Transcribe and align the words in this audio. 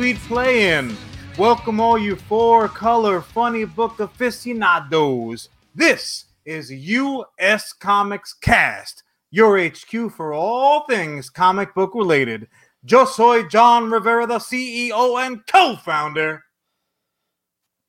sweet 0.00 0.16
play 0.20 0.70
in. 0.70 0.96
Welcome, 1.36 1.78
all 1.78 1.98
you 1.98 2.16
four 2.16 2.68
color 2.68 3.20
funny 3.20 3.66
book 3.66 4.00
aficionados. 4.00 5.50
This 5.74 6.24
is 6.46 6.72
US 6.72 7.74
Comics 7.74 8.32
Cast, 8.32 9.02
your 9.30 9.62
HQ 9.62 10.10
for 10.16 10.32
all 10.32 10.86
things 10.86 11.28
comic 11.28 11.74
book 11.74 11.94
related. 11.94 12.48
Yo 12.82 13.04
soy 13.04 13.42
Jon 13.42 13.90
Rivera, 13.90 14.26
the 14.26 14.38
CEO 14.38 15.22
and 15.22 15.46
co 15.46 15.76
founder 15.76 16.44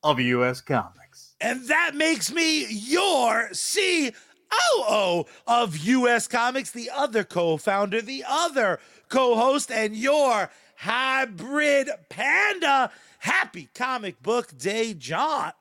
of 0.03 0.19
US 0.19 0.59
Comics. 0.59 1.35
And 1.39 1.65
that 1.69 1.95
makes 1.95 2.29
me 2.29 2.65
your 2.71 3.51
COO 3.53 5.23
of 5.47 5.77
US 5.77 6.27
Comics, 6.27 6.71
the 6.71 6.89
other 6.93 7.23
co 7.23 7.55
founder, 7.55 8.01
the 8.01 8.25
other 8.27 8.81
co 9.07 9.37
host, 9.37 9.71
and 9.71 9.95
your 9.95 10.49
hybrid 10.81 11.89
panda. 12.09 12.91
Happy 13.19 13.69
comic 13.75 14.21
book 14.23 14.57
day, 14.57 14.93
Jon. 14.95 15.51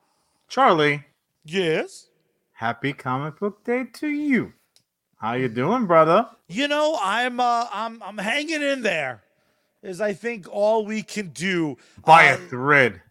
Charlie, 0.48 1.04
Yes. 1.44 2.08
happy 2.52 2.92
comic 2.94 3.38
book 3.38 3.62
day 3.64 3.84
to 3.94 4.08
you. 4.08 4.52
How 5.18 5.34
you 5.34 5.48
doing, 5.48 5.86
brother? 5.86 6.26
You 6.48 6.68
know, 6.68 6.98
I'm 7.02 7.38
uh 7.38 7.66
I'm 7.72 8.02
I'm 8.02 8.16
hanging 8.18 8.62
in 8.62 8.80
there. 8.82 9.22
Is 9.82 10.00
I 10.00 10.12
think 10.14 10.46
all 10.50 10.84
we 10.86 11.02
can 11.02 11.28
do. 11.28 11.76
By 12.04 12.30
Uh, 12.30 12.34
a 12.34 12.36
thread. 12.48 13.02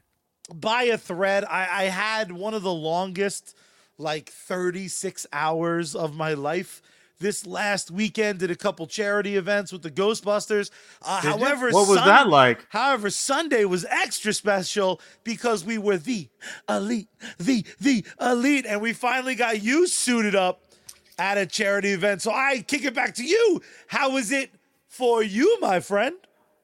by 0.54 0.84
a 0.84 0.98
thread. 0.98 1.46
I, 1.46 1.84
I 1.84 1.84
had 1.86 2.32
one 2.32 2.54
of 2.56 2.64
the 2.64 2.74
longest, 2.74 3.56
like 4.00 4.30
36 4.30 5.28
hours 5.32 5.96
of 5.96 6.16
my 6.16 6.34
life. 6.34 6.82
This 7.20 7.46
last 7.46 7.92
weekend, 7.92 8.40
did 8.40 8.50
a 8.50 8.56
couple 8.56 8.88
charity 8.88 9.36
events 9.36 9.74
with 9.74 9.82
the 9.82 9.92
Ghostbusters. 9.92 10.72
Uh, 11.02 11.20
Did 11.20 11.34
you? 11.34 11.46
however, 11.46 11.70
what 11.70 11.90
was 11.90 11.98
Sun- 11.98 12.08
that 12.08 12.30
like? 12.30 12.66
However, 12.70 13.10
Sunday 13.10 13.66
was 13.66 13.86
extra 13.90 14.32
special 14.32 15.02
because 15.26 15.66
we 15.66 15.78
were 15.78 15.98
the 15.98 16.30
elite, 16.70 17.10
the 17.38 17.66
the 17.82 18.06
elite, 18.22 18.66
and 18.66 18.80
we 18.80 18.94
finally 18.94 19.36
got 19.36 19.62
you 19.62 19.86
suited 19.86 20.34
up 20.34 20.62
at 21.18 21.38
a 21.38 21.46
charity 21.46 21.90
event. 21.90 22.22
So 22.22 22.32
I 22.32 22.64
kick 22.66 22.86
it 22.86 22.94
back 22.94 23.16
to 23.16 23.24
you. 23.26 23.62
How 23.88 24.12
was 24.12 24.32
it 24.32 24.52
for 24.88 25.22
you, 25.22 25.60
my 25.60 25.82
friend? 25.82 26.16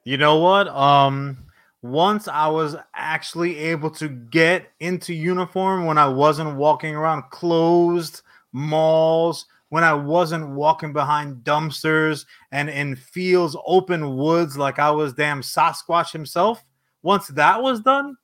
You 0.04 0.16
know 0.16 0.38
what? 0.38 0.68
Um, 0.68 1.36
once 1.82 2.28
I 2.28 2.48
was 2.48 2.76
actually 2.94 3.58
able 3.58 3.90
to 3.90 4.08
get 4.08 4.72
into 4.80 5.12
uniform 5.12 5.84
when 5.84 5.98
I 5.98 6.08
wasn't 6.08 6.56
walking 6.56 6.94
around 6.94 7.24
closed 7.28 8.22
malls, 8.52 9.44
when 9.76 9.84
I 9.84 9.92
wasn't 9.92 10.54
walking 10.54 10.94
behind 10.94 11.44
dumpsters 11.44 12.24
and 12.50 12.70
in 12.70 12.96
fields, 12.96 13.54
open 13.66 14.16
woods 14.16 14.56
like 14.56 14.78
I 14.78 14.90
was 14.90 15.12
damn 15.12 15.42
Sasquatch 15.42 16.12
himself. 16.12 16.64
Once 17.02 17.26
that 17.28 17.60
was 17.60 17.80
done, 17.80 18.16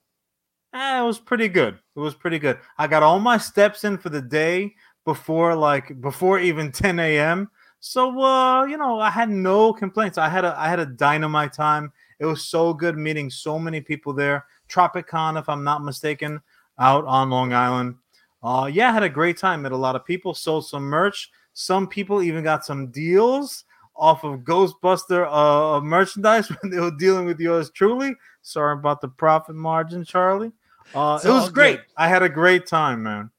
eh, 0.72 1.02
it 1.02 1.04
was 1.04 1.18
pretty 1.18 1.48
good. 1.48 1.74
It 1.94 2.00
was 2.00 2.14
pretty 2.14 2.38
good. 2.38 2.58
I 2.78 2.86
got 2.86 3.02
all 3.02 3.18
my 3.20 3.36
steps 3.36 3.84
in 3.84 3.98
for 3.98 4.08
the 4.08 4.22
day 4.22 4.74
before 5.04 5.54
like 5.54 6.00
before 6.00 6.38
even 6.40 6.72
10 6.72 6.98
a.m. 6.98 7.50
So 7.80 8.18
uh, 8.22 8.64
you 8.64 8.78
know, 8.78 8.98
I 8.98 9.10
had 9.10 9.28
no 9.28 9.74
complaints. 9.74 10.16
I 10.16 10.30
had 10.30 10.46
a 10.46 10.58
I 10.58 10.70
had 10.70 10.80
a 10.80 10.86
dynamite 10.86 11.52
time. 11.52 11.92
It 12.18 12.24
was 12.24 12.46
so 12.46 12.72
good 12.72 12.96
meeting 12.96 13.28
so 13.28 13.58
many 13.58 13.82
people 13.82 14.14
there. 14.14 14.46
Tropicon, 14.70 15.38
if 15.38 15.50
I'm 15.50 15.64
not 15.64 15.84
mistaken, 15.84 16.40
out 16.78 17.04
on 17.04 17.28
Long 17.28 17.52
Island. 17.52 17.96
Uh, 18.42 18.70
yeah, 18.72 18.88
I 18.88 18.92
had 18.92 19.02
a 19.02 19.08
great 19.10 19.36
time. 19.36 19.60
Met 19.60 19.72
a 19.72 19.76
lot 19.76 19.96
of 19.96 20.06
people. 20.06 20.32
Sold 20.32 20.66
some 20.66 20.84
merch. 20.84 21.30
Some 21.54 21.86
people 21.86 22.22
even 22.22 22.42
got 22.44 22.64
some 22.64 22.88
deals 22.88 23.64
off 23.96 24.24
of 24.24 24.40
Ghostbuster 24.40 25.28
uh, 25.30 25.80
merchandise 25.80 26.48
when 26.62 26.72
they 26.72 26.80
were 26.80 26.96
dealing 26.98 27.26
with 27.26 27.40
yours 27.40 27.70
truly. 27.70 28.14
Sorry 28.42 28.72
about 28.72 29.00
the 29.00 29.08
profit 29.08 29.54
margin, 29.54 30.04
Charlie. 30.04 30.52
Uh, 30.94 31.20
it 31.24 31.28
was 31.28 31.50
great. 31.50 31.76
good. 31.76 31.86
I 31.96 32.08
had 32.08 32.22
a 32.22 32.28
great 32.28 32.66
time, 32.66 33.02
man. 33.02 33.30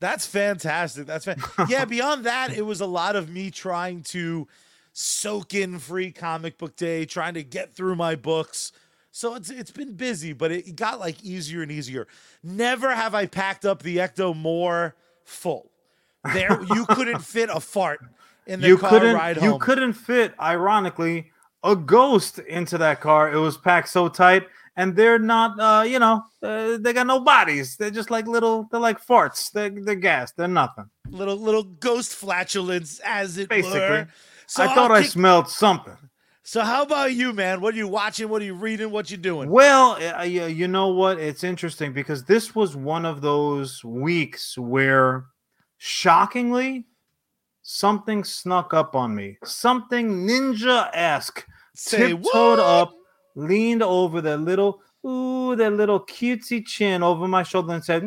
That's 0.00 0.26
fantastic. 0.26 1.06
That's 1.06 1.24
fan- 1.24 1.42
yeah. 1.68 1.84
Beyond 1.84 2.24
that, 2.24 2.52
it 2.56 2.62
was 2.62 2.80
a 2.80 2.86
lot 2.86 3.16
of 3.16 3.28
me 3.28 3.50
trying 3.50 4.02
to 4.04 4.48
soak 4.92 5.54
in 5.54 5.78
free 5.78 6.10
comic 6.12 6.58
book 6.58 6.76
day, 6.76 7.04
trying 7.04 7.34
to 7.34 7.42
get 7.42 7.74
through 7.74 7.96
my 7.96 8.14
books. 8.14 8.72
So 9.10 9.34
it's 9.34 9.50
it's 9.50 9.70
been 9.70 9.94
busy, 9.94 10.32
but 10.32 10.50
it 10.52 10.74
got 10.74 11.00
like 11.00 11.22
easier 11.22 11.62
and 11.62 11.70
easier. 11.70 12.06
Never 12.42 12.94
have 12.94 13.14
I 13.14 13.26
packed 13.26 13.64
up 13.64 13.82
the 13.82 13.98
Ecto 13.98 14.34
more 14.34 14.96
full. 15.24 15.71
There, 16.32 16.62
you 16.74 16.86
couldn't 16.86 17.20
fit 17.20 17.50
a 17.50 17.58
fart 17.60 18.00
in 18.46 18.60
the 18.60 18.68
you 18.68 18.78
car 18.78 18.90
couldn't 18.90 19.14
ride 19.14 19.42
you 19.42 19.58
couldn't 19.58 19.92
fit 19.92 20.34
ironically 20.40 21.30
a 21.64 21.76
ghost 21.76 22.38
into 22.40 22.78
that 22.78 23.00
car 23.00 23.32
it 23.32 23.38
was 23.38 23.56
packed 23.56 23.88
so 23.88 24.08
tight 24.08 24.46
and 24.76 24.96
they're 24.96 25.18
not 25.18 25.58
uh 25.60 25.82
you 25.82 25.98
know 25.98 26.22
uh, 26.42 26.76
they 26.78 26.92
got 26.92 27.06
no 27.06 27.20
bodies 27.20 27.76
they're 27.76 27.90
just 27.90 28.10
like 28.10 28.26
little 28.26 28.68
they're 28.70 28.80
like 28.80 29.04
farts 29.04 29.52
they're, 29.52 29.70
they're 29.70 29.94
gas 29.94 30.32
they're 30.32 30.48
nothing 30.48 30.84
little 31.08 31.36
little 31.36 31.62
ghost 31.62 32.14
flatulence, 32.14 33.00
as 33.04 33.36
it 33.38 33.48
Basically. 33.48 33.78
were. 33.78 34.08
So 34.46 34.62
i 34.62 34.66
I'll 34.66 34.74
thought 34.74 34.90
i 34.90 35.02
smelled 35.02 35.48
something 35.48 35.96
So 36.42 36.62
how 36.62 36.82
about 36.82 37.12
you, 37.12 37.32
man? 37.32 37.60
What 37.60 37.74
are 37.74 37.76
you 37.76 37.86
watching? 37.86 38.28
What 38.28 38.42
are 38.42 38.44
you 38.44 38.54
reading? 38.54 38.90
What 38.90 39.10
you 39.10 39.16
doing? 39.16 39.48
well 39.50 39.98
uh, 40.18 40.22
you 40.24 40.66
know 40.68 40.88
what 40.88 41.18
it's 41.18 41.44
interesting 41.44 41.92
because 41.92 42.24
this 42.24 42.54
was 42.54 42.74
one 42.74 43.04
of 43.04 43.20
those 43.20 43.84
weeks 43.84 44.58
where 44.58 45.26
shockingly 45.84 46.84
something 47.62 48.22
snuck 48.22 48.72
up 48.72 48.94
on 48.94 49.14
me 49.14 49.36
something 49.44 50.26
ninja-esque 50.26 51.44
Say 51.74 52.08
tiptoed 52.08 52.24
what? 52.24 52.58
up, 52.58 52.94
leaned 53.34 53.82
over 53.82 54.20
their 54.20 54.36
little, 54.36 54.82
ooh, 55.06 55.56
their 55.56 55.70
little 55.70 56.00
cutesy 56.00 56.64
chin 56.64 57.02
over 57.02 57.26
my 57.26 57.42
shoulder 57.42 57.74
and 57.74 57.84
said, 57.84 58.04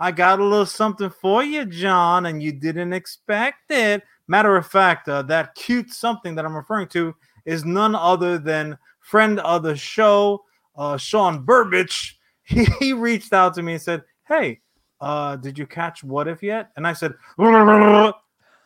I 0.00 0.12
got 0.12 0.38
a 0.38 0.44
little 0.44 0.66
something 0.66 1.10
for 1.10 1.42
you, 1.42 1.64
Jon, 1.64 2.26
and 2.26 2.42
you 2.42 2.52
didn't 2.52 2.92
expect 2.92 3.70
it. 3.70 4.02
Matter 4.28 4.56
of 4.56 4.66
fact, 4.66 5.08
uh, 5.08 5.22
that 5.22 5.54
cute 5.54 5.90
something 5.90 6.34
that 6.36 6.44
I'm 6.44 6.56
referring 6.56 6.88
to 6.88 7.14
is 7.44 7.64
none 7.64 7.94
other 7.94 8.38
than 8.38 8.78
friend 9.00 9.40
of 9.40 9.62
the 9.62 9.74
show, 9.74 10.44
uh, 10.76 10.96
Sean 10.96 11.44
Burbage. 11.44 12.14
He, 12.48 12.64
he 12.80 12.92
reached 12.94 13.34
out 13.34 13.52
to 13.56 13.62
me 13.62 13.74
and 13.74 13.82
said, 13.82 14.04
Hey, 14.26 14.60
uh, 15.00 15.36
did 15.36 15.58
you 15.58 15.66
catch 15.66 16.02
What 16.04 16.28
If 16.28 16.42
yet? 16.42 16.70
And 16.76 16.86
I 16.86 16.92
said, 16.92 17.14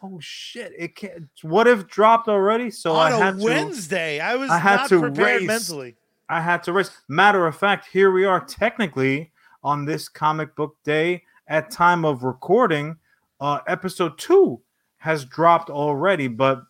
Oh 0.04 0.18
shit! 0.18 0.72
It 0.76 0.96
can't. 0.96 1.28
What 1.42 1.68
if 1.68 1.86
dropped 1.86 2.28
already? 2.28 2.70
So 2.72 2.92
on 2.92 3.12
I 3.12 3.16
a 3.16 3.18
had 3.20 3.38
to. 3.38 3.44
Wednesday. 3.44 4.18
I 4.18 4.34
was 4.34 4.50
I 4.50 4.58
had 4.58 4.76
not 4.76 4.88
to 4.88 5.00
prepared 5.00 5.42
race. 5.42 5.46
mentally. 5.46 5.96
I 6.28 6.40
had 6.40 6.64
to 6.64 6.72
race. 6.72 6.90
Matter 7.08 7.46
of 7.46 7.56
fact, 7.56 7.86
here 7.92 8.10
we 8.10 8.24
are 8.24 8.44
technically 8.44 9.30
on 9.62 9.84
this 9.84 10.08
comic 10.08 10.56
book 10.56 10.76
day 10.82 11.22
at 11.46 11.70
time 11.70 12.04
of 12.04 12.24
recording. 12.24 12.96
Uh, 13.40 13.60
episode 13.68 14.18
two 14.18 14.60
has 14.96 15.24
dropped 15.24 15.70
already, 15.70 16.26
but 16.26 16.62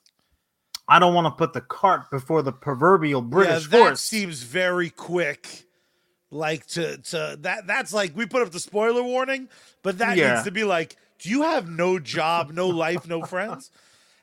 I 0.89 0.99
don't 0.99 1.15
want 1.15 1.27
to 1.27 1.31
put 1.31 1.55
the 1.55 1.61
cart 1.63 2.11
before 2.11 2.43
the 2.43 2.53
proverbial 2.53 3.23
British 3.23 3.65
yeah, 3.65 3.79
that 3.79 3.87
horse. 3.87 4.01
seems 4.03 4.43
very 4.43 4.91
quick. 4.91 5.65
Like 6.35 6.67
to 6.69 6.97
to 6.97 7.37
that 7.43 7.67
that's 7.67 7.93
like 7.93 8.17
we 8.17 8.25
put 8.25 8.41
up 8.43 8.51
the 8.51 8.59
spoiler 8.59 9.03
warning, 9.03 9.49
but 9.83 9.99
that 9.99 10.17
Yeah. 10.17 10.33
needs 10.33 10.45
to 10.45 10.51
be 10.51 10.65
like, 10.65 10.97
do 11.19 11.29
you 11.29 11.43
have 11.43 11.69
no 11.69 11.99
job, 11.99 12.51
no 12.51 12.69
life, 12.69 13.07
no 13.07 13.23
friends? 13.23 13.71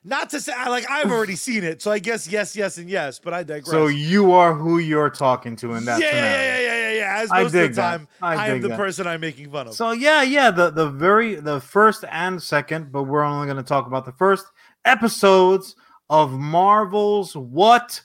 Not 0.03 0.31
to 0.31 0.41
say 0.41 0.53
like 0.67 0.89
I've 0.89 1.11
already 1.11 1.35
seen 1.35 1.63
it, 1.63 1.81
so 1.83 1.91
I 1.91 1.99
guess 1.99 2.27
yes, 2.27 2.55
yes, 2.55 2.77
and 2.79 2.89
yes, 2.89 3.19
but 3.19 3.33
I 3.33 3.43
digress. 3.43 3.69
so 3.69 3.87
you 3.87 4.31
are 4.31 4.55
who 4.55 4.79
you're 4.79 5.09
talking 5.11 5.55
to 5.57 5.75
in 5.75 5.85
that 5.85 6.01
yeah, 6.01 6.07
yeah, 6.07 6.11
scenario. 6.13 6.37
yeah, 6.39 6.59
yeah, 6.59 6.91
yeah, 6.93 6.99
yeah. 6.99 7.21
As 7.21 7.31
I 7.31 7.43
most 7.43 7.51
dig 7.51 7.69
of 7.71 7.75
the 7.75 7.81
that. 7.81 8.01
I 8.21 8.35
I, 8.35 8.47
am 8.47 8.61
the 8.61 8.69
that. 8.69 8.77
person 8.77 9.05
I'm 9.05 9.21
making 9.21 9.51
fun 9.51 9.67
of. 9.67 9.75
So 9.75 9.91
yeah, 9.91 10.23
yeah, 10.23 10.49
the 10.49 10.71
the 10.71 10.89
very 10.89 11.35
the 11.35 11.59
first 11.61 12.05
and 12.09 12.41
second, 12.41 12.91
but 12.91 13.03
we're 13.03 13.23
only 13.23 13.45
going 13.45 13.57
to 13.57 13.63
talk 13.63 13.85
about 13.85 14.05
the 14.05 14.13
first 14.13 14.47
episodes 14.85 15.75
of 16.09 16.31
Marvel's 16.31 17.35
What 17.35 18.01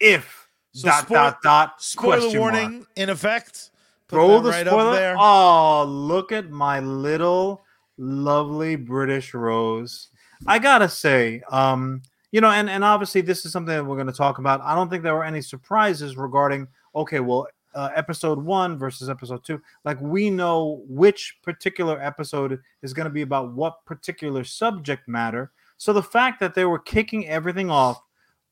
If 0.00 0.47
So 0.78 0.88
dot 0.88 1.02
spoil- 1.04 1.16
dot 1.16 1.42
dot 1.42 1.82
spoiler 1.82 2.38
warning 2.38 2.72
mark. 2.78 2.88
in 2.96 3.10
effect. 3.10 3.70
Throw 4.08 4.40
the 4.40 4.50
right 4.50 4.66
spoiler. 4.66 4.90
up 4.90 4.96
there. 4.96 5.16
Oh, 5.18 5.84
look 5.84 6.32
at 6.32 6.50
my 6.50 6.80
little 6.80 7.62
lovely 7.98 8.76
British 8.76 9.34
rose. 9.34 10.08
I 10.46 10.58
gotta 10.58 10.88
say, 10.88 11.42
um, 11.50 12.02
you 12.30 12.40
know, 12.40 12.50
and 12.50 12.70
and 12.70 12.84
obviously 12.84 13.20
this 13.20 13.44
is 13.44 13.52
something 13.52 13.74
that 13.74 13.84
we're 13.84 13.96
going 13.96 14.06
to 14.06 14.12
talk 14.12 14.38
about. 14.38 14.60
I 14.62 14.74
don't 14.74 14.88
think 14.88 15.02
there 15.02 15.14
were 15.14 15.24
any 15.24 15.42
surprises 15.42 16.16
regarding. 16.16 16.68
Okay, 16.94 17.20
well, 17.20 17.48
uh, 17.74 17.90
episode 17.94 18.42
one 18.42 18.78
versus 18.78 19.10
episode 19.10 19.44
two. 19.44 19.60
Like 19.84 20.00
we 20.00 20.30
know 20.30 20.82
which 20.88 21.36
particular 21.42 22.00
episode 22.00 22.60
is 22.82 22.94
going 22.94 23.04
to 23.04 23.10
be 23.10 23.22
about 23.22 23.52
what 23.52 23.84
particular 23.84 24.44
subject 24.44 25.08
matter. 25.08 25.50
So 25.76 25.92
the 25.92 26.02
fact 26.02 26.40
that 26.40 26.54
they 26.54 26.64
were 26.64 26.78
kicking 26.78 27.28
everything 27.28 27.70
off 27.70 28.02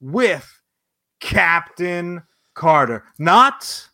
with 0.00 0.55
Captain 1.20 2.22
Carter, 2.54 3.04
not 3.18 3.88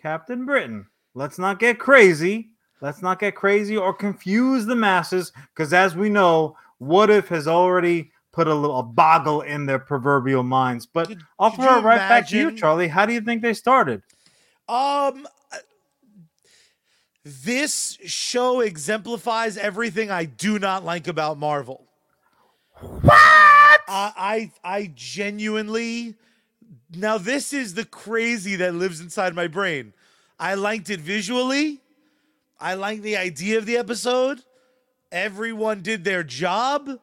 Captain 0.00 0.44
Britain. 0.44 0.86
Let's 1.14 1.38
not 1.38 1.58
get 1.58 1.78
crazy. 1.78 2.50
Let's 2.80 3.02
not 3.02 3.20
get 3.20 3.36
crazy 3.36 3.76
or 3.76 3.94
confuse 3.94 4.66
the 4.66 4.74
masses 4.74 5.32
because, 5.54 5.72
as 5.72 5.94
we 5.94 6.08
know, 6.08 6.56
What 6.78 7.10
If 7.10 7.28
has 7.28 7.46
already 7.46 8.10
put 8.32 8.48
a 8.48 8.54
little 8.54 8.78
a 8.78 8.82
boggle 8.82 9.42
in 9.42 9.66
their 9.66 9.78
proverbial 9.78 10.42
minds. 10.42 10.86
But 10.86 11.08
Could- 11.08 11.22
I'll 11.38 11.50
throw 11.50 11.78
it 11.78 11.82
right 11.82 11.98
back 11.98 12.28
to 12.28 12.36
you, 12.36 12.56
Charlie. 12.56 12.88
How 12.88 13.06
do 13.06 13.12
you 13.12 13.20
think 13.20 13.42
they 13.42 13.54
started? 13.54 14.02
Um, 14.68 15.26
uh, 15.52 15.58
this 17.24 17.98
show 18.04 18.60
exemplifies 18.60 19.56
everything 19.56 20.10
I 20.10 20.24
do 20.24 20.58
not 20.58 20.84
like 20.84 21.08
about 21.08 21.38
Marvel. 21.38 21.86
What? 22.80 23.12
I, 23.14 23.80
I, 23.86 24.52
I 24.64 24.92
genuinely. 24.94 26.16
Now 26.94 27.18
this 27.18 27.52
is 27.52 27.74
the 27.74 27.84
crazy 27.84 28.56
that 28.56 28.74
lives 28.74 29.00
inside 29.00 29.34
my 29.34 29.46
brain. 29.46 29.92
I 30.38 30.54
liked 30.54 30.90
it 30.90 31.00
visually. 31.00 31.80
I 32.60 32.74
liked 32.74 33.02
the 33.02 33.16
idea 33.16 33.58
of 33.58 33.66
the 33.66 33.76
episode. 33.76 34.42
Everyone 35.10 35.82
did 35.82 36.04
their 36.04 36.22
job. 36.22 36.98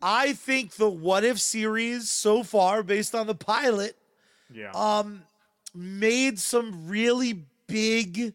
I 0.00 0.32
think 0.32 0.72
the 0.72 0.88
What 0.88 1.24
If 1.24 1.40
series 1.40 2.10
so 2.10 2.42
far, 2.42 2.82
based 2.82 3.14
on 3.14 3.26
the 3.26 3.34
pilot, 3.34 3.96
Yeah. 4.52 4.70
um 4.72 5.24
made 5.74 6.38
some 6.38 6.88
really 6.88 7.44
big 7.66 8.32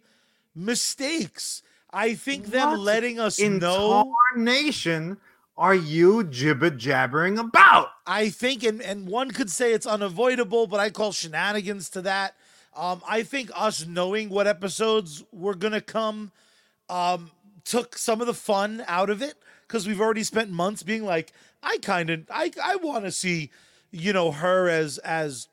mistakes. 0.56 1.64
I 1.92 2.16
think 2.16 2.48
them 2.48 2.78
letting 2.80 3.20
us 3.20 3.40
in 3.40 3.60
know. 3.60 4.14
nation 4.36 5.18
are 5.58 5.76
you 5.76 6.24
gibbet 6.24 6.78
jabbering 6.78 7.38
about? 7.38 7.90
I 8.08 8.30
think, 8.30 8.64
and 8.64 8.82
and 8.82 9.08
one 9.08 9.32
could 9.32 9.50
say 9.50 9.74
it's 9.74 9.86
unavoidable, 9.86 10.68
but 10.68 10.80
I 10.80 10.90
call 10.90 11.12
shenanigans 11.12 11.90
to 11.92 12.02
that. 12.02 12.36
Um, 12.76 13.02
I 13.08 13.24
think 13.24 13.52
us 13.56 13.86
knowing 13.86 14.30
what 14.30 14.48
episodes 14.48 15.24
were 15.32 15.54
gonna 15.54 15.82
come 15.82 16.32
um, 16.90 17.30
took 17.66 17.98
some 17.98 18.20
of 18.20 18.28
the 18.28 18.34
fun 18.34 18.84
out 18.88 19.10
of 19.10 19.22
it 19.22 19.36
because 19.68 19.88
we've 19.88 20.02
already 20.02 20.24
spent 20.24 20.50
months 20.50 20.82
being 20.84 21.06
like, 21.06 21.32
I 21.62 21.78
kind 21.82 22.10
of, 22.10 22.22
I 22.32 22.52
I 22.62 22.78
want 22.78 23.06
to 23.06 23.12
see, 23.12 23.52
you 23.92 24.12
know, 24.12 24.32
her 24.32 24.68
as 24.70 24.98
as 25.00 25.48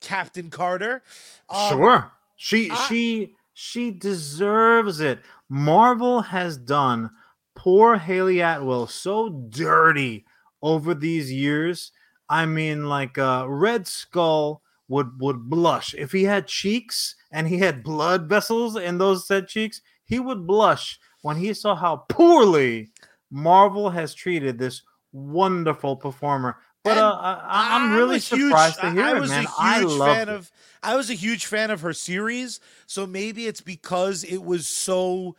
Captain 0.00 0.50
Carter. 0.50 1.02
Um, 1.48 1.70
sure. 1.78 2.12
She 2.36 2.70
I- 2.70 2.86
she 2.86 3.34
she 3.54 3.90
deserves 3.90 5.00
it. 5.00 5.20
Marvel 5.48 6.20
has 6.20 6.56
done 6.58 7.10
poor 7.58 7.96
Hayley 7.96 8.40
Atwell 8.40 8.86
so 8.86 9.28
dirty 9.50 10.24
over 10.62 10.94
these 10.94 11.32
years. 11.32 11.90
I 12.30 12.46
mean, 12.46 12.88
like 12.88 13.18
uh, 13.18 13.46
Red 13.48 13.86
Skull 13.88 14.62
would 14.86 15.20
would 15.20 15.50
blush 15.50 15.94
if 15.98 16.12
he 16.12 16.24
had 16.24 16.46
cheeks 16.46 17.14
and 17.32 17.48
he 17.48 17.58
had 17.58 17.82
blood 17.82 18.28
vessels 18.28 18.76
in 18.76 18.98
those 18.98 19.26
said 19.26 19.48
cheeks. 19.48 19.82
He 20.04 20.18
would 20.20 20.46
blush 20.46 20.98
when 21.22 21.36
he 21.36 21.52
saw 21.52 21.74
how 21.74 22.04
poorly 22.08 22.90
Marvel 23.30 23.90
has 23.90 24.14
treated 24.14 24.58
this 24.58 24.82
wonderful 25.12 25.96
performer. 25.96 26.56
But 26.84 26.96
uh, 26.96 27.18
I, 27.20 27.74
I'm 27.74 27.90
I'm 27.90 27.96
really 27.98 28.16
a 28.16 28.18
huge- 28.18 28.50
surprised 28.50 28.76
to 28.80 28.86
I- 28.86 28.92
hear 28.92 29.04
I 29.04 29.16
it, 29.16 29.20
was 29.20 29.30
man. 29.30 29.44
a 29.44 29.48
I 29.58 29.80
huge 29.80 29.92
love 29.92 30.16
fan 30.16 30.28
of. 30.28 30.50
I 30.82 30.94
was 30.96 31.10
a 31.10 31.14
huge 31.14 31.44
fan 31.46 31.70
of 31.72 31.80
her 31.80 31.92
series, 31.92 32.60
so 32.86 33.04
maybe 33.06 33.46
it's 33.46 33.60
because 33.60 34.22
it 34.22 34.42
was 34.44 34.66
so 34.68 35.34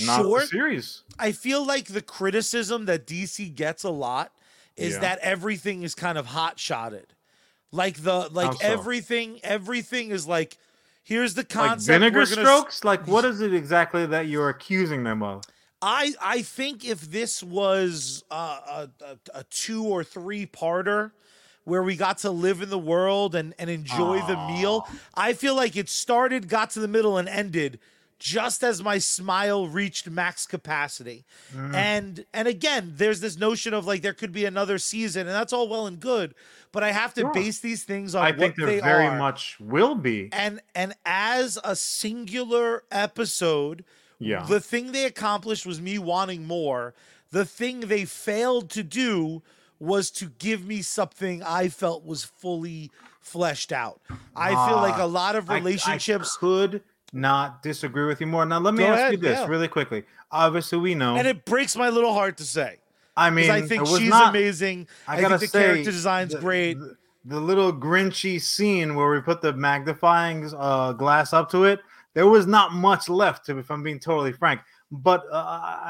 not 0.00 0.22
short. 0.22 0.48
series. 0.48 1.02
I 1.18 1.32
feel 1.32 1.64
like 1.66 1.86
the 1.86 2.02
criticism 2.02 2.86
that 2.86 3.06
DC 3.06 3.54
gets 3.54 3.84
a 3.84 3.90
lot 3.90 4.32
is 4.76 4.94
Yeah. 4.94 5.00
that 5.00 5.18
everything 5.20 5.82
is 5.82 5.94
kind 5.94 6.18
of 6.18 6.26
hot 6.26 6.58
shotted. 6.58 7.14
Like 7.70 8.02
the 8.02 8.28
like 8.32 8.52
so? 8.54 8.58
everything 8.60 9.40
everything 9.42 10.10
is 10.10 10.26
like 10.28 10.56
here's 11.02 11.34
the 11.34 11.40
like 11.42 11.48
concept 11.48 11.86
vinegar 11.98 12.18
we're 12.18 12.22
s- 12.22 12.30
strokes 12.30 12.84
like 12.84 13.06
what 13.08 13.24
is 13.24 13.40
it 13.40 13.52
exactly 13.52 14.06
that 14.06 14.26
you're 14.28 14.48
accusing 14.48 15.02
them 15.04 15.22
of 15.22 15.42
I 15.82 16.14
I 16.22 16.42
think 16.42 16.84
if 16.84 17.00
this 17.02 17.42
was 17.42 18.22
uh, 18.30 18.60
a, 18.68 19.04
a 19.04 19.40
a 19.40 19.44
two 19.44 19.84
or 19.84 20.02
three 20.04 20.46
parter 20.46 21.10
where 21.64 21.82
we 21.82 21.96
got 21.96 22.18
to 22.18 22.30
live 22.30 22.62
in 22.62 22.70
the 22.70 22.78
world 22.78 23.34
and 23.34 23.54
and 23.58 23.68
enjoy 23.68 24.20
the 24.26 24.36
meal, 24.46 24.86
I 25.14 25.32
feel 25.34 25.54
like 25.54 25.76
it 25.76 25.88
started, 25.90 26.48
got 26.48 26.70
to 26.70 26.80
the 26.80 26.88
middle, 26.88 27.18
and 27.18 27.28
ended 27.28 27.80
just 28.18 28.62
as 28.62 28.82
my 28.82 28.98
smile 28.98 29.66
reached 29.68 30.08
max 30.08 30.46
capacity. 30.46 31.24
Mm. 31.54 31.74
And 31.74 32.26
and 32.32 32.48
again, 32.48 32.92
there's 32.96 33.20
this 33.20 33.38
notion 33.38 33.74
of 33.74 33.86
like 33.86 34.02
there 34.02 34.12
could 34.14 34.32
be 34.32 34.44
another 34.44 34.78
season, 34.78 35.22
and 35.26 35.30
that's 35.34 35.52
all 35.52 35.68
well 35.68 35.86
and 35.86 36.00
good, 36.00 36.34
but 36.72 36.82
I 36.82 36.92
have 36.92 37.12
to 37.14 37.30
base 37.32 37.60
these 37.60 37.84
things 37.84 38.14
on 38.14 38.22
i 38.24 38.30
what 38.30 38.38
think 38.38 38.56
there 38.56 38.66
they 38.66 38.80
very 38.80 39.06
are. 39.06 39.18
much 39.18 39.56
will 39.60 39.94
be 39.94 40.28
And 40.32 40.60
and 40.74 40.94
as 41.04 41.58
a 41.64 41.74
singular 41.76 42.84
episode, 42.90 43.84
yeah 44.18 44.44
the 44.46 44.60
thing 44.60 44.92
they 44.92 45.04
accomplished 45.06 45.66
was 45.66 45.80
me 45.80 45.98
wanting 45.98 46.46
more. 46.46 46.94
The 47.30 47.44
thing 47.44 47.80
they 47.80 48.04
failed 48.04 48.70
to 48.70 48.82
do 48.84 49.42
was 49.80 50.10
to 50.12 50.26
give 50.38 50.64
me 50.64 50.82
something 50.82 51.42
I 51.42 51.68
felt 51.68 52.04
was 52.06 52.22
fully 52.24 52.90
fleshed 53.20 53.72
out. 53.72 54.00
I 54.36 54.50
feel 54.68 54.76
like 54.76 54.94
Ah, 54.98 55.04
a 55.04 55.06
lot 55.08 55.34
of 55.34 55.50
I- 55.50 55.54
I 55.54 55.56
relationships 55.58 56.36
could 56.36 56.82
not 57.14 57.62
disagree 57.62 58.06
with 58.06 58.20
you 58.20 58.26
more. 58.26 58.44
Now 58.44 58.58
let 58.58 58.74
me 58.74 58.82
Go 58.84 58.92
ask 58.92 59.12
you 59.12 59.18
this 59.18 59.38
yeah. 59.38 59.46
really 59.46 59.68
quickly. 59.68 60.04
Obviously 60.30 60.78
we 60.78 60.94
know. 60.94 61.16
And 61.16 61.26
it 61.26 61.44
breaks 61.44 61.76
my 61.76 61.88
little 61.88 62.12
heart 62.12 62.36
to 62.38 62.44
say 62.44 62.78
i 63.16 63.30
mean 63.30 63.48
I 63.48 63.60
think 63.60 63.86
she's 63.86 64.08
not, 64.08 64.30
amazing. 64.30 64.88
i 65.06 65.16
I, 65.16 65.20
gotta 65.20 65.38
think 65.38 65.52
the 65.52 65.58
say 65.58 65.64
character 65.66 65.92
design's 65.92 66.32
the- 66.32 66.40
great. 66.40 66.74
the, 66.78 66.96
the 67.24 67.40
little 67.40 67.72
grinchy 67.72 68.40
scene 68.40 68.96
where 68.96 69.08
we 69.08 69.20
put 69.20 69.40
the 69.40 69.52
magnifying 69.52 70.50
uh, 70.56 70.92
glass 70.92 71.32
up 71.32 71.48
to 71.52 71.62
it 71.64 71.78
there 72.14 72.26
was 72.26 72.46
not 72.48 72.72
much 72.72 73.08
left 73.08 73.48
if 73.48 73.70
i'm 73.70 73.82
being 73.84 74.00
totally 74.00 74.32
frank. 74.32 74.60
But 74.90 75.24
uh, 75.32 75.44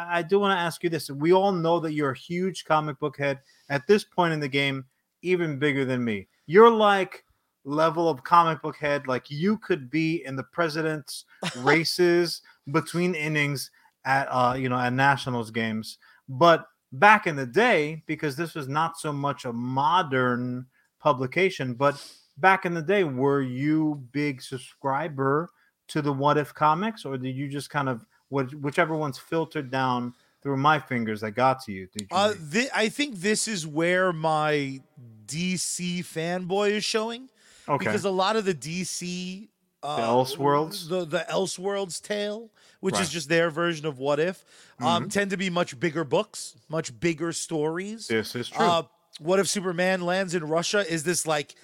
I 0.09 0.25
do 0.27 0.39
want 0.39 0.57
to 0.57 0.63
ask 0.63 0.83
you 0.83 0.89
this. 0.89 1.11
We 1.11 1.35
all 1.35 1.53
know 1.53 1.79
that 1.81 1.93
you're 1.93 2.13
a 2.13 2.17
huge 2.17 2.65
comic 2.65 2.99
book 2.99 3.19
head. 3.19 3.41
At 3.69 3.87
this 3.87 4.03
point 4.03 4.33
in 4.33 4.41
the 4.41 4.49
game 4.49 4.87
even 5.21 5.59
bigger 5.59 5.85
than 5.85 6.05
me. 6.05 6.29
You're 6.47 6.71
like 6.71 7.24
level 7.65 8.09
of 8.09 8.23
comic 8.25 8.61
book 8.63 8.77
head 8.77 9.07
like 9.07 9.31
you 9.31 9.57
could 9.59 9.91
be 9.91 10.25
in 10.25 10.37
the 10.37 10.43
president's 10.43 11.25
races 11.59 12.43
between 12.73 13.15
innings 13.15 13.71
at 14.05 14.27
uh 14.31 14.55
you 14.55 14.69
know 14.69 14.79
at 14.79 14.93
nationals 14.93 15.51
games. 15.51 15.99
But 16.29 16.67
back 16.93 17.27
in 17.27 17.37
the 17.37 17.47
day 17.47 18.03
because 18.07 18.37
this 18.37 18.55
was 18.55 18.69
not 18.69 18.97
so 18.97 19.13
much 19.13 19.45
a 19.45 19.53
modern 19.53 20.65
publication 21.01 21.75
but 21.75 22.01
back 22.39 22.65
in 22.65 22.73
the 22.73 22.83
day 22.83 23.05
were 23.05 23.43
you 23.43 24.01
big 24.13 24.41
subscriber 24.41 25.51
to 25.89 26.01
the 26.01 26.13
what 26.13 26.39
if 26.39 26.55
comics 26.55 27.05
or 27.05 27.19
did 27.19 27.35
you 27.35 27.49
just 27.49 27.69
kind 27.69 27.89
of 27.89 28.07
which, 28.29 28.53
whichever 28.55 28.95
one's 28.97 29.19
filtered 29.19 29.71
down 29.71 30.15
through 30.41 30.57
my 30.57 30.79
fingers 30.79 31.21
that 31.21 31.33
got 31.33 31.61
to 31.63 31.73
you 31.73 31.87
did 31.89 32.03
you 32.03 32.09
Uh, 32.17 32.33
thi- 32.33 32.71
I 32.75 32.89
think 32.89 33.17
this 33.17 33.49
is 33.49 33.67
where 33.67 34.13
my 34.13 34.81
DC 35.27 36.01
fanboy 36.01 36.71
is 36.71 36.85
showing 36.85 37.29
okay 37.69 37.79
because 37.85 38.05
a 38.05 38.11
lot 38.11 38.37
of 38.37 38.45
the 38.45 38.55
DC 38.55 39.49
uh, 39.83 39.99
Elseworlds? 40.01 40.89
the 40.89 41.05
the 41.05 41.27
Elseworlds 41.31 42.01
tale, 42.01 42.51
which 42.81 42.95
Right. 42.95 43.03
is 43.03 43.11
just 43.11 43.29
their 43.29 43.51
version 43.51 43.85
of 43.87 43.99
What 43.99 44.19
If, 44.19 44.45
um, 44.81 45.05
Mhm. 45.07 45.11
tend 45.13 45.31
to 45.31 45.37
be 45.37 45.51
much 45.51 45.79
bigger 45.79 46.05
books, 46.05 46.57
much 46.69 46.99
bigger 46.99 47.33
stories. 47.33 48.09
this 48.09 48.35
is 48.35 48.49
true 48.49 48.65
Uh, 48.67 48.83
what 49.21 49.39
if 49.39 49.49
Superman 49.49 50.01
lands 50.01 50.35
in 50.35 50.45
Russia? 50.45 50.91
Is 50.91 51.05
this 51.05 51.27
like 51.27 51.55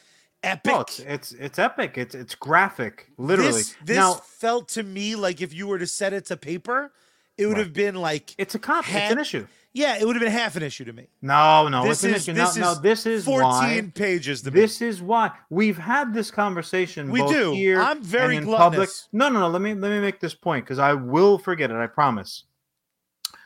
epic? 0.43 0.73
Oh, 0.75 0.81
it's, 0.83 1.01
it's 1.01 1.33
it's 1.33 1.59
epic. 1.59 1.97
It's 1.99 2.15
it's 2.15 2.35
graphic, 2.35 3.09
literally. 3.17 3.53
This, 3.53 3.75
this 3.85 3.97
now 3.97 4.15
felt 4.15 4.69
to 4.71 4.83
me 4.83 5.17
like 5.17 5.41
if 5.41 5.53
you 5.55 5.67
were 5.67 5.79
to 5.79 5.87
set 5.87 6.13
it 6.13 6.27
to 6.27 6.37
paper, 6.37 6.93
it 7.39 7.47
would 7.47 7.57
Right. 7.57 7.65
have 7.65 7.73
been 7.73 7.95
like 7.95 8.35
it's 8.39 8.55
a 8.55 8.59
cop. 8.59 8.85
It's 8.87 9.11
an 9.11 9.19
issue. 9.19 9.47
Yeah, 9.73 9.99
it 9.99 10.05
would 10.05 10.17
have 10.17 10.23
been 10.23 10.33
half 10.33 10.57
an 10.57 10.65
issue 10.65 10.85
to 10.85 10.93
me. 10.93 11.07
No, 11.23 11.69
no, 11.69 11.85
this 11.85 12.03
it's 12.03 12.05
an 12.05 12.15
is 12.15 12.29
issue. 12.29 12.33
This 12.33 12.57
now 12.57 12.73
is 12.73 12.81
this 12.81 13.07
is 13.07 13.25
14 13.25 13.45
why. 13.45 13.93
pages 13.95 14.43
to 14.43 14.51
me. 14.51 14.61
This 14.61 14.83
is 14.83 15.01
why 15.01 15.31
we've 15.49 15.79
had 15.79 16.13
this 16.13 16.31
conversation. 16.31 17.11
We 17.11 17.25
do. 17.29 17.53
Here 17.53 17.81
I'm 17.81 18.03
very 18.03 18.37
and 18.37 18.49
in 18.49 18.53
public. 18.53 18.89
No, 19.13 19.29
no, 19.29 19.39
no. 19.39 19.49
Let 19.49 19.63
me 19.63 19.75
let 19.75 19.91
me 19.91 20.01
make 20.01 20.19
this 20.19 20.35
point 20.35 20.65
because 20.65 20.81
I 20.81 20.95
will 20.95 21.39
forget 21.39 21.71
it. 21.71 21.75
I 21.75 21.87
promise. 21.87 22.45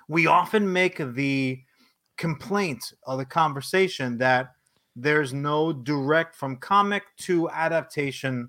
We 0.09 0.27
often 0.27 0.71
make 0.73 0.97
the 1.15 1.61
complaint 2.17 2.95
of 3.07 3.19
the 3.19 3.25
conversation 3.25 4.19
that 4.19 4.55
there's 4.97 5.33
no 5.33 5.73
direct 5.73 6.37
from 6.37 6.57
comic 6.57 7.03
to 7.19 7.51
adaptation 7.51 8.49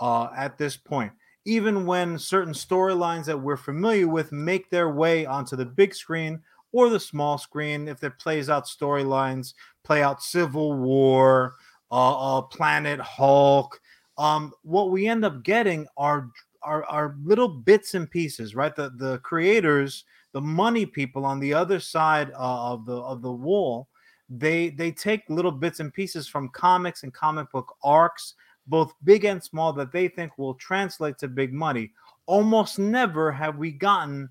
uh, 0.00 0.28
at 0.36 0.58
this 0.58 0.76
point. 0.76 1.12
Even 1.44 1.86
when 1.86 2.18
certain 2.18 2.54
storylines 2.54 3.26
that 3.26 3.40
we're 3.40 3.56
familiar 3.56 4.08
with 4.08 4.32
make 4.32 4.70
their 4.70 4.90
way 4.90 5.26
onto 5.26 5.56
the 5.56 5.66
big 5.66 5.94
screen 5.94 6.40
or 6.72 6.88
the 6.88 7.00
small 7.00 7.38
screen, 7.38 7.86
if 7.86 8.02
it 8.02 8.18
plays 8.18 8.50
out 8.50 8.64
storylines, 8.64 9.54
play 9.84 10.02
out 10.02 10.22
Civil 10.22 10.74
War, 10.74 11.54
uh, 11.90 12.38
uh, 12.38 12.42
Planet 12.42 12.98
Hulk, 13.00 13.78
um, 14.18 14.52
what 14.62 14.90
we 14.90 15.06
end 15.06 15.24
up 15.24 15.42
getting 15.42 15.86
are, 15.96 16.30
are 16.62 16.84
are 16.84 17.16
little 17.24 17.48
bits 17.48 17.94
and 17.94 18.10
pieces, 18.10 18.54
right? 18.54 18.74
The 18.74 18.90
the 18.96 19.18
creators, 19.18 20.04
the 20.32 20.40
money 20.40 20.86
people 20.86 21.24
on 21.24 21.40
the 21.40 21.52
other 21.54 21.80
side 21.80 22.30
uh, 22.32 22.72
of 22.72 22.86
the 22.86 22.96
of 22.96 23.22
the 23.22 23.32
wall, 23.32 23.88
they 24.28 24.70
they 24.70 24.92
take 24.92 25.22
little 25.28 25.52
bits 25.52 25.80
and 25.80 25.92
pieces 25.92 26.28
from 26.28 26.48
comics 26.50 27.02
and 27.02 27.12
comic 27.12 27.50
book 27.50 27.74
arcs, 27.82 28.34
both 28.66 28.94
big 29.04 29.24
and 29.24 29.42
small, 29.42 29.72
that 29.72 29.92
they 29.92 30.08
think 30.08 30.38
will 30.38 30.54
translate 30.54 31.18
to 31.18 31.28
big 31.28 31.52
money. 31.52 31.92
Almost 32.26 32.78
never 32.78 33.32
have 33.32 33.56
we 33.56 33.72
gotten 33.72 34.28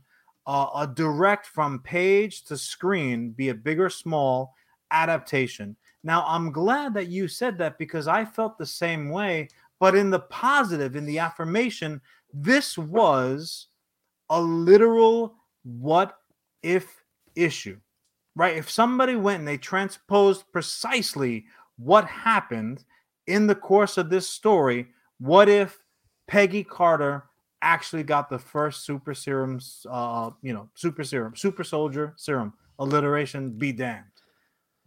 uh, 0.48 0.67
a 0.75 0.88
direct 0.88 1.45
from 1.45 1.79
page 1.79 2.43
to 2.45 2.57
screen, 2.57 3.31
be 3.31 3.50
it 3.50 3.63
big 3.63 3.79
or 3.79 3.89
small, 3.89 4.55
adaptation. 4.91 5.75
Now, 6.03 6.25
I'm 6.27 6.51
glad 6.51 6.93
that 6.95 7.07
you 7.07 7.27
said 7.27 7.57
that 7.60 7.77
because 7.77 8.07
I 8.07 8.25
felt 8.25 8.57
the 8.57 8.65
same 8.65 9.10
way, 9.10 9.50
but 9.79 9.95
in 9.95 10.10
the 10.10 10.19
positive, 10.19 10.95
in 10.95 11.05
the 11.05 11.19
affirmation, 11.19 12.01
this 12.33 12.77
was 12.77 13.67
a 14.29 14.41
literal 14.41 15.36
what 15.63 16.17
if 16.63 17.03
issue, 17.36 17.77
right? 18.36 18.57
If 18.57 18.69
somebody 18.69 19.15
went 19.15 19.39
and 19.39 19.48
they 19.48 19.57
transposed 19.57 20.51
precisely 20.51 21.45
what 21.77 22.05
happened 22.05 22.83
in 23.27 23.48
the 23.48 23.55
course 23.55 23.98
of 23.98 24.10
this 24.10 24.27
story, 24.27 24.88
what 25.19 25.50
if 25.50 25.77
Peggy 26.27 26.63
Carter 26.63 27.25
actually 27.62 28.03
got 28.03 28.30
the 28.30 28.39
first 28.39 28.86
super 28.86 29.13
serum, 29.13 29.60
uh, 29.89 30.32
you 30.41 30.53
know, 30.53 30.70
super 30.75 31.03
serum, 31.03 31.36
super 31.36 31.63
soldier 31.63 32.13
serum, 32.18 32.53
alliteration 32.80 33.51
be 33.51 33.72
damned. 33.72 34.06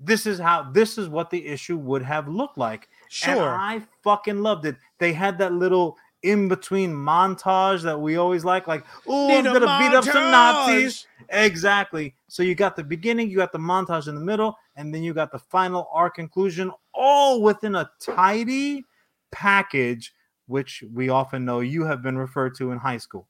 This 0.00 0.26
is 0.26 0.38
how 0.38 0.70
this 0.72 0.98
is 0.98 1.08
what 1.08 1.30
the 1.30 1.46
issue 1.46 1.76
would 1.76 2.02
have 2.02 2.28
looked 2.28 2.58
like. 2.58 2.88
Sure. 3.08 3.32
And 3.32 3.40
I 3.42 3.82
fucking 4.02 4.40
loved 4.40 4.66
it. 4.66 4.76
They 4.98 5.12
had 5.12 5.38
that 5.38 5.52
little 5.52 5.96
in 6.24 6.48
between 6.48 6.92
montage 6.92 7.82
that 7.82 8.00
we 8.00 8.16
always 8.16 8.44
like, 8.44 8.66
like, 8.66 8.84
oh, 9.06 9.30
I'm 9.30 9.44
gonna 9.44 9.78
beat 9.78 9.94
up 9.94 10.04
some 10.04 10.30
Nazis. 10.30 11.06
Exactly. 11.28 12.14
So 12.28 12.42
you 12.42 12.54
got 12.54 12.76
the 12.76 12.82
beginning, 12.82 13.30
you 13.30 13.36
got 13.36 13.52
the 13.52 13.58
montage 13.58 14.08
in 14.08 14.14
the 14.14 14.20
middle, 14.20 14.56
and 14.76 14.92
then 14.92 15.02
you 15.02 15.14
got 15.14 15.30
the 15.30 15.38
final 15.38 15.88
arc 15.92 16.14
conclusion, 16.14 16.72
all 16.92 17.42
within 17.42 17.74
a 17.74 17.90
tidy 18.00 18.84
package, 19.30 20.14
which 20.46 20.84
we 20.92 21.08
often 21.08 21.44
know 21.44 21.60
you 21.60 21.84
have 21.84 22.02
been 22.02 22.18
referred 22.18 22.54
to 22.56 22.70
in 22.70 22.78
high 22.78 22.98
school. 22.98 23.26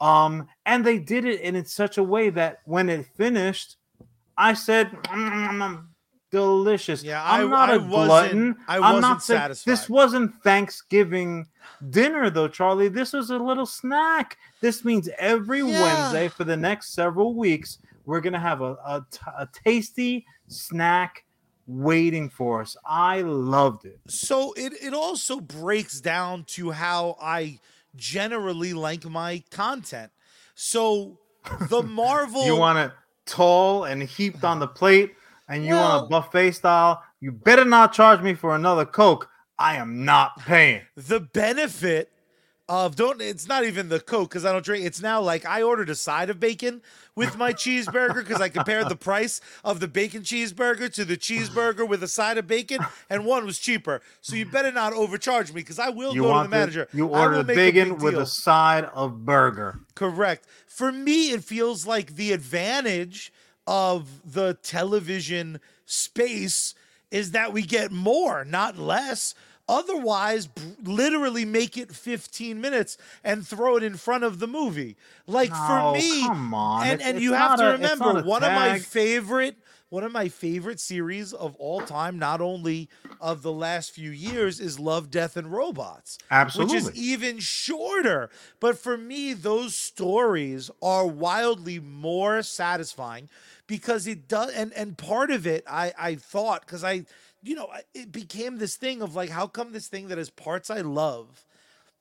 Um, 0.00 0.46
and 0.66 0.84
they 0.84 0.98
did 0.98 1.24
it 1.24 1.40
in 1.40 1.64
such 1.64 1.98
a 1.98 2.02
way 2.02 2.30
that 2.30 2.60
when 2.64 2.88
it 2.88 3.06
finished, 3.16 3.76
I 4.36 4.52
said, 4.54 4.90
"Mm, 5.04 5.86
delicious. 6.30 7.02
Yeah, 7.04 7.22
I'm 7.24 7.46
I- 7.46 7.50
not 7.56 7.70
I 7.70 7.74
a 7.76 7.78
glutton. 7.78 8.56
I 8.66 8.76
I'm 8.76 8.82
wasn't 8.82 9.00
not 9.02 9.22
saying- 9.22 9.54
This 9.64 9.88
wasn't 9.88 10.34
Thanksgiving 10.42 11.46
dinner 11.90 12.28
though, 12.30 12.48
Charlie. 12.48 12.88
This 12.88 13.12
was 13.12 13.30
a 13.30 13.38
little 13.38 13.66
snack. 13.66 14.36
This 14.60 14.84
means 14.84 15.08
every 15.18 15.60
Yeah. 15.60 15.80
Wednesday 15.80 16.28
for 16.28 16.44
the 16.44 16.56
next 16.56 16.92
several 16.92 17.34
weeks, 17.34 17.78
we're 18.04 18.20
gonna 18.20 18.40
have 18.40 18.60
a, 18.62 18.76
a 19.38 19.48
tasty 19.52 20.26
snack 20.48 21.23
waiting 21.66 22.28
for 22.28 22.62
us. 22.62 22.76
I 22.84 23.22
loved 23.22 23.84
it. 23.84 24.00
So 24.08 24.52
it, 24.56 24.72
it 24.82 24.94
also 24.94 25.40
breaks 25.40 26.00
down 26.00 26.44
to 26.48 26.70
how 26.70 27.16
I 27.20 27.60
generally 27.96 28.72
like 28.72 29.04
my 29.04 29.42
content. 29.50 30.10
So 30.54 31.18
the 31.68 31.82
Marvel 31.86 32.44
You 32.44 32.56
want 32.56 32.78
it 32.78 32.92
tall 33.26 33.84
and 33.84 34.02
heaped 34.02 34.44
on 34.44 34.58
the 34.58 34.66
plate, 34.66 35.14
and 35.48 35.64
you 35.64 35.74
want 35.74 36.04
a 36.04 36.08
buffet 36.08 36.52
style. 36.52 37.02
You 37.20 37.32
better 37.32 37.64
not 37.64 37.92
charge 37.92 38.20
me 38.20 38.34
for 38.34 38.54
another 38.54 38.84
Coke. 38.84 39.28
I 39.58 39.76
am 39.76 40.04
not 40.04 40.38
paying. 40.40 40.82
the 40.96 41.20
benefit 41.20 42.10
of 42.66 42.96
don't 42.96 43.20
it's 43.20 43.46
not 43.46 43.62
even 43.64 43.90
the 43.90 44.00
coke 44.00 44.30
because 44.30 44.42
i 44.44 44.50
don't 44.50 44.64
drink 44.64 44.86
it's 44.86 45.02
now 45.02 45.20
like 45.20 45.44
i 45.44 45.60
ordered 45.62 45.90
a 45.90 45.94
side 45.94 46.30
of 46.30 46.40
bacon 46.40 46.80
with 47.14 47.36
my 47.36 47.52
cheeseburger 47.52 48.14
because 48.14 48.40
i 48.40 48.48
compared 48.48 48.88
the 48.88 48.96
price 48.96 49.42
of 49.62 49.80
the 49.80 49.86
bacon 49.88 50.22
cheeseburger 50.22 50.90
to 50.90 51.04
the 51.04 51.14
cheeseburger 51.16 51.86
with 51.86 52.02
a 52.02 52.08
side 52.08 52.38
of 52.38 52.46
bacon 52.46 52.78
and 53.10 53.26
one 53.26 53.44
was 53.44 53.58
cheaper 53.58 54.00
so 54.22 54.34
you 54.34 54.46
better 54.46 54.72
not 54.72 54.94
overcharge 54.94 55.50
me 55.52 55.60
because 55.60 55.78
i 55.78 55.90
will 55.90 56.14
You 56.14 56.22
go 56.22 56.28
to 56.32 56.38
the 56.38 56.42
the- 56.44 56.48
manager 56.48 56.88
you 56.94 57.12
I 57.12 57.20
order 57.24 57.42
the 57.42 57.54
bacon 57.54 57.90
big 57.94 58.02
with 58.02 58.14
a 58.14 58.24
side 58.26 58.84
of 58.94 59.26
burger. 59.26 59.80
Correct. 59.94 60.46
For 60.66 60.90
me, 60.90 61.30
it 61.32 61.44
feels 61.44 61.86
like 61.86 62.16
the 62.16 62.32
advantage 62.32 63.30
of 63.66 64.08
the 64.32 64.54
television 64.54 65.60
space 65.86 66.74
is 67.10 67.30
that 67.30 67.52
we 67.52 67.62
get 67.62 67.92
more, 67.92 68.44
not 68.44 68.76
less. 68.76 69.34
Otherwise, 69.68 70.48
literally 70.82 71.44
make 71.44 71.76
it 71.78 71.92
15 71.92 72.60
minutes 72.60 72.98
and 73.22 73.46
throw 73.46 73.76
it 73.76 73.82
in 73.82 73.96
front 73.96 74.24
of 74.24 74.38
the 74.38 74.46
movie. 74.46 74.96
Like 75.26 75.50
No, 75.50 75.56
for 75.66 75.92
me, 75.98 76.26
and 76.26 77.00
and 77.00 77.16
it's 77.16 77.22
you 77.22 77.32
have 77.32 77.58
to 77.58 77.68
a- 77.70 77.72
remember 77.72 78.22
one 78.22 78.44
of 78.44 78.52
my 78.52 78.78
favorite 78.78 79.56
one 79.90 80.02
of 80.02 80.10
my 80.10 80.28
favorite 80.28 80.80
series 80.80 81.32
of 81.32 81.54
all 81.56 81.80
time, 81.80 82.18
not 82.18 82.40
only 82.40 82.88
of 83.20 83.42
the 83.42 83.52
last 83.52 83.92
few 83.92 84.10
years, 84.10 84.58
is 84.58 84.80
Love, 84.80 85.08
Death, 85.08 85.36
and 85.36 85.52
Robots 85.52 86.18
Absolutely. 86.32 86.74
which 86.74 86.82
is 86.82 86.96
even 87.00 87.38
shorter. 87.38 88.28
But 88.58 88.76
for 88.76 88.96
me, 88.98 89.34
those 89.34 89.76
stories 89.76 90.68
are 90.82 91.06
wildly 91.06 91.78
more 91.78 92.42
satisfying 92.42 93.28
because 93.68 94.06
it 94.08 94.26
does. 94.26 94.50
And 94.52 94.72
and 94.72 94.98
part 94.98 95.30
of 95.30 95.46
it, 95.46 95.62
I 95.70 95.92
I 95.96 96.14
thought 96.16 96.66
because 96.66 96.82
I, 96.82 97.04
you 97.44 97.54
know, 97.54 97.68
it 97.94 98.10
became 98.10 98.56
this 98.58 98.76
thing 98.76 99.02
of 99.02 99.14
like, 99.14 99.30
how 99.30 99.46
come 99.46 99.72
this 99.72 99.88
thing 99.88 100.08
that 100.08 100.18
has 100.18 100.30
parts 100.30 100.70
I 100.70 100.80
love, 100.80 101.44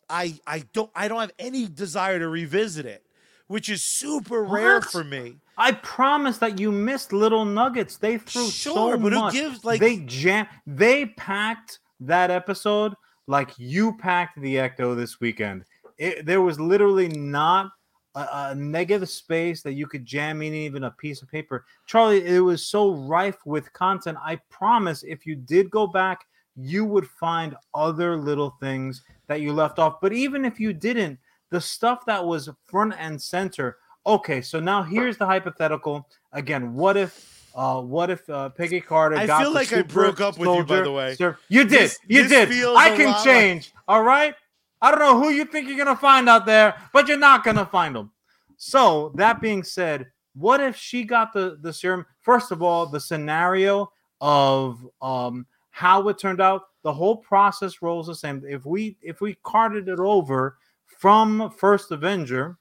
I 0.09 0.39
I 0.47 0.63
don't 0.73 0.89
I 0.95 1.07
don't 1.07 1.19
have 1.19 1.33
any 1.37 1.67
desire 1.67 2.19
to 2.19 2.27
revisit 2.27 2.85
it, 2.85 3.05
which 3.47 3.69
is 3.69 3.83
super 3.83 4.43
rare 4.43 4.81
for 4.81 5.03
me. 5.03 5.35
I 5.57 5.73
promise 5.73 6.39
that 6.39 6.59
you 6.59 6.71
missed 6.71 7.13
little 7.13 7.45
nuggets. 7.45 7.97
They 7.97 8.17
threw 8.17 8.47
Sure, 8.47 8.93
so 8.93 8.97
but 8.97 9.13
who 9.13 9.31
gives, 9.31 9.63
like- 9.63 9.79
they 9.79 9.97
jam. 9.97 10.47
They 10.65 11.05
packed 11.05 11.79
that 11.99 12.31
episode 12.31 12.93
like 13.27 13.51
you 13.57 13.97
packed 13.97 14.41
the 14.41 14.55
Ecto 14.55 14.95
this 14.95 15.19
weekend. 15.19 15.65
It, 15.97 16.25
there 16.25 16.41
was 16.41 16.59
literally 16.59 17.07
not 17.07 17.71
a, 18.15 18.27
a 18.51 18.55
negative 18.55 19.09
space 19.09 19.61
that 19.63 19.73
you 19.73 19.87
could 19.87 20.05
jam 20.05 20.41
in 20.41 20.53
even 20.53 20.83
a 20.85 20.91
piece 20.91 21.21
of 21.21 21.29
paper. 21.29 21.65
Charlie, 21.85 22.25
it 22.25 22.39
was 22.39 22.65
so 22.65 22.93
rife 22.93 23.37
with 23.45 23.71
content. 23.73 24.17
I 24.23 24.35
promise, 24.49 25.03
if 25.03 25.25
you 25.25 25.35
did 25.35 25.69
go 25.71 25.87
back, 25.87 26.25
you 26.55 26.85
would 26.85 27.07
find 27.07 27.55
other 27.73 28.15
little 28.15 28.55
things 28.59 29.01
that 29.27 29.41
you 29.41 29.53
left 29.53 29.79
off. 29.79 29.99
But 30.01 30.13
even 30.13 30.45
if 30.45 30.59
you 30.59 30.73
didn't, 30.73 31.17
the 31.49 31.59
stuff 31.61 32.05
that 32.05 32.23
was 32.23 32.49
front 32.65 32.93
and 32.99 33.21
center. 33.21 33.77
Okay, 34.05 34.41
so 34.41 34.59
now 34.59 34.83
here's 34.83 35.17
the 35.17 35.25
hypothetical. 35.25 36.07
Again, 36.31 36.73
what 36.73 36.97
if 36.97 37.29
uh 37.55 37.79
what 37.81 38.09
if 38.09 38.27
uh 38.29 38.49
Peggy 38.49 38.81
Carter 38.81 39.15
I 39.15 39.27
got 39.27 39.43
feel 39.43 39.53
like 39.53 39.71
I 39.71 39.83
broke 39.83 40.19
up 40.21 40.37
with 40.39 40.49
you, 40.49 40.63
by 40.63 40.81
the 40.81 40.91
way. 40.91 41.15
ser- 41.15 41.37
You 41.49 41.63
did. 41.63 41.71
This- 41.71 41.99
you 42.07 42.27
this 42.27 42.49
did. 42.49 42.49
I 42.75 42.95
can 42.97 43.05
lot 43.05 43.15
like- 43.15 43.23
change. 43.23 43.71
All 43.87 44.03
right? 44.03 44.35
I 44.83 44.91
don't 44.91 44.99
know 44.99 45.17
who 45.17 45.29
you 45.29 45.45
think 45.45 45.67
you're 45.67 45.77
going 45.77 45.87
to 45.87 45.95
find 45.95 46.27
out 46.27 46.45
there, 46.45 46.75
but 46.91 47.07
you're 47.07 47.17
not 47.17 47.45
going 47.45 47.55
to 47.55 47.65
find 47.65 47.95
them. 47.95 48.11
So, 48.57 49.13
that 49.15 49.41
being 49.41 49.63
said, 49.63 50.07
what 50.35 50.59
if 50.59 50.75
she 50.75 51.03
got 51.03 51.31
the 51.31 51.57
the 51.61 51.71
serum? 51.71 52.05
First 52.21 52.51
of 52.51 52.61
all, 52.61 52.85
the 52.85 52.99
scenario 52.99 53.91
of 54.19 54.85
um 55.01 55.45
how 55.71 56.07
it 56.09 56.17
turned 56.19 56.41
out, 56.41 56.63
the 56.83 56.93
whole 56.93 57.17
process 57.17 57.81
rolls 57.81 58.07
the 58.07 58.15
same. 58.15 58.43
If 58.47 58.65
we 58.65 58.97
if 59.01 59.21
we 59.21 59.37
carted 59.43 59.87
it 59.87 59.99
over 59.99 60.57
from 60.99 61.49
First 61.57 61.91
Avenger, 61.91 62.57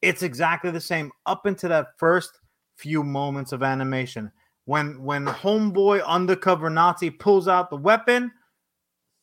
it's 0.00 0.22
exactly 0.22 0.70
the 0.70 0.80
same 0.80 1.12
up 1.26 1.46
into 1.46 1.68
that 1.68 1.98
first 1.98 2.40
few 2.76 3.02
moments 3.02 3.52
of 3.52 3.62
animation. 3.62 4.32
When 4.64 5.02
when 5.02 5.26
homeboy 5.26 6.04
undercover 6.06 6.70
Nazi 6.70 7.10
pulls 7.10 7.48
out 7.48 7.68
the 7.68 7.76
weapon, 7.76 8.32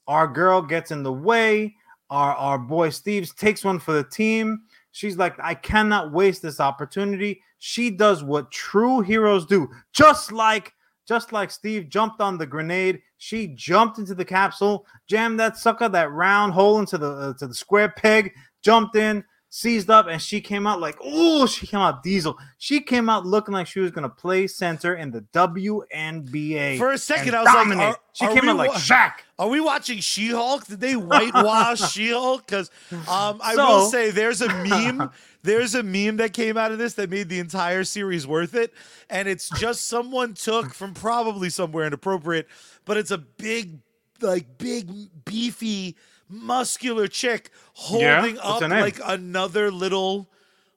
our 0.08 0.28
girl 0.28 0.62
gets 0.62 0.92
in 0.92 1.04
the 1.04 1.14
way. 1.14 1.76
Our 2.10 2.36
our 2.36 2.58
boy 2.58 2.90
Steve's 2.90 3.34
takes 3.34 3.64
one 3.64 3.80
for 3.80 3.94
the 3.94 4.04
team. 4.04 4.64
She's 4.92 5.18
like, 5.18 5.36
I 5.40 5.54
cannot 5.54 6.12
waste 6.12 6.42
this 6.42 6.60
opportunity. 6.60 7.42
She 7.60 7.90
does 7.90 8.24
what 8.24 8.52
true 8.52 9.02
heroes 9.02 9.46
do, 9.46 9.70
just 9.94 10.32
like 10.32 10.74
just 11.08 11.32
like 11.32 11.52
Steve 11.52 11.90
jumped 11.90 12.22
on 12.22 12.38
the 12.38 12.46
grenade. 12.46 13.02
She 13.18 13.48
jumped 13.48 13.98
into 13.98 14.16
the 14.16 14.26
capsule, 14.26 14.86
jammed 15.08 15.40
that 15.40 15.58
sucker, 15.58 15.90
that 15.90 16.12
round 16.12 16.54
hole 16.54 16.80
into 16.80 16.98
the 16.98 17.12
uh, 17.12 17.34
to 17.36 17.48
the 17.48 17.54
square 17.54 17.94
peg, 17.98 18.34
jumped 18.62 18.96
in, 18.96 19.24
seized 19.54 19.90
up, 19.90 20.08
and 20.08 20.22
she 20.22 20.40
came 20.40 20.66
out 20.66 20.80
like, 20.80 20.96
oh, 21.04 21.46
she 21.46 21.68
came 21.68 21.82
out 21.82 22.02
diesel. 22.04 22.38
She 22.58 22.80
came 22.80 23.10
out 23.10 23.26
looking 23.26 23.54
like 23.54 23.68
she 23.68 23.82
was 23.82 23.92
gonna 23.92 24.08
play 24.10 24.48
center 24.48 24.96
in 24.96 25.12
the 25.12 25.22
WNBA. 25.34 26.78
For 26.78 26.92
a 26.92 26.98
second, 26.98 27.36
I 27.36 27.40
was 27.42 27.48
like, 27.48 27.56
dominate. 27.56 27.84
are- 27.86 27.98
she 28.14 28.26
are 28.26 28.34
came 28.34 28.50
out 28.50 28.56
like 28.58 28.72
Shaq. 28.72 29.14
Are 29.38 29.48
we 29.50 29.60
watching 29.62 30.00
She-Hulk? 30.00 30.68
Did 30.68 30.80
they 30.80 30.96
whitewash 30.96 31.80
She-Hulk? 31.94 32.46
Because 32.46 32.70
um, 32.92 33.40
I 33.44 33.54
So- 33.56 33.68
will 33.68 33.86
say 33.90 34.10
there's 34.10 34.42
a 34.42 34.48
meme. 34.68 35.12
There's 35.44 35.76
a 35.76 35.84
meme 35.84 36.18
that 36.18 36.34
came 36.34 36.56
out 36.56 36.72
of 36.72 36.78
this 36.78 36.94
that 36.94 37.10
made 37.10 37.28
the 37.28 37.40
entire 37.40 37.84
series 37.84 38.26
worth 38.26 38.56
it, 38.56 38.74
and 39.10 39.28
it's 39.28 39.50
just 39.60 39.88
someone 39.88 40.34
took 40.34 40.74
from 40.74 40.94
probably 40.94 41.50
somewhere 41.50 41.86
inappropriate, 41.88 42.48
but 42.86 42.96
it's 42.96 43.12
a 43.12 43.18
big, 43.18 43.80
like 44.22 44.58
big, 44.60 44.90
beefy, 45.26 45.96
muscular 46.32 47.08
chick 47.08 47.52
holding 47.74 48.36
What's 48.38 48.62
up 48.64 48.70
like 48.70 49.00
another 49.04 49.70
little, 49.72 50.30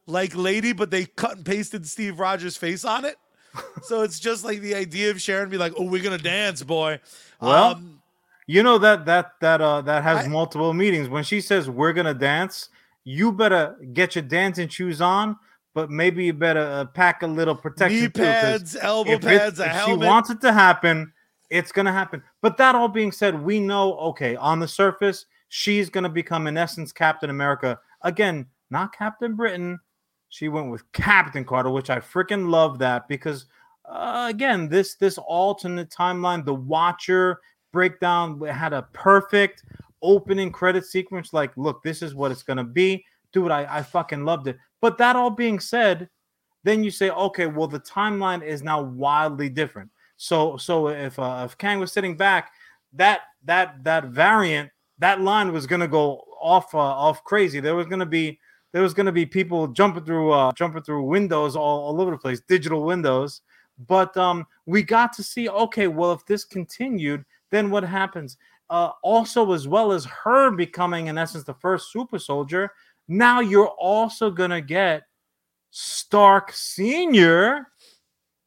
like 0.07 0.35
lady, 0.37 0.73
but 0.73 0.91
they 0.91 1.07
cut 1.07 1.37
and 1.37 1.47
pasted 1.47 1.87
Steve 1.87 2.19
Rogers' 2.19 2.57
face 2.57 2.85
on 2.85 3.05
it. 3.05 3.17
So 3.85 4.03
it's 4.03 4.19
just 4.19 4.45
like 4.45 4.61
the 4.61 4.75
idea 4.75 5.11
of 5.11 5.21
Sharon 5.21 5.49
be 5.49 5.59
like, 5.59 5.75
"Oh, 5.79 5.85
we're 5.85 6.03
gonna 6.03 6.19
dance, 6.19 6.63
boy." 6.63 6.99
Well, 7.41 7.73
Um, 7.77 8.01
You 8.47 8.63
know 8.63 8.79
that 8.79 9.07
that 9.07 9.33
that 9.41 9.61
uh 9.61 9.81
that 9.83 10.03
has 10.03 10.27
I- 10.27 10.29
multiple 10.29 10.73
meanings. 10.75 11.09
When 11.09 11.23
she 11.25 11.41
says 11.41 11.71
we're 11.71 11.93
gonna 11.93 12.15
dance, 12.15 12.69
you 13.05 13.31
better 13.33 13.77
get 13.93 14.15
your 14.17 14.23
dancing 14.23 14.69
shoes 14.69 15.01
on, 15.01 15.37
but 15.75 15.89
maybe 15.91 16.25
you 16.25 16.33
better 16.33 16.61
uh, 16.61 16.85
pack 16.87 17.23
a 17.23 17.27
little 17.27 17.55
protection 17.55 18.01
knee 18.01 18.07
too, 18.09 18.23
pads, 18.23 18.77
elbow 18.77 19.11
if 19.13 19.19
it- 19.25 19.27
pads, 19.39 19.61
a 19.61 19.67
if 19.67 19.85
she 19.85 19.93
wants 19.95 20.31
it 20.31 20.41
to 20.41 20.53
happen, 20.53 21.13
It's 21.51 21.71
gonna 21.71 21.93
happen. 21.93 22.23
But 22.43 22.57
that 22.57 22.75
all 22.75 22.89
being 22.89 23.13
said, 23.13 23.41
we 23.41 23.61
know 23.61 23.95
okay, 24.11 24.35
on 24.35 24.59
the 24.59 24.67
surface, 24.69 25.27
she's 25.57 25.89
gonna 25.89 26.09
become 26.09 26.49
in 26.49 26.57
essence 26.57 26.91
Captain 26.91 27.31
America. 27.31 27.79
Again, 28.03 28.47
not 28.71 28.93
Captain 28.93 29.37
Britain. 29.37 29.79
She 30.29 30.49
went 30.49 30.69
with 30.69 30.91
Captain 30.91 31.45
Carter, 31.45 31.71
which 31.71 31.91
I 31.91 32.01
freaking 32.01 32.51
love 32.51 32.81
that 32.81 33.07
because 33.07 33.47
uh, 33.85 34.27
again, 34.29 34.69
this 34.69 34.97
this 34.97 35.17
alternate 35.17 35.91
timeline, 35.91 36.45
the 36.45 36.55
Watcher 36.55 37.39
breakdown 37.73 38.41
had 38.41 38.73
a 38.73 38.89
perfect 38.93 39.63
opening 40.03 40.51
credit 40.51 40.85
sequence. 40.85 41.33
Like, 41.33 41.57
look, 41.57 41.85
this 41.85 42.03
is 42.03 42.17
what 42.17 42.33
it's 42.33 42.43
gonna 42.43 42.65
be, 42.65 43.05
dude. 43.33 43.53
I 43.53 43.79
I 43.79 43.83
fucking 43.83 44.25
loved 44.25 44.49
it. 44.49 44.59
But 44.81 44.99
that 44.99 45.15
all 45.15 45.31
being 45.31 45.61
said, 45.61 46.11
then 46.65 46.83
you 46.83 46.91
say, 46.91 47.11
okay, 47.11 47.47
well, 47.47 47.69
the 47.69 47.79
timeline 47.79 48.43
is 48.43 48.65
now 48.65 48.83
wildly 48.83 49.51
different. 49.51 49.91
So 50.17 50.57
so 50.57 50.89
if 50.89 51.17
uh, 51.17 51.43
if 51.49 51.57
Kang 51.59 51.79
was 51.79 51.93
sitting 51.93 52.17
back, 52.17 52.51
that 52.95 53.21
that 53.45 53.85
that 53.85 54.07
variant 54.07 54.71
that 54.99 55.21
line 55.21 55.53
was 55.53 55.67
gonna 55.67 55.89
go 55.89 56.25
off 56.41 56.75
uh, 56.75 56.79
off 56.79 57.23
crazy. 57.25 57.61
There 57.61 57.75
was 57.75 57.87
gonna 57.87 58.07
be 58.07 58.39
there 58.73 58.83
was 58.83 58.95
gonna 58.95 59.13
be 59.13 59.27
people 59.27 59.69
jumping 59.69 60.05
through 60.05 60.33
uh, 60.33 60.53
jumping 60.53 60.83
through 60.83 61.05
windows 61.05 61.57
all, 61.57 61.87
all 61.87 62.01
over 62.01 62.13
the 62.13 62.19
place, 62.19 62.41
digital 62.49 62.85
windows. 62.85 63.43
But 63.87 64.17
um, 64.17 64.47
we 64.67 64.83
got 64.83 65.13
to 65.15 65.23
see, 65.23 65.49
okay, 65.49 65.89
well, 65.89 66.13
if 66.13 66.25
this 66.27 66.45
continued, 66.45 67.25
then 67.51 67.71
what 67.71 67.83
happens? 67.83 68.37
Uh, 68.71 68.91
also, 69.03 69.53
as 69.53 69.67
well 69.67 69.93
as 69.93 70.05
her 70.05 70.51
becoming, 70.53 71.09
in 71.09 71.19
essence, 71.19 71.45
the 71.45 71.55
first 71.55 71.93
super 71.93 72.19
soldier, 72.19 72.71
now 73.09 73.41
you're 73.41 73.69
also 73.69 74.31
gonna 74.31 74.61
get 74.61 75.03
Stark 75.71 76.53
Senior 76.53 77.67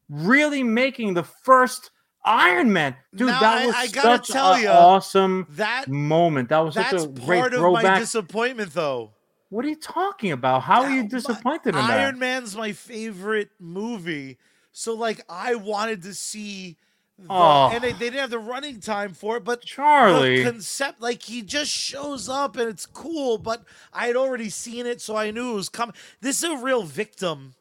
really 0.09 0.63
making 0.63 1.13
the 1.13 1.23
first 1.23 1.91
Iron 2.27 2.73
Man, 2.73 2.95
dude. 3.15 3.27
Now, 3.27 3.39
that 3.39 3.65
was 3.65 3.75
I 3.75 3.87
gotta 3.87 4.25
such 4.25 4.35
an 4.57 4.63
ya, 4.63 4.71
awesome 4.73 5.45
That 5.51 5.87
moment. 5.87 6.49
That 6.49 6.59
was 6.59 6.73
such 6.75 6.91
that's 6.91 7.03
a 7.05 7.07
great 7.07 7.39
part 7.39 7.53
of 7.53 7.61
my 7.61 7.81
throwback. 7.81 7.99
disappointment, 7.99 8.73
though. 8.73 9.11
what 9.49 9.63
are 9.65 9.69
you 9.69 9.75
talking 9.77 10.31
about? 10.31 10.63
How 10.63 10.83
are 10.83 10.89
Now, 10.89 10.95
you 10.95 11.01
my- 11.03 11.07
disappointed 11.07 11.69
in 11.69 11.75
Iron 11.75 12.15
that? 12.15 12.19
Man's 12.19 12.55
my 12.55 12.73
favorite 12.73 13.49
movie, 13.59 14.37
so 14.71 14.93
like 14.93 15.21
I 15.29 15.55
wanted 15.55 16.03
to 16.03 16.13
see. 16.13 16.77
The, 17.19 17.25
Oh. 17.31 17.71
and 17.73 17.83
they, 17.83 17.93
they 17.93 18.11
didn't 18.11 18.19
have 18.19 18.29
the 18.29 18.37
running 18.37 18.79
time 18.79 19.15
for 19.15 19.37
it, 19.37 19.43
but 19.43 19.63
Charlie. 19.63 20.43
the 20.43 20.51
concept 20.51 21.01
like 21.01 21.23
he 21.23 21.41
just 21.41 21.71
shows 21.71 22.29
up 22.29 22.55
and 22.57 22.69
it's 22.69 22.85
cool. 22.85 23.39
But 23.39 23.63
I 23.91 24.05
had 24.05 24.15
already 24.15 24.51
seen 24.51 24.85
it, 24.85 25.01
so 25.01 25.15
I 25.17 25.31
knew 25.31 25.53
it 25.53 25.55
was 25.55 25.67
coming. 25.67 25.95
This 26.21 26.43
is 26.43 26.49
a 26.51 26.57
real 26.57 26.83
victim. 26.83 27.55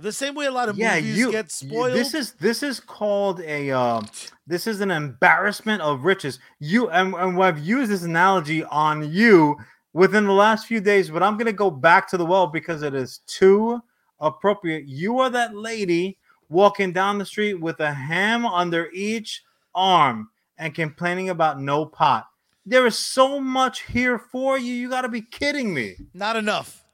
The 0.00 0.12
same 0.12 0.36
way 0.36 0.46
a 0.46 0.52
lot 0.52 0.68
of 0.68 0.78
yeah, 0.78 0.94
movies 0.94 1.18
you. 1.18 1.32
get 1.32 1.50
spoiled. 1.50 1.92
This 1.92 2.14
is 2.14 2.32
this 2.34 2.62
is 2.62 2.78
called 2.78 3.40
a. 3.40 3.72
Um, 3.72 4.08
this 4.46 4.68
is 4.68 4.80
an 4.80 4.92
embarrassment 4.92 5.82
of 5.82 6.04
riches. 6.04 6.38
You 6.60 6.88
and, 6.90 7.14
and 7.14 7.42
I've 7.42 7.58
used 7.58 7.90
this 7.90 8.04
analogy 8.04 8.62
on 8.64 9.10
you 9.10 9.56
within 9.92 10.24
the 10.24 10.32
last 10.32 10.66
few 10.66 10.80
days, 10.80 11.10
but 11.10 11.22
I'm 11.24 11.36
gonna 11.36 11.52
go 11.52 11.68
back 11.68 12.08
to 12.10 12.16
the 12.16 12.24
well 12.24 12.46
because 12.46 12.82
it 12.82 12.94
is 12.94 13.22
too 13.26 13.82
appropriate. 14.20 14.86
You 14.86 15.18
are 15.18 15.30
that 15.30 15.56
lady 15.56 16.16
walking 16.48 16.92
down 16.92 17.18
the 17.18 17.26
street 17.26 17.54
with 17.54 17.80
a 17.80 17.92
ham 17.92 18.46
under 18.46 18.90
each 18.92 19.42
arm 19.74 20.30
and 20.58 20.74
complaining 20.74 21.30
about 21.30 21.60
no 21.60 21.84
pot. 21.84 22.28
There 22.64 22.86
is 22.86 22.96
so 22.96 23.40
much 23.40 23.82
here 23.82 24.18
for 24.18 24.58
you. 24.58 24.72
You 24.72 24.90
got 24.90 25.02
to 25.02 25.08
be 25.08 25.22
kidding 25.22 25.74
me. 25.74 25.96
not 26.14 26.36
enough. 26.36 26.84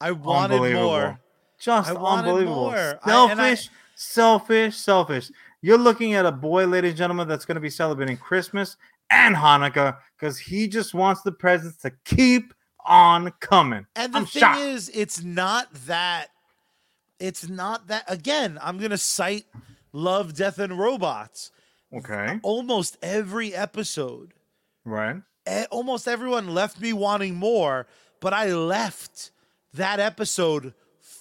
I 0.00 0.10
wanted 0.10 0.74
more. 0.74 1.20
Just 1.66 1.90
I 1.90 1.94
unbelievable. 1.94 2.54
more. 2.54 2.76
I- 2.76 2.98
I- 3.04 3.10
Selfish, 3.10 3.70
selfish, 3.96 4.76
selfish. 4.76 5.30
You're 5.62 5.78
looking 5.78 6.14
at 6.14 6.24
a 6.24 6.32
boy, 6.32 6.66
ladies 6.66 6.90
and 6.92 6.98
gentlemen, 6.98 7.26
that's 7.28 7.44
going 7.44 7.56
to 7.56 7.60
be 7.60 7.70
celebrating 7.70 8.16
Christmas 8.16 8.76
and 9.10 9.34
Hanukkah 9.34 9.96
because 10.18 10.38
he 10.38 10.68
just 10.68 10.94
wants 10.94 11.22
the 11.22 11.32
presents 11.32 11.78
to 11.78 11.90
keep 12.04 12.54
on 12.86 13.32
coming. 13.40 13.84
And 13.96 14.12
the 14.14 14.18
I'm 14.18 14.26
thing 14.26 14.40
shocked. 14.40 14.60
is, 14.60 14.88
it's 14.94 15.22
not 15.24 15.72
that. 15.86 16.28
It's 17.18 17.48
not 17.48 17.88
that. 17.88 18.04
Again, 18.06 18.58
I'm 18.62 18.78
gonna 18.78 18.98
cite 18.98 19.46
Love, 19.92 20.34
Death, 20.34 20.58
and 20.58 20.78
Robots. 20.78 21.50
okay, 21.96 22.38
Almost 22.42 22.98
every 23.02 23.54
episode, 23.54 24.34
right? 24.84 25.16
almost 25.70 26.06
everyone 26.06 26.52
left 26.54 26.80
me 26.80 26.92
wanting 26.92 27.34
more, 27.36 27.86
but 28.20 28.32
I 28.34 28.52
left 28.52 29.30
that 29.72 29.98
episode 29.98 30.74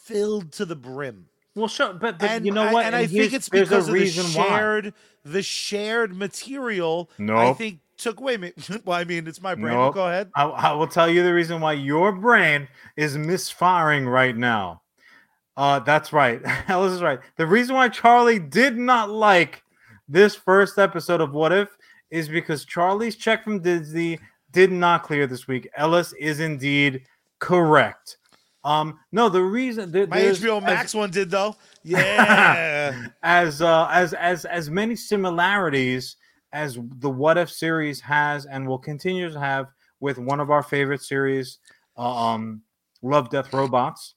filled 0.06 0.52
to 0.54 0.66
the 0.66 0.76
brim. 0.76 1.26
Well, 1.56 1.68
sure, 1.68 1.94
but, 1.94 2.20
but 2.20 2.30
and 2.30 2.46
you 2.46 2.52
know 2.52 2.64
I, 2.64 2.74
what? 2.74 2.86
And, 2.86 2.96
I 2.96 3.08
think 3.08 3.34
it's 3.34 3.48
because 3.50 3.72
of 3.72 3.86
the 3.88 3.92
reason 3.94 4.26
why. 4.40 4.48
shared, 4.48 4.94
the 5.24 5.42
shared 5.42 6.16
material. 6.16 7.10
I 7.18 7.24
Nope. 7.24 7.58
think 7.58 7.80
took 7.98 8.20
away. 8.20 8.38
me- 8.38 8.52
Well, 8.86 9.00
I 9.00 9.06
mean, 9.06 9.26
it's 9.26 9.42
my 9.42 9.56
brain. 9.56 9.74
Nope. 9.74 9.94
Go 9.94 10.06
ahead. 10.08 10.30
I, 10.36 10.44
I 10.44 10.72
will 10.74 10.88
tell 10.88 11.10
you 11.10 11.24
the 11.24 11.34
reason 11.34 11.62
why 11.62 11.74
your 11.74 12.12
brain 12.12 12.68
is 12.98 13.18
misfiring 13.18 14.06
right 14.08 14.36
now. 14.36 14.82
Uh, 15.56 15.80
that's 15.80 16.12
right. 16.12 16.42
Ellis 16.68 16.94
is 16.94 17.02
right. 17.02 17.20
The 17.38 17.48
reason 17.48 17.76
why 17.76 17.88
Charlie 17.88 18.40
did 18.40 18.78
not 18.78 19.10
like 19.10 19.64
this 20.10 20.36
first 20.36 20.78
episode 20.78 21.22
of 21.22 21.32
What 21.34 21.54
If 21.54 21.70
is 22.12 22.28
because 22.28 22.66
Charlie's 22.66 23.16
check 23.16 23.46
from 23.46 23.62
Disney 23.62 24.20
did 24.52 24.72
not 24.72 25.04
clear 25.04 25.26
this 25.26 25.48
week. 25.48 25.70
Ellis 25.78 26.14
is 26.20 26.42
indeed 26.42 27.04
correct. 27.40 28.18
Um, 28.66 29.00
no, 29.12 29.30
the 29.30 29.42
reason 29.44 29.92
there- 29.92 30.08
My 30.08 30.20
HBO 30.22 30.58
as- 30.58 30.64
Max 30.64 30.94
one 30.96 31.12
did 31.12 31.30
though. 31.30 31.56
Yeah. 31.84 33.10
as 33.22 33.62
uh, 33.62 33.88
as 33.92 34.14
as 34.16 34.44
as 34.46 34.70
many 34.72 34.96
similarities 34.96 36.18
as 36.52 36.80
the 36.98 37.10
What 37.10 37.38
If 37.38 37.52
series 37.52 38.02
has 38.02 38.46
and 38.48 38.68
will 38.68 38.80
continue 38.80 39.32
to 39.32 39.40
have 39.40 39.68
with 40.00 40.18
one 40.18 40.40
of 40.40 40.50
our 40.50 40.64
favorite 40.64 41.04
series, 41.04 41.60
uh, 41.98 42.02
um, 42.34 42.62
Love, 43.04 43.30
Death, 43.30 43.54
Robots. 43.54 44.16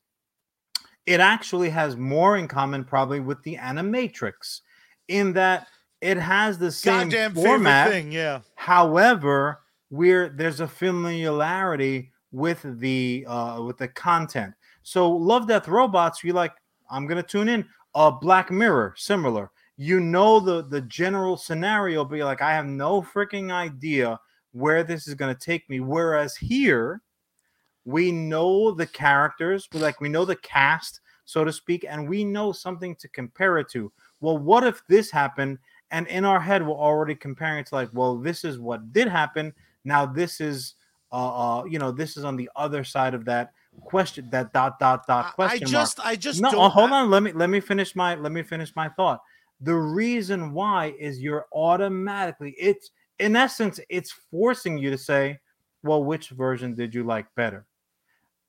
It 1.05 1.21
actually 1.21 1.69
has 1.71 1.97
more 1.97 2.37
in 2.39 2.49
common, 2.49 2.85
probably, 2.85 3.21
with 3.21 3.43
the 3.43 3.57
Animatrix, 3.57 4.61
in 5.09 5.33
that 5.35 5.67
it 6.01 6.17
has 6.17 6.59
the 6.59 6.71
same 6.73 7.09
Goddamn 7.11 7.35
format. 7.35 7.91
thing. 7.91 8.13
Yeah. 8.13 8.41
However, 8.55 9.61
where 9.91 10.29
there's 10.31 10.61
a 10.61 10.69
familiarity 10.69 12.13
with 12.33 12.65
the 12.81 13.25
uh, 13.29 13.63
with 13.63 13.79
the 13.79 13.89
content. 13.89 14.55
So 14.83 15.11
Love 15.11 15.49
Death 15.49 15.69
Robots, 15.69 16.23
you 16.23 16.33
like, 16.33 16.53
I'm 16.91 17.07
gonna 17.07 17.23
tune 17.23 17.49
in. 17.49 17.67
Uh 17.95 18.11
Black 18.11 18.51
Mirror, 18.51 18.95
similar. 18.97 19.51
You 19.77 20.01
know 20.01 20.41
the 20.41 20.63
the 20.63 20.83
general 20.83 21.37
scenario, 21.37 22.05
but 22.05 22.17
you're 22.17 22.25
like, 22.25 22.43
I 22.43 22.53
have 22.53 22.67
no 22.67 23.03
freaking 23.03 23.51
idea 23.51 24.19
where 24.53 24.85
this 24.85 25.09
is 25.09 25.15
gonna 25.15 25.35
take 25.35 25.69
me. 25.71 25.81
Whereas 25.81 26.37
here, 26.37 27.03
we 27.85 28.13
know 28.13 28.73
the 28.73 28.87
characters, 28.87 29.69
we 29.73 29.81
like 29.81 30.01
we 30.01 30.09
know 30.09 30.25
the 30.25 30.37
cast, 30.37 31.01
so 31.25 31.45
to 31.45 31.53
speak, 31.53 31.87
and 31.89 32.09
we 32.09 32.25
know 32.25 32.53
something 32.53 32.95
to 32.97 33.09
compare 33.09 33.59
it 33.59 33.71
to. 33.71 33.91
Well, 34.21 34.37
what 34.37 34.65
if 34.65 34.83
this 34.89 35.11
happened? 35.11 35.59
And 35.91 36.07
in 36.09 36.25
our 36.27 36.41
head, 36.41 36.67
we're 36.67 36.75
already 36.75 37.15
comparing 37.15 37.61
it 37.61 37.67
to 37.69 37.75
like, 37.75 37.89
well, 37.95 38.19
this 38.19 38.45
is 38.45 38.59
what 38.59 38.93
did 38.93 39.09
happen. 39.09 39.55
Now 39.85 40.05
this 40.05 40.39
is, 40.41 40.75
uh, 41.13 41.61
uh 41.61 41.65
you 41.65 41.79
know, 41.79 41.91
this 41.91 42.17
is 42.17 42.25
on 42.25 42.37
the 42.37 42.51
other 42.57 42.85
side 42.85 43.15
of 43.15 43.25
that 43.27 43.53
question, 43.81 44.29
that 44.31 44.53
dot 44.53 44.79
dot 44.79 45.07
dot 45.07 45.25
I- 45.25 45.29
I 45.29 45.33
question 45.35 45.71
mark. 45.71 45.85
just, 45.87 46.01
I 46.01 46.17
just 46.17 46.41
No, 46.41 46.51
don't. 46.51 46.71
hold 46.71 46.91
on. 46.91 47.11
Let 47.11 47.23
me 47.23 47.33
let 47.33 47.51
me 47.51 47.61
finish 47.61 47.97
my 47.97 48.15
let 48.15 48.33
me 48.33 48.43
finish 48.43 48.75
my 48.77 48.89
thought. 48.91 49.21
The 49.61 49.75
reason 49.75 50.53
why 50.53 50.95
is 50.99 51.21
you're 51.21 51.47
automatically 51.53 52.55
it's 52.59 52.91
in 53.19 53.35
essence 53.35 53.81
it's 53.89 54.13
forcing 54.31 54.79
you 54.79 54.91
to 54.91 54.99
say, 54.99 55.39
well, 55.83 56.05
which 56.05 56.31
version 56.31 56.75
did 56.75 56.95
you 56.95 57.05
like 57.05 57.27
better? 57.35 57.67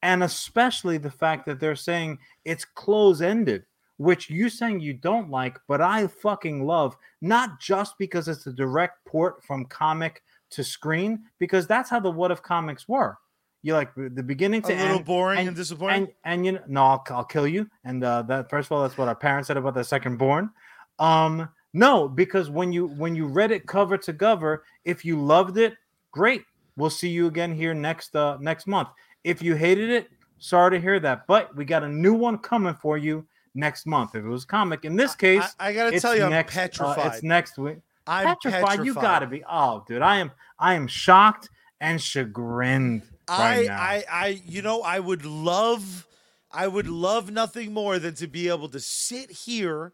And 0.02 0.24
especially 0.24 0.98
the 0.98 1.12
fact 1.12 1.46
that 1.46 1.60
they're 1.60 1.76
saying 1.76 2.20
it's 2.46 2.66
close 2.66 3.22
ended, 3.22 3.66
which 3.98 4.30
you 4.30 4.50
saying 4.50 4.80
you 4.80 4.94
don't 4.94 5.30
like, 5.30 5.60
but 5.68 5.82
I 5.82 6.08
fucking 6.08 6.66
love, 6.66 6.96
not 7.22 7.60
just 7.60 7.98
because 7.98 8.28
it's 8.28 8.48
a 8.48 8.54
direct 8.54 9.06
port 9.06 9.44
from 9.44 9.66
comic 9.66 10.24
to 10.52 10.64
screen, 10.64 11.24
because 11.40 11.68
that's 11.68 11.90
how 11.90 12.00
the 12.00 12.10
what 12.12 12.32
if 12.32 12.42
comics 12.42 12.88
were. 12.88 13.18
You 13.62 13.74
like 13.74 13.94
the 13.96 14.24
beginning 14.24 14.62
to 14.64 14.74
A 14.74 14.76
little 14.76 14.96
end, 14.98 15.06
boring 15.06 15.40
and, 15.40 15.48
and- 15.50 15.58
disappointing. 15.58 16.04
and 16.24 16.44
and 16.44 16.46
you 16.46 16.52
know, 16.54 16.62
no, 16.68 16.84
I'll, 16.84 17.04
I'll 17.10 17.24
kill 17.26 17.46
you. 17.48 17.70
And 17.84 18.04
uh, 18.04 18.22
that 18.24 18.50
first 18.50 18.68
of 18.68 18.72
all, 18.72 18.84
that's 18.84 18.98
what 18.98 19.08
our 19.10 19.16
parents 19.16 19.48
said 19.48 19.58
about 19.58 19.74
the 19.74 19.84
second 19.84 20.18
born. 20.18 20.50
Um, 20.98 21.50
no, 21.74 22.08
because 22.08 22.50
when 22.50 22.72
you 22.72 22.88
when 22.88 23.16
you 23.16 23.28
read 23.28 23.52
it 23.52 23.68
cover 23.68 23.98
to 23.98 24.14
cover, 24.14 24.64
if 24.86 25.04
you 25.04 25.22
loved 25.22 25.58
it, 25.58 25.76
great. 26.12 26.44
We'll 26.78 26.90
see 26.90 27.10
you 27.10 27.28
again 27.28 27.54
here 27.54 27.74
next 27.74 28.16
uh 28.16 28.38
next 28.40 28.66
month. 28.66 28.90
If 29.26 29.42
you 29.42 29.56
hated 29.56 29.90
it, 29.90 30.08
sorry 30.40 30.72
to 30.72 30.80
hear 30.82 31.00
that, 31.02 31.28
but 31.28 31.54
we 31.56 31.66
got 31.66 31.84
a 31.84 31.90
new 31.90 32.14
one 32.14 32.38
coming 32.38 32.74
for 32.76 32.98
you 32.98 33.28
next 33.56 33.86
month. 33.86 34.16
If 34.16 34.24
it 34.24 34.28
was 34.30 34.46
comic, 34.46 34.86
in 34.86 34.96
this 34.96 35.16
case, 35.16 35.44
I, 35.60 35.68
I 35.70 35.74
gotta 35.74 36.00
tell 36.00 36.16
you, 36.16 36.24
I'm 36.24 36.30
next, 36.32 36.56
uh, 36.56 36.62
petrified. 36.62 37.14
it's 37.14 37.24
next 37.24 37.58
week. 37.58 37.80
I'm 38.10 38.26
petrified, 38.26 38.62
petrified. 38.62 38.86
You 38.86 38.94
gotta 38.96 39.28
be. 39.28 39.44
Oh, 39.50 39.84
dude, 39.88 40.02
I 40.02 40.18
am. 40.18 40.32
I 40.58 40.74
am 40.74 40.88
shocked 40.88 41.50
and 41.80 42.02
chagrined 42.02 43.04
right 43.30 43.60
I, 43.60 43.68
now. 43.68 43.82
I, 43.82 44.04
I, 44.12 44.42
you 44.46 44.62
know, 44.62 44.82
I 44.82 45.00
would 45.00 45.26
love, 45.26 46.08
I 46.52 46.68
would 46.68 46.88
love 46.88 47.32
nothing 47.32 47.74
more 47.74 48.00
than 48.00 48.16
to 48.16 48.28
be 48.28 48.50
able 48.50 48.68
to 48.70 48.80
sit 48.80 49.32
here 49.32 49.94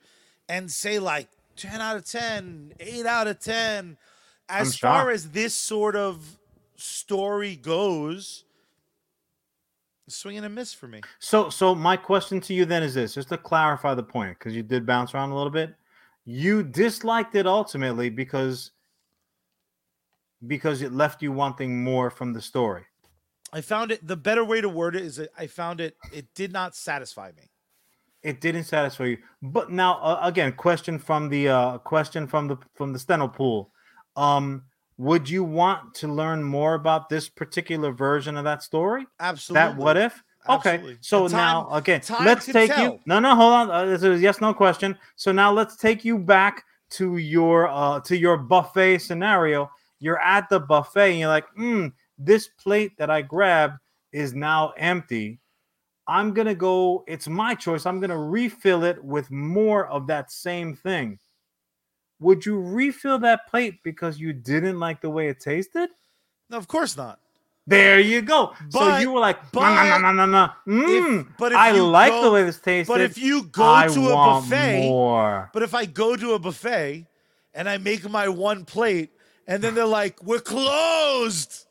and 0.50 0.72
say 0.72 1.00
like, 1.00 1.28
10 1.58 1.80
out 1.80 1.96
of 1.96 2.06
10, 2.06 2.74
8 2.80 3.06
out 3.06 3.28
of 3.28 3.40
10. 3.40 3.98
I'm 4.48 4.62
As 4.62 4.78
far 4.78 5.04
shocked. 5.04 5.14
as 5.14 5.32
this 5.32 5.56
sort 5.56 5.96
of 5.96 6.38
story 6.76 7.56
goes, 7.56 8.44
swing 10.08 10.38
and 10.38 10.46
a 10.46 10.50
miss 10.50 10.74
for 10.74 10.88
me. 10.88 11.02
So, 11.20 11.50
so 11.50 11.74
my 11.74 11.98
question 11.98 12.40
to 12.42 12.54
you 12.54 12.66
then 12.66 12.84
is 12.84 12.94
this: 12.94 13.16
just 13.16 13.30
to 13.30 13.38
clarify 13.38 13.96
the 13.96 14.04
point, 14.04 14.38
because 14.38 14.56
you 14.56 14.64
did 14.64 14.86
bounce 14.86 15.16
around 15.16 15.32
a 15.32 15.36
little 15.36 15.52
bit. 15.52 15.74
You 16.26 16.64
disliked 16.64 17.36
it 17.36 17.46
ultimately 17.46 18.10
because 18.10 18.72
because 20.48 20.82
it 20.82 20.92
left 20.92 21.22
you 21.22 21.32
wanting 21.32 21.84
more 21.84 22.10
from 22.10 22.34
the 22.34 22.42
story. 22.42 22.84
I 23.54 23.62
found 23.62 23.92
it 23.92 24.06
the 24.06 24.18
better 24.18 24.44
way 24.44 24.62
to 24.62 24.70
word 24.70 24.96
it 24.96 25.04
is 25.04 25.16
that 25.18 25.30
I 25.38 25.48
found 25.48 25.80
it 25.80 25.96
it 26.12 26.28
did 26.36 26.52
not 26.52 26.76
satisfy 26.76 27.32
me. 27.38 27.50
It 28.24 28.42
didn't 28.42 28.64
satisfy 28.64 29.06
you. 29.06 29.18
But 29.44 29.72
now, 29.72 30.00
uh, 30.00 30.20
again, 30.24 30.54
question 30.54 30.98
from 30.98 31.30
the 31.30 31.50
uh, 31.50 31.78
question 31.78 32.28
from 32.28 32.48
the 32.48 32.58
from 32.74 32.92
the 32.92 33.00
steno 33.00 33.28
pool. 33.28 33.72
Um, 34.16 34.64
would 34.98 35.30
you 35.30 35.44
want 35.44 35.94
to 35.96 36.08
learn 36.08 36.44
more 36.44 36.74
about 36.74 37.10
this 37.10 37.30
particular 37.30 37.92
version 37.92 38.38
of 38.38 38.46
that 38.46 38.64
story? 38.64 39.06
Absolutely. 39.20 39.62
That 39.62 39.78
what 39.78 39.98
if? 39.98 40.24
Okay, 40.48 40.98
so 41.02 41.28
time- 41.28 41.38
now 41.38 41.70
again, 41.72 42.02
let's 42.26 42.46
take 42.46 42.70
you. 42.84 43.00
No, 43.06 43.20
no, 43.20 43.36
hold 43.36 43.54
on. 43.54 43.72
Uh, 43.72 43.86
this 43.86 44.04
is 44.04 44.22
yes, 44.22 44.42
no 44.42 44.54
question. 44.54 44.98
So 45.16 45.32
now 45.32 45.52
let's 45.52 45.76
take 45.76 46.06
you 46.06 46.18
back 46.20 46.64
to 46.92 47.18
your 47.18 47.68
uh 47.68 48.00
to 48.02 48.16
your 48.18 48.38
buffet 48.38 49.00
scenario. 49.00 49.70
You're 50.00 50.22
at 50.22 50.48
the 50.50 50.60
buffet 50.60 51.12
and 51.12 51.20
you're 51.20 51.30
like, 51.30 51.48
hmm, 51.56 51.88
this 52.18 52.48
plate 52.48 52.92
that 52.98 53.10
I 53.10 53.22
grabbed 53.22 53.80
is 54.12 54.34
now 54.34 54.70
empty. 54.78 55.40
I'm 56.08 56.34
gonna 56.34 56.54
go. 56.56 57.04
It's 57.08 57.28
my 57.28 57.56
choice. 57.56 57.86
I'm 57.86 58.00
gonna 58.00 58.22
refill 58.22 58.84
it 58.84 59.04
with 59.04 59.32
more 59.32 59.88
of 59.88 60.06
that 60.08 60.32
same 60.32 60.76
thing. 60.76 61.18
Would 62.20 62.46
you 62.46 62.60
refill 62.60 63.20
that 63.20 63.48
plate 63.48 63.80
because 63.84 64.20
you 64.20 64.32
didn't 64.32 64.80
like 64.80 65.02
the 65.02 65.10
way 65.10 65.28
it 65.28 65.40
tasted? 65.40 65.90
No, 66.50 66.58
of 66.58 66.68
course 66.68 66.96
not. 66.96 67.20
There 67.68 68.00
you 68.00 68.22
go. 68.22 68.54
so 68.70 68.80
But- 68.80 69.02
you 69.02 69.12
were 69.12 69.20
like, 69.20 69.52
but 69.52 69.62
no, 69.62 69.98
no, 69.98 70.12
no, 70.12 70.26
no. 70.26 70.50
Mm, 70.68 71.28
but 71.40 71.52
if 71.52 71.58
I 71.58 71.72
like 71.72 72.12
go- 72.12 72.24
the 72.24 72.32
way 72.32 72.44
this 72.44 72.60
tastes. 72.60 72.88
But 72.88 73.02
if 73.02 73.18
you 73.18 73.44
go 73.44 73.64
I 73.74 73.88
to 73.88 74.10
a 74.10 74.14
buffet, 74.16 74.88
more. 74.88 75.50
but 75.54 75.64
if 75.64 75.74
I 75.74 75.86
go 75.86 76.16
to 76.16 76.34
a 76.34 76.40
buffet 76.40 77.06
and 77.56 77.68
I 77.68 77.78
make 77.78 78.08
my 78.10 78.28
one 78.28 78.66
plate 78.66 79.12
and 79.48 79.64
then 79.64 79.74
they're 79.74 79.86
like, 79.86 80.22
"We're 80.24 80.40
closed." 80.40 81.66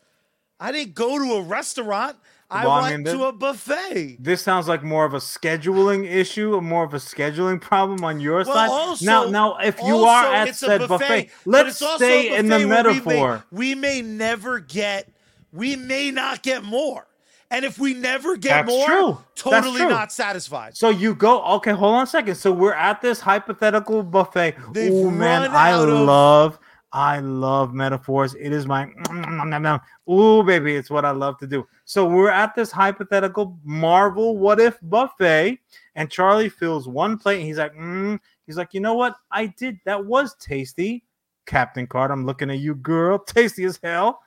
I 0.59 0.73
didn't 0.73 0.95
go 0.95 1.19
to 1.19 1.35
a 1.35 1.43
restaurant. 1.43 2.17
I 2.51 2.65
Well, 2.67 2.73
I 2.75 2.91
went 2.91 3.05
mean, 3.07 3.17
to 3.17 3.25
a 3.25 3.33
buffet. 3.33 4.19
This 4.21 4.43
sounds 4.43 4.69
like 4.69 4.83
more 4.83 5.05
of 5.05 5.15
a 5.15 5.19
scheduling 5.19 6.07
issue, 6.09 6.55
or 6.55 6.61
more 6.63 6.85
of 6.85 6.93
a 6.95 6.99
scheduling 6.99 7.61
problem 7.61 8.05
on 8.05 8.21
your 8.21 8.45
Well, 8.45 8.55
side. 8.55 8.69
also- 8.71 9.05
now, 9.05 9.25
now, 9.25 9.57
if 9.59 9.79
you 9.81 9.95
also, 9.97 10.07
are 10.07 10.35
at 10.35 10.49
a 10.51 10.55
said 10.55 10.79
buffet, 10.81 10.89
buffet, 10.89 11.31
let's 11.47 11.77
stay 11.97 12.37
in 12.37 12.47
the 12.49 12.59
where 12.59 12.59
we 12.59 12.65
may- 12.67 12.83
metaphor. 12.83 13.45
We 13.51 13.75
may, 13.75 14.03
never 14.03 14.61
get, 14.61 15.09
we 15.55 15.77
may 15.77 16.11
not 16.11 16.43
get 16.43 16.65
more. 16.65 17.07
And 17.51 17.65
if 17.65 17.79
we 17.79 17.95
never 17.95 18.37
get 18.37 18.67
That's 18.67 18.69
more, 18.69 18.87
true. 18.87 19.19
Totally 19.37 19.81
not 19.81 20.11
satisfied. 20.11 20.77
So 20.77 20.89
you 20.89 21.15
go, 21.15 21.43
okay, 21.45 21.71
hold 21.71 21.95
on 21.95 22.03
a 22.03 22.07
second. 22.07 22.35
So 22.35 22.51
we're 22.51 22.75
at 22.75 23.01
this 23.01 23.21
hypothetical 23.21 24.03
buffet. 24.03 24.57
They've 24.73 24.93
Oh 24.93 25.11
man, 25.11 25.51
I 25.53 25.71
of- 25.71 25.89
love, 25.89 26.59
I 26.93 27.21
love 27.21 27.73
metaphors. 27.73 28.35
It 28.35 28.53
is 28.53 28.67
my 28.67 28.87
mm, 28.87 29.25
mm, 29.25 29.81
mm, 30.09 30.13
ooh, 30.13 30.43
baby, 30.43 30.75
it's 30.75 30.91
what 30.91 31.05
I 31.05 31.13
love 31.13 31.39
to 31.39 31.47
do. 31.47 31.67
So 31.85 32.09
we're 32.09 32.31
at 32.31 32.57
this 32.57 32.73
hypothetical 32.73 33.57
Marvel 33.63 34.37
what 34.37 34.59
if 34.59 34.79
buffet, 34.83 35.59
and 35.95 36.11
Charlie 36.11 36.49
fills 36.49 36.89
one 36.89 37.19
plate, 37.19 37.39
and 37.39 37.47
he's 37.47 37.59
like, 37.59 37.75
mm. 37.75 38.19
he's 38.47 38.57
like, 38.57 38.75
you 38.75 38.81
know 38.81 38.95
what? 38.95 39.17
I 39.31 39.47
did 39.47 39.79
that 39.85 40.05
was 40.05 40.35
tasty. 40.41 41.05
Captain 41.47 41.87
Card, 41.87 42.11
I'm 42.11 42.27
looking 42.27 42.51
at 42.51 42.59
you, 42.59 42.75
girl. 42.75 43.19
Tasty 43.27 43.65
as 43.65 43.79
hell. 43.83 44.21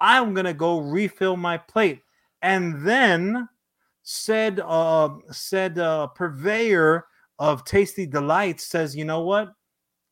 I'm 0.00 0.34
gonna 0.34 0.54
go 0.54 0.78
refill 0.78 1.36
my 1.36 1.56
plate. 1.58 2.02
And 2.42 2.86
then 2.86 3.48
said 4.02 4.60
uh 4.60 5.10
said 5.32 5.78
uh 5.78 6.06
purveyor 6.08 7.06
of 7.38 7.64
tasty 7.64 8.06
delights 8.06 8.64
says, 8.64 8.94
you 8.96 9.04
know 9.04 9.20
what? 9.22 9.52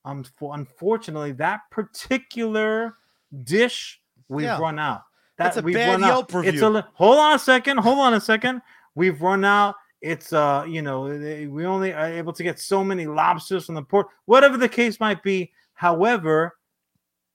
Um 0.04 0.24
unfortunately, 0.40 1.32
that 1.32 1.60
particular 1.70 2.96
dish 3.44 4.00
we've 4.28 4.44
Yeah. 4.44 4.58
run 4.58 4.78
out. 4.78 5.02
That's 5.36 5.56
a 5.56 5.62
we've 5.62 5.74
bad 5.74 5.90
run 6.00 6.04
out. 6.04 6.08
Yelp 6.08 6.24
It's 6.26 6.34
review. 6.34 6.66
a 6.66 6.68
li- 6.68 6.82
hold 6.94 7.18
on 7.18 7.34
a 7.34 7.38
second, 7.38 7.78
hold 7.78 7.98
on 7.98 8.14
a 8.14 8.20
second. 8.20 8.62
We've 8.94 9.20
run 9.20 9.44
out. 9.44 9.74
It's 10.00 10.32
uh, 10.32 10.64
you 10.68 10.82
know, 10.82 11.02
we 11.04 11.64
only 11.66 11.92
are 11.92 12.06
able 12.06 12.32
to 12.34 12.42
get 12.42 12.58
so 12.60 12.84
many 12.84 13.06
lobsters 13.06 13.64
from 13.66 13.74
the 13.74 13.82
port, 13.82 14.06
whatever 14.26 14.56
the 14.58 14.68
case 14.68 15.00
might 15.00 15.22
be. 15.22 15.50
However, 15.72 16.56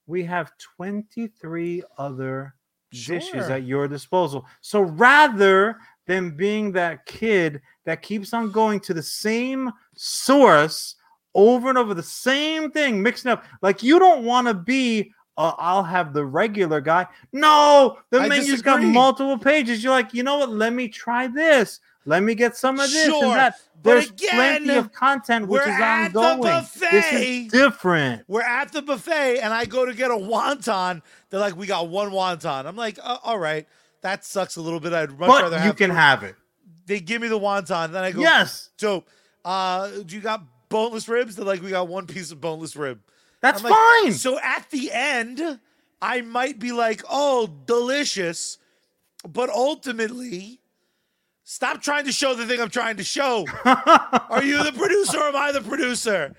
we 0.09 0.23
have 0.23 0.51
23 0.75 1.83
other 1.97 2.55
dishes 2.91 3.49
at 3.49 3.63
your 3.63 3.87
disposal. 3.87 4.45
So 4.61 4.81
rather 4.81 5.77
than 6.07 6.31
being 6.31 6.71
that 6.71 7.05
kid 7.05 7.61
that 7.85 8.01
keeps 8.01 8.33
on 8.33 8.51
going 8.51 8.79
to 8.81 8.95
the 8.95 9.03
same 9.03 9.71
source 9.95 10.95
over 11.35 11.69
and 11.69 11.77
over 11.77 11.93
the 11.93 12.01
same 12.01 12.71
thing, 12.71 13.03
mixing 13.03 13.29
up, 13.31 13.45
like 13.61 13.83
you 13.83 13.99
don't 13.99 14.25
want 14.25 14.47
to 14.47 14.53
be. 14.53 15.13
Uh, 15.37 15.53
I'll 15.57 15.83
have 15.83 16.11
the 16.11 16.25
regular 16.25 16.81
guy. 16.81 17.07
No, 17.31 17.97
the 18.09 18.19
I 18.19 18.27
menu's 18.27 18.61
got 18.61 18.81
multiple 18.81 19.37
pages. 19.37 19.81
You're 19.81 19.93
like, 19.93 20.13
you 20.13 20.21
know 20.21 20.39
what? 20.39 20.49
Let 20.49 20.73
me 20.73 20.89
try 20.89 21.27
this. 21.27 21.79
Let 22.05 22.23
me 22.23 22.33
get 22.33 22.55
some 22.55 22.79
of 22.79 22.89
this 22.91 23.05
Sure, 23.05 23.23
and 23.25 23.33
that. 23.33 23.55
There's 23.81 24.11
plenty 24.11 24.75
of 24.75 24.91
content 24.91 25.47
which 25.47 25.61
we're 25.65 25.73
is 25.73 25.81
ongoing. 25.81 26.65
This 26.79 27.13
is 27.13 27.51
different. 27.51 28.23
We're 28.27 28.41
at 28.41 28.71
the 28.71 28.81
buffet 28.81 29.39
and 29.39 29.53
I 29.53 29.65
go 29.65 29.85
to 29.85 29.93
get 29.93 30.11
a 30.11 30.15
wonton. 30.15 31.01
They're 31.29 31.39
like, 31.39 31.55
we 31.55 31.67
got 31.67 31.87
one 31.89 32.11
wonton. 32.11 32.65
I'm 32.65 32.75
like, 32.75 32.99
uh, 33.01 33.17
all 33.23 33.39
right, 33.39 33.67
that 34.01 34.25
sucks 34.25 34.57
a 34.57 34.61
little 34.61 34.79
bit. 34.79 34.91
I'd 34.91 35.17
much 35.17 35.29
rather 35.29 35.51
But 35.51 35.61
you 35.61 35.67
have 35.67 35.75
can 35.77 35.89
three." 35.91 35.95
have 35.95 36.23
it. 36.23 36.35
They 36.87 36.99
give 36.99 37.21
me 37.21 37.27
the 37.27 37.39
wonton. 37.39 37.91
Then 37.91 38.03
I 38.03 38.11
go, 38.11 38.21
Yes, 38.21 38.71
dope. 38.77 39.07
Uh, 39.45 39.89
do 40.05 40.15
you 40.15 40.21
got 40.21 40.43
boneless 40.69 41.07
ribs? 41.07 41.35
They're 41.35 41.45
like, 41.45 41.61
we 41.61 41.69
got 41.69 41.87
one 41.87 42.07
piece 42.07 42.31
of 42.31 42.41
boneless 42.41 42.75
rib. 42.75 42.99
that's 43.41 43.63
like, 43.63 43.73
fine. 43.73 44.13
So 44.13 44.39
at 44.39 44.69
the 44.71 44.91
end, 44.91 45.59
I 46.01 46.21
might 46.21 46.59
be 46.59 46.71
like, 46.71 47.03
oh, 47.09 47.47
delicious. 47.65 48.57
But 49.27 49.49
ultimately, 49.49 50.58
stop 51.49 51.81
trying 51.81 52.05
to 52.05 52.11
show 52.11 52.35
the 52.35 52.45
thing 52.45 52.61
I'm 52.61 52.69
trying 52.69 52.97
to 52.97 53.03
show. 53.03 53.43
Are 53.65 54.43
you 54.43 54.63
the 54.63 54.71
producer 54.71 55.17
or 55.17 55.29
am 55.29 55.35
I 55.35 55.51
the 55.51 55.61
producer? 55.61 56.35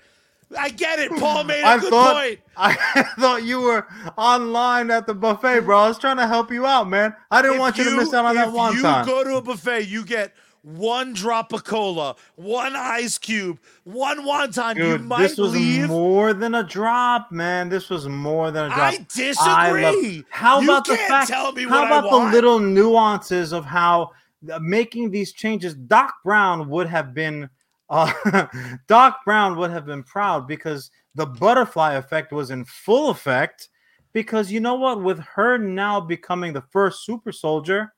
I 0.57 0.69
get 0.69 0.99
it. 0.99 1.11
Paul 1.11 1.43
made 1.43 1.61
a 1.63 1.67
I 1.67 1.77
good 1.79 1.89
thought 1.89 2.15
point. 2.15 2.39
I 2.57 2.73
thought 3.19 3.43
you 3.43 3.59
were 3.61 3.87
online 4.17 4.89
at 4.89 5.07
the 5.07 5.13
buffet, 5.13 5.61
bro. 5.61 5.77
I 5.79 5.87
was 5.89 5.97
trying 5.97 6.17
to 6.17 6.27
help 6.27 6.49
you 6.51 6.65
out, 6.65 6.89
man. 6.89 7.13
I 7.29 7.41
didn't 7.41 7.55
If 7.55 7.59
want 7.59 7.77
you, 7.77 7.83
to 7.85 7.97
miss 7.97 8.13
out 8.13 8.23
on 8.25 8.35
that 8.35 8.47
if 8.49 8.53
one 8.53 8.73
you 8.75 8.81
go 8.81 9.23
to 9.23 9.35
a 9.35 9.41
buffet, 9.41 9.81
you 9.87 10.05
get 10.05 10.33
one 10.63 11.13
drop 11.13 11.51
of 11.53 11.63
cola, 11.63 12.15
one 12.35 12.75
ice 12.75 13.17
cube, 13.17 13.59
one 13.83 14.19
wonton. 14.25 14.75
you 14.75 14.83
Dude, 14.97 15.01
might 15.05 15.21
this 15.23 15.37
was 15.37 15.53
leave. 15.53 15.87
more 15.89 16.33
than 16.33 16.55
a 16.55 16.63
drop, 16.63 17.31
man. 17.31 17.67
This 17.69 17.89
was 17.89 18.07
more 18.07 18.51
than 18.51 18.65
a 18.65 18.67
drop. 18.69 18.79
I 18.79 18.91
love- 18.97 19.07
disagree. 19.07 20.23
how 20.29 20.59
You 20.61 20.69
about 20.69 20.85
the 20.85 20.95
fact? 20.97 21.29
tell 21.29 21.51
me 21.53 21.63
how 21.63 21.83
I 21.83 21.87
about 21.99 22.09
the 22.09 22.31
little 22.31 22.59
nuances 22.59 23.51
of 23.53 23.65
how 23.65 24.11
making 24.59 25.11
these 25.11 25.33
changes? 25.33 25.73
Doc 25.73 26.15
Brown 26.23 26.69
would 26.69 26.87
have 26.87 27.13
been. 27.13 27.49
Uh, 27.89 28.47
Doc 28.87 29.19
Brown 29.25 29.57
would 29.57 29.71
have 29.71 29.85
been 29.85 30.03
proud 30.03 30.47
because 30.47 30.91
the 31.15 31.25
butterfly 31.25 31.93
effect 31.95 32.31
was 32.31 32.51
in 32.51 32.65
full 32.65 33.09
effect. 33.09 33.69
Because 34.13 34.51
you 34.51 34.59
know 34.59 34.75
what? 34.75 35.01
With 35.01 35.19
her 35.19 35.57
now 35.57 35.99
becoming 35.99 36.53
the 36.53 36.63
first 36.71 37.05
super 37.05 37.31
soldier, 37.31 37.93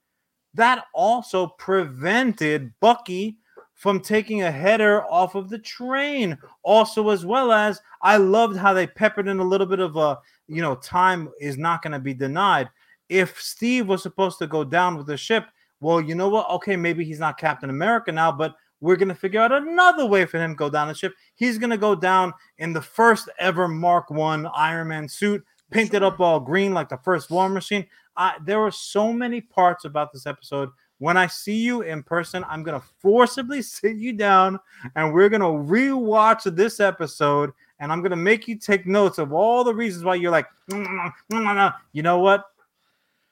that 0.54 0.86
also 0.94 1.48
prevented 1.48 2.72
Bucky 2.80 3.38
from 3.74 4.00
taking 4.00 4.44
a 4.44 4.52
header 4.52 5.04
off 5.06 5.36
of 5.36 5.50
the 5.50 5.60
train. 5.60 6.38
Also, 6.64 7.10
as 7.10 7.26
well 7.26 7.52
as 7.52 7.82
I 8.02 8.18
loved 8.18 8.56
how 8.56 8.74
they 8.74 8.88
peppered 8.88 9.28
in 9.28 9.40
a 9.40 9.44
little 9.44 9.68
bit 9.68 9.80
of 9.80 9.98
a, 9.98 10.20
you 10.48 10.62
know, 10.62 10.76
time 10.76 11.30
is 11.42 11.58
not 11.58 11.82
going 11.82 11.94
to 11.94 12.00
be 12.00 12.14
denied. 12.14 12.70
If 13.10 13.42
Steve 13.42 13.88
was 13.88 14.02
supposed 14.02 14.40
to 14.40 14.48
go 14.48 14.64
down 14.64 14.98
with 14.98 15.08
the 15.08 15.18
ship, 15.18 15.48
well, 15.84 16.02
you 16.02 16.16
know 16.16 16.30
what? 16.30 16.50
Okay, 16.50 16.76
maybe 16.76 17.04
he's 17.04 17.20
not 17.20 17.38
Captain 17.38 17.70
America 17.70 18.12
now, 18.12 18.32
but 18.32 18.56
we're 18.80 18.96
going 18.96 19.10
to 19.10 19.16
figure 19.16 19.40
out 19.40 19.52
another 19.52 20.06
way 20.06 20.26
for 20.26 20.38
him 20.38 20.52
to 20.52 20.56
go 20.56 20.70
down 20.70 20.88
the 20.88 20.94
ship. 20.94 21.14
He's 21.36 21.58
going 21.58 21.70
to 21.70 21.78
go 21.78 21.94
down 21.96 22.34
in 22.58 22.74
the 22.74 22.82
first 22.82 23.30
ever 23.40 23.68
Mark 23.68 24.10
One 24.10 24.48
Iron 24.56 24.88
Man 24.88 25.08
suit, 25.08 25.44
painted 25.72 26.04
up 26.04 26.20
all 26.20 26.40
green 26.40 26.74
like 26.74 26.90
the 26.90 26.98
first 26.98 27.30
War 27.30 27.50
Machine. 27.50 27.86
I, 28.16 28.36
there 28.46 28.60
were 28.60 28.72
so 28.72 29.12
many 29.12 29.42
parts 29.42 29.86
about 29.86 30.12
this 30.12 30.26
episode. 30.26 30.70
When 31.00 31.18
I 31.18 31.28
see 31.28 31.58
you 31.58 31.82
in 31.82 32.04
person, 32.04 32.46
I'm 32.48 32.64
gonna 32.64 32.84
forcibly 33.00 33.62
sit 33.62 33.98
you 33.98 34.14
down 34.14 34.60
and 34.96 35.14
we're 35.14 35.30
gonna 35.30 35.46
rewatch 35.46 36.56
this 36.56 36.80
episode. 36.80 37.52
And 37.80 37.92
I'm 37.92 38.02
gonna 38.02 38.16
make 38.16 38.48
you 38.48 38.56
take 38.58 38.86
notes 38.86 39.18
of 39.18 39.34
all 39.34 39.64
the 39.64 39.74
reasons 39.74 40.06
why 40.06 40.16
you're 40.16 40.32
like, 40.32 40.48
"Mm, 40.72 40.86
mm, 40.86 41.14
mm, 41.32 41.42
mm, 41.42 41.56
mm." 41.56 41.76
you 41.92 42.04
know 42.04 42.20
what? 42.20 42.46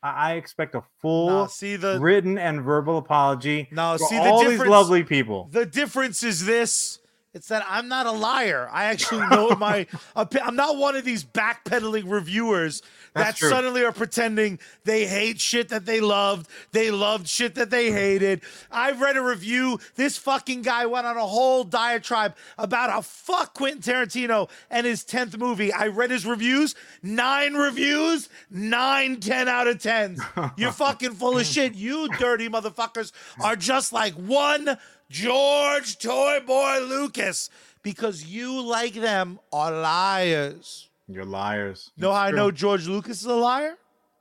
I, 0.03 0.33
expect 0.33 0.73
a 0.75 0.83
full 0.99 1.29
No, 1.29 1.47
see 1.47 1.75
the 1.75 1.99
written 1.99 2.37
and 2.37 2.63
verbal 2.63 2.97
apology 2.97 3.67
no, 3.71 3.97
see 3.97 4.17
the 4.17 4.23
all 4.23 4.43
these 4.43 4.59
lovely 4.59 5.03
people. 5.03 5.47
The 5.51 5.65
difference 5.65 6.23
is 6.23 6.45
this: 6.45 6.99
It's 7.33 7.47
that 7.47 7.65
I'm 7.65 7.87
not 7.87 8.07
a 8.07 8.11
liar. 8.11 8.69
I 8.73 8.85
actually 8.85 9.25
know 9.29 9.55
my. 9.55 9.87
I'm 10.15 10.55
not 10.55 10.75
one 10.75 10.97
of 10.97 11.05
these 11.05 11.23
backpedaling 11.23 12.11
reviewers 12.11 12.81
that 13.13 13.37
true. 13.37 13.47
suddenly 13.47 13.85
are 13.85 13.93
pretending 13.93 14.59
they 14.83 15.05
hate 15.05 15.39
shit 15.39 15.69
that 15.69 15.85
they 15.85 16.01
loved. 16.01 16.47
They 16.73 16.91
loved 16.91 17.29
shit 17.29 17.55
that 17.55 17.69
they 17.69 17.89
hated. 17.89 18.41
I've 18.69 18.99
read 18.99 19.15
a 19.15 19.21
review. 19.21 19.79
This 19.95 20.17
fucking 20.17 20.63
guy 20.63 20.85
went 20.85 21.07
on 21.07 21.15
a 21.15 21.25
whole 21.25 21.63
diatribe 21.63 22.35
about 22.57 22.89
how 22.89 22.99
fuck 22.99 23.53
Quentin 23.53 23.81
Tarantino 23.81 24.49
and 24.69 24.85
his 24.85 25.05
10th 25.05 25.37
movie. 25.37 25.71
I 25.71 25.87
read 25.87 26.11
his 26.11 26.25
reviews. 26.25 26.75
Nine 27.01 27.53
reviews, 27.53 28.27
nine 28.49 29.21
10 29.21 29.47
out 29.47 29.67
of 29.67 29.77
10s. 29.77 30.19
You're 30.57 30.73
fucking 30.73 31.13
full 31.13 31.37
of 31.37 31.45
shit. 31.45 31.75
You 31.75 32.09
dirty 32.19 32.49
motherfuckers 32.49 33.13
are 33.41 33.55
just 33.55 33.93
like 33.93 34.15
one 34.15 34.77
George 35.11 35.97
Toy 35.97 36.39
Boy 36.47 36.79
Lucas 36.87 37.49
because 37.83 38.23
you, 38.23 38.61
like 38.61 38.93
them, 38.93 39.39
are 39.51 39.69
liars. 39.71 40.87
You're 41.09 41.25
liars. 41.25 41.91
How 41.99 42.13
I 42.13 42.29
true. 42.29 42.37
know 42.37 42.51
George 42.51 42.87
Lucas 42.87 43.19
is 43.19 43.25
a 43.25 43.33
liar? 43.35 43.75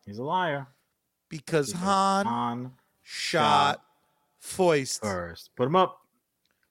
he's 0.05 0.19
a 0.19 0.25
liar? 0.25 0.67
Because 1.29 1.71
Han 1.73 2.27
On 2.27 2.73
shot 3.05 3.81
Foist. 4.41 5.01
first. 5.01 5.51
Put 5.55 5.67
him 5.69 5.77
up. 5.77 6.01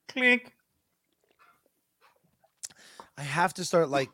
Clink. 0.09 0.53
I 3.17 3.21
have 3.21 3.53
to 3.53 3.63
start 3.63 3.89
like 3.89 4.09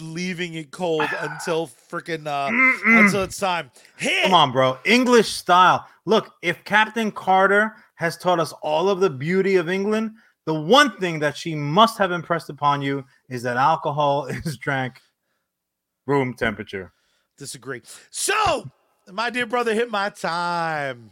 leaving 0.00 0.54
it 0.54 0.72
cold 0.72 1.08
until 1.20 1.68
freaking 1.68 2.26
uh 2.26 2.50
until 2.84 3.22
it's 3.22 3.38
time. 3.38 3.70
Hit. 3.96 4.24
Come 4.24 4.34
on, 4.34 4.50
bro. 4.50 4.78
English 4.84 5.28
style. 5.28 5.86
Look, 6.04 6.34
if 6.42 6.64
Captain 6.64 7.12
Carter 7.12 7.76
has 7.98 8.16
taught 8.16 8.38
us 8.38 8.52
all 8.62 8.88
of 8.88 9.00
the 9.00 9.10
beauty 9.10 9.56
of 9.56 9.68
England, 9.68 10.12
the 10.46 10.54
one 10.54 10.96
thing 10.98 11.18
that 11.18 11.36
she 11.36 11.54
must 11.54 11.98
have 11.98 12.12
impressed 12.12 12.48
upon 12.48 12.80
you 12.80 13.04
is 13.28 13.42
that 13.42 13.56
alcohol 13.56 14.26
is 14.44 14.56
drank 14.56 15.00
room 16.06 16.32
temperature. 16.34 16.92
Disagree. 17.36 17.82
So, 18.10 18.70
my 19.12 19.30
dear 19.30 19.46
brother, 19.46 19.74
hit 19.74 19.90
my 19.90 20.10
time. 20.10 21.10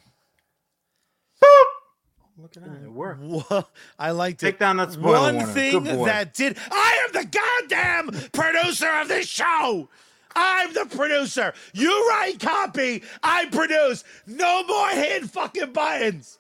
Look 2.39 2.57
at 2.57 2.65
that. 2.65 2.83
It 2.85 2.93
worked. 2.93 3.21
Wha- 3.51 3.63
I 3.99 4.11
liked 4.11 4.41
Take 4.41 4.49
it. 4.49 4.53
Take 4.53 4.59
down 4.61 4.77
that 4.77 4.93
spoiler 4.93 5.21
One 5.21 5.37
warning. 5.37 5.55
thing 5.55 5.85
that 6.05 6.35
did. 6.35 6.59
I 6.71 7.07
am 7.07 7.13
the 7.23 7.39
goddamn 7.39 8.31
producer 8.33 8.89
of 9.01 9.09
this 9.09 9.27
show. 9.27 9.89
I'm 10.35 10.73
the 10.75 10.85
producer. 10.85 11.55
You 11.73 12.09
write 12.11 12.39
copy. 12.39 13.03
I 13.23 13.47
produce. 13.47 14.05
No 14.27 14.65
more 14.65 14.89
hit 14.91 15.25
fucking 15.25 15.73
buttons. 15.73 16.39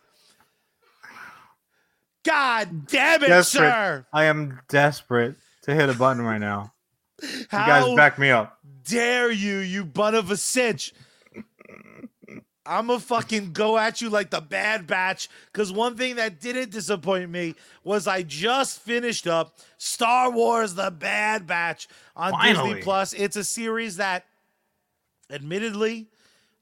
God 2.27 2.87
damn 2.89 3.23
it, 3.23 3.29
Desperate. 3.29 3.61
sir. 3.71 4.07
I 4.12 4.25
am 4.25 4.61
desperate 4.69 5.37
to 5.62 5.75
hit 5.75 5.89
a 5.89 5.95
button 5.95 6.23
right 6.23 6.41
now. 6.41 6.73
You 7.23 7.47
guys 7.51 7.95
back 7.95 8.19
me 8.19 8.31
up. 8.31 8.59
dare 8.85 9.31
you, 9.31 9.59
you 9.59 9.85
bun 9.85 10.15
of 10.15 10.31
a 10.31 10.37
cinch? 10.37 10.93
I'm 12.67 12.89
gonna 12.89 12.99
fucking 12.99 13.53
go 13.53 13.79
at 13.79 14.01
you 14.01 14.11
like 14.11 14.31
the 14.31 14.41
Bad 14.41 14.89
Batch. 14.89 15.29
Because 15.53 15.71
one 15.71 15.97
thing 15.97 16.17
that 16.17 16.41
didn't 16.41 16.71
disappoint 16.71 17.31
me 17.31 17.55
was 17.85 18.09
I 18.09 18.23
just 18.23 18.81
finished 18.81 19.29
up 19.29 19.57
Star 19.79 20.31
Wars: 20.33 20.75
The 20.75 20.91
Bad 20.91 21.47
Batch 21.47 21.87
on 22.17 22.33
Finally. 22.33 22.69
Disney 22.71 22.83
Plus. 22.83 23.12
It's 23.12 23.37
a 23.37 23.45
series 23.45 23.99
that, 23.99 24.25
admittedly, 25.31 26.09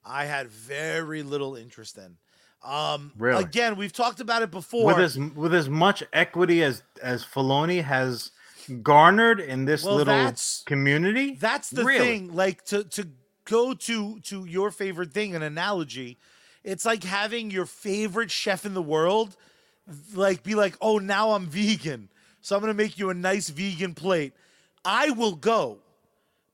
I 0.04 0.26
had 0.26 0.48
very 0.48 1.22
little 1.22 1.56
interest 1.56 1.96
in. 1.96 2.18
Um, 2.64 3.12
Really? 3.18 3.42
Again, 3.44 3.76
we've 3.76 3.92
talked 3.92 4.20
about 4.20 4.42
it 4.42 4.50
before. 4.50 4.86
With 4.86 4.98
as 4.98 5.18
with 5.18 5.54
as 5.54 5.68
much 5.68 6.02
equity 6.12 6.62
as 6.62 6.82
as 7.02 7.24
Filoni 7.24 7.82
has 7.84 8.30
garnered 8.82 9.40
in 9.40 9.66
this 9.66 9.84
Well, 9.84 9.96
little 9.96 10.14
that's- 10.14 10.62
community, 10.66 11.36
That's 11.38 11.68
the 11.70 11.84
Really? 11.84 11.98
thing. 12.06 12.34
Like 12.34 12.64
to 12.66 12.84
to 12.84 13.08
go 13.44 13.74
to 13.74 14.20
to 14.20 14.44
your 14.46 14.70
favorite 14.70 15.12
thing, 15.12 15.34
an 15.36 15.42
analogy. 15.42 16.18
It's 16.62 16.86
like 16.86 17.04
having 17.04 17.50
your 17.50 17.66
favorite 17.66 18.30
chef 18.30 18.64
in 18.64 18.72
the 18.72 18.80
world, 18.82 19.36
like 20.14 20.42
be 20.42 20.54
like, 20.54 20.76
oh, 20.80 20.96
now 20.98 21.32
I'm 21.32 21.46
vegan, 21.46 22.08
so 22.40 22.56
I'm 22.56 22.62
gonna 22.62 22.72
make 22.72 22.98
you 22.98 23.10
a 23.10 23.14
nice 23.14 23.50
vegan 23.50 23.92
plate. 23.94 24.32
I 24.82 25.10
will 25.10 25.34
go, 25.36 25.80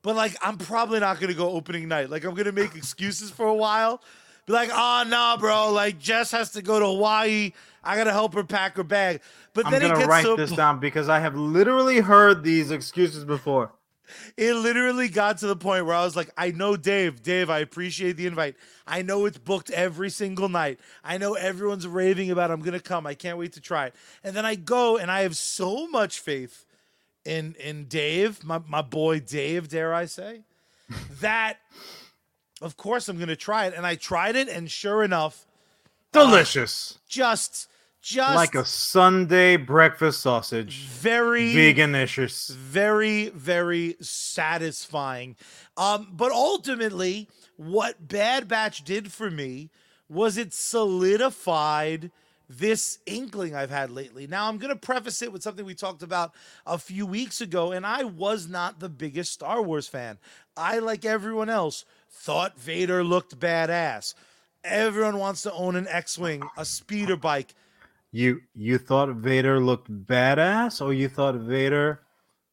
but 0.01 0.17
like 0.17 0.35
I'm 0.41 0.57
probably 0.57 0.99
not 0.99 1.21
gonna 1.21 1.33
go 1.33 1.51
opening 1.51 1.87
night. 1.87 2.09
Like 2.09 2.25
I'm 2.25 2.33
gonna 2.35 2.51
make 2.51 2.75
excuses 2.75 3.31
for 3.31 3.45
a 3.45 3.55
while. 3.55 4.01
Be 4.45 4.53
like, 4.53 4.69
ah, 4.71 5.03
oh 5.05 5.09
no, 5.09 5.37
bro. 5.39 5.71
Like 5.71 5.99
Jess 5.99 6.31
has 6.31 6.51
to 6.51 6.61
go 6.61 6.79
to 6.79 6.85
Hawaii. 6.85 7.53
I 7.83 7.95
gotta 7.95 8.11
help 8.11 8.33
her 8.33 8.43
pack 8.43 8.77
her 8.77 8.83
bag. 8.83 9.21
But 9.53 9.65
I'm 9.65 9.71
then 9.71 9.81
it 9.83 9.87
gonna 9.87 9.99
gets 9.99 10.07
write 10.09 10.23
so 10.23 10.35
this 10.35 10.51
down 10.51 10.79
because 10.79 11.09
I 11.09 11.19
have 11.19 11.35
literally 11.35 11.99
heard 11.99 12.43
these 12.43 12.71
excuses 12.71 13.25
before. 13.25 13.71
it 14.37 14.53
literally 14.53 15.07
got 15.09 15.37
to 15.39 15.47
the 15.47 15.55
point 15.55 15.85
where 15.85 15.95
I 15.95 16.03
was 16.03 16.15
like, 16.15 16.29
I 16.37 16.51
know 16.51 16.75
Dave. 16.75 17.21
Dave, 17.21 17.49
I 17.49 17.59
appreciate 17.59 18.17
the 18.17 18.27
invite. 18.27 18.55
I 18.87 19.01
know 19.01 19.25
it's 19.25 19.37
booked 19.37 19.69
every 19.71 20.09
single 20.09 20.49
night. 20.49 20.79
I 21.03 21.17
know 21.17 21.33
everyone's 21.33 21.87
raving 21.87 22.31
about 22.31 22.49
it. 22.49 22.53
I'm 22.53 22.61
gonna 22.61 22.79
come. 22.79 23.07
I 23.07 23.13
can't 23.13 23.37
wait 23.37 23.53
to 23.53 23.61
try 23.61 23.87
it. 23.87 23.95
And 24.23 24.35
then 24.35 24.45
I 24.45 24.55
go 24.55 24.97
and 24.97 25.09
I 25.11 25.21
have 25.21 25.37
so 25.37 25.87
much 25.87 26.19
faith 26.19 26.65
in 27.25 27.55
in 27.59 27.85
Dave, 27.85 28.43
my, 28.43 28.59
my 28.67 28.81
boy 28.81 29.19
Dave, 29.19 29.69
dare 29.69 29.93
I 29.93 30.05
say, 30.05 30.41
that 31.19 31.57
of 32.61 32.77
course 32.77 33.07
I'm 33.09 33.17
gonna 33.19 33.35
try 33.35 33.65
it. 33.65 33.73
And 33.75 33.85
I 33.85 33.95
tried 33.95 34.35
it, 34.35 34.47
and 34.47 34.69
sure 34.69 35.03
enough, 35.03 35.45
Delicious. 36.11 36.99
just 37.07 37.67
just 38.01 38.35
like 38.35 38.55
a 38.55 38.65
Sunday 38.65 39.55
breakfast 39.57 40.21
sausage. 40.21 40.85
very 40.87 41.53
Veganicious. 41.53 42.49
very 42.51 43.29
very 43.29 43.95
satisfying 44.01 45.35
um 45.77 46.07
but 46.11 46.31
ultimately 46.31 47.29
what 47.57 48.07
bad 48.07 48.47
batch 48.47 48.83
did 48.83 49.11
for 49.11 49.29
me 49.29 49.69
was 50.09 50.35
it 50.37 50.51
solidified 50.51 52.09
this 52.49 52.97
inkling 53.05 53.55
i've 53.55 53.69
had 53.69 53.91
lately 53.91 54.25
now 54.27 54.47
i'm 54.49 54.57
going 54.57 54.73
to 54.73 54.79
preface 54.79 55.21
it 55.21 55.31
with 55.31 55.43
something 55.43 55.63
we 55.65 55.75
talked 55.75 56.01
about 56.03 56.33
a 56.65 56.77
few 56.77 57.05
weeks 57.05 57.39
ago 57.39 57.71
and 57.71 57.85
i 57.85 58.03
was 58.03 58.47
not 58.49 58.79
the 58.79 58.89
biggest 58.89 59.31
star 59.31 59.61
wars 59.61 59.87
fan 59.87 60.17
i 60.57 60.79
like 60.79 61.05
everyone 61.05 61.49
else 61.49 61.85
thought 62.11 62.57
vader 62.59 63.03
looked 63.03 63.39
badass 63.39 64.13
everyone 64.63 65.17
wants 65.17 65.41
to 65.41 65.51
own 65.53 65.75
an 65.75 65.87
x-wing 65.87 66.43
a 66.57 66.65
speeder 66.65 67.15
bike 67.15 67.53
You 68.11 68.41
you 68.53 68.77
thought 68.77 69.09
Vader 69.15 69.59
looked 69.61 69.89
badass, 69.89 70.81
or 70.85 70.91
you 70.93 71.07
thought 71.07 71.35
Vader 71.35 72.01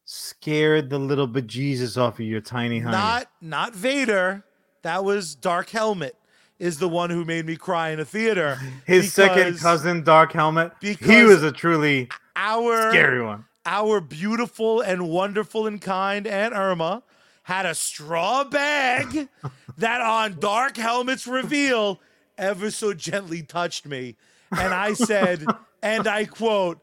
scared 0.05 0.89
the 0.89 0.97
little 0.97 1.27
bejesus 1.27 1.97
off 1.97 2.15
of 2.19 2.25
your 2.25 2.39
tiny 2.41 2.79
honey? 2.79 2.93
Not 2.95 3.27
not 3.41 3.75
Vader. 3.75 4.45
That 4.83 5.03
was 5.03 5.35
Dark 5.35 5.69
Helmet. 5.69 6.15
Is 6.59 6.79
the 6.79 6.87
one 6.87 7.09
who 7.09 7.25
made 7.25 7.45
me 7.45 7.55
cry 7.57 7.89
in 7.89 7.99
a 7.99 8.05
theater. 8.05 8.57
His 8.85 9.13
second 9.13 9.59
cousin, 9.59 10.03
Dark 10.03 10.31
Helmet. 10.31 10.71
he 10.81 11.23
was 11.25 11.43
a 11.43 11.51
truly 11.51 12.07
Our 12.37 12.89
scary 12.91 13.21
one. 13.21 13.43
our 13.65 13.99
beautiful 14.01 14.79
and 14.81 15.09
wonderful 15.09 15.67
and 15.67 15.81
kind 15.81 16.25
Aunt 16.25 16.53
Irma 16.53 17.03
had 17.49 17.65
a 17.65 17.73
straw 17.73 18.43
bag 18.43 19.27
that 19.79 20.01
on 20.01 20.39
Dark 20.39 20.77
Helmet's 20.77 21.25
reveal 21.25 21.99
ever 22.37 22.69
so 22.69 22.93
gently 22.93 23.41
touched 23.41 23.87
me. 23.87 24.15
And 24.51 24.71
I 24.71 24.93
said, 24.93 25.43
and 25.81 26.07
I 26.07 26.25
quote, 26.25 26.79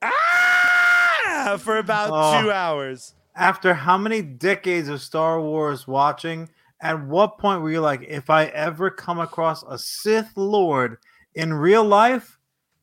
ah, 0.00 1.58
for 1.60 1.76
about 1.76 2.10
Oh. 2.12 2.42
two 2.42 2.50
hours. 2.50 3.12
After 3.34 3.74
how 3.74 3.98
many 3.98 4.22
decades 4.22 4.88
of 4.88 5.02
Star 5.02 5.38
Wars 5.38 5.86
watching, 5.86 6.48
at 6.80 7.04
what 7.04 7.36
point 7.36 7.60
were 7.60 7.70
you 7.70 7.82
like, 7.82 8.02
if 8.08 8.30
I 8.30 8.46
ever 8.46 8.88
come 8.90 9.20
across 9.20 9.62
a 9.64 9.78
Sith 9.78 10.32
Lord 10.34 10.96
in 11.34 11.52
real 11.52 11.84
life, 11.84 12.38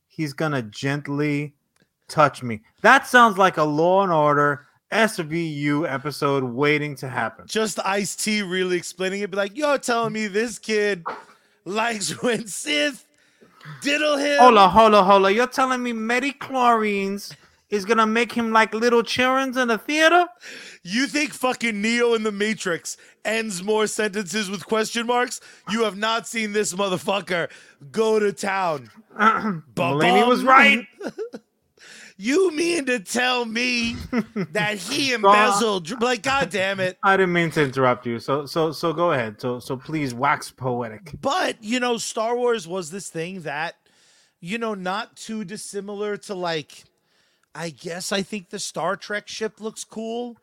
he's 0.07 0.33
gonna 0.33 0.61
gently 0.61 1.55
touch 2.07 2.43
me? 2.43 2.61
That 2.81 3.07
sounds 3.07 3.39
like 3.39 3.57
a 3.57 3.63
Law 3.63 4.03
and 4.03 4.11
Order 4.13 4.67
SVU 4.93 5.91
episode 5.91 6.43
waiting 6.43 6.95
to 6.97 7.09
happen. 7.09 7.45
just 7.47 7.79
Ice 7.85 8.15
T 8.15 8.41
really 8.41 8.77
explaining 8.77 9.21
it, 9.21 9.31
be 9.31 9.37
like, 9.37 9.57
you're 9.57 9.77
telling 9.77 10.13
me 10.13 10.27
this 10.27 10.59
kid 10.59 11.03
likes 11.65 12.11
when 12.23 12.47
Sith 12.47 13.05
diddle 13.81 14.17
him. 14.17 14.39
Hola, 14.39 14.69
hola, 14.69 15.03
hola. 15.03 15.31
You're 15.31 15.47
telling 15.47 15.83
me 15.83 15.93
midi-chlorians 15.93 17.35
is 17.69 17.85
gonna 17.85 18.05
make 18.05 18.31
him 18.31 18.51
like 18.51 18.73
little 18.73 19.01
children 19.01 19.57
in 19.57 19.67
the 19.67 19.77
theater? 19.79 20.27
You 20.83 21.07
think 21.07 21.33
fucking 21.33 21.81
Neo 21.81 22.13
in 22.13 22.21
the 22.21 22.31
Matrix 22.31 22.97
ends 23.25 23.63
more 23.63 23.87
sentences 23.87 24.49
with 24.49 24.65
question 24.65 25.07
marks? 25.07 25.41
You 25.69 25.83
have 25.83 25.97
not 25.97 26.27
seen 26.27 26.53
this 26.53 26.73
motherfucker 26.73 27.49
go 27.91 28.19
to 28.19 28.31
town. 28.31 28.91
Mulaney 29.19 30.27
was 30.27 30.43
right. 30.43 30.85
You 32.23 32.51
mean 32.51 32.85
to 32.85 32.99
tell 32.99 33.43
me 33.43 33.95
that 34.51 34.77
he 34.77 35.11
embezzled? 35.13 35.85
dr- 35.85 36.01
Like, 36.01 36.23
god 36.23 36.49
damn 36.49 36.79
it. 36.79 36.97
I 37.03 37.17
didn't 37.17 37.33
mean 37.33 37.51
to 37.51 37.63
interrupt 37.63 38.05
you. 38.05 38.17
So 38.19 38.45
so 38.45 38.71
so 38.71 38.93
go 38.93 39.11
ahead. 39.11 39.41
So 39.41 39.59
so 39.59 39.75
please 39.75 40.13
wax 40.13 40.49
poetic. 40.49 41.11
But, 41.19 41.61
you 41.61 41.79
know, 41.81 41.97
Star 41.97 42.37
Wars 42.37 42.65
was 42.65 42.91
this 42.91 43.09
thing 43.09 43.41
that, 43.41 43.75
you 44.39 44.57
know, 44.57 44.73
not 44.73 45.17
too 45.17 45.43
dissimilar 45.43 46.15
to 46.17 46.33
like 46.33 46.85
I 47.53 47.69
guess 47.71 48.13
I 48.13 48.21
think 48.21 48.49
the 48.49 48.59
Star 48.59 48.95
Trek 48.95 49.27
ship 49.27 49.59
looks 49.59 49.83
cool, 49.83 50.37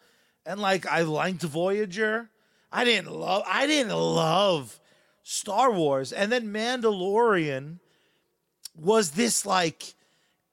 and 0.45 0.61
like 0.61 0.87
I 0.87 1.01
liked 1.03 1.43
Voyager. 1.43 2.29
I 2.71 2.85
didn't 2.85 3.11
love. 3.11 3.43
I 3.47 3.67
didn't 3.67 3.97
love 3.97 4.79
Star 5.23 5.73
Wars, 5.73 6.13
and 6.13 6.31
then 6.31 6.53
Mandalorian 6.53 7.79
was 8.77 9.13
this 9.13 9.45
like 9.45 9.95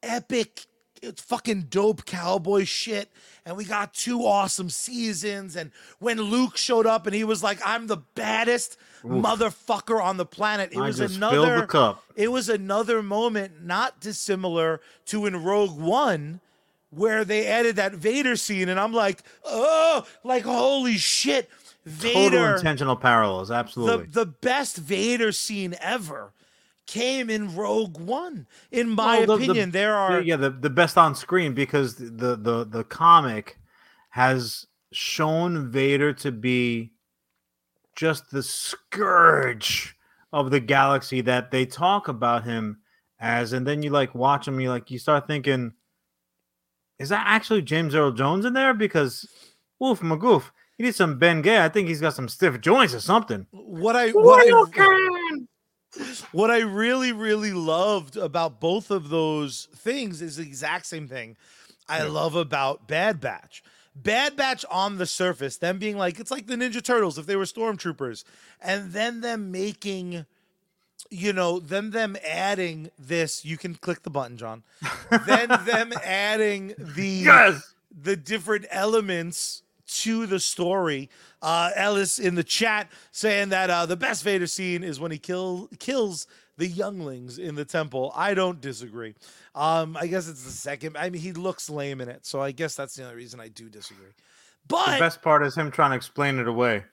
epic, 0.01 0.65
it's 1.01 1.21
fucking 1.21 1.63
dope 1.69 2.05
cowboy 2.05 2.65
shit. 2.65 3.09
And 3.45 3.55
we 3.55 3.65
got 3.65 3.93
two 3.93 4.25
awesome 4.25 4.69
seasons. 4.69 5.55
And 5.55 5.71
when 5.99 6.19
Luke 6.19 6.57
showed 6.57 6.85
up 6.85 7.05
and 7.07 7.15
he 7.15 7.23
was 7.23 7.41
like, 7.41 7.59
"I'm 7.65 7.87
the 7.87 7.97
baddest 7.97 8.77
motherfucker 9.03 10.01
on 10.01 10.17
the 10.17 10.25
planet," 10.25 10.71
it 10.73 10.77
I 10.77 10.87
was 10.87 10.97
the 10.97 11.05
another 11.05 11.67
it 12.15 12.31
was 12.31 12.49
another 12.49 13.01
moment 13.01 13.63
not 13.63 13.99
dissimilar 13.99 14.81
to 15.07 15.25
in 15.25 15.43
Rogue 15.43 15.79
One 15.79 16.41
where 16.89 17.25
they 17.25 17.47
added 17.47 17.75
that 17.75 17.93
Vader 17.93 18.35
scene 18.35 18.69
and 18.69 18.79
I'm 18.79 18.93
like, 18.93 19.23
"Oh, 19.45 20.05
like 20.23 20.43
holy 20.43 20.97
shit. 20.97 21.49
Total 21.85 22.31
Vader 22.31 22.55
intentional 22.55 22.97
parallels. 22.97 23.47
the 23.47 23.55
Absolutely. 23.55 24.07
the 24.07 24.25
best 24.25 24.77
Vader 24.77 25.31
scene 25.31 25.75
ever 25.79 26.33
came 26.87 27.29
in 27.29 27.55
Rogue 27.55 27.99
One 27.99 28.47
in 28.71 28.89
my 28.89 29.19
Well, 29.19 29.37
the- 29.37 29.37
the- 29.37 29.43
opinion. 29.51 29.71
there 29.71 29.95
are 29.95 30.21
yeah, 30.21 30.37
the, 30.37 30.49
the 30.49 30.69
best 30.69 30.97
on 30.97 31.13
screen 31.15 31.53
because 31.53 31.95
the, 31.95 32.35
the 32.35 32.65
the 32.67 32.83
comic 32.85 33.57
has 34.11 34.65
shown 34.91 35.69
Vader 35.69 36.13
to 36.13 36.31
be 36.31 36.93
just 37.95 38.31
the 38.31 38.41
scourge 38.43 39.95
of 40.33 40.49
the 40.51 40.59
galaxy 40.59 41.21
that 41.21 41.51
they 41.51 41.65
talk 41.65 42.07
about 42.07 42.43
him 42.43 42.79
as, 43.19 43.53
and 43.53 43.65
then 43.65 43.81
you 43.81 43.89
like 43.89 44.13
watch 44.15 44.47
him, 44.47 44.59
you 44.59 44.69
like 44.69 44.91
you 44.91 44.99
start 44.99 45.25
thinking, 45.27 45.73
is 46.99 47.09
that 47.09 47.23
actually 47.27 47.61
James 47.63 47.95
Earl 47.95 48.11
Jones 48.11 48.45
in 48.45 48.53
there? 48.53 48.73
Because 48.73 49.27
woof 49.79 49.99
magoof, 50.01 50.51
he 50.77 50.83
did 50.83 50.95
some 50.95 51.17
Ben 51.17 51.41
Gay. 51.41 51.63
I 51.63 51.69
think 51.69 51.87
he's 51.87 52.01
got 52.01 52.13
some 52.13 52.27
stiff 52.29 52.61
joints 52.61 52.93
or 52.93 52.99
something. 52.99 53.47
what 53.51 53.95
I 53.95 54.09
what 54.11 54.45
I, 54.47 54.51
what 56.31 56.49
I 56.51 56.59
really 56.59 57.11
really 57.11 57.53
loved 57.53 58.17
about 58.17 58.59
both 58.59 58.91
of 58.91 59.09
those 59.09 59.67
things 59.75 60.21
is 60.21 60.37
the 60.37 60.43
exact 60.43 60.85
same 60.85 61.07
thing 61.07 61.37
I 61.89 62.03
love 62.03 62.35
about 62.35 62.87
Bad 62.87 63.21
Batch. 63.21 63.63
Bad 63.95 64.35
Batch 64.35 64.63
on 64.69 64.97
the 64.97 65.05
surface, 65.05 65.57
them 65.57 65.79
being 65.79 65.97
like 65.97 66.19
it's 66.19 66.31
like 66.31 66.47
the 66.47 66.55
Ninja 66.55 66.83
Turtles 66.83 67.17
if 67.17 67.25
they 67.25 67.35
were 67.35 67.45
stormtroopers, 67.45 68.23
and 68.61 68.91
then 68.91 69.21
them 69.21 69.51
making, 69.51 70.25
you 71.09 71.33
know, 71.33 71.59
then 71.59 71.91
them 71.91 72.15
adding 72.27 72.91
this. 72.99 73.43
You 73.45 73.57
can 73.57 73.73
click 73.75 74.03
the 74.03 74.09
button, 74.09 74.37
Jon. 74.37 74.63
then 75.25 75.49
them 75.65 75.93
adding 76.03 76.73
the 76.77 77.07
Yes. 77.07 77.73
the 77.89 78.15
different 78.15 78.65
elements 78.69 79.63
to 79.87 80.25
the 80.25 80.39
story. 80.39 81.09
Uh, 81.41 81.71
Ellis 81.75 82.19
in 82.19 82.35
the 82.35 82.43
chat 82.43 82.91
saying 83.11 83.49
that 83.49 83.69
uh, 83.69 83.85
the 83.85 83.95
best 83.97 84.23
Vader 84.23 84.47
scene 84.47 84.83
is 84.83 84.99
when 84.99 85.11
he 85.11 85.17
kill 85.17 85.69
kills 85.79 86.27
the 86.57 86.67
younglings 86.67 87.37
in 87.37 87.55
the 87.55 87.65
temple. 87.65 88.11
I 88.15 88.33
don't 88.33 88.59
disagree. 88.59 89.13
Um, 89.53 89.95
I 89.95 90.07
guess 90.07 90.27
it's 90.27 90.43
the 90.43 90.51
second. 90.51 90.97
I 90.97 91.09
mean, 91.09 91.21
he 91.21 91.33
looks 91.33 91.69
lame 91.69 92.01
in 92.01 92.09
it, 92.09 92.25
so 92.25 92.41
I 92.41 92.51
guess 92.51 92.75
that's 92.75 92.95
the 92.95 93.03
only 93.03 93.15
reason 93.15 93.39
I 93.39 93.47
do 93.47 93.69
disagree. 93.69 94.11
But 94.67 94.93
the 94.95 94.99
best 94.99 95.21
part 95.21 95.43
is 95.43 95.55
him 95.55 95.71
trying 95.71 95.91
to 95.91 95.95
explain 95.95 96.39
it 96.39 96.47
away. 96.47 96.83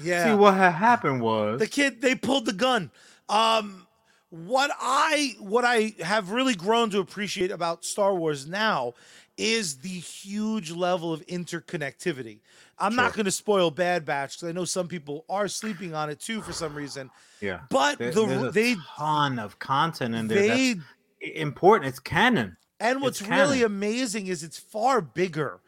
yeah, 0.00 0.30
See 0.30 0.34
what 0.38 0.54
had 0.54 0.72
happened 0.72 1.20
was 1.22 1.58
the 1.58 1.66
kid 1.66 2.00
they 2.00 2.14
pulled 2.14 2.46
the 2.46 2.52
gun 2.52 2.90
um 3.28 3.86
what 4.30 4.70
i 4.80 5.34
what 5.38 5.64
i 5.64 5.94
have 6.00 6.30
really 6.30 6.54
grown 6.54 6.90
to 6.90 6.98
appreciate 6.98 7.50
about 7.50 7.84
star 7.84 8.14
wars 8.14 8.46
now 8.46 8.92
is 9.36 9.78
the 9.78 9.88
huge 9.88 10.70
level 10.70 11.12
of 11.12 11.26
interconnectivity 11.26 12.40
i'm 12.78 12.94
not 12.94 13.12
going 13.14 13.24
to 13.24 13.30
spoil 13.32 13.70
bad 13.70 14.04
batch 14.04 14.36
because 14.36 14.48
i 14.48 14.52
know 14.52 14.64
some 14.64 14.86
people 14.88 15.24
are 15.28 15.48
sleeping 15.48 15.94
on 15.94 16.08
it 16.10 16.20
too 16.20 16.40
for 16.40 16.52
some 16.52 16.74
reason 16.74 17.10
yeah. 17.40 17.60
but 17.68 17.98
There- 17.98 18.12
the 18.12 18.48
a 18.48 18.50
they 18.52 18.76
ton 18.96 19.38
of 19.38 19.58
content 19.58 20.14
in 20.14 20.28
there. 20.28 20.38
they 20.40 20.72
that's 20.74 20.86
important. 21.34 21.88
It's 21.88 21.98
canon. 21.98 22.56
And 22.80 23.00
what's 23.00 23.20
It's 23.20 23.30
really 23.30 23.62
amazing 23.62 24.26
is 24.26 24.42
it's 24.42 24.58
far 24.58 25.00
bigger 25.00 25.60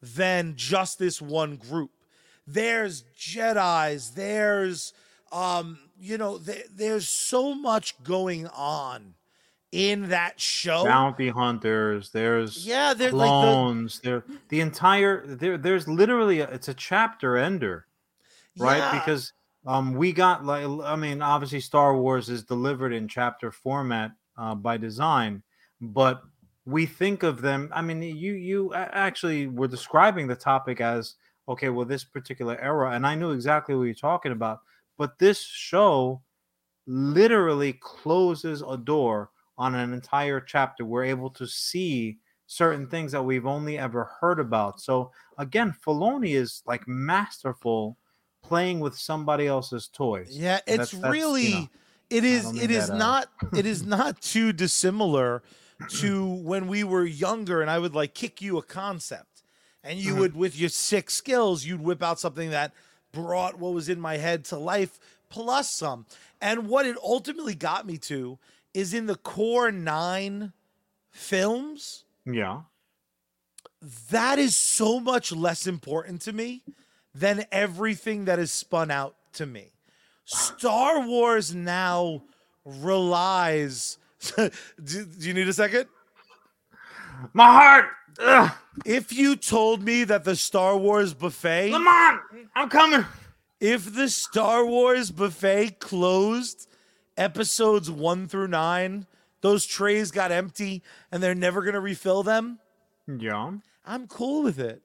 than 0.00 0.54
just 0.56 0.98
this 0.98 1.20
one 1.20 1.56
group. 1.56 1.90
There's 2.46 3.04
Jedi's, 3.16 4.12
there's 4.12 4.92
um, 5.32 5.78
you 5.98 6.18
know, 6.18 6.38
th- 6.38 6.66
there's 6.74 7.08
so 7.08 7.54
much 7.54 8.02
going 8.02 8.46
on 8.48 9.14
in 9.72 10.10
that 10.10 10.38
show. 10.38 10.84
Bounty 10.84 11.30
hunters. 11.30 12.10
There's 12.10 12.66
yeah, 12.66 12.94
there's 12.94 13.14
like 13.14 13.28
clones. 13.28 14.00
there, 14.00 14.22
the 14.50 14.60
entire 14.60 15.26
there. 15.26 15.58
There's 15.58 15.88
literally 15.88 16.40
a, 16.40 16.48
it's 16.50 16.68
a 16.68 16.74
chapter 16.74 17.38
ender, 17.38 17.86
right? 18.58 18.76
yeah, 18.78 18.98
Because 18.98 19.32
um, 19.66 19.94
we 19.94 20.12
got 20.12 20.44
like 20.44 20.64
I 20.64 20.94
mean, 20.94 21.22
obviously 21.22 21.60
Star 21.60 21.96
Wars 21.96 22.28
is 22.28 22.44
delivered 22.44 22.92
in 22.92 23.08
chapter 23.08 23.50
format 23.50 24.12
uh, 24.36 24.54
by 24.54 24.76
design, 24.76 25.42
but 25.80 26.22
we 26.66 26.86
think 26.86 27.22
of 27.22 27.40
them. 27.40 27.70
I 27.74 27.80
mean, 27.80 28.02
you 28.02 28.34
you 28.34 28.74
actually 28.74 29.46
were 29.46 29.68
describing 29.68 30.26
the 30.26 30.36
topic 30.36 30.80
as 30.80 31.16
okay, 31.48 31.70
well, 31.70 31.86
this 31.86 32.04
particular 32.04 32.60
era, 32.60 32.92
and 32.92 33.06
I 33.06 33.14
knew 33.14 33.32
exactly 33.32 33.74
what 33.74 33.84
you're 33.84 33.94
talking 33.94 34.32
about. 34.32 34.60
But 34.98 35.18
this 35.18 35.40
show 35.40 36.20
literally 36.86 37.72
closes 37.80 38.62
a 38.68 38.76
door 38.76 39.30
on 39.62 39.74
an 39.76 39.92
entire 39.92 40.40
chapter. 40.40 40.84
We're 40.84 41.04
able 41.04 41.30
to 41.30 41.46
see 41.46 42.18
certain 42.46 42.88
things 42.88 43.12
that 43.12 43.22
we've 43.22 43.46
only 43.46 43.78
ever 43.78 44.04
heard 44.20 44.40
about. 44.40 44.80
So 44.80 45.12
again, 45.38 45.72
Filoni 45.86 46.34
is 46.34 46.62
like 46.66 46.86
masterful 46.88 47.96
playing 48.42 48.80
with 48.80 48.98
somebody 48.98 49.46
else's 49.46 49.86
toys. 49.88 50.36
yeah, 50.36 50.56
it's 50.66 50.66
that's- 50.66 50.90
that's, 50.90 51.02
you 51.04 51.10
really 51.12 51.50
know, 51.52 51.68
it 52.10 52.24
is 52.24 52.44
it 52.60 52.70
is 52.72 52.88
that, 52.88 52.94
uh, 52.94 53.24
it 53.54 53.66
is 53.66 53.86
not 53.98 54.20
too 54.20 54.52
dissimilar 54.52 55.42
to 56.00 56.24
when 56.50 56.66
we 56.66 56.82
were 56.82 57.04
younger 57.04 57.62
and 57.62 57.70
I 57.70 57.78
would 57.78 57.94
like 57.94 58.14
kick 58.14 58.42
you 58.42 58.58
a 58.58 58.62
concept 58.62 59.44
and 59.84 59.98
you 59.98 60.14
Mhm. 60.14 60.18
would 60.18 60.36
with 60.36 60.56
your 60.58 60.68
six 60.70 61.14
skills 61.14 61.64
you'd 61.64 61.80
whip 61.80 62.02
out 62.02 62.18
something 62.18 62.50
that 62.50 62.72
brought 63.12 63.58
what 63.60 63.72
was 63.74 63.88
in 63.88 64.00
my 64.00 64.16
head 64.16 64.44
to 64.46 64.56
life 64.58 64.98
plus 65.28 65.72
some 65.72 66.04
and 66.40 66.68
what 66.68 66.84
it 66.86 66.96
ultimately 67.02 67.54
got 67.54 67.86
me 67.86 67.96
to 67.98 68.38
is 68.74 68.94
in 68.94 69.06
the 69.06 69.16
core 69.16 69.70
9 69.70 70.52
films 71.10 72.04
yeah. 72.24 72.62
that 74.10 74.38
is 74.38 74.56
so 74.56 75.00
much 75.00 75.32
less 75.32 75.66
important 75.66 76.22
to 76.22 76.32
me 76.32 76.62
than 77.14 77.44
everything 77.52 78.24
that 78.24 78.38
is 78.38 78.50
spun 78.50 78.90
out 78.90 79.14
to 79.34 79.46
me. 79.46 79.72
Star 80.24 81.06
Wars 81.06 81.54
now 81.54 82.22
relies. 82.64 83.98
do, 84.36 84.50
do 84.82 85.28
you 85.28 85.34
need 85.34 85.48
a 85.48 85.52
second? 85.52 85.86
My 87.32 87.52
heart. 87.52 87.86
Ugh. 88.18 88.50
If 88.84 89.12
you 89.12 89.36
told 89.36 89.82
me 89.82 90.04
that 90.04 90.24
the 90.24 90.36
Star 90.36 90.76
Wars 90.76 91.12
buffet, 91.14 91.72
Lamont, 91.72 92.20
I'm 92.54 92.68
coming. 92.68 93.04
if 93.60 93.94
the 93.94 94.08
Star 94.08 94.64
Wars 94.64 95.10
buffet 95.10 95.78
closed 95.78 96.68
episodes 97.16 97.90
one 97.90 98.26
through 98.28 98.48
nine, 98.48 99.06
those 99.40 99.66
trays 99.66 100.10
got 100.10 100.32
empty 100.32 100.82
and 101.10 101.22
they're 101.22 101.34
never 101.34 101.62
going 101.62 101.74
to 101.74 101.80
refill 101.80 102.22
them, 102.22 102.58
Yeah. 103.06 103.52
I'm 103.84 104.06
cool 104.06 104.42
with 104.42 104.58
it. 104.58 104.82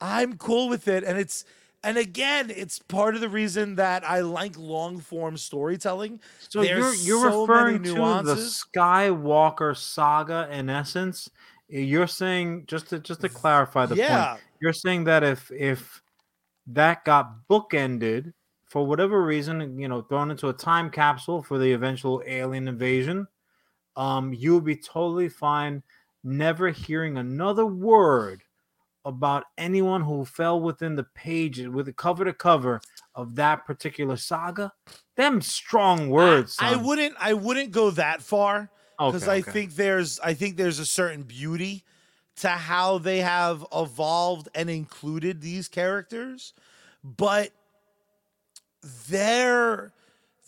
I'm 0.00 0.36
cool 0.36 0.68
with 0.68 0.86
it. 0.88 1.04
And 1.04 1.18
it's, 1.18 1.44
and 1.82 1.96
again, 1.96 2.52
it's 2.54 2.78
part 2.78 3.14
of 3.14 3.20
the 3.20 3.28
reason 3.28 3.76
that 3.76 4.08
I 4.08 4.20
like 4.20 4.58
long 4.58 5.00
form 5.00 5.36
storytelling. 5.36 6.20
So 6.48 6.62
you're 6.62 6.94
you're 6.94 7.30
so 7.30 7.46
referring 7.46 7.82
to 7.84 7.94
the. 7.94 8.34
Skywalker 8.34 9.76
saga 9.76 10.48
in 10.50 10.68
essence. 10.68 11.30
You're 11.68 12.08
saying 12.08 12.64
just 12.66 12.88
to 12.88 12.98
just 12.98 13.20
to 13.20 13.28
clarify 13.28 13.86
the 13.86 13.94
yeah. 13.94 14.30
point. 14.30 14.42
You're 14.60 14.72
saying 14.72 15.04
that 15.04 15.22
if 15.22 15.50
if 15.52 16.02
that 16.66 17.04
got 17.04 17.48
bookended 17.48 18.32
for 18.68 18.86
whatever 18.86 19.24
reason, 19.24 19.78
you 19.78 19.88
know, 19.88 20.02
thrown 20.02 20.30
into 20.30 20.48
a 20.48 20.52
time 20.52 20.90
capsule 20.90 21.42
for 21.42 21.58
the 21.58 21.72
eventual 21.72 22.22
alien 22.26 22.68
invasion, 22.68 23.26
um, 23.96 24.32
you 24.32 24.52
will 24.52 24.60
be 24.60 24.76
totally 24.76 25.28
fine 25.28 25.82
never 26.22 26.70
hearing 26.70 27.16
another 27.16 27.66
word 27.66 28.42
about 29.04 29.44
anyone 29.56 30.02
who 30.02 30.24
fell 30.24 30.60
within 30.60 30.94
the 30.94 31.04
pages 31.14 31.68
with 31.68 31.86
the 31.86 31.92
cover 31.92 32.24
to 32.24 32.32
cover 32.32 32.80
of 33.14 33.34
that 33.36 33.64
particular 33.64 34.16
saga. 34.16 34.72
Them 35.16 35.40
strong 35.40 36.10
words. 36.10 36.56
I 36.58 36.76
son. 36.76 36.84
wouldn't, 36.84 37.14
I 37.18 37.32
wouldn't 37.32 37.70
go 37.70 37.90
that 37.92 38.22
far 38.22 38.70
because 38.98 39.22
Okay, 39.22 39.32
I 39.32 39.40
okay. 39.40 39.52
think 39.52 39.74
there's, 39.74 40.20
I 40.20 40.34
think 40.34 40.56
there's 40.56 40.78
a 40.78 40.86
certain 40.86 41.22
beauty 41.22 41.84
to 42.36 42.48
how 42.48 42.98
they 42.98 43.18
have 43.18 43.66
evolved 43.72 44.48
and 44.54 44.68
included 44.68 45.40
these 45.40 45.68
characters, 45.68 46.52
but 47.02 47.50
their 48.82 49.92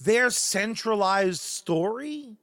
their 0.03 0.31
centralized 0.31 1.41
story, 1.41 2.37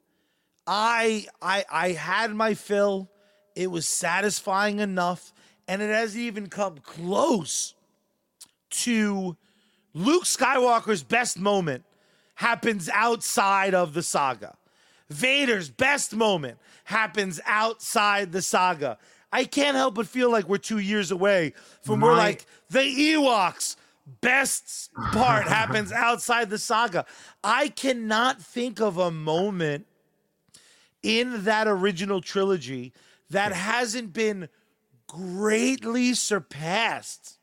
I 0.66 1.28
I 1.42 1.66
I 1.72 1.92
had 1.94 2.34
my 2.34 2.54
fill 2.54 3.10
it 3.56 3.72
was 3.72 3.88
satisfying 3.88 4.80
enough, 4.80 5.34
and 5.68 5.82
it 5.82 5.90
hasn't 5.90 6.22
even 6.22 6.48
come 6.48 6.78
close 6.78 7.74
to 8.70 9.36
Luke 9.94 10.26
Skywalker's 10.26 11.02
best 11.02 11.40
moment 11.40 11.84
happens 12.36 12.88
outside 12.94 13.74
of 13.74 13.96
the 13.96 14.04
saga. 14.04 14.56
Vader's 15.10 15.70
best 15.72 16.14
moment 16.14 16.60
happens 16.84 17.40
outside 17.46 18.32
the 18.32 18.42
saga. 18.44 19.00
I 19.32 19.46
can't 19.46 19.76
help 19.76 19.96
but 19.96 20.08
feel 20.08 20.32
like 20.32 20.48
we're 20.48 20.58
two 20.58 20.78
years 20.78 21.10
away 21.10 21.54
from 21.82 22.02
where 22.02 22.12
My- 22.12 22.18
like 22.18 22.46
the 22.70 22.80
Ewoks 22.82 23.76
best 24.22 24.90
part 25.12 25.48
happens 25.48 25.92
outside 25.94 26.50
the 26.50 26.58
saga. 26.58 27.06
I 27.44 27.68
cannot 27.68 28.42
think 28.42 28.80
of 28.80 28.98
a 28.98 29.12
moment 29.12 29.86
in 31.04 31.44
that 31.44 31.68
original 31.68 32.22
trilogy 32.22 32.94
that 33.30 33.52
hasn't 33.52 34.14
been 34.14 34.50
greatly 35.08 36.14
surpassed 36.14 37.38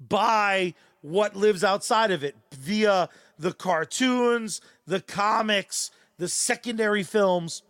by 0.00 0.74
what 1.00 1.36
lives 1.36 1.64
outside 1.64 2.10
of 2.10 2.22
it 2.22 2.36
via 2.54 3.08
the 3.38 3.52
cartoons, 3.52 4.60
the 4.86 5.00
comics, 5.00 5.90
the 6.18 6.28
secondary 6.28 7.02
films. 7.02 7.62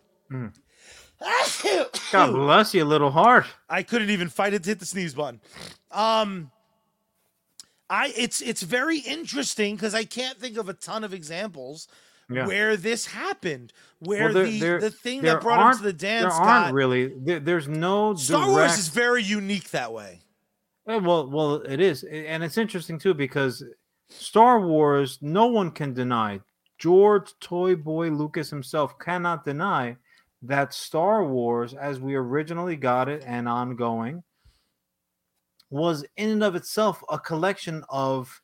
God 2.11 2.31
bless 2.31 2.73
you, 2.73 2.83
a 2.83 2.85
little 2.85 3.11
heart. 3.11 3.45
I 3.69 3.83
couldn't 3.83 4.09
even 4.09 4.29
fight 4.29 4.53
it 4.53 4.63
to 4.63 4.69
hit 4.69 4.79
the 4.79 4.85
sneeze 4.85 5.13
button. 5.13 5.41
Um 5.91 6.51
I 7.93 8.13
it's 8.17 8.41
it's 8.41 8.63
very 8.63 8.97
interesting 8.99 9.75
because 9.75 9.93
I 9.93 10.03
can't 10.03 10.37
think 10.39 10.57
of 10.57 10.67
a 10.67 10.73
ton 10.73 11.03
of 11.03 11.13
examples 11.13 11.87
Yeah. 12.29 12.47
where 12.47 12.75
this 12.75 13.05
happened, 13.05 13.71
where 13.99 14.25
Well, 14.25 14.33
there- 14.33 14.45
the 14.45 14.59
there- 14.59 14.79
the 14.81 14.89
thing 14.91 15.21
that 15.23 15.41
brought 15.41 15.73
him 15.73 15.77
to 15.77 15.83
the 15.83 15.93
dance 15.93 16.33
There 16.33 16.43
aren't 16.43 16.73
really. 16.73 17.13
There, 17.25 17.39
there's 17.39 17.67
no 17.67 18.15
Star 18.15 18.45
direct, 18.47 18.51
Wars 18.71 18.77
is 18.79 18.87
very 18.87 19.21
unique 19.21 19.69
that 19.71 19.93
way. 19.93 20.21
Eh, 20.87 20.97
Well, 20.97 21.29
well, 21.29 21.55
it 21.61 21.79
is, 21.79 22.03
and 22.03 22.43
it's 22.43 22.57
interesting 22.57 22.97
too 22.97 23.13
because 23.13 23.63
Star 24.09 24.59
Wars, 24.59 25.19
no 25.21 25.45
one 25.45 25.69
can 25.71 25.93
deny. 25.93 26.41
George 26.79 27.31
Toy 27.39 27.75
Boy 27.75 28.09
Lucas 28.09 28.49
himself 28.49 28.97
cannot 28.99 29.45
deny 29.45 29.97
that 30.41 30.73
Star 30.73 31.23
Wars, 31.25 31.73
as 31.73 31.99
we 31.99 32.15
originally 32.15 32.75
got 32.75 33.07
it 33.07 33.23
and 33.25 33.47
ongoing, 33.47 34.23
was 35.73 36.05
in 36.17 36.29
and 36.29 36.43
of 36.43 36.53
itself 36.53 37.03
a 37.09 37.17
collection 37.17 37.83
of 37.89 38.39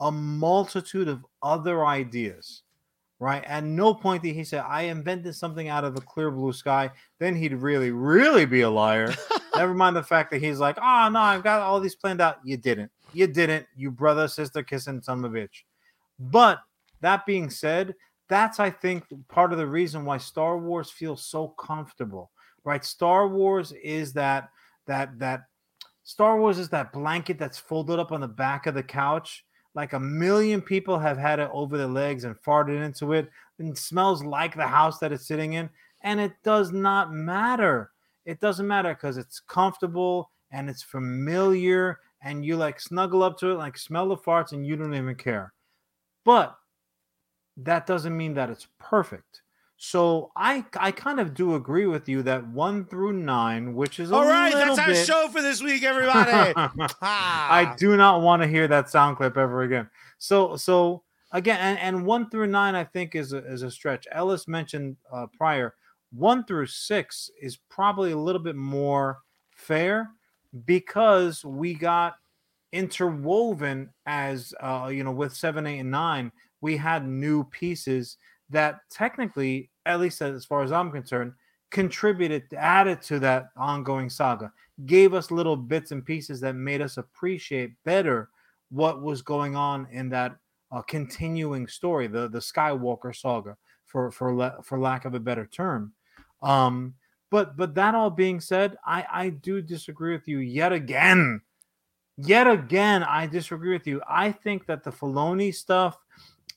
a 0.00 0.12
multitude 0.12 1.08
of 1.08 1.24
other 1.42 1.86
ideas. 1.86 2.62
Right. 3.18 3.42
At 3.44 3.64
no 3.64 3.94
point 3.94 4.22
did 4.22 4.34
he 4.34 4.44
say, 4.44 4.58
I 4.58 4.82
invented 4.82 5.34
something 5.34 5.68
out 5.68 5.84
of 5.84 5.94
the 5.94 6.02
clear 6.02 6.30
blue 6.30 6.52
sky. 6.52 6.90
Then 7.18 7.36
he'd 7.36 7.54
really, 7.54 7.90
really 7.90 8.44
be 8.44 8.60
a 8.60 8.68
liar. 8.68 9.14
Never 9.56 9.72
mind 9.72 9.96
the 9.96 10.02
fact 10.02 10.30
that 10.32 10.42
he's 10.42 10.58
like, 10.58 10.76
ah, 10.78 11.06
oh 11.06 11.08
no, 11.08 11.20
I've 11.20 11.42
got 11.42 11.62
all 11.62 11.80
these 11.80 11.94
planned 11.94 12.20
out. 12.20 12.40
You 12.44 12.58
didn't. 12.58 12.90
You 13.14 13.28
didn't. 13.28 13.66
You 13.74 13.90
brother, 13.90 14.28
sister, 14.28 14.62
kissing 14.62 15.00
son 15.00 15.24
of 15.24 15.34
a 15.34 15.38
bitch. 15.38 15.62
But 16.18 16.58
that 17.00 17.24
being 17.24 17.48
said, 17.48 17.94
that's 18.28 18.60
I 18.60 18.68
think 18.68 19.04
part 19.28 19.52
of 19.52 19.58
the 19.58 19.66
reason 19.66 20.04
why 20.04 20.18
Star 20.18 20.58
Wars 20.58 20.90
feels 20.90 21.24
so 21.24 21.48
comfortable. 21.48 22.30
Right? 22.62 22.84
Star 22.84 23.26
Wars 23.26 23.72
is 23.72 24.12
that 24.14 24.50
that 24.86 25.18
that 25.20 25.44
Star 26.04 26.38
Wars 26.38 26.58
is 26.58 26.68
that 26.68 26.92
blanket 26.92 27.38
that's 27.38 27.58
folded 27.58 27.98
up 27.98 28.12
on 28.12 28.20
the 28.20 28.28
back 28.28 28.66
of 28.66 28.74
the 28.74 28.82
couch. 28.82 29.44
Like 29.74 29.94
a 29.94 30.00
million 30.00 30.60
people 30.62 30.98
have 30.98 31.18
had 31.18 31.40
it 31.40 31.50
over 31.52 31.76
their 31.76 31.88
legs 31.88 32.24
and 32.24 32.36
farted 32.36 32.84
into 32.84 33.12
it 33.14 33.28
and 33.58 33.76
smells 33.76 34.22
like 34.22 34.54
the 34.54 34.66
house 34.66 34.98
that 34.98 35.12
it's 35.12 35.26
sitting 35.26 35.54
in. 35.54 35.68
And 36.02 36.20
it 36.20 36.32
does 36.44 36.70
not 36.70 37.12
matter. 37.12 37.90
It 38.26 38.38
doesn't 38.38 38.68
matter 38.68 38.94
because 38.94 39.16
it's 39.16 39.40
comfortable 39.40 40.30
and 40.50 40.68
it's 40.70 40.82
familiar 40.82 41.98
and 42.22 42.44
you 42.44 42.56
like 42.56 42.80
snuggle 42.80 43.22
up 43.22 43.38
to 43.38 43.50
it, 43.50 43.54
like 43.54 43.76
smell 43.76 44.08
the 44.08 44.16
farts, 44.16 44.52
and 44.52 44.66
you 44.66 44.76
don't 44.76 44.94
even 44.94 45.14
care. 45.14 45.52
But 46.24 46.56
that 47.58 47.86
doesn't 47.86 48.16
mean 48.16 48.34
that 48.34 48.50
it's 48.50 48.66
perfect. 48.78 49.42
So 49.86 50.32
I 50.34 50.64
I 50.78 50.92
kind 50.92 51.20
of 51.20 51.34
do 51.34 51.56
agree 51.56 51.84
with 51.86 52.08
you 52.08 52.22
that 52.22 52.46
one 52.48 52.86
through 52.86 53.12
nine, 53.12 53.74
which 53.74 54.00
is 54.00 54.10
a 54.10 54.14
All 54.14 54.24
right, 54.24 54.54
that's 54.54 54.78
our 54.78 54.86
bit- 54.86 55.06
show 55.06 55.28
for 55.30 55.42
this 55.42 55.62
week, 55.62 55.82
everybody. 55.82 56.54
Ah. 56.56 56.72
I 57.02 57.74
do 57.76 57.94
not 57.94 58.22
want 58.22 58.40
to 58.40 58.48
hear 58.48 58.66
that 58.66 58.88
sound 58.88 59.18
clip 59.18 59.36
ever 59.36 59.62
again. 59.62 59.90
So 60.16 60.56
so 60.56 61.02
again, 61.32 61.60
and, 61.60 61.78
and 61.78 62.06
one 62.06 62.30
through 62.30 62.46
nine, 62.46 62.74
I 62.74 62.84
think 62.84 63.14
is 63.14 63.34
a, 63.34 63.38
is 63.46 63.62
a 63.62 63.70
stretch. 63.70 64.08
Ellis 64.10 64.48
mentioned 64.48 64.96
uh, 65.12 65.26
prior 65.36 65.74
one 66.12 66.44
through 66.46 66.66
six 66.66 67.30
is 67.42 67.58
probably 67.68 68.12
a 68.12 68.18
little 68.18 68.42
bit 68.42 68.56
more 68.56 69.18
fair 69.50 70.08
because 70.64 71.44
we 71.44 71.74
got 71.74 72.14
interwoven 72.72 73.90
as 74.06 74.54
uh, 74.60 74.88
you 74.90 75.04
know 75.04 75.12
with 75.12 75.36
seven, 75.36 75.66
eight, 75.66 75.80
and 75.80 75.90
nine. 75.90 76.32
We 76.62 76.78
had 76.78 77.06
new 77.06 77.44
pieces 77.44 78.16
that 78.48 78.80
technically, 78.90 79.70
at 79.86 80.00
least 80.00 80.22
as 80.22 80.44
far 80.44 80.62
as 80.62 80.72
I'm 80.72 80.90
concerned, 80.90 81.32
contributed, 81.70 82.44
added 82.54 83.02
to 83.02 83.18
that 83.20 83.48
ongoing 83.56 84.08
saga 84.10 84.52
gave 84.86 85.14
us 85.14 85.30
little 85.30 85.56
bits 85.56 85.92
and 85.92 86.04
pieces 86.04 86.40
that 86.40 86.54
made 86.54 86.80
us 86.80 86.96
appreciate 86.96 87.72
better 87.84 88.30
what 88.70 89.02
was 89.02 89.22
going 89.22 89.54
on 89.54 89.86
in 89.90 90.08
that 90.08 90.36
uh, 90.72 90.82
continuing 90.82 91.68
story, 91.68 92.06
the 92.06 92.28
the 92.28 92.38
Skywalker 92.38 93.14
saga, 93.14 93.56
for 93.86 94.10
for 94.10 94.34
la- 94.34 94.60
for 94.62 94.78
lack 94.78 95.04
of 95.04 95.14
a 95.14 95.20
better 95.20 95.46
term. 95.46 95.92
Um, 96.42 96.94
but 97.30 97.56
but 97.56 97.74
that 97.76 97.94
all 97.94 98.10
being 98.10 98.40
said, 98.40 98.76
I 98.84 99.06
I 99.10 99.28
do 99.30 99.62
disagree 99.62 100.12
with 100.12 100.26
you 100.26 100.38
yet 100.38 100.72
again. 100.72 101.40
Yet 102.16 102.46
again, 102.46 103.02
I 103.02 103.26
disagree 103.26 103.72
with 103.72 103.86
you. 103.86 104.00
I 104.08 104.30
think 104.32 104.66
that 104.66 104.84
the 104.84 104.92
Filoni 104.92 105.52
stuff, 105.54 105.98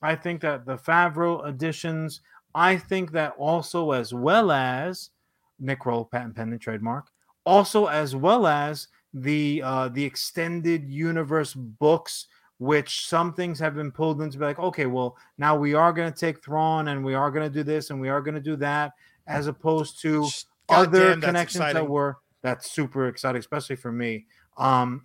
I 0.04 0.16
think 0.16 0.42
that 0.42 0.66
the 0.66 0.78
Favreau 0.78 1.48
additions, 1.48 2.22
I 2.58 2.76
think 2.76 3.12
that 3.12 3.36
also 3.38 3.92
as 3.92 4.16
well 4.16 4.52
as 4.52 5.12
Nick 5.60 5.80
Kroll, 5.80 6.06
patent 6.06 6.36
pending 6.36 6.58
trademark, 6.58 7.08
also 7.46 7.86
as 7.86 8.16
well 8.16 8.48
as 8.48 8.88
the 9.14 9.62
uh 9.64 9.88
the 9.90 10.04
extended 10.04 10.90
universe 10.90 11.54
books 11.54 12.28
which 12.60 13.08
some 13.08 13.34
things 13.34 13.58
have 13.60 13.74
been 13.74 13.92
pulled 13.92 14.22
into 14.22 14.38
be 14.38 14.44
like 14.44 14.60
okay 14.60 14.86
well 14.86 15.16
now 15.38 15.56
we 15.56 15.74
are 15.74 15.94
going 15.94 16.12
to 16.12 16.20
take 16.20 16.44
Thrawn 16.44 16.90
and 16.90 17.04
we 17.06 17.14
are 17.14 17.32
going 17.32 17.50
to 17.50 17.54
do 17.54 17.64
this 17.64 17.90
and 17.90 18.02
we 18.02 18.10
are 18.10 18.22
going 18.22 18.36
to 18.36 18.42
do 18.42 18.58
that 18.58 18.92
as 19.26 19.48
opposed 19.48 20.02
to 20.02 20.24
God 20.68 20.88
other 20.88 21.10
damn, 21.12 21.22
connections 21.22 21.74
that 21.74 21.88
were 21.88 22.18
that's 22.42 22.70
super 22.70 23.08
exciting 23.08 23.40
especially 23.40 23.78
for 23.78 23.92
me. 23.92 24.26
Um 24.58 25.04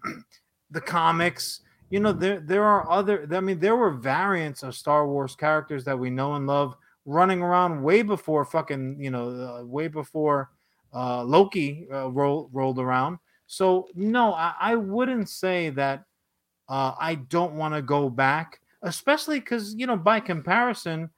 the 0.72 0.80
comics 0.80 1.60
you 1.90 2.00
know 2.00 2.12
there 2.12 2.40
there 2.40 2.64
are 2.64 2.90
other 2.90 3.28
i 3.30 3.40
mean 3.40 3.60
there 3.60 3.76
were 3.76 3.92
variants 3.92 4.62
of 4.62 4.74
star 4.74 5.06
wars 5.06 5.36
characters 5.36 5.84
that 5.84 5.98
we 5.98 6.10
know 6.10 6.34
and 6.34 6.46
love 6.46 6.74
running 7.04 7.42
around 7.42 7.82
way 7.82 8.02
before 8.02 8.44
fucking 8.44 8.96
you 9.00 9.10
know 9.10 9.28
uh, 9.30 9.64
way 9.64 9.88
before 9.88 10.50
uh 10.94 11.22
loki 11.22 11.86
uh, 11.92 12.08
roll, 12.10 12.48
rolled 12.52 12.78
around 12.78 13.18
so 13.46 13.88
no 13.94 14.34
i, 14.34 14.54
I 14.60 14.74
wouldn't 14.76 15.28
say 15.28 15.70
that 15.70 16.04
uh 16.68 16.92
i 16.98 17.16
don't 17.16 17.54
want 17.54 17.74
to 17.74 17.82
go 17.82 18.08
back 18.08 18.60
especially 18.82 19.40
because 19.40 19.74
you 19.74 19.86
know 19.86 19.96
by 19.96 20.20
comparison 20.20 21.10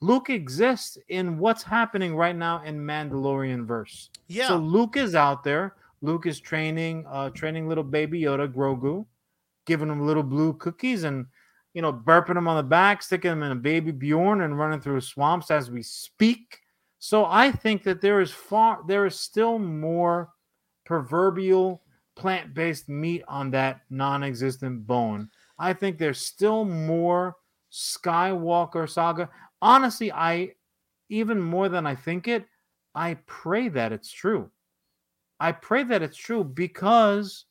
luke 0.00 0.28
exists 0.28 0.98
in 1.08 1.38
what's 1.38 1.62
happening 1.62 2.14
right 2.14 2.36
now 2.36 2.62
in 2.62 2.78
mandalorian 2.78 3.66
verse 3.66 4.10
yeah. 4.28 4.48
so 4.48 4.56
Luke 4.56 4.96
is 4.96 5.14
out 5.14 5.42
there. 5.42 5.74
Luke 6.00 6.26
is 6.26 6.38
training, 6.38 7.04
uh, 7.10 7.30
training 7.30 7.68
little 7.68 7.82
baby 7.82 8.22
Yoda, 8.22 8.46
Grogu, 8.52 9.04
giving 9.66 9.88
him 9.88 10.06
little 10.06 10.22
blue 10.22 10.52
cookies 10.54 11.04
and 11.04 11.26
you 11.74 11.82
know, 11.82 11.92
burping 11.92 12.34
them 12.34 12.48
on 12.48 12.56
the 12.56 12.62
back, 12.62 13.02
sticking 13.02 13.30
them 13.30 13.42
in 13.42 13.52
a 13.52 13.56
baby 13.56 13.92
Bjorn 13.92 14.40
and 14.40 14.58
running 14.58 14.80
through 14.80 15.00
swamps 15.00 15.50
as 15.50 15.70
we 15.70 15.82
speak. 15.82 16.58
So 16.98 17.26
I 17.26 17.52
think 17.52 17.82
that 17.84 18.00
there 18.00 18.20
is 18.20 18.30
far 18.30 18.80
there 18.86 19.06
is 19.06 19.18
still 19.18 19.58
more 19.58 20.30
proverbial 20.84 21.82
plant-based 22.16 22.88
meat 22.88 23.22
on 23.28 23.50
that 23.52 23.82
non-existent 23.90 24.86
bone. 24.86 25.30
I 25.58 25.72
think 25.72 25.98
there's 25.98 26.18
still 26.18 26.64
more 26.64 27.36
Skywalker 27.72 28.88
saga. 28.88 29.28
Honestly, 29.62 30.10
I 30.10 30.54
even 31.08 31.40
more 31.40 31.68
than 31.68 31.86
I 31.86 31.94
think 31.94 32.28
it, 32.28 32.46
I 32.94 33.14
pray 33.26 33.68
that 33.68 33.92
it's 33.92 34.10
true. 34.10 34.50
I 35.40 35.52
pray 35.52 35.84
that 35.84 36.02
it's 36.02 36.16
true 36.16 36.42
because 36.42 37.44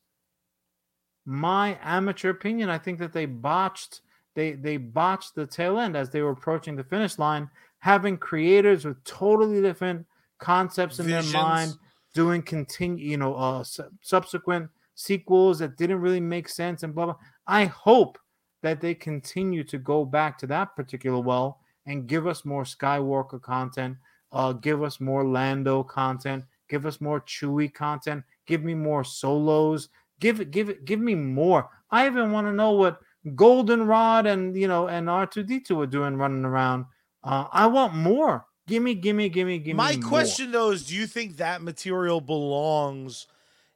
my 1.25 1.77
amateur 1.81 2.29
opinion, 2.29 2.69
I 2.69 2.77
think 2.77 2.99
that 2.99 3.13
they 3.13 3.25
botched 3.25 4.01
they 4.37 4.51
they 4.53 4.77
botched 4.77 5.33
the 5.33 5.47
tail 5.47 5.79
end 5.79 5.97
as 5.97 6.11
they 6.11 6.21
were 6.21 6.29
approaching 6.29 6.75
the 6.75 6.83
finish 6.83 7.17
line, 7.17 7.49
having 7.79 8.17
creators 8.17 8.85
with 8.85 9.03
totally 9.03 9.61
different 9.61 10.05
concepts 10.37 10.99
in 10.99 11.07
Visions. 11.07 11.31
their 11.31 11.41
mind, 11.41 11.73
doing 12.13 12.43
continue, 12.43 13.03
you 13.03 13.17
know, 13.17 13.33
uh, 13.33 13.63
su- 13.63 13.89
subsequent 14.01 14.69
sequels 14.93 15.57
that 15.57 15.75
didn't 15.77 16.01
really 16.01 16.19
make 16.19 16.47
sense 16.47 16.83
and 16.83 16.93
blah 16.93 17.05
blah. 17.05 17.15
I 17.47 17.65
hope 17.65 18.19
that 18.61 18.79
they 18.79 18.93
continue 18.93 19.63
to 19.63 19.79
go 19.79 20.05
back 20.05 20.37
to 20.37 20.47
that 20.47 20.75
particular 20.75 21.19
well 21.19 21.59
and 21.87 22.05
give 22.05 22.27
us 22.27 22.45
more 22.45 22.63
Skywalker 22.63 23.41
content, 23.41 23.97
uh, 24.31 24.53
give 24.53 24.83
us 24.83 24.99
more 24.99 25.25
Lando 25.25 25.81
content, 25.81 26.43
Give 26.67 26.85
us 26.85 26.99
more 26.99 27.21
Chewie 27.21 27.73
content. 27.73 28.23
Give 28.45 28.63
me 28.63 28.73
more 28.73 29.03
solos. 29.03 29.89
Give 30.19 30.41
it, 30.41 30.51
give 30.51 30.69
it, 30.69 30.85
give 30.85 30.99
me 30.99 31.15
more. 31.15 31.69
I 31.91 32.05
even 32.07 32.31
want 32.31 32.47
to 32.47 32.53
know 32.53 32.71
what 32.71 32.99
Goldenrod 33.35 34.25
and 34.25 34.55
you 34.55 34.67
know 34.67 34.87
and 34.87 35.07
R2D2 35.07 35.83
are 35.83 35.87
doing 35.87 36.15
running 36.15 36.45
around. 36.45 36.85
Uh, 37.23 37.45
I 37.51 37.67
want 37.67 37.93
more. 37.93 38.45
Gimme, 38.67 38.95
gimme, 38.95 39.29
gimme, 39.29 39.59
gimme. 39.59 39.73
My 39.77 39.95
more. 39.95 40.09
question 40.09 40.51
though 40.51 40.71
is 40.71 40.87
do 40.87 40.95
you 40.95 41.07
think 41.07 41.37
that 41.37 41.61
material 41.61 42.21
belongs 42.21 43.27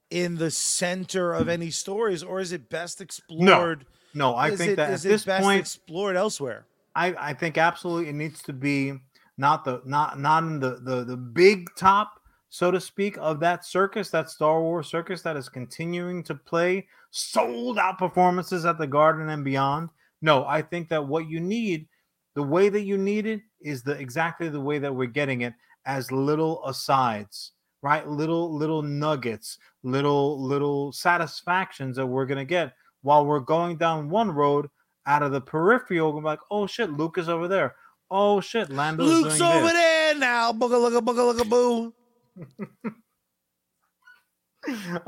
in 0.10 0.36
the 0.36 0.52
center 0.52 1.34
of 1.34 1.48
any 1.48 1.72
stories 1.72 2.22
or 2.22 2.40
is 2.40 2.52
it 2.52 2.70
best 2.70 3.02
explored? 3.02 3.86
No, 4.14 4.32
no 4.32 4.36
I 4.36 4.50
is 4.50 4.58
think 4.58 4.74
it, 4.74 4.76
that 4.76 4.92
at 4.92 5.06
it 5.06 5.08
this 5.08 5.26
best 5.26 5.44
point, 5.44 5.62
explored 5.62 6.18
elsewhere? 6.18 6.66
I, 6.96 7.16
I 7.18 7.34
think 7.34 7.58
absolutely 7.58 8.10
it 8.10 8.16
needs 8.16 8.42
to 8.44 8.54
be 8.54 8.94
not 9.38 9.64
the 9.64 9.82
not 9.86 10.20
not 10.20 10.44
in 10.44 10.60
the 10.60 10.82
the 10.82 11.04
the 11.04 11.18
big 11.18 11.74
top 11.76 12.21
so 12.54 12.70
to 12.70 12.82
speak 12.82 13.18
of 13.18 13.40
that 13.40 13.64
circus 13.64 14.10
that 14.10 14.30
Star 14.30 14.62
Wars 14.62 14.88
circus 14.88 15.22
that 15.22 15.38
is 15.38 15.48
continuing 15.48 16.22
to 16.24 16.36
play 16.36 16.86
sold 17.10 17.80
out 17.80 17.98
performances 17.98 18.66
at 18.66 18.78
the 18.78 18.86
Garden 18.86 19.30
and 19.30 19.46
beyond. 19.46 19.88
No, 20.22 20.46
I 20.46 20.62
think 20.62 20.90
that 20.90 21.08
what 21.08 21.30
you 21.30 21.40
need, 21.40 21.88
the 22.36 22.44
way 22.44 22.68
that 22.68 22.82
you 22.82 22.98
need 22.98 23.26
it 23.26 23.40
is 23.62 23.84
the 23.84 23.94
exactly 23.94 24.50
the 24.50 24.60
way 24.60 24.80
that 24.80 24.94
we're 24.94 25.06
getting 25.06 25.42
it 25.42 25.54
as 25.86 26.12
little 26.12 26.62
asides, 26.66 27.54
right? 27.82 28.06
Little 28.06 28.54
little 28.54 28.82
nuggets, 28.82 29.58
little 29.84 30.38
little 30.46 30.92
satisfactions 30.92 31.96
that 31.96 32.06
we're 32.06 32.26
gonna 32.26 32.44
get 32.44 32.74
while 33.02 33.26
we're 33.26 33.40
going 33.40 33.78
down 33.78 34.10
one 34.10 34.30
road 34.30 34.70
out 35.06 35.24
of 35.24 35.32
the 35.32 35.40
peripheral. 35.40 36.22
Like, 36.22 36.40
oh 36.52 36.68
shit, 36.68 36.92
Luke 36.92 37.18
is 37.18 37.30
over 37.30 37.48
there. 37.48 37.76
Oh 38.10 38.42
shit, 38.42 38.70
Lando's 38.70 39.08
Luke's 39.08 39.40
over 39.40 39.68
this. 39.68 39.74
there 39.74 40.16
now. 40.16 40.52
Booga 40.52 40.76
looga 40.76 41.00
booga 41.00 41.34
looga 41.34 41.50
boo. 41.50 41.94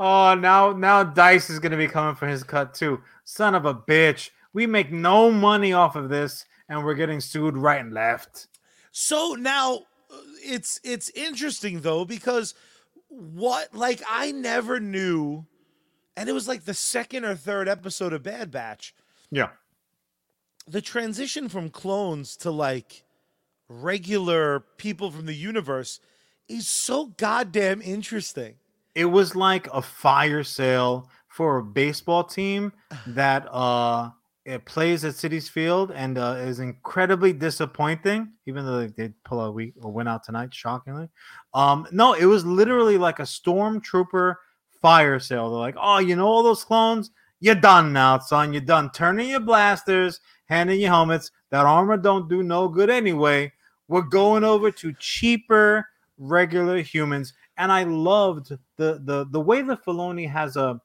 Oh, 0.00 0.34
now 0.34 0.72
now 0.72 1.04
Dice 1.04 1.48
is 1.48 1.60
gonna 1.60 1.76
be 1.76 1.86
coming 1.86 2.16
for 2.16 2.26
his 2.26 2.42
cut 2.42 2.74
too. 2.74 3.00
Son 3.24 3.54
of 3.54 3.64
a 3.66 3.74
bitch. 3.74 4.30
We 4.52 4.66
make 4.66 4.90
no 4.92 5.30
money 5.30 5.72
off 5.72 5.96
of 5.96 6.08
this, 6.08 6.44
and 6.68 6.84
we're 6.84 6.94
getting 6.94 7.20
sued 7.20 7.56
right 7.56 7.80
and 7.80 7.92
left. 7.92 8.48
So 8.90 9.36
now 9.38 9.82
it's 10.44 10.80
it's 10.82 11.08
interesting 11.10 11.80
though 11.80 12.04
because 12.04 12.54
what 13.08 13.74
like 13.74 14.02
I 14.08 14.32
never 14.32 14.80
knew, 14.80 15.46
and 16.16 16.28
it 16.28 16.32
was 16.32 16.48
like 16.48 16.64
the 16.64 16.74
second 16.74 17.24
or 17.24 17.36
third 17.36 17.68
episode 17.68 18.12
of 18.12 18.22
Bad 18.22 18.50
Batch. 18.50 18.94
Yeah. 19.30 19.50
The 20.66 20.80
transition 20.80 21.48
from 21.48 21.70
clones 21.70 22.36
to 22.38 22.50
like 22.50 23.04
regular 23.68 24.60
people 24.78 25.10
from 25.10 25.26
the 25.26 25.34
universe 25.34 26.00
is 26.48 26.68
so 26.68 27.06
goddamn 27.16 27.82
interesting. 27.82 28.54
It 28.94 29.06
was 29.06 29.34
like 29.34 29.66
a 29.72 29.82
fire 29.82 30.44
sale 30.44 31.08
for 31.28 31.58
a 31.58 31.64
baseball 31.64 32.24
team 32.24 32.72
that 33.08 33.46
uh 33.52 34.10
it 34.44 34.66
plays 34.66 35.06
at 35.06 35.14
City's 35.14 35.48
Field 35.48 35.90
and 35.90 36.18
uh, 36.18 36.36
is 36.38 36.60
incredibly 36.60 37.32
disappointing, 37.32 38.32
even 38.46 38.66
though 38.66 38.80
they 38.80 38.88
did 38.88 39.14
pull 39.24 39.40
a 39.40 39.50
week 39.50 39.72
or 39.80 39.90
win 39.90 40.06
out 40.06 40.22
tonight, 40.22 40.52
shockingly. 40.52 41.08
Um, 41.54 41.88
no, 41.92 42.12
it 42.12 42.26
was 42.26 42.44
literally 42.44 42.98
like 42.98 43.20
a 43.20 43.22
stormtrooper 43.22 44.34
fire 44.82 45.18
sale. 45.18 45.48
They're 45.50 45.58
like, 45.58 45.76
oh, 45.80 45.98
you 45.98 46.14
know 46.14 46.26
all 46.26 46.42
those 46.42 46.62
clones? 46.62 47.10
You're 47.40 47.54
done 47.54 47.92
now, 47.94 48.18
son. 48.18 48.52
You're 48.52 48.60
done 48.60 48.90
turning 48.94 49.30
your 49.30 49.40
blasters, 49.40 50.20
handing 50.44 50.80
your 50.80 50.90
helmets. 50.90 51.30
That 51.50 51.64
armor 51.64 51.96
don't 51.96 52.28
do 52.28 52.42
no 52.42 52.68
good 52.68 52.90
anyway. 52.90 53.50
We're 53.88 54.02
going 54.02 54.44
over 54.44 54.70
to 54.70 54.92
cheaper 54.98 55.86
regular 56.18 56.78
humans. 56.78 57.32
And 57.56 57.70
I 57.70 57.84
loved 57.84 58.50
the 58.76 59.00
the 59.04 59.26
the 59.30 59.40
way 59.40 59.62
that 59.62 59.84
Filoni 59.84 60.28
has 60.28 60.56
a 60.56 60.80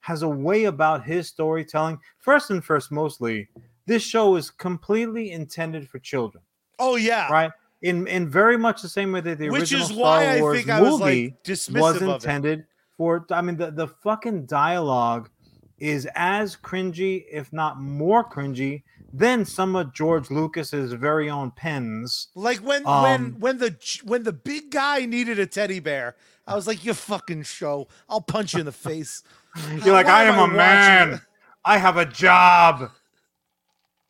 has 0.00 0.22
a 0.22 0.28
way 0.28 0.64
about 0.64 1.04
his 1.04 1.28
storytelling. 1.28 1.98
First 2.18 2.50
and 2.50 2.64
first, 2.64 2.90
mostly, 2.90 3.48
this 3.86 4.02
show 4.02 4.36
is 4.36 4.50
completely 4.50 5.32
intended 5.32 5.88
for 5.88 5.98
children, 5.98 6.42
Oh 6.78 6.96
yeah. 6.96 7.30
right? 7.32 7.50
In 7.82 8.06
in 8.06 8.28
very 8.28 8.56
much 8.56 8.82
the 8.82 8.88
same 8.88 9.10
way 9.12 9.20
that 9.22 9.38
the 9.38 9.50
Which 9.50 9.62
original 9.72 9.82
is 9.82 9.88
Star 9.88 9.98
why 10.00 10.26
I 10.36 10.40
Wars 10.40 10.56
think 10.58 10.70
I 10.70 10.80
was 10.80 11.00
movie 11.00 11.24
like 11.24 11.44
dismissive 11.44 11.80
was 11.80 11.96
of 11.96 12.02
it. 12.02 12.14
intended 12.14 12.66
for. 12.96 13.26
I 13.30 13.42
mean, 13.42 13.56
the 13.56 13.70
the 13.72 13.88
fucking 13.88 14.46
dialogue 14.46 15.30
is 15.78 16.06
as 16.14 16.54
cringy, 16.56 17.24
if 17.30 17.52
not 17.52 17.80
more 17.80 18.22
cringy, 18.28 18.84
than 19.12 19.44
some 19.44 19.76
of 19.76 19.92
George 19.92 20.30
Lucas's 20.30 20.92
very 20.94 21.28
own 21.28 21.50
pens. 21.50 22.28
Like 22.34 22.58
when 22.58 22.86
Um, 22.86 23.02
when 23.02 23.40
when 23.40 23.58
the 23.58 24.00
when 24.04 24.22
the 24.22 24.32
big 24.32 24.70
guy 24.70 25.04
needed 25.04 25.38
a 25.38 25.46
teddy 25.46 25.80
bear, 25.80 26.16
I 26.46 26.54
was 26.54 26.66
like, 26.66 26.84
"You 26.84 26.94
fucking 26.94 27.42
show! 27.42 27.88
I'll 28.08 28.20
punch 28.20 28.54
you 28.54 28.60
in 28.60 28.66
the 28.66 28.72
face." 28.72 29.22
You're 29.84 29.94
like, 29.94 30.06
I 30.06 30.24
am 30.24 30.38
a 30.38 30.52
man. 30.52 31.20
I 31.64 31.78
have 31.78 31.98
a 31.98 32.06
job. 32.06 32.90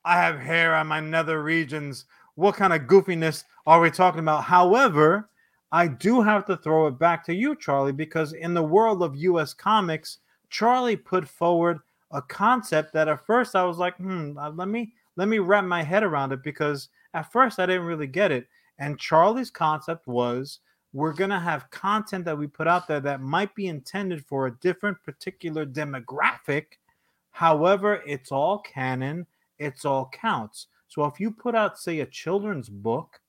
I 0.04 0.16
have 0.16 0.38
hair 0.38 0.74
on 0.74 0.86
my 0.86 1.00
nether 1.00 1.42
regions. 1.42 2.04
What 2.34 2.54
kind 2.54 2.72
of 2.72 2.82
goofiness 2.82 3.44
are 3.66 3.80
we 3.80 3.90
talking 3.90 4.20
about? 4.20 4.44
However, 4.44 5.28
I 5.70 5.88
do 5.88 6.22
have 6.22 6.44
to 6.46 6.56
throw 6.56 6.86
it 6.86 6.98
back 6.98 7.24
to 7.26 7.34
you, 7.34 7.56
Charlie, 7.56 7.92
because 7.92 8.32
in 8.32 8.54
the 8.54 8.62
world 8.62 9.02
of 9.02 9.16
US 9.16 9.52
comics, 9.52 10.18
Charlie 10.48 10.96
put 10.96 11.28
forward 11.28 11.80
a 12.12 12.22
concept 12.22 12.92
that 12.92 13.08
at 13.08 13.26
first 13.26 13.56
I 13.56 13.64
was 13.64 13.78
like, 13.78 13.96
hmm, 13.96 14.36
uh, 14.38 14.50
let 14.50 14.68
me 14.68 14.92
let 15.16 15.28
me 15.28 15.38
wrap 15.38 15.64
my 15.64 15.82
head 15.82 16.02
around 16.02 16.32
it 16.32 16.42
because 16.42 16.88
at 17.14 17.30
first 17.32 17.58
I 17.58 17.66
didn't 17.66 17.86
really 17.86 18.06
get 18.06 18.32
it. 18.32 18.46
And 18.78 18.98
Charlie's 18.98 19.50
concept 19.50 20.06
was 20.06 20.60
we're 20.92 21.12
going 21.12 21.30
to 21.30 21.38
have 21.38 21.70
content 21.70 22.24
that 22.26 22.36
we 22.36 22.46
put 22.46 22.68
out 22.68 22.86
there 22.86 23.00
that 23.00 23.20
might 23.20 23.54
be 23.54 23.66
intended 23.66 24.24
for 24.24 24.46
a 24.46 24.58
different 24.58 25.02
particular 25.02 25.64
demographic. 25.64 26.64
However, 27.30 28.02
it's 28.06 28.30
all 28.30 28.58
canon, 28.58 29.26
it's 29.58 29.84
all 29.84 30.10
counts. 30.12 30.66
So 30.88 31.04
if 31.06 31.18
you 31.18 31.30
put 31.30 31.54
out, 31.54 31.78
say, 31.78 32.00
a 32.00 32.06
children's 32.06 32.68
book, 32.68 33.20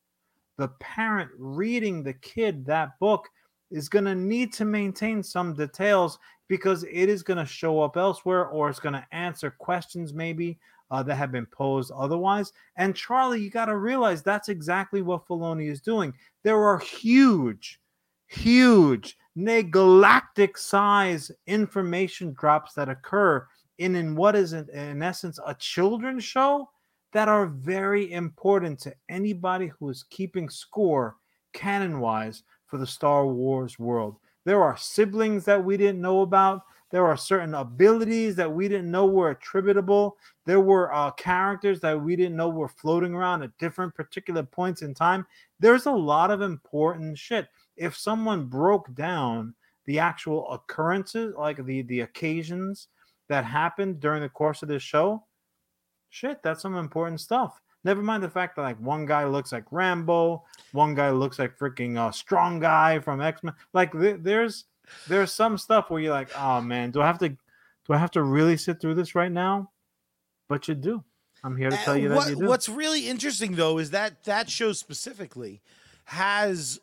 the 0.58 0.68
parent 0.80 1.32
reading 1.38 2.04
the 2.04 2.14
kid 2.14 2.66
that 2.66 3.00
book 3.00 3.30
is 3.72 3.90
going 3.90 4.06
to 4.06 4.16
need 4.16 4.54
to 4.54 4.66
maintain 4.66 5.24
some 5.24 5.54
details 5.54 6.20
because 6.48 6.84
it 6.84 7.10
is 7.10 7.24
going 7.24 7.38
to 7.38 7.46
show 7.46 7.82
up 7.82 7.98
elsewhere 7.98 8.46
or 8.48 8.70
it's 8.70 8.80
going 8.80 8.94
to 8.94 9.08
answer 9.12 9.50
questions 9.52 10.14
maybe 10.14 10.60
uh, 10.92 11.02
that 11.04 11.16
have 11.16 11.32
been 11.32 11.46
posed 11.48 11.92
otherwise. 11.92 12.54
And 12.76 12.96
Charlie, 12.96 13.42
you 13.42 13.50
got 13.50 13.66
to 13.66 13.78
realize 13.78 14.22
that's 14.22 14.50
exactly 14.50 15.02
what 15.02 15.26
Filoni 15.28 15.70
is 15.70 15.82
doing. 15.82 16.14
There 16.44 16.64
are 16.64 16.80
huge, 16.80 17.80
huge, 18.28 19.18
galactic 19.36 20.58
size 20.58 21.32
information 21.48 22.34
drops 22.34 22.74
that 22.74 22.90
occur 22.90 23.48
in, 23.80 23.96
in 23.96 24.16
what 24.16 24.36
is, 24.36 24.54
in, 24.54 24.70
in 24.70 25.02
essence, 25.02 25.40
a 25.46 25.56
children's 25.56 26.24
show 26.24 26.70
that 27.14 27.28
are 27.28 27.48
very 27.48 28.12
important 28.12 28.80
to 28.80 28.94
anybody 29.10 29.68
who 29.68 29.90
is 29.90 30.06
keeping 30.10 30.50
score 30.50 31.16
canon 31.54 32.00
wise 32.00 32.44
for 32.66 32.78
the 32.78 32.88
Star 32.88 33.26
Wars 33.26 33.80
world. 33.80 34.18
There 34.46 34.64
are 34.64 34.78
siblings 34.78 35.46
that 35.46 35.64
we 35.64 35.78
didn't 35.78 36.02
know 36.02 36.22
about. 36.22 36.64
There 36.92 37.08
are 37.08 37.18
certain 37.18 37.56
abilities 37.56 38.36
that 38.36 38.52
we 38.52 38.68
didn't 38.68 38.92
know 38.92 39.08
were 39.08 39.32
attributable. 39.32 40.16
There 40.46 40.60
were 40.60 40.94
uh, 40.94 41.10
characters 41.12 41.80
that 41.80 42.00
we 42.00 42.16
didn't 42.16 42.36
know 42.36 42.50
were 42.50 42.68
floating 42.68 43.16
around 43.16 43.42
at 43.42 43.58
different 43.58 43.96
particular 43.96 44.44
points 44.44 44.84
in 44.84 44.94
time. 44.94 45.26
There's 45.60 45.88
a 45.88 45.92
lot 45.92 46.30
of 46.30 46.42
important 46.42 47.18
shit. 47.18 47.48
If 47.78 47.98
someone 47.98 48.46
broke 48.46 48.94
down 48.94 49.56
the 49.86 49.98
actual 49.98 50.48
occurrences, 50.52 51.34
like 51.36 51.66
the 51.66 51.82
the 51.82 52.02
occasions 52.02 52.90
that 53.28 53.44
happened 53.44 54.00
during 54.00 54.22
the 54.22 54.30
course 54.30 54.62
of 54.62 54.70
this 54.70 54.84
show, 54.84 55.24
shit, 56.12 56.44
that's 56.44 56.62
some 56.62 56.76
important 56.76 57.22
stuff. 57.22 57.60
Never 57.84 58.02
mind 58.02 58.24
the 58.24 58.30
fact 58.30 58.56
that 58.56 58.62
like 58.62 58.80
one 58.80 59.06
guy 59.06 59.26
looks 59.26 59.52
like 59.52 59.66
Rambo, 59.72 60.44
one 60.72 60.96
guy 60.96 61.12
looks 61.12 61.38
like 61.40 61.58
freaking 61.58 61.98
uh, 61.98 62.12
strong 62.12 62.60
guy 62.60 63.00
from 63.00 63.22
X 63.22 63.44
Men. 63.44 63.54
Like 63.74 63.92
th- 63.92 64.20
there's 64.22 64.66
there's 65.08 65.32
some 65.32 65.58
stuff 65.58 65.90
where 65.90 66.02
you're 66.02 66.14
like, 66.14 66.30
oh 66.38 66.62
man, 66.62 66.92
do 66.92 67.02
I 67.02 67.08
have 67.08 67.20
to 67.20 67.30
do 67.30 67.94
I 67.94 67.98
have 67.98 68.12
to 68.12 68.24
really 68.24 68.56
sit 68.58 68.80
through 68.80 68.96
this 68.96 69.16
right 69.16 69.32
now? 69.32 69.72
But 70.48 70.68
you 70.68 70.76
do. 70.76 71.04
I'm 71.44 71.58
here 71.58 71.70
to 71.70 71.78
tell 71.78 71.98
you 71.98 72.08
that 72.10 72.16
what, 72.16 72.30
you 72.30 72.36
do. 72.38 72.46
What's 72.46 72.70
really 72.70 73.10
interesting 73.10 73.56
though 73.56 73.78
is 73.80 73.92
that 73.92 74.24
that 74.24 74.50
show 74.50 74.72
specifically 74.72 75.62
has 76.06 76.80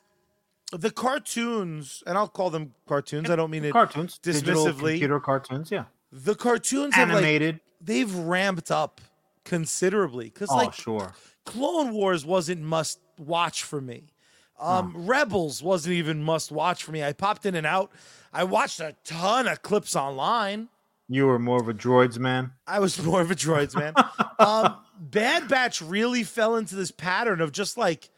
the 0.72 0.90
cartoons, 0.90 2.03
and 2.07 2.16
I'll 2.16 2.28
call 2.28 2.51
them 2.51 2.74
cartoons. 2.86 3.30
I 3.30 3.36
don't 3.36 3.51
mean 3.51 3.64
it. 3.64 3.72
cartoons, 3.72 4.18
digital 4.18 4.66
dismissively. 4.66 4.90
computer 4.92 5.18
cartoons, 5.20 5.70
yeah, 5.70 5.84
The 6.12 6.34
cartoons 6.34 6.94
have 6.94 7.09
like 7.09 7.16
animated. 7.18 7.61
they've 7.80 8.14
ramped 8.14 8.70
up 8.70 9.01
considerably 9.45 10.26
because 10.26 10.51
oh, 10.51 10.57
like 10.57 10.74
sure. 10.74 11.14
Clone 11.45 11.93
Wars 11.93 12.24
wasn't 12.24 12.62
must 12.62 13.01
watch 13.18 13.62
for 13.62 13.80
me. 13.80 14.12
Um, 14.59 15.07
Rebels 15.07 15.62
wasn't 15.62 15.95
even 15.95 16.22
must 16.22 16.53
watch 16.53 16.84
for 16.84 16.93
me. 16.93 17.03
I 17.03 17.14
popped 17.14 17.47
in 17.47 17.55
and 17.55 17.66
out. 17.66 17.93
I 18.32 18.45
watched 18.45 18.78
a 18.78 18.95
ton 19.05 19.49
of 19.49 19.62
clips 19.62 19.97
online. 19.97 20.68
You 21.09 21.26
were 21.26 21.38
more 21.38 21.61
of 21.61 21.68
a 21.68 21.74
droids 21.74 22.18
man. 22.18 22.53
I 22.66 22.78
was 22.78 23.03
more 23.03 23.22
of 23.22 23.30
a 23.30 23.34
droids 23.34 23.74
man. 23.74 23.95
um, 24.38 24.76
Bad 24.99 25.49
Batch 25.49 25.80
really 25.80 26.24
fell 26.24 26.57
into 26.57 26.76
this 26.76 26.91
pattern 26.91 27.41
of 27.41 27.53
just 27.53 27.78
like, 27.78 28.11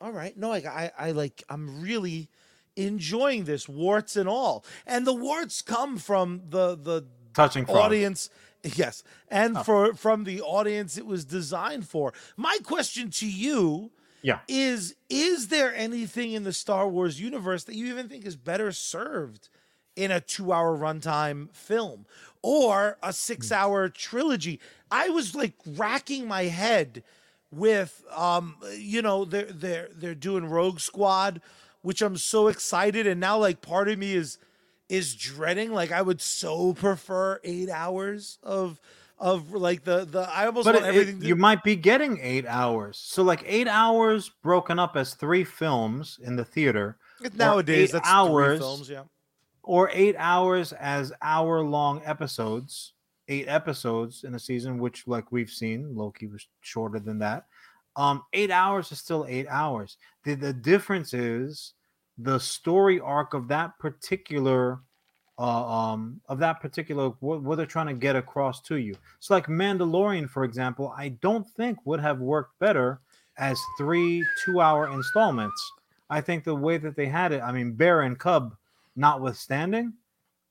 all 0.00 0.12
right, 0.12 0.36
no, 0.36 0.52
I, 0.52 0.58
I, 0.58 0.92
I 0.98 1.10
like, 1.12 1.42
I'm 1.48 1.80
really 1.80 2.28
enjoying 2.76 3.44
this, 3.44 3.68
warts 3.68 4.16
and 4.16 4.28
all. 4.28 4.64
And 4.86 5.06
the 5.06 5.14
warts 5.14 5.62
come 5.62 5.96
from 5.98 6.42
the 6.50 6.76
the 6.76 7.06
Touching 7.34 7.68
audience. 7.68 8.30
Yes, 8.64 9.04
and 9.28 9.58
Oh. 9.58 9.62
for 9.62 9.94
from 9.94 10.24
the 10.24 10.40
audience 10.40 10.96
it 10.96 11.04
was 11.06 11.24
designed 11.24 11.86
for. 11.88 12.12
My 12.36 12.58
question 12.64 13.10
to 13.10 13.28
you 13.30 13.90
Yeah. 14.22 14.40
is 14.48 14.94
is 15.10 15.48
there 15.48 15.74
anything 15.74 16.32
in 16.32 16.44
the 16.44 16.52
Star 16.52 16.88
Wars 16.88 17.20
universe 17.20 17.64
that 17.64 17.74
you 17.74 17.86
even 17.88 18.08
think 18.08 18.24
is 18.24 18.36
better 18.36 18.72
served 18.72 19.48
in 19.96 20.10
a 20.10 20.20
2-hour 20.20 20.76
runtime 20.78 21.54
film 21.54 22.06
or 22.42 22.96
a 23.02 23.12
6-hour 23.12 23.90
trilogy? 23.90 24.60
I 24.90 25.10
was 25.10 25.34
like 25.34 25.52
racking 25.66 26.26
my 26.26 26.44
head 26.44 27.02
with 27.50 28.02
um 28.10 28.56
you 28.76 29.02
know 29.02 29.24
they're 29.26 29.52
they're 29.52 29.88
they're 29.94 30.14
doing 30.14 30.46
Rogue 30.46 30.80
Squad 30.80 31.40
which 31.82 32.00
I'm 32.00 32.16
so 32.16 32.48
excited 32.48 33.06
and 33.06 33.20
now 33.20 33.36
like 33.38 33.60
part 33.60 33.88
of 33.88 33.98
me 33.98 34.14
is 34.14 34.38
is 34.88 35.14
dreading 35.14 35.72
like 35.72 35.92
I 35.92 36.02
would 36.02 36.20
so 36.20 36.74
prefer 36.74 37.40
8 37.42 37.70
hours 37.70 38.38
of 38.42 38.80
of 39.18 39.52
like 39.52 39.84
the 39.84 40.04
the 40.04 40.20
I 40.28 40.46
almost 40.46 40.64
But 40.66 40.74
want 40.74 40.86
it- 40.86 40.88
everything 40.88 41.20
to 41.20 41.26
you 41.26 41.36
might 41.36 41.62
be 41.62 41.76
getting 41.76 42.18
eight 42.20 42.44
hours. 42.46 42.98
So 42.98 43.22
like 43.22 43.42
eight 43.46 43.68
hours 43.68 44.30
broken 44.42 44.78
up 44.78 44.96
as 44.96 45.14
three 45.14 45.44
films 45.44 46.18
in 46.22 46.34
the 46.36 46.44
theater, 46.44 46.98
nowadays 47.34 47.90
eight 47.90 47.92
that's 47.92 48.08
hours. 48.08 48.58
three 48.58 48.66
films 48.66 48.88
yeah 48.90 49.04
or 49.62 49.88
eight 49.94 50.16
hours 50.18 50.72
as 50.74 51.12
hour 51.22 51.62
long 51.64 52.02
episodes, 52.04 52.92
eight 53.28 53.46
episodes 53.48 54.24
in 54.24 54.34
a 54.34 54.38
season, 54.38 54.78
which 54.78 55.06
like 55.06 55.30
we've 55.32 55.48
seen, 55.48 55.94
Loki 55.96 56.26
was 56.26 56.46
shorter 56.60 56.98
than 56.98 57.18
that. 57.20 57.46
Um, 57.96 58.24
eight 58.34 58.50
hours 58.50 58.90
is 58.92 58.98
still 58.98 59.24
eight 59.28 59.46
hours. 59.48 59.96
The 60.24 60.34
the 60.34 60.52
difference 60.52 61.14
is 61.14 61.72
the 62.18 62.38
story 62.38 63.00
arc 63.00 63.34
of 63.34 63.48
that 63.48 63.78
particular 63.78 64.80
uh, 65.36 65.66
um 65.66 66.20
of 66.28 66.38
that 66.38 66.60
particular 66.60 67.08
what, 67.18 67.42
what 67.42 67.56
they're 67.56 67.66
trying 67.66 67.88
to 67.88 67.94
get 67.94 68.14
across 68.14 68.60
to 68.62 68.76
you. 68.76 68.94
So 69.18 69.34
like 69.34 69.48
Mandalorian, 69.48 70.30
for 70.30 70.44
example, 70.44 70.94
I 70.96 71.08
don't 71.08 71.44
think 71.56 71.78
would 71.84 71.98
have 72.00 72.20
worked 72.20 72.56
better 72.60 73.00
as 73.36 73.58
three 73.76 74.24
two 74.44 74.60
hour 74.60 74.92
installments. 74.92 75.60
I 76.08 76.20
think 76.20 76.44
the 76.44 76.54
way 76.54 76.76
that 76.78 76.94
they 76.94 77.06
had 77.06 77.32
it, 77.32 77.42
I 77.42 77.50
mean, 77.50 77.72
Bear 77.72 78.02
and 78.02 78.16
Cub 78.16 78.56
notwithstanding, 78.94 79.94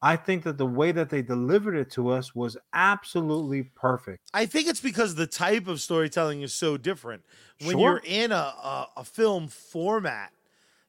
I 0.01 0.18
think 0.18 0.43
that 0.43 0.57
the 0.57 0.66
way 0.66 0.91
that 0.91 1.09
they 1.09 1.22
delivered 1.22 1.76
it 1.76 1.89
to 1.91 2.09
us 2.09 2.36
was 2.36 2.57
absolutely 2.74 3.64
perfect. 3.64 4.20
I 4.34 4.45
think 4.45 4.68
it's 4.68 4.82
because 4.82 5.16
the 5.16 5.28
type 5.28 5.68
of 5.68 5.80
storytelling 5.80 6.41
is 6.41 6.53
so 6.53 6.76
different. 6.76 7.24
When 7.59 7.78
Sure. 7.78 7.80
you're 7.80 8.01
in 8.03 8.34
a, 8.34 8.36
a 8.36 8.88
a 8.97 9.03
film 9.05 9.47
format, 9.47 10.34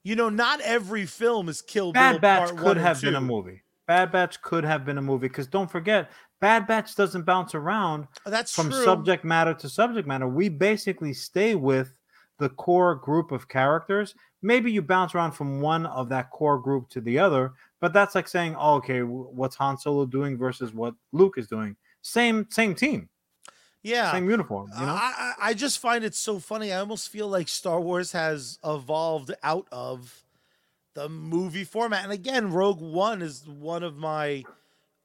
you 0.04 0.14
know, 0.14 0.28
not 0.28 0.60
every 0.60 1.06
film 1.06 1.48
is 1.48 1.60
Kill 1.60 1.92
Bill 1.92 2.00
Bad 2.00 2.20
Batch 2.20 2.56
could 2.56 2.76
have 2.76 3.00
been 3.00 3.16
a 3.16 3.20
movie. 3.20 3.62
Bad 3.86 4.12
Batch 4.12 4.40
could 4.42 4.64
have 4.64 4.84
been 4.84 4.98
a 4.98 5.02
movie 5.02 5.28
because 5.28 5.46
don't 5.46 5.70
forget, 5.70 6.10
Bad 6.40 6.66
Batch 6.66 6.94
doesn't 6.94 7.22
bounce 7.22 7.54
around 7.54 8.06
oh, 8.26 8.30
That's 8.30 8.54
from 8.54 8.70
true. 8.70 8.84
subject 8.84 9.24
matter 9.24 9.54
to 9.54 9.68
subject 9.68 10.06
matter. 10.06 10.28
We 10.28 10.48
basically 10.48 11.14
stay 11.14 11.54
with 11.54 11.98
the 12.38 12.50
core 12.50 12.94
group 12.94 13.32
of 13.32 13.48
characters. 13.48 14.14
Maybe 14.42 14.70
you 14.70 14.82
bounce 14.82 15.14
around 15.14 15.32
from 15.32 15.60
one 15.60 15.86
of 15.86 16.08
that 16.10 16.30
core 16.30 16.58
group 16.58 16.90
to 16.90 17.00
the 17.00 17.18
other, 17.18 17.52
but 17.80 17.92
that's 17.92 18.14
like 18.14 18.28
saying, 18.28 18.56
oh, 18.58 18.74
okay, 18.74 19.00
what's 19.02 19.56
Han 19.56 19.78
Solo 19.78 20.04
doing 20.04 20.36
versus 20.36 20.74
what 20.74 20.94
Luke 21.12 21.34
is 21.38 21.46
doing? 21.46 21.76
Same, 22.02 22.46
same 22.50 22.74
team, 22.74 23.08
yeah. 23.84 24.10
same 24.10 24.28
uniform. 24.28 24.70
You 24.78 24.86
know, 24.86 24.92
I, 24.92 25.34
I 25.40 25.54
just 25.54 25.78
find 25.78 26.02
it 26.04 26.14
so 26.14 26.40
funny. 26.40 26.72
I 26.72 26.80
almost 26.80 27.08
feel 27.10 27.28
like 27.28 27.48
Star 27.48 27.80
Wars 27.80 28.12
has 28.12 28.58
evolved 28.64 29.32
out 29.44 29.68
of 29.70 30.24
the 30.94 31.08
movie 31.08 31.64
format. 31.64 32.02
And 32.02 32.12
again, 32.12 32.52
Rogue 32.52 32.80
One 32.80 33.22
is 33.22 33.46
one 33.46 33.82
of 33.82 33.96
my 33.96 34.44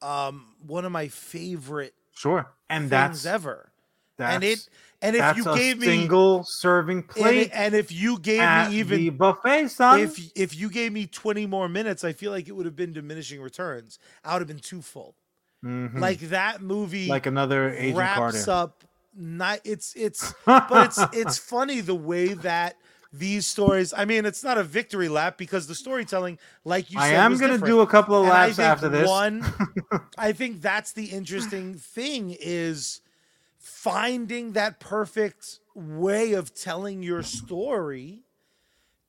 um 0.01 0.45
one 0.65 0.86
of 0.86 0.91
my 0.91 1.09
favorite 1.09 1.93
sure. 2.15 2.47
And 2.69 2.89
things 2.89 3.23
that's 3.23 3.25
ever. 3.25 3.71
that's 4.17 4.36
and 4.36 4.43
it 4.43 4.69
and 5.01 5.15
if 5.15 5.38
you 5.38 5.43
gave 5.43 5.80
me 5.80 5.86
single 5.86 6.43
serving 6.45 7.03
plate 7.03 7.47
it- 7.47 7.51
and 7.53 7.73
if 7.73 7.91
you 7.91 8.17
gave 8.19 8.39
me 8.69 8.77
even 8.77 8.99
the 8.99 9.09
buffet, 9.09 9.67
son. 9.69 9.99
if 9.99 10.19
if 10.36 10.55
you 10.55 10.69
gave 10.69 10.93
me 10.93 11.05
20 11.05 11.45
more 11.47 11.67
minutes, 11.67 12.03
I 12.03 12.13
feel 12.13 12.32
like 12.32 12.47
it 12.47 12.53
would 12.53 12.65
have 12.65 12.75
been 12.75 12.93
diminishing 12.93 13.41
returns. 13.41 13.99
I 14.23 14.34
would 14.34 14.41
have 14.41 14.47
been 14.47 14.59
too 14.59 14.82
full. 14.82 15.15
Mhm. 15.64 15.99
Like 15.99 16.20
that 16.30 16.62
movie 16.62 17.07
like 17.07 17.26
another 17.26 17.70
Agent 17.74 17.97
wraps 17.97 18.45
Carter. 18.45 18.51
up 18.51 18.84
not 19.16 19.60
it's 19.66 19.93
it's 19.95 20.34
but 20.45 20.86
it's 20.86 20.99
it's 21.14 21.38
funny 21.38 21.82
the 21.82 21.95
way 21.95 22.34
that 22.34 22.78
these 23.12 23.45
stories 23.47 23.93
I 23.95 24.05
mean 24.05 24.26
it's 24.26 24.43
not 24.43 24.57
a 24.57 24.64
victory 24.64 25.10
lap 25.10 25.38
because 25.38 25.68
the 25.68 25.76
storytelling 25.76 26.38
like 26.64 26.91
you 26.91 26.99
said, 26.99 27.05
I 27.05 27.10
said 27.10 27.20
am 27.20 27.38
gonna 27.38 27.57
do 27.57 27.82
a 27.82 27.88
couple 27.88 28.16
of 28.16 28.24
And 28.24 28.30
laps 28.30 28.60
after 28.60 28.88
this. 28.88 29.07
One, 29.07 29.45
I 30.18 30.32
think 30.32 30.62
that's 30.62 30.93
the 30.93 31.05
interesting 31.05 31.74
thing 31.74 32.38
is 32.39 33.01
finding 33.57 34.53
that 34.53 34.80
perfect 34.80 35.60
way 35.76 36.34
of 36.34 36.53
telling 36.53 37.03
your 37.03 37.24
story 37.24 38.24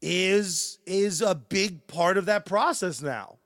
is 0.03 0.79
is 0.87 1.21
a 1.21 1.35
big 1.35 1.87
part 1.87 2.17
of 2.17 2.27
that 2.27 2.47
process 2.47 3.03
now. 3.03 3.40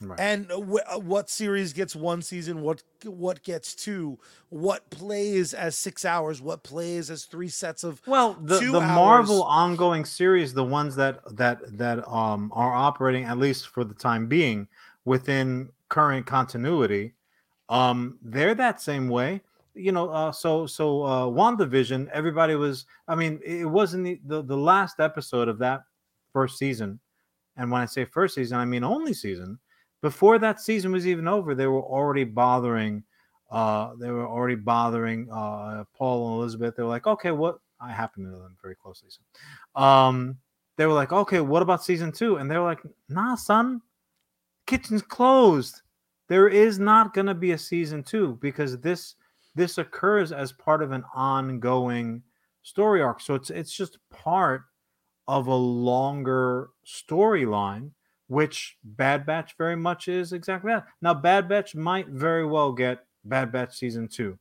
Right. 0.00 0.20
And 0.20 0.48
wh- 0.50 1.04
what 1.04 1.28
series 1.28 1.72
gets 1.72 1.96
one 1.96 2.22
season? 2.22 2.62
What 2.62 2.84
what 3.04 3.42
gets 3.42 3.74
two? 3.74 4.16
What 4.48 4.88
plays 4.90 5.54
as 5.54 5.76
six 5.76 6.04
hours? 6.04 6.40
What 6.40 6.62
plays 6.62 7.10
as 7.10 7.24
three 7.24 7.48
sets 7.48 7.82
of? 7.82 8.00
Well, 8.06 8.34
the, 8.40 8.60
two 8.60 8.70
the 8.70 8.80
Marvel 8.80 9.42
ongoing 9.42 10.04
series, 10.04 10.54
the 10.54 10.62
ones 10.62 10.94
that 10.96 11.20
that 11.36 11.76
that 11.76 12.08
um 12.08 12.52
are 12.54 12.72
operating 12.72 13.24
at 13.24 13.38
least 13.38 13.68
for 13.68 13.82
the 13.82 13.94
time 13.94 14.28
being 14.28 14.68
within 15.04 15.68
current 15.88 16.26
continuity, 16.26 17.14
um, 17.68 18.18
they're 18.22 18.54
that 18.54 18.80
same 18.80 19.08
way. 19.08 19.40
You 19.74 19.90
know, 19.90 20.10
uh, 20.10 20.30
so 20.30 20.64
so 20.66 21.02
uh, 21.02 21.26
WandaVision, 21.26 22.08
everybody 22.10 22.54
was. 22.54 22.86
I 23.08 23.16
mean, 23.16 23.40
it 23.44 23.64
wasn't 23.64 24.04
the, 24.04 24.20
the 24.26 24.42
the 24.42 24.56
last 24.56 25.00
episode 25.00 25.48
of 25.48 25.58
that 25.58 25.82
first 26.32 26.56
season, 26.56 27.00
and 27.56 27.68
when 27.72 27.82
I 27.82 27.86
say 27.86 28.04
first 28.04 28.36
season, 28.36 28.58
I 28.58 28.64
mean 28.64 28.84
only 28.84 29.12
season. 29.12 29.58
Before 30.00 30.38
that 30.38 30.60
season 30.60 30.92
was 30.92 31.06
even 31.06 31.26
over, 31.26 31.54
they 31.54 31.66
were 31.66 31.82
already 31.82 32.24
bothering. 32.24 33.02
Uh, 33.50 33.92
they 33.98 34.10
were 34.10 34.26
already 34.26 34.54
bothering 34.54 35.28
uh, 35.30 35.84
Paul 35.96 36.28
and 36.28 36.38
Elizabeth. 36.38 36.76
They 36.76 36.82
were 36.82 36.88
like, 36.88 37.06
okay, 37.06 37.30
what? 37.30 37.58
I 37.80 37.92
happen 37.92 38.24
to 38.24 38.30
know 38.30 38.42
them 38.42 38.56
very 38.60 38.74
closely. 38.74 39.08
So, 39.08 39.80
um, 39.80 40.36
they 40.76 40.86
were 40.86 40.92
like, 40.92 41.12
okay, 41.12 41.40
what 41.40 41.62
about 41.62 41.84
season 41.84 42.12
two? 42.12 42.36
And 42.36 42.50
they 42.50 42.56
were 42.56 42.64
like, 42.64 42.80
nah, 43.08 43.34
son, 43.34 43.80
kitchen's 44.66 45.02
closed. 45.02 45.82
There 46.28 46.48
is 46.48 46.78
not 46.78 47.14
going 47.14 47.26
to 47.26 47.34
be 47.34 47.52
a 47.52 47.58
season 47.58 48.02
two 48.02 48.38
because 48.40 48.78
this 48.80 49.14
this 49.54 49.78
occurs 49.78 50.30
as 50.30 50.52
part 50.52 50.82
of 50.82 50.92
an 50.92 51.02
ongoing 51.14 52.22
story 52.62 53.02
arc. 53.02 53.20
So 53.20 53.34
it's 53.34 53.50
it's 53.50 53.72
just 53.72 53.98
part 54.10 54.62
of 55.26 55.46
a 55.46 55.54
longer 55.54 56.70
storyline, 56.86 57.90
which 58.28 58.76
Bad 58.84 59.26
Batch 59.26 59.54
very 59.58 59.76
much 59.76 60.08
is 60.08 60.32
exactly 60.32 60.72
that. 60.72 60.86
Now, 61.02 61.14
Bad 61.14 61.48
Batch 61.48 61.74
might 61.74 62.08
very 62.08 62.46
well 62.46 62.72
get 62.72 63.04
Bad 63.24 63.50
Batch 63.52 63.76
season 63.76 64.08
two 64.08 64.38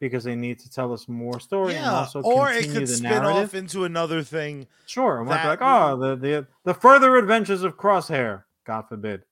because 0.00 0.24
they 0.24 0.34
need 0.34 0.58
to 0.58 0.70
tell 0.70 0.92
us 0.92 1.08
more 1.08 1.38
story 1.40 1.74
and 1.74 1.86
also 1.86 2.22
or 2.22 2.50
it 2.50 2.62
continue 2.62 2.80
could 2.80 2.88
the 2.88 2.94
spin 2.94 3.10
narrative. 3.10 3.44
off 3.44 3.54
into 3.54 3.84
another 3.84 4.22
thing. 4.22 4.66
Sure, 4.86 5.20
and 5.20 5.30
that 5.30 5.46
like, 5.46 5.58
oh, 5.62 5.96
the, 5.96 6.16
the 6.16 6.46
the 6.64 6.74
further 6.74 7.16
adventures 7.16 7.62
of 7.62 7.76
Crosshair. 7.76 8.44
God 8.64 8.82
forbid. 8.88 9.22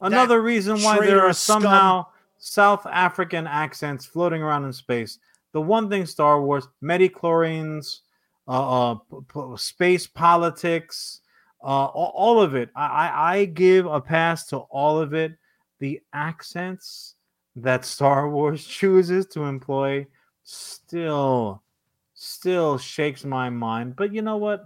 Another 0.00 0.42
reason 0.42 0.82
why 0.82 0.96
there 0.96 1.04
are 1.04 1.32
traitorous 1.32 1.38
scum. 1.38 1.62
somehow 1.62 2.06
South 2.38 2.86
African 2.86 3.46
accents 3.46 4.04
floating 4.04 4.42
around 4.42 4.64
in 4.64 4.72
space. 4.72 5.18
The 5.52 5.60
one 5.60 5.88
thing 5.88 6.04
Star 6.04 6.42
Wars, 6.42 6.68
midi-chlorians, 6.82 8.00
uh, 8.46 8.90
uh, 8.90 8.94
p- 8.96 9.18
p- 9.32 9.56
space 9.56 10.06
politics, 10.06 11.20
uh, 11.62 11.86
all, 11.86 12.40
of 12.40 12.54
it. 12.54 12.70
I, 12.76 13.34
I, 13.34 13.44
give 13.46 13.86
a 13.86 14.00
pass 14.00 14.46
to 14.46 14.58
all 14.58 15.00
of 15.00 15.14
it. 15.14 15.32
The 15.80 16.00
accents 16.12 17.14
that 17.56 17.84
Star 17.84 18.30
Wars 18.30 18.64
chooses 18.64 19.26
to 19.28 19.44
employ 19.44 20.06
still, 20.42 21.62
still 22.14 22.78
shakes 22.78 23.24
my 23.24 23.50
mind. 23.50 23.96
But 23.96 24.12
you 24.12 24.22
know 24.22 24.36
what? 24.36 24.64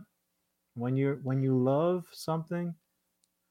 When 0.74 0.96
you 0.96 1.20
when 1.22 1.42
you 1.42 1.56
love 1.56 2.06
something, 2.12 2.74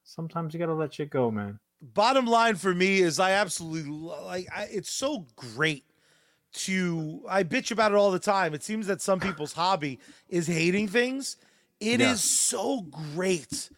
sometimes 0.04 0.54
you 0.54 0.60
gotta 0.60 0.74
let 0.74 0.94
shit 0.94 1.10
go, 1.10 1.30
man. 1.30 1.60
Bottom 1.82 2.26
line 2.26 2.56
for 2.56 2.74
me 2.74 3.00
is 3.00 3.20
I 3.20 3.32
absolutely 3.32 3.90
like. 3.92 4.48
I, 4.56 4.68
it's 4.72 4.92
so 4.92 5.28
great 5.36 5.86
to. 6.54 7.24
I 7.30 7.44
bitch 7.44 7.72
about 7.72 7.92
it 7.92 7.96
all 7.96 8.12
the 8.12 8.20
time. 8.20 8.54
It 8.54 8.64
seems 8.64 8.88
that 8.88 9.02
some 9.02 9.20
people's 9.20 9.54
hobby 9.54 10.00
is 10.30 10.48
hating 10.48 10.88
things. 10.88 11.38
It 11.80 12.02
is 12.02 12.08
Yeah. 12.08 12.14
so 12.16 12.82
great 12.82 13.70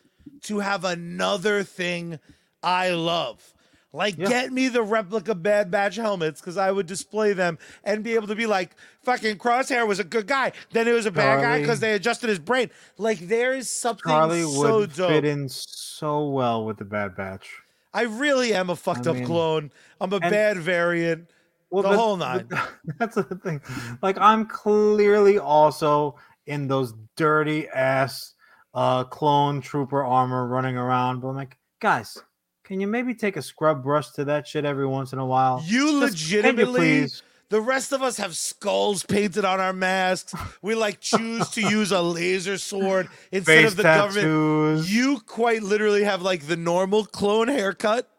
to 0.43 0.60
have 0.60 0.84
another 0.86 1.64
thing 1.64 2.20
I 2.64 2.89
love. 2.91 3.54
Like, 3.93 4.18
Yeah. 4.18 4.30
get 4.30 4.54
me 4.54 4.70
the 4.70 4.82
replica 4.84 5.36
Bad 5.36 5.70
Batch 5.70 5.97
helmets 5.97 6.39
because 6.39 6.56
I 6.58 6.72
would 6.72 6.86
display 6.88 7.34
them 7.34 7.60
and 7.84 8.04
be 8.04 8.16
able 8.16 8.28
to 8.28 8.36
be 8.36 8.45
like, 8.47 8.76
fucking 9.04 9.38
Crosshair 9.38 9.86
was 9.86 9.99
a 9.99 10.06
good 10.06 10.28
guy. 10.28 10.54
Then 10.72 10.88
it 10.88 10.93
was 10.93 11.06
a 11.06 11.12
bad 11.12 11.41
guy 11.41 11.60
because 11.60 11.82
they 11.82 11.93
adjusted 11.93 12.30
his 12.30 12.39
brain. 12.39 12.70
Like, 12.97 13.20
there 13.28 13.54
is 13.54 13.70
something 13.70 14.04
Charlie 14.10 14.43
so 14.43 14.78
would 14.80 14.93
dope. 14.95 15.10
fit 15.10 15.26
in 15.26 15.49
so 15.49 16.30
well 16.30 16.64
with 16.66 16.78
the 16.78 16.86
Bad 16.86 17.18
Batch. 17.18 17.49
I 17.93 18.04
really 18.04 18.54
am 18.54 18.70
a 18.70 18.76
fucked 18.78 19.08
I 19.08 19.10
up 19.12 19.18
mean- 19.18 19.26
clone. 19.26 19.72
I'm 19.99 20.14
a 20.14 20.16
and- 20.16 20.32
bad 20.32 20.58
variant. 20.58 21.30
Well, 21.70 21.84
The 21.84 21.89
but- 21.89 21.97
whole 21.97 22.18
but 22.18 22.49
nine. 22.49 22.62
That's 22.97 23.16
the 23.16 23.24
thing. 23.24 23.62
Like 24.02 24.18
I'm 24.18 24.45
clearly 24.45 25.38
also 25.38 26.16
in 26.48 26.68
those 26.68 26.94
dirty 27.18 27.68
ass 27.68 28.34
uh 28.74 29.04
clone 29.04 29.62
trooper 29.62 30.04
armor 30.04 30.48
running 30.48 30.78
around, 30.78 31.20
but 31.20 31.30
I'm 31.30 31.36
like, 31.36 31.58
guys, 31.82 32.18
can 32.64 32.80
you 32.80 32.88
maybe 32.88 33.14
take 33.14 33.36
a 33.38 33.42
scrub 33.42 33.84
brush 33.84 34.12
to 34.12 34.26
that 34.26 34.48
shit 34.48 34.64
every 34.66 34.88
once 34.88 35.14
in 35.14 35.20
a 35.20 35.26
while? 35.26 35.62
You 35.66 36.00
Just- 36.02 36.32
you 36.32 36.38
legitimately 36.38 36.80
please? 37.02 37.24
The 37.50 37.60
rest 37.60 37.92
of 37.92 38.02
us 38.02 38.16
have 38.16 38.38
skulls 38.38 39.04
painted 39.04 39.44
on 39.44 39.60
our 39.60 39.74
masks. 39.74 40.34
We 40.62 40.74
like 40.74 41.02
choose 41.02 41.50
to 41.50 41.62
use 41.62 41.92
a 41.92 42.02
laser 42.02 42.58
sword 42.58 43.10
instead 43.34 43.64
face 43.64 43.72
of 43.72 43.76
the 43.76 43.84
government. 43.84 44.88
You 44.88 45.20
quite 45.26 45.62
literally 45.62 46.06
have 46.06 46.22
like 46.22 46.48
the 46.48 46.56
normal 46.56 47.04
clone 47.04 47.50
haircut. 47.50 48.10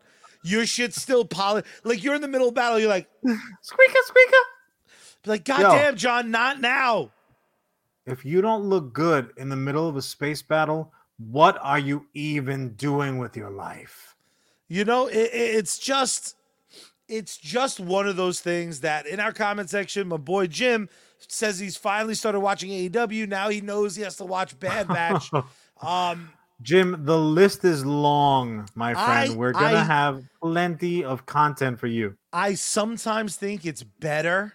Your 0.44 0.66
shit's 0.66 1.00
still 1.00 1.24
polished. 1.24 1.66
Like 1.82 2.04
you're 2.04 2.14
in 2.14 2.20
the 2.20 2.28
middle 2.28 2.48
of 2.48 2.54
battle. 2.54 2.78
You're 2.78 2.90
like, 2.90 3.08
squeaker 3.62 3.98
squeaker. 4.04 4.36
like, 5.24 5.46
goddamn, 5.46 5.96
Jon, 5.96 6.30
not 6.30 6.60
now. 6.60 7.10
If 8.06 8.24
you 8.24 8.40
don't 8.40 8.64
look 8.64 8.92
good 8.92 9.32
in 9.36 9.48
the 9.48 9.56
middle 9.56 9.88
of 9.88 9.96
a 9.96 10.02
space 10.02 10.42
battle, 10.42 10.92
what 11.18 11.58
are 11.62 11.78
you 11.78 12.06
even 12.14 12.70
doing 12.74 13.18
with 13.18 13.36
your 13.36 13.50
life? 13.50 14.16
You 14.68 14.84
know, 14.84 15.06
it, 15.06 15.16
it- 15.32 15.54
it's 15.56 15.78
just, 15.78 16.36
it's 17.08 17.36
just 17.36 17.78
one 17.78 18.08
of 18.08 18.16
those 18.16 18.40
things 18.40 18.80
that 18.80 19.06
in 19.06 19.20
our 19.20 19.32
comment 19.32 19.70
section, 19.70 20.08
my 20.08 20.16
boy 20.16 20.46
Jim 20.46 20.88
says 21.28 21.58
he's 21.58 21.76
finally 21.76 22.14
started 22.14 22.40
watching 22.40 22.70
AEW. 22.70 23.28
Now 23.28 23.48
he 23.50 23.60
knows 23.60 23.94
he 23.94 24.02
has 24.02 24.16
to 24.16 24.24
watch 24.24 24.58
Bad 24.58 24.88
Batch. 24.88 25.30
um, 25.82 26.30
Jim, 26.62 27.04
the 27.04 27.18
list 27.18 27.64
is 27.64 27.84
long, 27.84 28.68
my 28.74 28.94
friend. 28.94 29.32
I- 29.32 29.36
We're 29.36 29.52
gonna 29.52 29.78
I- 29.78 29.84
have 29.84 30.24
plenty 30.40 31.04
of 31.04 31.26
content 31.26 31.78
for 31.78 31.86
you. 31.86 32.16
I 32.32 32.54
sometimes 32.54 33.36
think 33.36 33.64
it's 33.66 33.82
better 33.82 34.54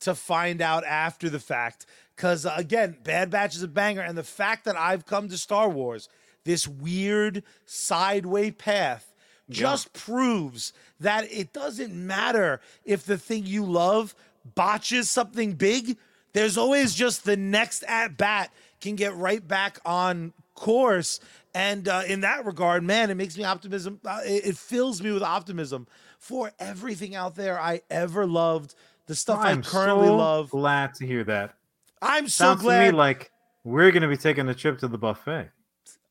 to 0.00 0.14
find 0.14 0.62
out 0.62 0.84
after 0.84 1.28
the 1.28 1.40
fact. 1.40 1.84
Because 2.20 2.46
again, 2.54 2.98
Bad 3.02 3.30
Batch 3.30 3.56
is 3.56 3.62
a 3.62 3.68
banger. 3.68 4.02
And 4.02 4.16
the 4.16 4.22
fact 4.22 4.66
that 4.66 4.76
I've 4.76 5.06
come 5.06 5.30
to 5.30 5.38
Star 5.38 5.70
Wars, 5.70 6.10
this 6.44 6.68
weird 6.68 7.42
sideway 7.64 8.50
path, 8.50 9.14
just 9.48 9.94
proves 9.94 10.74
that 11.00 11.32
it 11.32 11.54
doesn't 11.54 11.94
matter 11.94 12.60
if 12.84 13.06
the 13.06 13.16
thing 13.16 13.46
you 13.46 13.64
love 13.64 14.14
botches 14.54 15.08
something 15.08 15.54
big. 15.54 15.96
There's 16.34 16.58
always 16.58 16.94
just 16.94 17.24
the 17.24 17.38
next 17.38 17.84
at 17.84 18.18
bat 18.18 18.52
can 18.82 18.96
get 18.96 19.16
right 19.16 19.46
back 19.46 19.78
on 19.86 20.34
course. 20.54 21.20
And 21.54 21.88
uh, 21.88 22.02
in 22.06 22.20
that 22.20 22.44
regard, 22.44 22.84
man, 22.84 23.08
it 23.08 23.14
makes 23.14 23.38
me 23.38 23.44
optimism. 23.44 23.98
Uh, 24.04 24.20
it, 24.26 24.44
it 24.48 24.56
fills 24.58 25.00
me 25.00 25.10
with 25.10 25.22
optimism 25.22 25.86
for 26.18 26.52
everything 26.58 27.14
out 27.14 27.34
there 27.34 27.58
I 27.58 27.80
ever 27.88 28.26
loved, 28.26 28.74
the 29.06 29.14
stuff 29.14 29.38
I 29.38 29.52
I'm 29.52 29.62
currently 29.62 30.08
so 30.08 30.16
love. 30.16 30.50
Glad 30.50 30.92
to 30.96 31.06
hear 31.06 31.24
that. 31.24 31.54
I'm 32.02 32.28
so 32.28 32.44
Sounds 32.44 32.60
to 32.60 32.64
glad. 32.64 32.86
me 32.86 32.90
like 32.92 33.30
we're 33.64 33.90
gonna 33.90 34.08
be 34.08 34.16
taking 34.16 34.48
a 34.48 34.54
trip 34.54 34.78
to 34.80 34.88
the 34.88 34.98
buffet. 34.98 35.50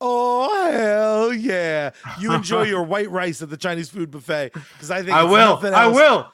oh 0.01 0.71
hell 0.71 1.33
yeah! 1.33 1.91
You 2.19 2.33
enjoy 2.33 2.63
your 2.73 2.83
white 2.83 3.09
rice 3.09 3.41
at 3.41 3.49
the 3.49 3.57
Chinese 3.57 3.89
food 3.89 4.11
buffet 4.11 4.51
because 4.53 4.91
I 4.91 4.99
think 5.01 5.11
I 5.13 5.23
will. 5.23 5.59
I 5.65 5.87
will. 5.87 6.31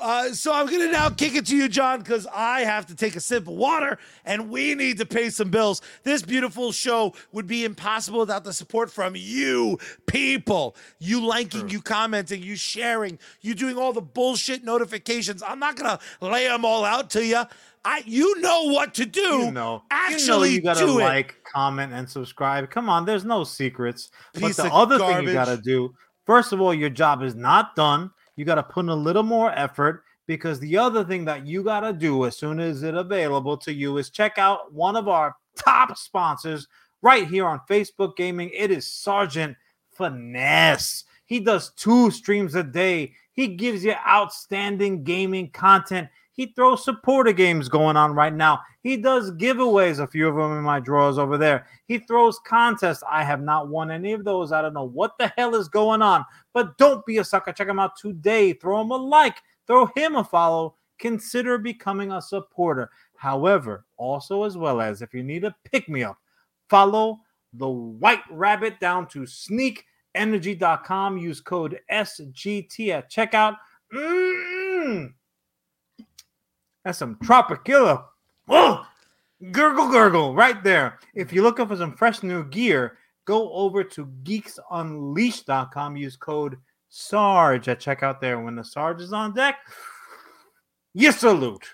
Uh, 0.00 0.32
so 0.32 0.52
I'm 0.52 0.66
gonna 0.66 0.90
now 0.90 1.10
kick 1.10 1.34
it 1.34 1.46
to 1.46 1.56
you, 1.56 1.68
Jon, 1.68 2.00
because 2.00 2.26
I 2.32 2.60
have 2.60 2.86
to 2.86 2.94
take 2.94 3.16
a 3.16 3.20
sip 3.20 3.42
of 3.42 3.54
water, 3.54 3.98
and 4.24 4.50
we 4.50 4.74
need 4.74 4.98
to 4.98 5.06
pay 5.06 5.30
some 5.30 5.50
bills. 5.50 5.82
This 6.02 6.22
beautiful 6.22 6.72
show 6.72 7.14
would 7.32 7.46
be 7.46 7.64
impossible 7.64 8.20
without 8.20 8.44
the 8.44 8.52
support 8.52 8.90
from 8.90 9.14
you 9.16 9.78
people. 10.06 10.76
You 10.98 11.24
liking, 11.24 11.68
you 11.68 11.80
commenting, 11.80 12.42
you 12.42 12.56
sharing, 12.56 13.18
you 13.40 13.54
doing 13.54 13.76
all 13.76 13.92
the 13.92 14.02
bullshit 14.02 14.64
notifications. 14.64 15.42
I'm 15.42 15.58
not 15.58 15.76
gonna 15.76 15.98
lay 16.20 16.46
them 16.48 16.64
all 16.64 16.84
out 16.84 17.10
to 17.10 17.24
you. 17.24 17.42
I, 17.84 18.02
you 18.04 18.40
know 18.40 18.64
what 18.64 18.94
to 18.94 19.06
do. 19.06 19.20
You 19.20 19.52
know, 19.52 19.84
actually 19.92 20.50
you, 20.50 20.60
know 20.60 20.74
you 20.74 20.74
gotta 20.74 20.86
do 20.86 20.98
it. 20.98 21.04
like, 21.04 21.36
comment, 21.54 21.92
and 21.92 22.10
subscribe. 22.10 22.68
Come 22.68 22.88
on, 22.88 23.04
there's 23.04 23.24
no 23.24 23.44
secrets. 23.44 24.10
Piece 24.34 24.56
but 24.56 24.64
the 24.64 24.74
other 24.74 24.98
thing 24.98 25.22
you 25.22 25.32
gotta 25.32 25.56
do, 25.56 25.94
first 26.26 26.52
of 26.52 26.60
all, 26.60 26.74
your 26.74 26.90
job 26.90 27.22
is 27.22 27.36
not 27.36 27.76
done. 27.76 28.10
You 28.36 28.44
gotta 28.44 28.62
put 28.62 28.84
in 28.84 28.90
a 28.90 28.94
little 28.94 29.22
more 29.22 29.50
effort 29.52 30.04
because 30.26 30.60
the 30.60 30.76
other 30.76 31.04
thing 31.04 31.24
that 31.24 31.46
you 31.46 31.62
gotta 31.62 31.92
do 31.92 32.26
as 32.26 32.36
soon 32.36 32.60
as 32.60 32.82
it 32.82 32.94
available 32.94 33.56
to 33.58 33.72
you 33.72 33.96
is 33.98 34.10
check 34.10 34.38
out 34.38 34.72
one 34.72 34.96
of 34.96 35.08
our 35.08 35.34
top 35.56 35.96
sponsors 35.96 36.68
right 37.02 37.26
here 37.26 37.46
on 37.46 37.60
Facebook 37.68 38.16
Gaming. 38.16 38.50
It 38.52 38.70
is 38.70 38.92
Sergeant 38.92 39.56
Finesse. 39.90 41.04
He 41.24 41.40
does 41.40 41.72
two 41.74 42.10
streams 42.10 42.54
a 42.54 42.62
day. 42.62 43.12
He 43.32 43.48
gives 43.48 43.84
you 43.84 43.94
outstanding 44.06 45.04
gaming 45.04 45.50
content. 45.50 46.08
He 46.36 46.52
throws 46.54 46.84
supporter 46.84 47.32
games 47.32 47.68
going 47.68 47.96
on 47.96 48.12
right 48.12 48.32
now. 48.32 48.60
He 48.82 48.98
does 48.98 49.32
giveaways, 49.32 50.00
a 50.00 50.06
few 50.06 50.28
of 50.28 50.36
them 50.36 50.58
in 50.58 50.62
my 50.62 50.80
drawers 50.80 51.16
over 51.16 51.38
there. 51.38 51.66
He 51.88 51.98
throws 51.98 52.38
contests. 52.46 53.02
I 53.10 53.24
have 53.24 53.40
not 53.40 53.68
won 53.68 53.90
any 53.90 54.12
of 54.12 54.22
those. 54.24 54.52
I 54.52 54.60
don't 54.60 54.74
know 54.74 54.84
what 54.84 55.16
the 55.18 55.32
hell 55.38 55.54
is 55.54 55.68
going 55.68 56.02
on, 56.02 56.26
but 56.52 56.76
don't 56.76 57.04
be 57.06 57.18
a 57.18 57.24
sucker. 57.24 57.52
Check 57.52 57.68
him 57.68 57.78
out 57.78 57.96
today. 57.96 58.52
Throw 58.52 58.82
him 58.82 58.90
a 58.90 58.96
like, 58.96 59.38
throw 59.66 59.86
him 59.96 60.16
a 60.16 60.24
follow. 60.24 60.76
Consider 60.98 61.56
becoming 61.56 62.12
a 62.12 62.20
supporter. 62.20 62.90
However, 63.16 63.86
also 63.96 64.42
as 64.42 64.58
well 64.58 64.82
as 64.82 65.00
if 65.00 65.14
you 65.14 65.22
need 65.22 65.44
a 65.44 65.56
pick 65.64 65.88
me 65.88 66.04
up, 66.04 66.18
follow 66.68 67.20
the 67.54 67.68
white 67.68 68.22
rabbit 68.30 68.78
down 68.78 69.08
to 69.08 69.20
sneakenergy.com. 69.20 71.16
Use 71.16 71.40
code 71.40 71.80
SGT 71.90 72.90
at 72.90 73.10
checkout. 73.10 73.56
Mm. 73.94 75.14
That's 76.86 76.98
some 76.98 77.16
Tropicilla. 77.16 78.04
Oh, 78.48 78.86
gurgle, 79.50 79.90
gurgle, 79.90 80.36
right 80.36 80.62
there. 80.62 81.00
If 81.16 81.32
you're 81.32 81.42
looking 81.42 81.66
for 81.66 81.74
some 81.74 81.96
fresh 81.96 82.22
new 82.22 82.44
gear, 82.44 82.96
go 83.24 83.52
over 83.54 83.82
to 83.82 84.06
geeksunleashed.com. 84.22 85.96
Use 85.96 86.16
code 86.16 86.58
SARGE 86.88 87.66
at 87.66 87.80
checkout 87.80 88.20
there. 88.20 88.38
When 88.38 88.54
the 88.54 88.62
Sarge 88.62 89.00
is 89.00 89.12
on 89.12 89.34
deck, 89.34 89.56
you 90.94 91.10
salute. 91.10 91.66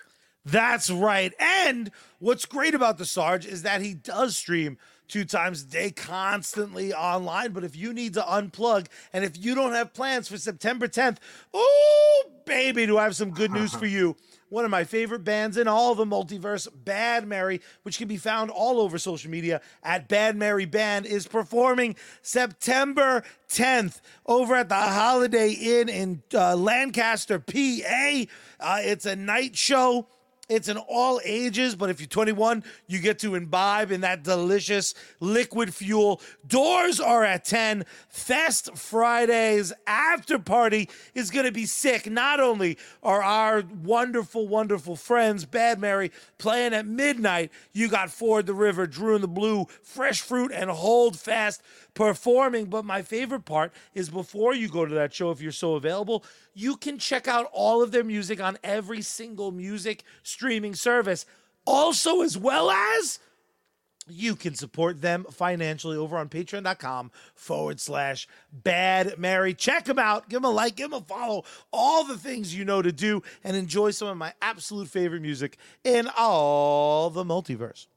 That's 0.45 0.89
right. 0.89 1.31
And 1.39 1.91
what's 2.17 2.47
great 2.47 2.73
about 2.73 2.97
the 2.97 3.05
Sarge 3.05 3.45
is 3.45 3.61
that 3.61 3.81
he 3.81 3.93
does 3.93 4.35
stream 4.35 4.79
two 5.07 5.25
times 5.25 5.61
a 5.61 5.67
day, 5.67 5.91
constantly 5.91 6.91
online. 6.91 7.51
But 7.51 7.63
if 7.63 7.75
you 7.75 7.93
need 7.93 8.15
to 8.15 8.21
unplug 8.21 8.87
and 9.13 9.23
if 9.23 9.37
you 9.37 9.53
don't 9.53 9.73
have 9.73 9.93
plans 9.93 10.27
for 10.27 10.39
September 10.39 10.87
10th, 10.87 11.17
oh, 11.53 12.31
baby, 12.47 12.87
do 12.87 12.97
I 12.97 13.03
have 13.03 13.15
some 13.15 13.29
good 13.29 13.51
news 13.51 13.73
for 13.75 13.85
you. 13.85 14.15
One 14.53 14.65
of 14.65 14.69
my 14.69 14.83
favorite 14.83 15.23
bands 15.23 15.57
in 15.57 15.67
all 15.67 15.95
the 15.95 16.05
multiverse, 16.05 16.67
Bad 16.85 17.27
Mary, 17.27 17.59
which 17.81 17.97
can 17.97 18.07
be 18.07 18.17
found 18.17 18.51
all 18.51 18.79
over 18.79 18.99
social 18.99 19.31
media 19.31 19.61
at 19.81 20.07
Bad 20.07 20.37
Mary 20.37 20.65
Band, 20.65 21.07
is 21.07 21.25
performing 21.25 21.95
September 22.21 23.23
10th 23.49 23.99
over 24.27 24.53
at 24.53 24.69
the 24.69 24.75
Holiday 24.75 25.53
Inn 25.53 25.89
in 25.89 26.21
uh, 26.35 26.55
Lancaster, 26.55 27.39
PA. 27.39 28.25
Uh, 28.59 28.77
it's 28.81 29.07
a 29.07 29.15
night 29.15 29.55
show. 29.57 30.05
It's 30.49 30.67
an 30.67 30.75
all 30.77 31.21
ages, 31.23 31.73
but 31.73 31.89
if 31.89 32.01
you're 32.01 32.07
21, 32.07 32.65
you 32.85 32.99
get 32.99 33.19
to 33.19 33.35
imbibe 33.35 33.91
in 33.91 34.01
that 34.01 34.23
delicious 34.23 34.93
liquid 35.21 35.73
fuel. 35.73 36.21
Doors 36.45 36.99
are 36.99 37.23
at 37.23 37.45
10. 37.45 37.85
Fest 38.09 38.75
Fridays 38.75 39.71
after 39.87 40.37
party 40.37 40.89
is 41.15 41.31
going 41.31 41.45
to 41.45 41.53
be 41.53 41.65
sick. 41.65 42.11
Not 42.11 42.41
only 42.41 42.77
are 43.01 43.23
our 43.23 43.63
wonderful, 43.83 44.45
wonderful 44.45 44.97
friends, 44.97 45.45
Bad 45.45 45.79
Mary, 45.79 46.11
playing 46.39 46.73
at 46.73 46.85
midnight, 46.85 47.49
you 47.71 47.87
got 47.87 48.11
Ford 48.11 48.45
the 48.45 48.53
River, 48.53 48.85
Drew 48.85 49.15
and 49.15 49.23
the 49.23 49.29
Blue, 49.29 49.67
Fresh 49.81 50.21
Fruit, 50.21 50.51
and 50.53 50.69
Hold 50.69 51.17
Fast 51.17 51.61
performing. 51.93 52.65
But 52.65 52.85
my 52.85 53.01
favorite 53.01 53.45
part 53.45 53.73
is 53.93 54.09
before 54.09 54.53
you 54.53 54.67
go 54.67 54.85
to 54.85 54.95
that 54.95 55.13
show, 55.13 55.31
if 55.31 55.41
you're 55.41 55.51
so 55.51 55.75
available, 55.75 56.23
you 56.53 56.77
can 56.77 56.97
check 56.97 57.27
out 57.27 57.49
all 57.51 57.81
of 57.81 57.91
their 57.91 58.03
music 58.03 58.41
on 58.41 58.57
every 58.63 59.01
single 59.01 59.51
music 59.51 60.03
streaming 60.23 60.75
service. 60.75 61.25
Also, 61.65 62.21
as 62.21 62.37
well 62.37 62.69
as 62.69 63.19
you 64.09 64.35
can 64.35 64.53
support 64.53 65.01
them 65.01 65.25
financially 65.31 65.97
over 65.97 66.17
on 66.17 66.29
patreon.com 66.29 67.11
forward 67.35 67.79
slash 67.79 68.27
bad 68.51 69.17
mary. 69.17 69.53
Check 69.53 69.85
them 69.85 69.99
out, 69.99 70.29
give 70.29 70.41
them 70.41 70.51
a 70.51 70.53
like, 70.53 70.75
give 70.75 70.91
them 70.91 71.01
a 71.01 71.05
follow, 71.05 71.43
all 71.71 72.03
the 72.03 72.17
things 72.17 72.55
you 72.55 72.65
know 72.65 72.81
to 72.81 72.91
do, 72.91 73.23
and 73.43 73.55
enjoy 73.55 73.91
some 73.91 74.07
of 74.09 74.17
my 74.17 74.33
absolute 74.41 74.89
favorite 74.89 75.21
music 75.21 75.57
in 75.83 76.09
all 76.17 77.09
the 77.09 77.23
multiverse. 77.23 77.87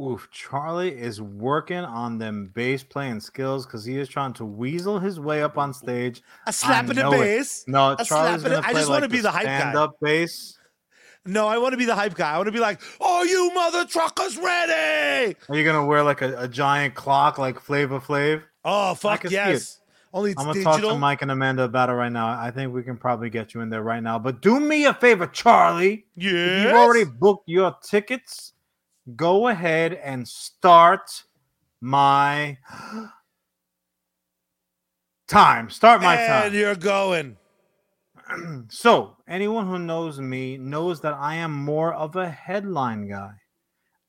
Oof, 0.00 0.28
Charlie 0.30 0.96
is 0.96 1.20
working 1.20 1.78
on 1.84 2.16
them 2.18 2.50
bass 2.54 2.82
playing 2.82 3.20
skills 3.20 3.66
because 3.66 3.84
he 3.84 3.98
is 3.98 4.08
trying 4.08 4.32
to 4.34 4.44
weasel 4.44 4.98
his 4.98 5.20
way 5.20 5.42
up 5.42 5.58
on 5.58 5.74
stage. 5.74 6.22
A 6.46 6.52
slap 6.52 6.88
in 6.88 6.96
the 6.96 7.06
it. 7.06 7.10
bass. 7.10 7.64
No, 7.68 7.96
A 7.98 8.04
Charlie's 8.04 8.06
slap 8.06 8.34
in 8.36 8.42
gonna 8.42 8.62
the- 8.62 8.66
I 8.68 8.72
just 8.72 8.88
like 8.88 8.96
wanna 9.02 9.08
be 9.08 9.20
the 9.20 9.30
hype 9.30 9.44
guy. 9.44 9.58
stand-up 9.60 9.96
bass. 10.00 10.56
No, 11.26 11.46
I 11.48 11.58
want 11.58 11.74
to 11.74 11.76
be 11.76 11.84
the 11.84 11.94
hype 11.94 12.14
guy. 12.14 12.32
I 12.32 12.36
want 12.38 12.46
to 12.46 12.52
be 12.52 12.60
like, 12.60 12.80
"Are 12.98 13.26
you 13.26 13.52
mother 13.52 13.84
truckers 13.84 14.38
ready?" 14.38 15.36
Are 15.50 15.54
you 15.56 15.64
gonna 15.64 15.84
wear 15.84 16.02
like 16.02 16.22
a, 16.22 16.34
a 16.44 16.48
giant 16.48 16.94
clock 16.94 17.36
like 17.36 17.60
Flavor 17.60 18.00
Flav? 18.00 18.42
Oh 18.64 18.94
fuck 18.94 19.24
yes! 19.30 19.80
Only 20.14 20.34
I'm 20.38 20.46
gonna 20.46 20.62
talk 20.62 20.80
to 20.80 20.96
Mike 20.96 21.20
and 21.20 21.30
Amanda 21.30 21.64
about 21.64 21.90
it 21.90 21.92
right 21.92 22.10
now. 22.10 22.28
I 22.40 22.50
think 22.50 22.72
we 22.72 22.82
can 22.82 22.96
probably 22.96 23.28
get 23.28 23.52
you 23.52 23.60
in 23.60 23.68
there 23.68 23.82
right 23.82 24.02
now. 24.02 24.18
But 24.18 24.40
do 24.40 24.58
me 24.60 24.86
a 24.86 24.94
favor, 24.94 25.26
Charlie. 25.26 26.06
Yes. 26.16 26.64
you've 26.64 26.72
already 26.72 27.04
booked 27.04 27.44
your 27.50 27.76
tickets, 27.82 28.54
go 29.16 29.48
ahead 29.48 29.94
and 29.94 30.26
start 30.26 31.24
my 31.80 32.58
time. 35.28 35.70
Start 35.70 36.02
my 36.02 36.16
time. 36.16 36.46
and 36.46 36.54
you're 36.54 36.74
going. 36.74 37.36
so, 38.68 39.16
anyone 39.28 39.66
who 39.66 39.78
knows 39.78 40.20
me 40.20 40.56
knows 40.56 41.00
that 41.00 41.14
I 41.14 41.36
am 41.36 41.52
more 41.52 41.94
of 41.94 42.16
a 42.16 42.28
headline 42.28 43.08
guy. 43.08 43.32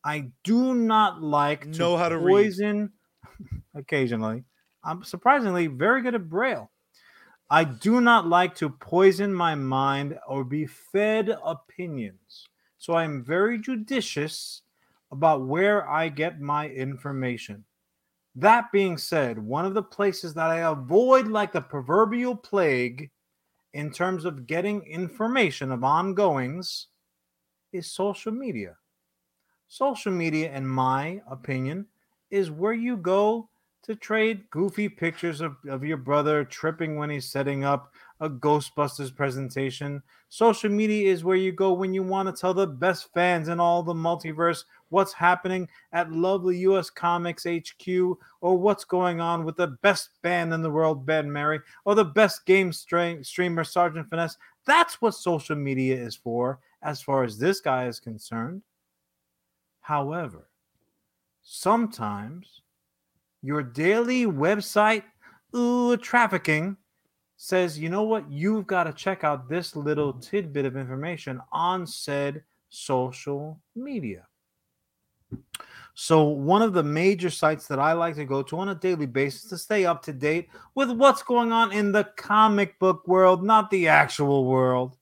I 0.03 0.31
do 0.43 0.73
not 0.73 1.21
like 1.21 1.71
to 1.73 1.79
Know 1.79 1.97
how 1.97 2.09
to 2.09 2.17
read. 2.17 2.31
poison 2.33 2.91
occasionally. 3.75 4.43
I'm 4.83 5.03
surprisingly 5.03 5.67
very 5.67 6.01
good 6.01 6.15
at 6.15 6.27
braille. 6.27 6.71
I 7.51 7.65
do 7.65 8.01
not 8.01 8.27
like 8.27 8.55
to 8.55 8.69
poison 8.69 9.33
my 9.33 9.53
mind 9.55 10.17
or 10.27 10.43
be 10.43 10.65
fed 10.65 11.35
opinions. 11.43 12.47
So 12.77 12.93
I 12.93 13.03
am 13.03 13.23
very 13.23 13.59
judicious 13.59 14.63
about 15.11 15.45
where 15.45 15.89
I 15.89 16.09
get 16.09 16.39
my 16.39 16.69
information. 16.69 17.65
That 18.35 18.71
being 18.71 18.97
said, 18.97 19.37
one 19.37 19.65
of 19.65 19.73
the 19.73 19.83
places 19.83 20.33
that 20.35 20.49
I 20.49 20.59
avoid 20.59 21.27
like 21.27 21.51
the 21.51 21.61
proverbial 21.61 22.35
plague 22.35 23.11
in 23.73 23.91
terms 23.91 24.25
of 24.25 24.47
getting 24.47 24.83
information 24.83 25.71
of 25.71 25.83
ongoings 25.83 26.87
is 27.73 27.91
social 27.91 28.31
media. 28.31 28.75
Social 29.67 30.11
media, 30.11 30.53
in 30.53 30.67
my 30.67 31.21
opinion, 31.29 31.87
is 32.29 32.51
where 32.51 32.73
you 32.73 32.97
go 32.97 33.49
to 33.83 33.95
trade 33.95 34.49
goofy 34.51 34.87
pictures 34.87 35.41
of, 35.41 35.55
of 35.67 35.83
your 35.83 35.97
brother 35.97 36.45
tripping 36.45 36.97
when 36.97 37.09
he's 37.09 37.31
setting 37.31 37.63
up 37.63 37.91
a 38.19 38.29
Ghostbusters 38.29 39.15
presentation. 39.15 40.03
Social 40.29 40.69
media 40.69 41.11
is 41.11 41.23
where 41.23 41.35
you 41.35 41.51
go 41.51 41.73
when 41.73 41.93
you 41.93 42.03
want 42.03 42.33
to 42.33 42.39
tell 42.39 42.53
the 42.53 42.67
best 42.67 43.11
fans 43.13 43.47
in 43.47 43.59
all 43.59 43.81
the 43.81 43.93
multiverse 43.93 44.65
what's 44.91 45.13
happening 45.13 45.67
at 45.93 46.11
lovely 46.11 46.57
US 46.59 46.89
Comics 46.89 47.45
HQ 47.45 47.87
or 48.41 48.57
what's 48.57 48.83
going 48.83 49.19
on 49.19 49.43
with 49.43 49.55
the 49.55 49.67
best 49.67 50.09
band 50.21 50.53
in 50.53 50.61
the 50.61 50.69
world, 50.69 51.05
Bad 51.05 51.25
Mary, 51.25 51.59
or 51.85 51.95
the 51.95 52.05
best 52.05 52.45
game 52.45 52.71
stream, 52.71 53.23
streamer, 53.23 53.63
Sergeant 53.63 54.09
Finesse. 54.09 54.37
That's 54.65 55.01
what 55.01 55.15
social 55.15 55.55
media 55.55 55.95
is 55.95 56.15
for, 56.15 56.59
as 56.83 57.01
far 57.01 57.23
as 57.23 57.37
this 57.37 57.59
guy 57.59 57.87
is 57.87 57.99
concerned. 57.99 58.61
However, 59.81 60.49
sometimes 61.41 62.61
your 63.41 63.63
daily 63.63 64.25
website 64.25 65.03
ooh, 65.55 65.97
trafficking 65.97 66.77
says, 67.37 67.79
you 67.79 67.89
know 67.89 68.03
what, 68.03 68.29
you've 68.29 68.67
got 68.67 68.83
to 68.83 68.93
check 68.93 69.23
out 69.23 69.49
this 69.49 69.75
little 69.75 70.13
tidbit 70.13 70.65
of 70.65 70.77
information 70.77 71.41
on 71.51 71.87
said 71.87 72.43
social 72.69 73.59
media. 73.75 74.27
So, 75.93 76.23
one 76.23 76.61
of 76.61 76.73
the 76.73 76.83
major 76.83 77.29
sites 77.29 77.67
that 77.67 77.79
I 77.79 77.93
like 77.93 78.15
to 78.15 78.25
go 78.25 78.41
to 78.43 78.59
on 78.59 78.69
a 78.69 78.75
daily 78.75 79.05
basis 79.05 79.49
to 79.49 79.57
stay 79.57 79.85
up 79.85 80.01
to 80.03 80.13
date 80.13 80.49
with 80.73 80.89
what's 80.89 81.21
going 81.21 81.51
on 81.51 81.71
in 81.71 81.91
the 81.91 82.05
comic 82.15 82.79
book 82.79 83.07
world, 83.07 83.43
not 83.43 83.69
the 83.69 83.89
actual 83.89 84.45
world, 84.45 84.97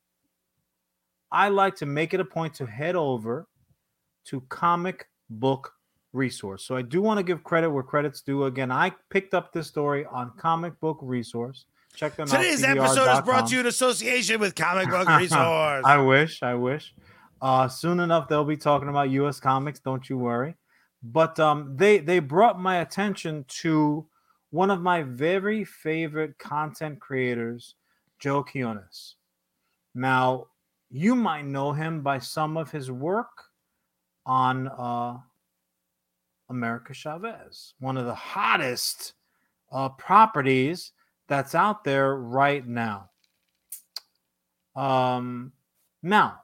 I 1.32 1.50
like 1.50 1.76
to 1.78 1.86
make 1.86 2.14
it 2.14 2.20
a 2.20 2.26
point 2.26 2.56
to 2.56 2.66
head 2.66 2.96
over 2.96 3.48
to 4.26 4.42
Comic 4.50 5.08
Book 5.30 5.72
Resource. 6.12 6.64
So, 6.66 6.76
I 6.76 6.82
do 6.82 7.02
want 7.02 7.20
to 7.20 7.24
give 7.24 7.44
credit 7.44 7.70
where 7.70 7.84
credit's 7.84 8.22
due. 8.22 8.46
Again, 8.46 8.72
I 8.72 8.92
picked 9.10 9.36
up 9.36 9.54
this 9.54 9.68
story 9.68 10.06
on 10.06 10.32
Comic 10.38 10.80
Book 10.80 10.98
Resource. 11.02 11.66
Check 11.96 12.16
them 12.16 12.28
Today's 12.28 12.64
out. 12.64 12.74
Today's 12.74 12.84
episode 12.84 13.14
is 13.14 13.22
brought 13.22 13.48
to 13.48 13.54
you 13.54 13.60
in 13.62 13.68
association 13.68 14.40
with 14.40 14.56
Comic 14.56 14.90
Book 14.90 15.08
Resource. 15.20 15.84
I 15.86 15.98
wish, 16.02 16.42
I 16.42 16.56
wish. 16.56 16.94
Uh, 17.42 17.68
soon 17.68 18.00
enough, 18.00 18.28
they'll 18.28 18.44
be 18.44 18.58
talking 18.58 18.90
about 18.90 19.10
U.S. 19.12 19.40
comics. 19.40 19.80
Don't 19.80 20.10
you 20.10 20.18
worry. 20.18 20.56
But 21.02 21.40
um, 21.40 21.76
they 21.78 22.00
they 22.00 22.20
brought 22.20 22.60
my 22.60 22.78
attention 22.78 23.46
to 23.62 24.06
one 24.52 24.70
of 24.70 24.82
my 24.82 25.04
very 25.04 25.64
favorite 25.64 26.38
content 26.38 27.00
creators, 27.00 27.76
Joe 28.20 28.44
Quiñones. 28.44 29.14
Now, 29.96 30.48
you 30.90 31.16
might 31.16 31.46
know 31.46 31.72
him 31.72 32.02
by 32.02 32.20
some 32.20 32.58
of 32.58 32.72
his 32.72 32.92
work 32.92 33.46
on 34.26 34.68
uh, 34.68 35.18
America 36.50 36.94
Chavez, 36.94 37.74
one 37.80 37.96
of 37.98 38.06
the 38.06 38.16
hottest 38.16 39.14
uh, 39.72 39.90
properties 39.90 40.92
that's 41.28 41.54
out 41.56 41.84
there 41.84 42.16
right 42.16 42.68
now. 42.68 43.10
Um, 44.76 45.52
now, 46.02 46.42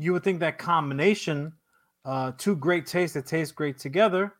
you 0.00 0.12
would 0.12 0.24
think 0.24 0.40
that 0.40 0.58
combination, 0.58 1.52
uh, 2.04 2.32
two 2.38 2.56
great 2.56 2.86
tastes 2.86 3.14
that 3.14 3.26
taste 3.26 3.54
great 3.54 3.78
together, 3.78 4.34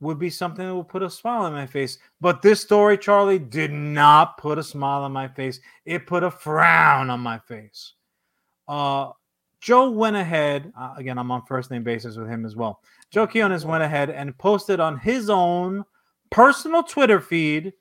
would 0.00 0.18
be 0.18 0.30
something 0.30 0.66
that 0.66 0.74
would 0.74 0.88
put 0.88 1.02
a 1.02 1.10
smile 1.10 1.42
on 1.42 1.52
my 1.52 1.66
face. 1.66 1.98
But 2.20 2.42
this 2.42 2.60
story, 2.60 2.98
Charlie, 2.98 3.38
did 3.38 3.70
not 3.70 4.36
put 4.36 4.58
a 4.58 4.62
smile 4.62 5.02
on 5.02 5.12
my 5.12 5.28
face. 5.28 5.60
It 5.84 6.06
put 6.06 6.24
a 6.24 6.30
frown 6.30 7.08
on 7.08 7.20
my 7.20 7.38
face. 7.38 7.92
Uh, 8.66 9.10
Joe 9.60 9.90
went 9.90 10.16
ahead. 10.16 10.72
Uh, 10.76 10.94
again, 10.96 11.18
I'm 11.18 11.30
on 11.30 11.46
first 11.46 11.70
name 11.70 11.84
basis 11.84 12.16
with 12.16 12.28
him 12.28 12.44
as 12.44 12.56
well. 12.56 12.80
Joe 13.12 13.28
Quiñones 13.28 13.64
went 13.64 13.84
ahead 13.84 14.10
and 14.10 14.36
posted 14.38 14.80
on 14.80 14.98
his 14.98 15.30
own 15.30 15.84
personal 16.30 16.82
Twitter 16.82 17.20
feed 17.20 17.72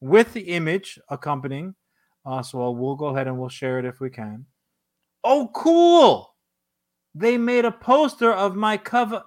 with 0.00 0.34
the 0.34 0.42
image 0.42 0.98
accompanying. 1.08 1.74
Uh, 2.26 2.42
so 2.42 2.70
we'll 2.70 2.96
go 2.96 3.06
ahead 3.06 3.28
and 3.28 3.38
we'll 3.38 3.48
share 3.48 3.78
it 3.78 3.86
if 3.86 3.98
we 4.00 4.10
can. 4.10 4.44
Oh, 5.24 5.50
cool! 5.54 6.35
They 7.18 7.38
made 7.38 7.64
a 7.64 7.72
poster 7.72 8.30
of 8.30 8.54
my 8.56 8.76
cover. 8.76 9.24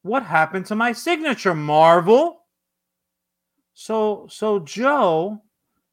What 0.00 0.22
happened 0.22 0.64
to 0.66 0.74
my 0.74 0.92
signature, 0.92 1.54
Marvel? 1.54 2.40
So, 3.74 4.26
so 4.30 4.60
Joe 4.60 5.42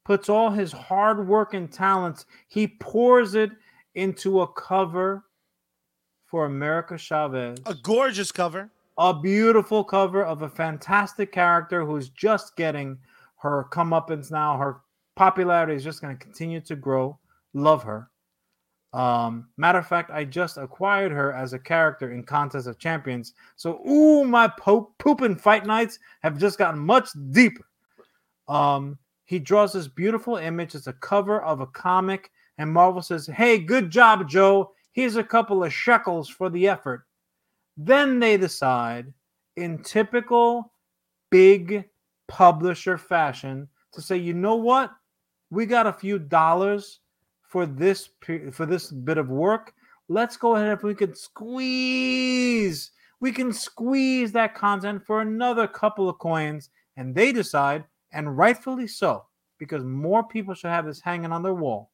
puts 0.04 0.30
all 0.30 0.50
his 0.50 0.72
hard 0.72 1.28
work 1.28 1.52
and 1.52 1.70
talents. 1.70 2.24
He 2.48 2.66
pours 2.68 3.34
it 3.34 3.50
into 3.94 4.40
a 4.40 4.46
cover 4.46 5.24
for 6.26 6.46
America 6.46 6.96
Chavez 6.96 7.58
A 7.66 7.74
gorgeous 7.74 8.32
cover. 8.32 8.70
a 8.96 9.12
beautiful 9.12 9.84
cover 9.84 10.24
of 10.24 10.40
a 10.40 10.48
fantastic 10.48 11.32
character 11.32 11.84
who's 11.84 12.08
just 12.08 12.56
getting 12.56 12.96
her 13.36 13.66
comeuppance 13.70 14.30
now. 14.30 14.56
Her 14.56 14.80
popularity 15.16 15.74
is 15.74 15.84
just 15.84 16.00
going 16.00 16.16
to 16.16 16.24
continue 16.24 16.60
to 16.62 16.76
grow. 16.76 17.18
Love 17.52 17.82
her. 17.82 18.08
Um, 18.92 19.48
matter 19.56 19.78
of 19.78 19.86
fact, 19.86 20.10
I 20.10 20.24
just 20.24 20.58
acquired 20.58 21.12
her 21.12 21.32
as 21.32 21.54
a 21.54 21.58
character 21.58 22.12
in 22.12 22.24
Contest 22.24 22.66
of 22.66 22.78
Champions. 22.78 23.32
So, 23.56 23.80
ooh, 23.88 24.24
my 24.24 24.48
po- 24.58 24.92
fight 25.38 25.66
nights 25.66 25.98
have 26.20 26.38
just 26.38 26.58
gotten 26.58 26.78
much 26.78 27.08
deeper. 27.30 27.64
Um, 28.48 28.98
he 29.24 29.38
draws 29.38 29.72
this 29.72 29.88
beautiful 29.88 30.36
image. 30.36 30.74
It's 30.74 30.88
a 30.88 30.92
cover 30.94 31.40
of 31.40 31.60
a 31.60 31.66
comic, 31.66 32.30
and 32.58 32.70
Marvel 32.70 33.00
says, 33.00 33.26
"Hey, 33.26 33.58
good 33.58 33.88
job, 33.88 34.28
Joe. 34.28 34.74
Here's 34.92 35.16
a 35.16 35.24
couple 35.24 35.64
of 35.64 35.72
shekels 35.72 36.28
for 36.28 36.50
the 36.50 36.68
effort." 36.68 37.06
Then 37.78 38.18
they 38.18 38.36
decide, 38.36 39.14
in 39.56 39.82
typical 39.82 40.74
big 41.30 41.88
publisher 42.28 42.98
fashion, 42.98 43.68
to 43.92 44.02
say, 44.02 44.18
"You 44.18 44.34
know 44.34 44.56
what? 44.56 44.92
We 45.50 45.64
got 45.64 45.86
a 45.86 45.92
few 45.92 46.18
dollars 46.18 47.00
for 47.52 47.66
this 47.66 48.08
for 48.52 48.64
this 48.64 48.90
bit 48.90 49.18
of 49.18 49.28
work. 49.28 49.74
Let's 50.08 50.38
go 50.38 50.56
ahead 50.56 50.72
if 50.72 50.82
we 50.82 50.94
could 50.94 51.16
squeeze, 51.16 52.90
we 53.20 53.30
can 53.30 53.52
squeeze 53.52 54.32
that 54.32 54.54
content 54.54 55.04
for 55.06 55.20
another 55.20 55.68
couple 55.68 56.08
of 56.08 56.18
coins." 56.18 56.70
And 56.96 57.14
they 57.14 57.30
decide, 57.30 57.84
and 58.10 58.38
rightfully 58.38 58.86
so, 58.86 59.26
because 59.58 59.84
more 59.84 60.24
people 60.24 60.54
should 60.54 60.70
have 60.70 60.86
this 60.86 61.00
hanging 61.00 61.30
on 61.30 61.42
their 61.42 61.54
wall 61.54 61.90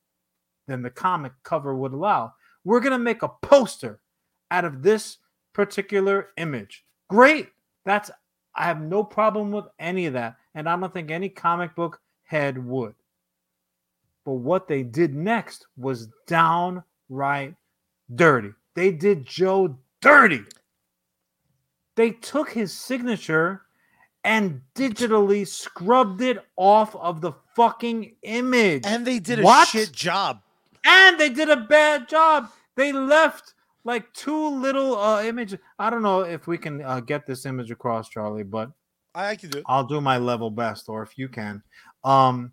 than 0.69 0.81
the 0.81 0.91
comic 0.91 1.33
cover 1.43 1.75
would 1.75 1.93
allow. 1.93 2.35
We're 2.63 2.81
gonna 2.81 2.99
make 2.99 3.23
a 3.25 3.29
poster 3.43 4.01
out 4.53 4.65
of 4.65 4.83
this 4.83 5.19
particular 5.53 6.29
image. 6.37 6.87
Great. 7.09 7.51
That's 7.85 8.13
I 8.55 8.65
have 8.65 8.81
no 8.81 9.03
problem 9.03 9.51
with 9.51 9.67
any 9.79 10.07
of 10.07 10.13
that. 10.13 10.37
And 10.55 10.69
I 10.69 10.77
don't 10.77 10.93
think 10.93 11.11
any 11.11 11.29
comic 11.29 11.75
book 11.75 12.01
head 12.23 12.59
would. 12.65 12.95
But 14.29 14.35
what 14.45 14.69
they 14.69 14.83
did 14.83 15.15
next 15.15 15.67
was 15.79 16.09
downright 16.27 17.55
dirty. 18.15 18.51
They 18.75 18.91
did 18.93 19.25
Joe 19.25 19.79
dirty. 20.03 20.43
they 21.97 22.11
took 22.11 22.51
his 22.51 22.71
signature 22.75 23.63
and 24.25 24.61
digitally 24.75 25.49
scrubbed 25.49 26.21
it 26.21 26.45
off 26.57 26.95
of 26.97 27.23
the 27.23 27.33
fucking 27.57 28.17
image. 28.21 28.83
And 28.85 29.07
they 29.07 29.19
did 29.19 29.39
a 29.39 29.43
What? 29.43 29.69
shit 29.69 29.93
job. 29.93 30.43
and 30.85 31.19
they 31.19 31.31
did 31.31 31.49
a 31.49 31.57
bad 31.57 32.07
job. 32.07 32.51
They 32.77 32.93
left 32.93 33.55
like 33.85 34.13
two 34.13 34.51
little 34.61 34.95
uh 34.99 35.23
images. 35.23 35.59
I 35.79 35.89
don't 35.89 36.03
know 36.03 36.21
if 36.21 36.47
we 36.47 36.59
can 36.59 36.83
uh, 36.83 37.01
get 37.01 37.27
this 37.27 37.47
image 37.47 37.71
across, 37.71 38.11
Charlie, 38.11 38.43
but 38.43 38.73
I 39.15 39.37
can 39.37 39.49
do 39.49 39.59
it. 39.61 39.65
I'll 39.67 39.85
do 39.85 40.03
my 40.03 40.19
level 40.19 40.51
best, 40.51 40.91
or 40.91 41.03
if 41.03 41.17
you 41.17 41.31
can. 41.31 41.63
Um, 42.05 42.53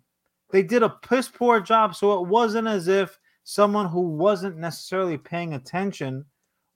they 0.50 0.62
did 0.62 0.82
a 0.82 0.88
piss 0.88 1.28
poor 1.28 1.60
job, 1.60 1.94
so 1.94 2.20
it 2.20 2.28
wasn't 2.28 2.68
as 2.68 2.88
if 2.88 3.18
someone 3.44 3.86
who 3.86 4.00
wasn't 4.00 4.56
necessarily 4.56 5.18
paying 5.18 5.54
attention 5.54 6.24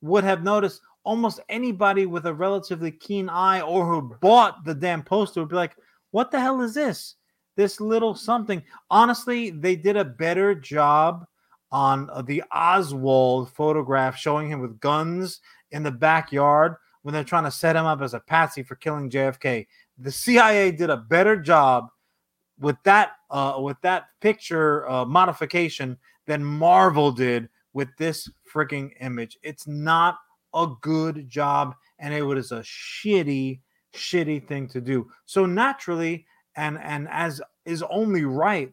would 0.00 0.24
have 0.24 0.42
noticed. 0.42 0.80
Almost 1.02 1.40
anybody 1.48 2.06
with 2.06 2.26
a 2.26 2.34
relatively 2.34 2.90
keen 2.90 3.28
eye 3.28 3.60
or 3.62 3.86
who 3.86 4.16
bought 4.20 4.64
the 4.64 4.74
damn 4.74 5.02
poster 5.02 5.40
would 5.40 5.48
be 5.48 5.56
like, 5.56 5.76
"What 6.10 6.30
the 6.30 6.40
hell 6.40 6.60
is 6.60 6.74
this? 6.74 7.16
This 7.56 7.80
little 7.80 8.14
something." 8.14 8.62
Honestly, 8.90 9.50
they 9.50 9.76
did 9.76 9.96
a 9.96 10.04
better 10.04 10.54
job 10.54 11.26
on 11.72 12.10
the 12.26 12.42
Oswald 12.52 13.50
photograph 13.52 14.16
showing 14.16 14.50
him 14.50 14.60
with 14.60 14.80
guns 14.80 15.40
in 15.70 15.82
the 15.82 15.90
backyard 15.90 16.76
when 17.02 17.14
they're 17.14 17.24
trying 17.24 17.44
to 17.44 17.50
set 17.50 17.76
him 17.76 17.86
up 17.86 18.02
as 18.02 18.12
a 18.12 18.20
patsy 18.20 18.62
for 18.62 18.74
killing 18.74 19.08
JFK 19.08 19.66
the 20.00 20.10
CIA 20.10 20.72
did 20.72 20.90
a 20.90 20.96
better 20.96 21.36
job 21.36 21.88
with 22.58 22.76
that 22.84 23.12
uh, 23.30 23.56
with 23.58 23.80
that 23.82 24.08
picture 24.20 24.88
uh, 24.88 25.04
modification 25.04 25.96
than 26.26 26.44
Marvel 26.44 27.12
did 27.12 27.48
with 27.72 27.88
this 27.98 28.28
freaking 28.52 28.92
image. 29.00 29.38
It's 29.42 29.66
not 29.66 30.18
a 30.54 30.68
good 30.80 31.28
job, 31.28 31.74
and 31.98 32.12
it 32.12 32.22
was 32.22 32.52
a 32.52 32.60
shitty, 32.60 33.60
shitty 33.94 34.46
thing 34.46 34.68
to 34.68 34.80
do. 34.80 35.08
So 35.26 35.46
naturally, 35.46 36.26
and 36.56 36.78
and 36.82 37.08
as 37.10 37.40
is 37.64 37.82
only 37.90 38.24
right, 38.24 38.72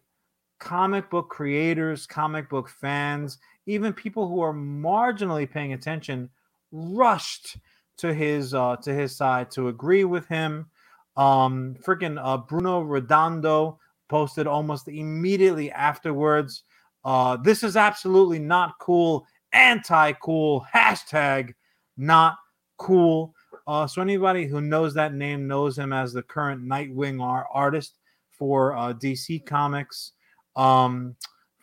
comic 0.59 1.09
book 1.09 1.29
creators, 1.29 2.07
comic 2.07 2.49
book 2.49 2.69
fans, 2.69 3.37
even 3.65 3.93
people 3.93 4.27
who 4.27 4.41
are 4.41 4.53
marginally 4.53 5.49
paying 5.49 5.73
attention, 5.73 6.29
rushed 6.71 7.57
to 7.97 8.13
his 8.13 8.53
uh, 8.53 8.77
to 8.77 8.93
his 8.93 9.15
side 9.15 9.51
to 9.51 9.67
agree 9.67 10.03
with 10.03 10.27
him. 10.27 10.67
Um, 11.15 11.75
freaking 11.83 12.19
uh, 12.23 12.37
Bruno 12.37 12.81
Redondo 12.81 13.79
posted 14.09 14.47
almost 14.47 14.87
immediately 14.87 15.71
afterwards. 15.71 16.63
Uh, 17.03 17.37
this 17.37 17.63
is 17.63 17.77
absolutely 17.77 18.39
not 18.39 18.73
cool. 18.79 19.25
Anti 19.53 20.13
cool. 20.13 20.65
Hashtag 20.73 21.53
not 21.97 22.37
cool. 22.77 23.33
Uh, 23.65 23.85
so 23.87 24.01
anybody 24.01 24.45
who 24.45 24.61
knows 24.61 24.93
that 24.93 25.13
name 25.13 25.47
knows 25.47 25.77
him 25.77 25.91
as 25.91 26.13
the 26.13 26.23
current 26.23 26.61
Nightwing 26.63 27.21
ar- 27.21 27.47
artist 27.51 27.99
for 28.31 28.75
uh, 28.75 28.93
DC 28.93 29.45
Comics. 29.45 30.13
Um, 30.55 31.15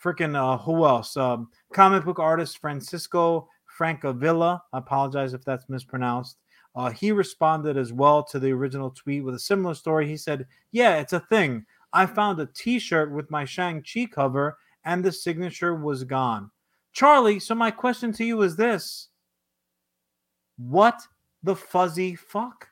freaking 0.03 0.36
uh, 0.36 0.59
who 0.59 0.84
else? 0.84 1.16
Um, 1.16 1.49
comic 1.72 2.05
book 2.05 2.18
artist 2.18 2.59
Francisco 2.59 3.49
Francavilla. 3.78 4.61
I 4.72 4.78
apologize 4.78 5.34
if 5.34 5.45
that's 5.45 5.68
mispronounced. 5.68 6.36
Uh, 6.76 6.90
he 6.90 7.12
responded 7.12 7.76
as 7.76 7.92
well 7.92 8.22
to 8.24 8.38
the 8.38 8.51
original 8.53 8.90
tweet 8.90 9.24
with 9.24 9.34
a 9.34 9.38
similar 9.38 9.74
story. 9.74 10.09
He 10.09 10.16
said, 10.16 10.47
Yeah, 10.72 10.97
it's 10.97 11.12
a 11.12 11.20
thing. 11.20 11.64
I 11.95 12.07
found 12.07 12.40
a 12.40 12.47
t 12.47 12.78
shirt 12.78 13.11
with 13.12 13.30
my 13.30 13.45
Shang-Chi 13.45 14.09
cover 14.12 14.59
and 14.84 15.03
the 15.03 15.12
signature 15.12 15.74
was 15.74 16.05
gone. 16.05 16.51
Charlie, 16.92 17.40
so 17.40 17.55
my 17.55 17.70
question 17.70 18.12
to 18.14 18.24
you 18.24 18.42
is 18.42 18.57
this 18.57 19.09
What 20.57 21.01
the 21.42 21.57
fuzzy 21.57 22.16
fuck? 22.16 22.68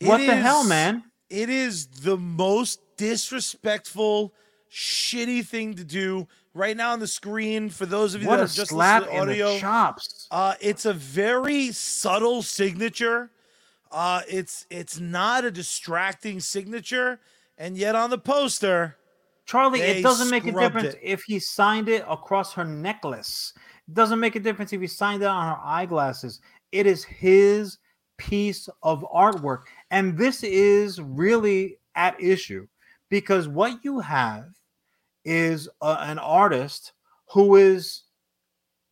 It 0.00 0.08
what 0.08 0.18
the 0.18 0.34
hell, 0.34 0.64
man? 0.64 1.04
It 1.28 1.50
is 1.50 1.86
the 1.86 2.16
most 2.16 2.80
disrespectful, 2.96 4.34
shitty 4.72 5.46
thing 5.46 5.74
to 5.74 5.84
do. 5.84 6.26
Right 6.52 6.76
now 6.76 6.92
on 6.92 6.98
the 6.98 7.06
screen, 7.06 7.70
for 7.70 7.86
those 7.86 8.14
of 8.14 8.22
you 8.22 8.28
What 8.28 8.38
that 8.38 8.50
are 8.50 8.54
just 8.54 8.70
slap 8.70 9.02
listening 9.02 9.16
to 9.16 9.22
audio, 9.22 9.52
the 9.54 9.60
chops. 9.60 10.26
Uh, 10.32 10.54
it's 10.60 10.84
a 10.84 10.92
very 10.92 11.70
subtle 11.70 12.42
signature. 12.42 13.30
Uh, 13.92 14.22
it's 14.28 14.66
it's 14.68 14.98
not 14.98 15.44
a 15.44 15.50
distracting 15.50 16.40
signature, 16.40 17.20
and 17.60 17.76
yet 17.76 17.94
on 17.94 18.08
the 18.08 18.18
poster, 18.18 18.96
Charlie, 19.44 19.82
it 19.82 20.02
doesn't 20.02 20.30
make 20.30 20.46
a 20.46 20.52
difference 20.52 20.94
it. 20.94 21.00
if 21.02 21.22
he 21.24 21.38
signed 21.38 21.90
it 21.90 22.04
across 22.08 22.54
her 22.54 22.64
necklace. 22.64 23.52
It 23.86 23.94
doesn't 23.94 24.18
make 24.18 24.34
a 24.34 24.40
difference 24.40 24.72
if 24.72 24.80
he 24.80 24.86
signed 24.86 25.22
it 25.22 25.26
on 25.26 25.46
her 25.46 25.60
eyeglasses. 25.62 26.40
It 26.72 26.86
is 26.86 27.04
his 27.04 27.78
piece 28.16 28.68
of 28.82 29.04
artwork. 29.14 29.64
And 29.90 30.16
this 30.16 30.42
is 30.42 31.02
really 31.02 31.76
at 31.96 32.18
issue 32.18 32.66
because 33.10 33.46
what 33.46 33.84
you 33.84 34.00
have 34.00 34.46
is 35.26 35.68
uh, 35.82 35.98
an 36.00 36.18
artist 36.18 36.92
who 37.28 37.56
is 37.56 38.04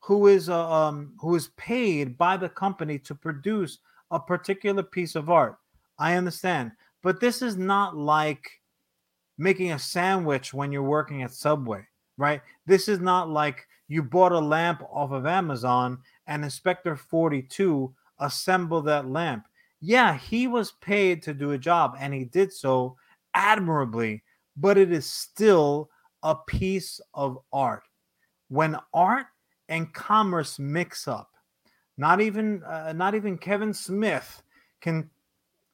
who 0.00 0.26
is 0.26 0.50
uh, 0.50 0.70
um 0.70 1.14
who 1.18 1.34
is 1.34 1.48
paid 1.56 2.18
by 2.18 2.36
the 2.36 2.48
company 2.48 2.98
to 2.98 3.14
produce 3.14 3.78
a 4.10 4.20
particular 4.20 4.82
piece 4.82 5.14
of 5.14 5.30
art. 5.30 5.58
I 5.98 6.14
understand, 6.14 6.72
but 7.02 7.20
this 7.20 7.42
is 7.42 7.56
not 7.56 7.96
like 7.96 8.60
making 9.38 9.72
a 9.72 9.78
sandwich 9.78 10.52
when 10.52 10.72
you're 10.72 10.82
working 10.82 11.22
at 11.22 11.32
Subway, 11.32 11.86
right? 12.16 12.42
This 12.66 12.88
is 12.88 12.98
not 13.00 13.30
like 13.30 13.66
you 13.86 14.02
bought 14.02 14.32
a 14.32 14.38
lamp 14.38 14.82
off 14.90 15.12
of 15.12 15.26
Amazon 15.26 15.98
and 16.26 16.44
Inspector 16.44 16.94
42 16.96 17.94
assembled 18.18 18.86
that 18.86 19.08
lamp. 19.08 19.46
Yeah, 19.80 20.16
he 20.16 20.46
was 20.48 20.72
paid 20.72 21.22
to 21.22 21.34
do 21.34 21.52
a 21.52 21.58
job 21.58 21.96
and 21.98 22.12
he 22.12 22.24
did 22.24 22.52
so 22.52 22.96
admirably, 23.34 24.22
but 24.56 24.76
it 24.76 24.92
is 24.92 25.06
still 25.06 25.88
a 26.22 26.34
piece 26.34 27.00
of 27.14 27.38
art. 27.52 27.84
When 28.48 28.76
art 28.92 29.26
and 29.68 29.92
commerce 29.92 30.58
mix 30.58 31.06
up, 31.06 31.30
not 31.96 32.20
even 32.20 32.62
uh, 32.64 32.92
not 32.92 33.14
even 33.14 33.38
Kevin 33.38 33.74
Smith 33.74 34.42
can 34.80 35.10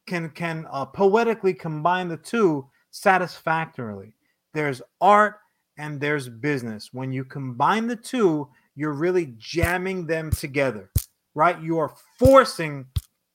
can 0.05 0.29
can 0.29 0.67
uh, 0.71 0.85
poetically 0.85 1.53
combine 1.53 2.07
the 2.07 2.17
two 2.17 2.67
satisfactorily. 2.91 4.13
There's 4.53 4.81
art 5.01 5.39
and 5.77 5.99
there's 5.99 6.29
business. 6.29 6.89
When 6.93 7.11
you 7.11 7.25
combine 7.25 7.87
the 7.87 7.95
two, 7.95 8.47
you're 8.75 8.93
really 8.93 9.33
jamming 9.37 10.05
them 10.05 10.31
together, 10.31 10.89
right? 11.33 11.59
You 11.61 11.77
are 11.79 11.93
forcing 12.17 12.85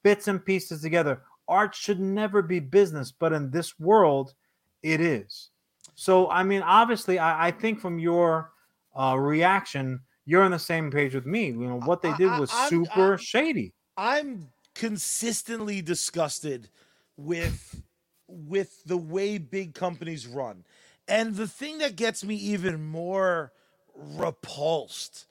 bits 0.02 0.28
and 0.28 0.44
pieces 0.44 0.82
together. 0.82 1.22
Art 1.48 1.74
should 1.74 2.00
never 2.00 2.42
be 2.42 2.60
business, 2.60 3.12
but 3.12 3.32
in 3.32 3.50
this 3.50 3.78
world, 3.78 4.34
it 4.82 5.00
is. 5.00 5.50
So, 5.94 6.30
I 6.30 6.42
mean, 6.42 6.62
obviously, 6.62 7.18
I, 7.18 7.48
I 7.48 7.50
think 7.50 7.80
from 7.80 7.98
your 7.98 8.52
uh, 8.98 9.16
reaction, 9.18 10.00
you're 10.24 10.42
on 10.42 10.52
the 10.52 10.58
same 10.58 10.90
page 10.90 11.14
with 11.14 11.26
me. 11.26 11.46
You 11.46 11.66
know, 11.68 11.80
what 11.80 12.00
they 12.00 12.14
did 12.14 12.28
I- 12.28 12.36
I- 12.36 12.40
was 12.40 12.50
I'm- 12.52 12.68
super 12.70 13.18
shady. 13.18 13.74
I'm 13.96 14.48
consistently 14.80 15.82
disgusted 15.82 16.70
with 17.18 17.82
with 18.26 18.82
the 18.84 18.96
way 18.96 19.36
big 19.36 19.74
companies 19.74 20.26
run. 20.26 20.64
And 21.06 21.34
the 21.34 21.46
thing 21.46 21.78
that 21.78 21.96
gets 21.96 22.24
me 22.24 22.34
even 22.36 22.82
more 22.88 23.52
repulsed 23.94 25.26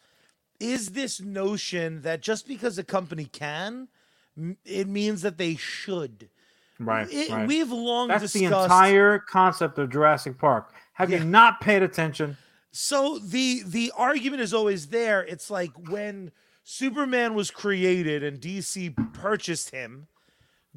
is 0.60 0.90
this 0.90 1.20
notion 1.20 2.02
that 2.04 2.22
just 2.22 2.48
because 2.48 2.78
a 2.78 2.84
company 2.84 3.26
can, 3.26 3.88
it 4.66 4.88
means 4.88 5.24
that 5.24 5.40
they 5.40 5.56
should. 5.56 6.30
Right. 6.78 7.12
It- 7.12 7.32
right. 7.32 7.48
We've 7.48 7.72
long 7.72 8.10
That's 8.10 8.34
the 8.34 8.44
entire 8.44 9.18
concept 9.18 9.80
of 9.80 9.90
Jurassic 9.90 10.38
Park. 10.38 10.74
Have 10.94 11.10
Yeah. 11.10 11.20
you 11.20 11.24
not 11.24 11.60
paid 11.60 11.82
attention? 11.82 12.38
So 12.72 13.18
the 13.18 13.64
the 13.66 13.92
argument 13.98 14.44
is 14.44 14.54
always 14.54 14.90
there. 14.90 15.22
It's 15.24 15.50
like 15.50 15.72
when 15.90 16.32
Superman 16.72 17.34
was 17.34 17.50
created 17.50 18.24
and 18.24 18.40
DC 18.40 18.96
purchased 19.12 19.72
him, 19.72 20.06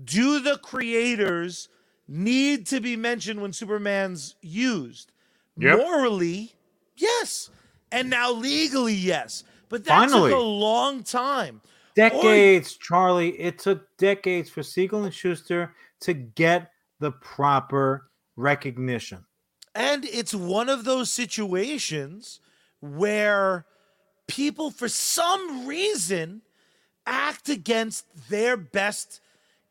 do 0.03 0.41
the 0.41 0.57
creators 0.57 1.69
need 2.09 2.67
to 2.69 2.81
be 2.81 2.97
mentioned 2.97 3.43
when 3.43 3.53
Superman's 3.53 4.35
used? 4.41 5.13
Yep. 5.59 5.77
Morally, 5.77 6.55
yes. 6.97 7.51
And 7.93 8.09
now 8.09 8.33
legally, 8.33 8.95
yes. 8.95 9.45
But 9.69 9.85
that 9.85 10.09
Finally. 10.09 10.31
took 10.31 10.39
a 10.39 10.43
long 10.43 11.03
time. 11.03 11.61
Decades, 11.95 12.79
Charlie. 12.79 13.39
It 13.39 13.59
took 13.59 13.87
decades 13.99 14.49
for 14.49 14.63
Siegel 14.63 15.05
and 15.05 15.13
Shuster 15.13 15.75
to 16.01 16.15
get 16.15 16.71
the 17.01 17.11
proper 17.13 18.09
recognition. 18.37 19.27
And 19.75 20.07
it's 20.07 20.35
one 20.35 20.71
of 20.71 20.85
those 20.85 21.13
situations 21.13 22.41
where 22.81 23.67
people, 24.27 24.71
for 24.71 24.89
some 24.89 25.67
reason, 25.67 26.43
act 27.07 27.49
against 27.49 28.07
their 28.29 28.57
best 28.57 29.21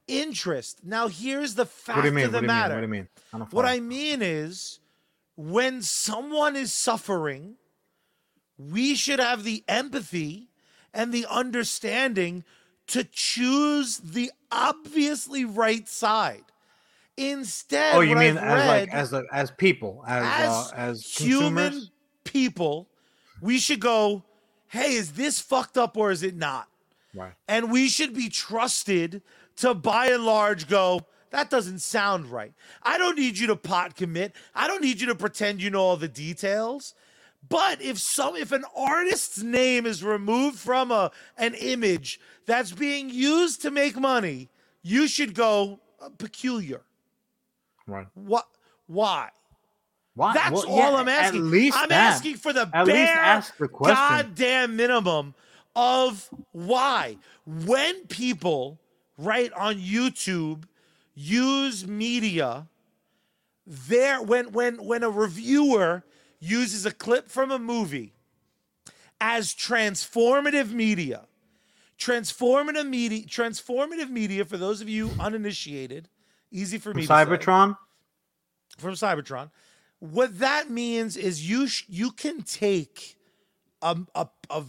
interest. 0.07 0.83
Now, 0.83 1.07
here's 1.07 1.55
the 1.55 1.65
fact 1.65 1.97
What 1.97 2.01
do 2.03 2.07
you 2.09 2.13
mean? 2.13 2.25
of 2.25 2.31
the 2.31 2.37
What 2.37 2.41
do 2.41 2.45
you 2.45 2.49
mean? 2.49 2.57
matter. 2.57 2.73
What 2.75 2.81
do 2.81 2.85
you 2.87 2.91
mean? 2.91 3.07
I 3.33 3.37
don't 3.37 3.53
What. 3.53 3.65
I 3.65 3.79
mean 3.79 4.21
is, 4.21 4.79
when 5.35 5.81
someone 5.81 6.55
is 6.55 6.73
suffering, 6.73 7.55
we 8.57 8.95
should 8.95 9.19
have 9.19 9.43
the 9.43 9.63
empathy 9.67 10.49
and 10.93 11.13
the 11.13 11.25
understanding 11.29 12.43
to 12.87 13.03
choose 13.05 13.97
the 13.99 14.31
obviously 14.51 15.45
right 15.45 15.87
side. 15.87 16.43
Instead, 17.17 17.95
Oh, 17.95 18.01
you 18.01 18.15
mean 18.15 18.37
I've 18.37 18.59
as 18.59 18.67
like 18.67 18.89
as 18.89 19.13
a, 19.13 19.23
as 19.31 19.51
people, 19.51 20.03
as 20.07 20.23
as 20.25 20.49
uh, 20.49 20.71
as 20.75 21.05
human 21.05 21.55
consumers? 21.71 21.91
people, 22.23 22.89
we 23.41 23.57
should 23.59 23.79
go, 23.79 24.23
hey, 24.71 24.93
is 24.93 25.13
this 25.13 25.39
fucked 25.39 25.77
up 25.77 25.97
or 25.97 26.11
is 26.11 26.23
it 26.23 26.35
not? 26.35 26.67
Right. 27.13 27.33
And 27.47 27.71
we 27.71 27.89
should 27.89 28.13
be 28.13 28.29
trusted 28.29 29.21
to 29.57 29.73
by 29.73 30.07
and 30.07 30.23
large 30.25 30.69
go, 30.69 31.01
that 31.31 31.49
doesn't 31.49 31.79
sound 31.79 32.27
right. 32.27 32.53
I 32.81 32.97
don't 32.97 33.17
need 33.17 33.37
you 33.37 33.47
to 33.47 33.55
pot 33.57 33.95
commit. 33.95 34.33
I 34.55 34.67
don't 34.67 34.81
need 34.81 35.01
you 35.01 35.07
to 35.07 35.15
pretend 35.15 35.61
you 35.61 35.69
know 35.69 35.81
all 35.81 35.97
the 35.97 36.07
details. 36.07 36.93
But 37.47 37.81
if 37.81 37.97
some 37.97 38.35
if 38.37 38.53
an 38.53 38.63
artist's 38.75 39.41
name 39.41 39.85
is 39.85 40.03
removed 40.03 40.57
from 40.57 40.91
a 40.91 41.11
an 41.37 41.53
image 41.55 42.19
that's 42.45 42.71
being 42.71 43.09
used 43.09 43.61
to 43.63 43.71
make 43.71 43.97
money, 43.97 44.49
you 44.83 45.07
should 45.07 45.33
go 45.33 45.79
uh, 45.99 46.09
peculiar. 46.17 46.81
Right. 47.87 48.07
What 48.13 48.47
why? 48.87 49.31
Why? 50.15 50.33
That's 50.33 50.51
Well, 50.51 50.65
all 50.67 50.77
yeah, 50.77 50.95
I'm 50.99 51.07
asking. 51.07 51.41
At 51.45 51.51
least 51.51 51.77
I'm 51.77 51.89
that. 51.89 52.13
asking 52.15 52.35
for 52.37 52.51
the 52.53 52.69
At 52.73 52.85
least 52.85 52.95
bare 52.97 53.07
ask 53.17 53.57
the 53.57 53.67
question. 53.67 53.95
goddamn 53.95 54.75
minimum 54.75 55.33
of 55.75 56.29
why. 56.51 57.17
When 57.45 58.05
people 58.07 58.79
right 59.17 59.51
on 59.53 59.75
YouTube 59.75 60.63
use 61.15 61.87
media, 61.87 62.67
there 63.65 64.21
when 64.21 64.51
when 64.51 64.83
when 64.83 65.03
a 65.03 65.09
reviewer 65.09 66.03
uses 66.39 66.85
a 66.85 66.91
clip 66.91 67.29
from 67.29 67.51
a 67.51 67.59
movie 67.59 68.13
as 69.21 69.53
transformative 69.53 70.71
media, 70.73 71.25
transformative 71.97 72.87
media, 72.89 73.25
transformative 73.27 74.09
media 74.09 74.43
for 74.43 74.57
those 74.57 74.81
of 74.81 74.89
you 74.89 75.11
uninitiated, 75.19 76.09
easy 76.51 76.77
for 76.79 76.93
me 76.93 77.03
to 77.03 77.07
say 77.07 77.13
Cybertron. 77.13 77.77
from 78.77 78.93
Cybertron. 78.95 79.51
What 80.01 80.39
that 80.39 80.69
means 80.71 81.15
is 81.15 81.47
you 81.47 81.67
sh- 81.67 81.85
you 81.87 82.11
can 82.11 82.41
take 82.41 83.17
a, 83.83 83.95
a, 84.15 84.27
a 84.49 84.63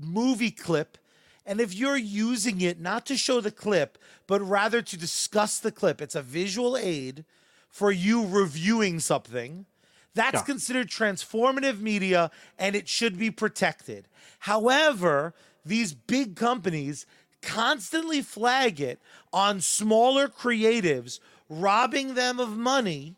movie 0.00 0.50
clip, 0.50 0.96
and 1.44 1.60
if 1.60 1.74
you're 1.74 1.96
using 1.98 2.62
it 2.62 2.80
not 2.80 3.04
to 3.06 3.16
show 3.18 3.42
the 3.42 3.50
clip, 3.50 3.98
but 4.26 4.40
rather 4.40 4.80
to 4.80 4.96
discuss 4.96 5.58
the 5.58 5.70
clip, 5.70 6.00
it's 6.00 6.14
a 6.14 6.22
visual 6.22 6.74
aid 6.74 7.26
for 7.68 7.92
you 7.92 8.26
reviewing 8.26 8.98
something. 8.98 9.66
That's 10.14 10.36
Yeah. 10.36 10.42
considered 10.44 10.88
transformative 10.88 11.80
media 11.80 12.30
and 12.58 12.74
it 12.74 12.88
should 12.88 13.18
be 13.18 13.30
protected. 13.30 14.08
However, 14.40 15.34
these 15.66 15.92
big 15.92 16.34
companies 16.34 17.04
constantly 17.42 18.22
flag 18.22 18.80
it 18.80 19.00
on 19.34 19.60
smaller 19.60 20.28
creatives, 20.28 21.20
robbing 21.50 22.14
them 22.14 22.40
of 22.40 22.56
money 22.56 23.16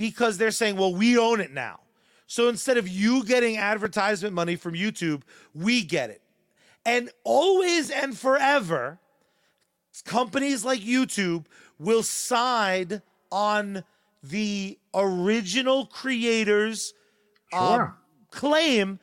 because 0.00 0.38
they're 0.38 0.50
saying, 0.50 0.76
well, 0.76 0.94
we 0.94 1.18
own 1.18 1.40
it 1.40 1.52
now. 1.52 1.78
So 2.26 2.48
instead 2.48 2.78
of 2.78 2.88
you 2.88 3.22
getting 3.22 3.58
advertisement 3.58 4.34
money 4.34 4.56
from 4.56 4.72
YouTube, 4.72 5.20
we 5.54 5.82
get 5.82 6.08
it. 6.08 6.22
And 6.86 7.10
always 7.22 7.90
and 7.90 8.16
forever, 8.16 8.98
companies 10.06 10.64
like 10.64 10.80
YouTube 10.80 11.44
will 11.78 12.02
side 12.02 13.02
on 13.30 13.84
the 14.22 14.78
original 14.94 15.84
creators 15.84 16.94
um, 17.52 17.92
claim 18.30 19.00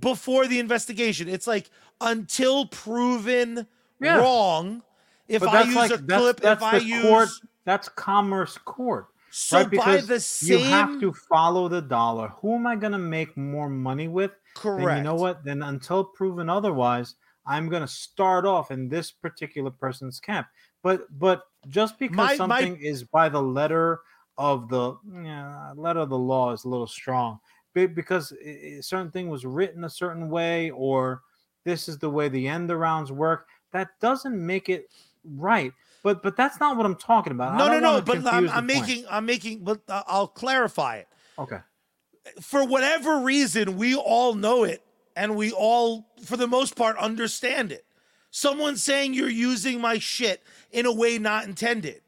before 0.00 0.46
the 0.46 0.58
investigation. 0.58 1.26
It's 1.26 1.46
like 1.46 1.70
until 2.02 2.66
proven 2.66 3.66
Yeah. 3.98 4.18
wrong. 4.18 4.82
If 5.26 5.42
I 5.42 5.62
use 5.62 5.74
like 5.74 5.90
a 5.90 5.96
that's, 5.96 6.20
clip, 6.20 6.40
that's 6.40 6.58
if 6.58 6.62
I 6.62 6.76
use 6.76 7.02
court. 7.02 7.28
That's 7.64 7.88
commerce 7.88 8.58
court. 8.58 9.06
So 9.34 9.58
right? 9.58 9.64
by 9.64 9.70
Because 9.70 10.06
the 10.06 10.20
same 10.20 10.58
you 10.60 10.64
have 10.70 11.00
to 11.00 11.12
follow 11.12 11.68
the 11.68 11.82
dollar. 11.82 12.28
Who 12.40 12.54
am 12.54 12.66
I 12.66 12.76
going 12.76 12.92
to 12.92 12.98
make 12.98 13.36
more 13.36 13.68
money 13.68 14.08
with? 14.08 14.32
correct. 14.54 14.86
Then 14.86 14.96
you 14.98 15.02
know 15.02 15.14
what? 15.16 15.44
Then 15.44 15.62
until 15.62 16.04
proven 16.04 16.48
otherwise, 16.48 17.16
I'm 17.46 17.68
going 17.68 17.82
to 17.82 17.88
start 17.88 18.46
off 18.46 18.70
in 18.70 18.88
this 18.88 19.10
particular 19.10 19.70
person's 19.70 20.20
camp. 20.20 20.46
But 20.82 21.06
but 21.18 21.42
just 21.68 21.98
because 21.98 22.38
My- 22.38 22.46
my- 22.46 22.60
something 22.60 22.76
is 22.80 23.04
by 23.04 23.28
the 23.28 23.42
letter 23.42 24.00
of 24.38 24.68
the 24.68 24.96
yeah, 25.12 25.72
letter 25.76 26.00
of 26.00 26.08
the 26.10 26.18
law 26.18 26.52
is 26.52 26.64
a 26.64 26.68
little 26.68 26.86
strong. 26.86 27.38
Be- 27.72 27.86
Because 27.86 28.32
a 28.44 28.80
certain 28.82 29.10
thing 29.10 29.28
was 29.28 29.44
written 29.44 29.84
a 29.84 29.90
certain 29.90 30.28
way, 30.30 30.70
or 30.70 31.22
this 31.64 31.88
is 31.88 31.98
the 31.98 32.10
way 32.10 32.28
the 32.28 32.46
end 32.48 32.70
arounds 32.70 33.10
work. 33.10 33.48
That 33.72 33.90
doesn't 34.00 34.34
make 34.46 34.68
it 34.68 34.86
right. 35.24 35.72
But 36.04 36.22
but 36.22 36.36
that's 36.36 36.60
not 36.60 36.76
what 36.76 36.84
I'm 36.84 36.96
talking 36.96 37.32
about. 37.32 37.56
No, 37.56 37.66
no, 37.66 37.80
no. 37.80 38.02
But 38.02 38.26
I'm, 38.26 38.48
I'm 38.50 38.66
making, 38.66 39.06
I'm 39.10 39.24
making, 39.24 39.64
but 39.64 39.80
uh, 39.88 40.02
I'll 40.06 40.28
clarify 40.28 40.98
it. 40.98 41.08
okay. 41.38 41.58
For 42.40 42.64
whatever 42.64 43.20
reason, 43.20 43.76
we 43.76 43.94
all 43.96 44.34
know 44.34 44.64
it, 44.64 44.82
and 45.16 45.34
we 45.34 45.50
all, 45.50 46.06
for 46.24 46.36
the 46.36 46.46
most 46.46 46.76
part, 46.76 46.96
understand 46.98 47.72
it. 47.72 47.86
Someone 48.30 48.76
saying 48.76 49.14
you're 49.14 49.30
using 49.30 49.80
my 49.80 49.98
shit 49.98 50.42
in 50.70 50.84
a 50.84 50.92
way 50.92 51.18
not 51.18 51.46
intended, 51.46 52.02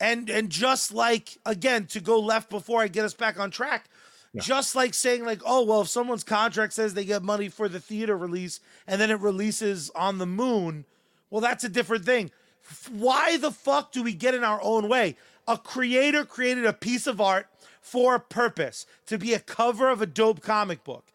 and 0.00 0.30
and 0.30 0.48
just 0.48 0.90
like 0.90 1.36
again 1.44 1.86
to 1.88 2.00
go 2.00 2.18
left 2.18 2.48
before 2.48 2.80
I 2.80 2.88
get 2.88 3.04
us 3.04 3.14
back 3.14 3.38
on 3.38 3.50
track. 3.50 3.90
Yeah. 4.32 4.40
Just 4.42 4.74
like 4.74 4.94
saying, 4.94 5.24
like, 5.26 5.42
oh, 5.44 5.64
well, 5.64 5.80
if 5.82 5.88
someone's 5.88 6.22
contract 6.24 6.72
says 6.72 6.94
they 6.94 7.04
get 7.04 7.22
money 7.22 7.48
for 7.48 7.68
the 7.68 7.80
theater 7.80 8.16
release 8.16 8.60
and 8.86 9.00
then 9.00 9.10
it 9.10 9.18
releases 9.18 9.90
on 9.90 10.18
the 10.18 10.26
moon, 10.26 10.84
well, 11.30 11.40
that's 11.40 11.64
a 11.64 11.68
different 11.68 12.04
thing. 12.04 12.30
Why 12.90 13.36
the 13.36 13.50
fuck 13.50 13.92
do 13.92 14.02
we 14.02 14.12
get 14.12 14.34
in 14.34 14.44
our 14.44 14.60
own 14.62 14.88
way? 14.88 15.16
A 15.48 15.58
creator 15.58 16.24
created 16.24 16.64
a 16.64 16.72
piece 16.72 17.06
of 17.06 17.20
art 17.20 17.46
for 17.80 18.14
a 18.14 18.20
purpose 18.20 18.86
to 19.06 19.18
be 19.18 19.34
a 19.34 19.40
cover 19.40 19.88
of 19.88 20.02
a 20.02 20.06
dope 20.06 20.42
comic 20.42 20.84
book. 20.84 21.06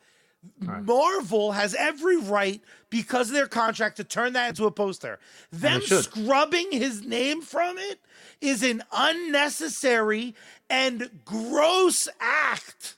Right. 0.61 0.83
Marvel 0.83 1.53
has 1.53 1.73
every 1.73 2.17
right 2.17 2.61
because 2.89 3.29
of 3.29 3.33
their 3.33 3.47
contract 3.47 3.97
to 3.97 4.03
turn 4.03 4.33
that 4.33 4.49
into 4.49 4.65
a 4.65 4.71
poster. 4.71 5.19
Them 5.51 5.81
scrubbing 5.81 6.71
his 6.71 7.03
name 7.03 7.41
from 7.41 7.77
it 7.77 7.99
is 8.41 8.61
an 8.61 8.83
unnecessary 8.91 10.35
and 10.69 11.09
gross 11.25 12.07
act 12.19 12.95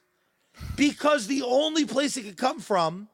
because 0.75 1.27
the 1.27 1.41
only 1.41 1.85
place 1.85 2.17
it 2.17 2.23
could 2.23 2.37
come 2.37 2.59
from 2.59 3.07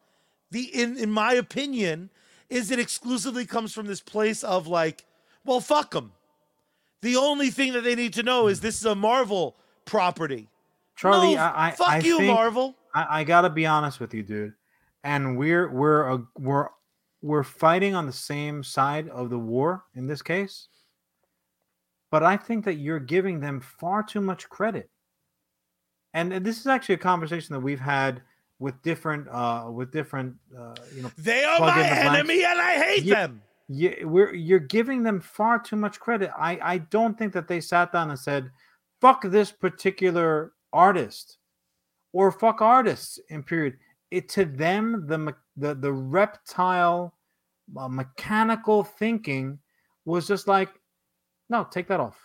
the 0.54 0.64
in 0.64 0.98
in 0.98 1.12
my 1.12 1.34
opinion 1.34 2.10
is 2.50 2.72
it 2.72 2.80
exclusively 2.80 3.46
comes 3.46 3.74
from 3.74 3.88
this 3.88 4.00
place 4.00 4.44
of 4.44 4.68
like 4.68 5.04
well 5.46 5.60
fuck 5.60 5.92
them 5.92 6.12
the 7.02 7.16
only 7.18 7.50
thing 7.50 7.74
that 7.74 7.82
they 7.84 7.96
need 7.96 8.14
to 8.14 8.24
know 8.24 8.48
is 8.48 8.62
this 8.62 8.78
is 8.80 8.86
a 8.86 8.96
marvel 8.96 9.56
property 9.86 10.50
Charlie, 10.96 11.34
No, 11.36 11.42
I, 11.42 11.68
I 11.68 11.72
fuck 11.72 11.88
I 11.90 11.98
you 12.00 12.22
marvel 12.22 12.76
I, 12.94 13.22
I 13.22 13.24
gotta 13.24 13.50
be 13.50 13.66
honest 13.66 14.00
with 14.00 14.14
you, 14.14 14.22
dude. 14.22 14.54
And 15.04 15.36
we're 15.38 15.70
we're 15.72 16.08
a, 16.08 16.24
we're 16.38 16.68
we're 17.24 17.44
fighting 17.44 17.96
on 17.96 18.06
the 18.06 18.14
same 18.14 18.64
side 18.64 19.10
of 19.10 19.30
the 19.32 19.40
war 19.40 19.84
in 19.96 20.06
this 20.06 20.22
case. 20.22 20.68
But 22.12 22.22
I 22.22 22.38
think 22.38 22.64
that 22.66 22.76
you're 22.76 23.00
giving 23.00 23.40
them 23.40 23.60
far 23.60 24.04
too 24.04 24.22
much 24.22 24.48
credit. 24.50 24.90
And 26.14 26.32
this 26.46 26.60
is 26.60 26.68
actually 26.68 26.96
a 26.96 27.00
conversation 27.00 27.54
that 27.54 27.60
we've 27.62 27.80
had 27.80 28.22
with 28.60 28.80
different 28.84 29.28
uh 29.30 29.68
with 29.74 29.92
different 29.92 30.36
uh 30.56 30.76
you 30.96 31.02
know 31.02 31.12
they 31.18 31.44
are 31.44 31.60
my 31.60 31.68
the 31.70 31.74
blanks. 31.74 31.98
enemy 32.18 32.44
and 32.46 32.62
i 32.62 32.74
hate 32.76 33.04
Yeah. 33.04 33.16
them 33.28 33.42
you, 33.74 34.08
we're 34.08 34.34
you're 34.34 34.60
giving 34.60 35.04
them 35.04 35.20
far 35.20 35.60
too 35.60 35.76
much 35.76 36.00
credit. 36.00 36.32
I 36.38 36.60
I 36.62 36.78
don't 36.78 37.18
think 37.18 37.34
that 37.34 37.48
they 37.48 37.62
sat 37.62 37.92
down 37.92 38.10
and 38.10 38.20
said, 38.20 38.52
"Fuck 39.02 39.24
this 39.24 39.52
particular 39.52 40.54
artist," 40.72 41.38
or 42.12 42.32
"fuck 42.32 42.62
artists." 42.62 43.20
In 43.30 43.44
period, 43.44 43.78
it 44.12 44.30
to 44.30 44.46
them 44.46 45.08
the 45.08 45.36
the 45.58 45.76
the 45.76 45.92
reptile, 45.92 47.16
uh, 47.78 47.88
mechanical 47.88 48.84
thinking 48.84 49.60
was 50.06 50.28
just 50.28 50.48
like, 50.48 50.70
"No, 51.50 51.68
take 51.70 51.88
that 51.88 52.00
off, 52.00 52.20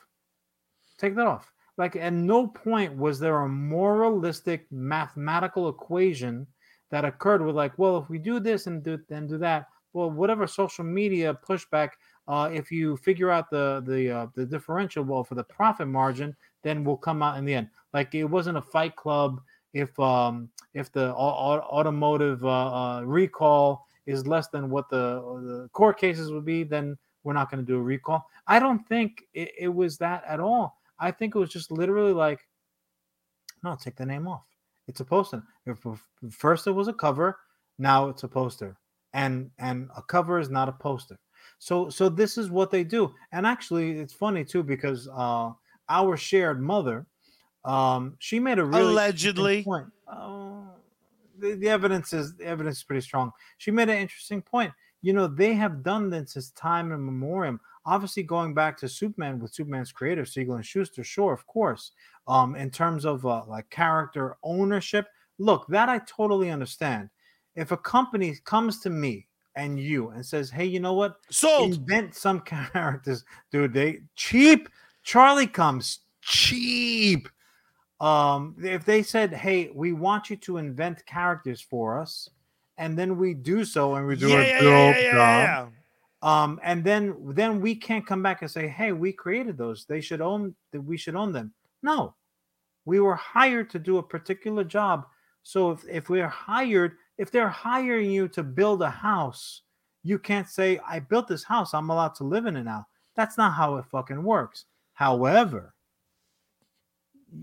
take 0.98 1.14
that 1.16 1.26
off." 1.26 1.52
Like 1.78 1.94
at 1.94 2.12
no 2.12 2.48
point 2.48 2.96
was 2.96 3.20
there 3.20 3.40
a 3.40 3.48
moralistic 3.48 4.66
mathematical 4.72 5.68
equation 5.68 6.46
that 6.90 7.04
occurred 7.04 7.42
with 7.42 7.54
like, 7.54 7.78
well, 7.78 7.98
if 7.98 8.10
we 8.10 8.18
do 8.18 8.40
this 8.40 8.66
and 8.66 8.82
do 8.82 8.98
and 9.10 9.28
do 9.28 9.38
that, 9.38 9.66
well, 9.92 10.10
whatever 10.10 10.46
social 10.46 10.84
media 10.84 11.38
pushback, 11.46 11.90
uh, 12.26 12.50
if 12.52 12.70
you 12.70 12.96
figure 12.96 13.30
out 13.30 13.50
the 13.50 13.82
the 13.86 14.10
uh, 14.10 14.26
the 14.34 14.44
differential, 14.44 15.04
well, 15.04 15.24
for 15.24 15.34
the 15.34 15.44
profit 15.44 15.88
margin, 15.88 16.36
then 16.62 16.84
we'll 16.84 16.96
come 16.96 17.22
out 17.22 17.38
in 17.38 17.44
the 17.44 17.54
end. 17.54 17.68
Like 17.94 18.14
it 18.14 18.24
wasn't 18.24 18.58
a 18.58 18.62
fight 18.62 18.96
club. 18.96 19.40
If 19.74 19.98
um 19.98 20.50
if 20.74 20.92
the 20.92 21.14
au- 21.14 21.16
au- 21.16 21.66
automotive 21.70 22.44
uh, 22.44 22.48
uh, 22.48 23.02
recall 23.02 23.86
is 24.06 24.26
less 24.26 24.48
than 24.48 24.70
what 24.70 24.88
the 24.88 25.20
the 25.42 25.68
court 25.72 25.98
cases 25.98 26.30
would 26.32 26.44
be, 26.44 26.64
then 26.64 26.96
we're 27.24 27.34
not 27.34 27.50
going 27.50 27.64
to 27.64 27.66
do 27.66 27.78
a 27.78 27.82
recall. 27.82 28.26
I 28.46 28.58
don't 28.58 28.86
think 28.88 29.24
it, 29.34 29.52
it 29.58 29.68
was 29.68 29.98
that 29.98 30.24
at 30.26 30.40
all. 30.40 30.78
I 30.98 31.10
think 31.10 31.34
it 31.34 31.38
was 31.38 31.50
just 31.50 31.70
literally 31.70 32.12
like, 32.12 32.40
no, 33.62 33.76
take 33.76 33.96
the 33.96 34.06
name 34.06 34.26
off. 34.26 34.44
It's 34.86 35.00
a 35.00 35.04
poster. 35.04 35.42
First 36.30 36.66
it 36.66 36.70
was 36.72 36.88
a 36.88 36.92
cover, 36.92 37.38
now 37.78 38.08
it's 38.08 38.22
a 38.22 38.28
poster, 38.28 38.76
and 39.18 39.50
and 39.58 39.90
a 39.96 40.02
cover 40.02 40.38
is 40.38 40.48
not 40.48 40.68
a 40.68 40.72
poster. 40.72 41.18
So 41.58 41.90
so 41.90 42.08
this 42.08 42.38
is 42.38 42.50
what 42.50 42.70
they 42.70 42.84
do. 42.84 43.12
And 43.32 43.46
actually, 43.46 43.98
it's 43.98 44.14
funny 44.14 44.44
too 44.44 44.62
because 44.62 45.08
uh, 45.08 45.50
our 45.88 46.16
shared 46.16 46.60
mother, 46.62 47.06
um, 47.64 48.14
she 48.18 48.38
made 48.38 48.58
a 48.58 48.64
really 48.64 48.92
allegedly 48.92 49.64
point. 49.64 49.88
Uh, 50.06 50.60
the, 51.38 51.54
the 51.54 51.68
evidence 51.68 52.12
is 52.12 52.36
the 52.36 52.44
evidence 52.44 52.78
is 52.78 52.84
pretty 52.84 53.00
strong. 53.00 53.32
She 53.58 53.70
made 53.70 53.88
an 53.88 53.98
interesting 53.98 54.40
point. 54.40 54.72
You 55.02 55.12
know, 55.12 55.26
they 55.26 55.54
have 55.54 55.82
done 55.82 56.10
this 56.10 56.32
since 56.32 56.50
time 56.50 56.92
immemorial. 56.92 57.58
Obviously, 57.86 58.22
going 58.22 58.54
back 58.54 58.76
to 58.78 58.88
Superman 58.88 59.40
with 59.40 59.54
Superman's 59.54 59.92
creator 59.92 60.24
Siegel 60.24 60.56
and 60.56 60.66
Shuster, 60.66 61.02
sure, 61.02 61.32
of 61.32 61.46
course. 61.46 61.92
Um, 62.26 62.54
in 62.56 62.70
terms 62.70 63.06
of 63.06 63.24
uh, 63.24 63.44
like 63.46 63.70
character 63.70 64.36
ownership, 64.42 65.06
look, 65.38 65.66
that 65.68 65.88
I 65.88 66.00
totally 66.00 66.50
understand. 66.50 67.08
If 67.58 67.72
a 67.72 67.76
company 67.76 68.36
comes 68.44 68.80
to 68.80 68.90
me 68.90 69.26
and 69.56 69.80
you 69.80 70.10
and 70.10 70.24
says, 70.24 70.48
"Hey, 70.48 70.64
you 70.64 70.78
know 70.78 70.94
what? 70.94 71.16
sold. 71.30 71.74
Invent 71.74 72.14
some 72.14 72.40
characters, 72.72 73.24
dude. 73.50 73.74
They 73.74 74.00
cheap. 74.14 74.68
Charlie 75.02 75.48
comes 75.48 76.00
cheap. 76.22 77.28
Um, 78.00 78.54
if 78.62 78.84
they 78.84 79.02
said, 79.02 79.34
"Hey, 79.34 79.70
we 79.74 79.92
want 79.92 80.30
you 80.30 80.36
to 80.36 80.58
invent 80.58 81.04
characters 81.06 81.60
for 81.60 81.98
us," 81.98 82.30
and 82.78 82.96
then 82.96 83.18
we 83.18 83.34
do 83.34 83.64
so 83.64 83.96
and 83.96 84.06
we 84.06 84.14
do 84.14 84.28
yeah, 84.28 84.36
a 84.36 84.46
yeah, 84.46 84.60
dope 84.60 84.96
yeah, 84.96 85.02
yeah, 85.02 85.46
job, 85.56 85.72
um, 86.22 86.60
and 86.62 86.84
then 86.84 87.16
then 87.34 87.60
we 87.60 87.74
can't 87.74 88.06
come 88.06 88.22
back 88.22 88.42
and 88.42 88.50
say, 88.50 88.68
"Hey, 88.68 88.92
we 88.92 89.12
created 89.12 89.58
those. 89.58 89.84
They 89.84 90.00
should 90.00 90.20
own. 90.20 90.54
That 90.70 90.82
we 90.82 90.96
should 90.96 91.16
own 91.16 91.32
them." 91.32 91.52
No, 91.82 92.14
we 92.84 93.00
were 93.00 93.16
hired 93.16 93.68
to 93.70 93.80
do 93.80 93.98
a 93.98 94.02
particular 94.02 94.62
job. 94.62 95.06
So 95.42 95.72
if 95.72 95.84
if 95.88 96.08
we're 96.08 96.28
hired, 96.28 96.96
if 97.18 97.30
they're 97.30 97.48
hiring 97.48 98.10
you 98.10 98.28
to 98.28 98.42
build 98.42 98.80
a 98.82 98.90
house, 98.90 99.62
you 100.04 100.18
can't 100.18 100.48
say, 100.48 100.78
"I 100.86 101.00
built 101.00 101.28
this 101.28 101.44
house. 101.44 101.74
I'm 101.74 101.90
allowed 101.90 102.14
to 102.16 102.24
live 102.24 102.46
in 102.46 102.56
it 102.56 102.64
now." 102.64 102.86
That's 103.16 103.36
not 103.36 103.52
how 103.54 103.76
it 103.76 103.84
fucking 103.86 104.22
works. 104.22 104.64
However, 104.94 105.74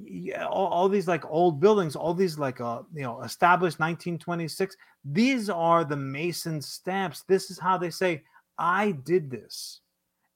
yeah, 0.04 0.46
all, 0.48 0.68
all 0.68 0.90
these 0.90 1.08
like 1.08 1.26
old 1.26 1.60
buildings, 1.60 1.96
all 1.96 2.14
these 2.14 2.40
like 2.40 2.60
uh 2.62 2.82
you 2.94 3.04
know 3.04 3.22
established 3.22 3.80
1926. 3.80 4.76
These 5.04 5.50
are 5.50 5.84
the 5.84 5.98
Mason 5.98 6.62
stamps. 6.62 7.24
This 7.28 7.52
is 7.52 7.60
how 7.60 7.78
they 7.78 7.92
say 7.92 8.24
I 8.58 8.92
did 8.92 9.30
this, 9.30 9.82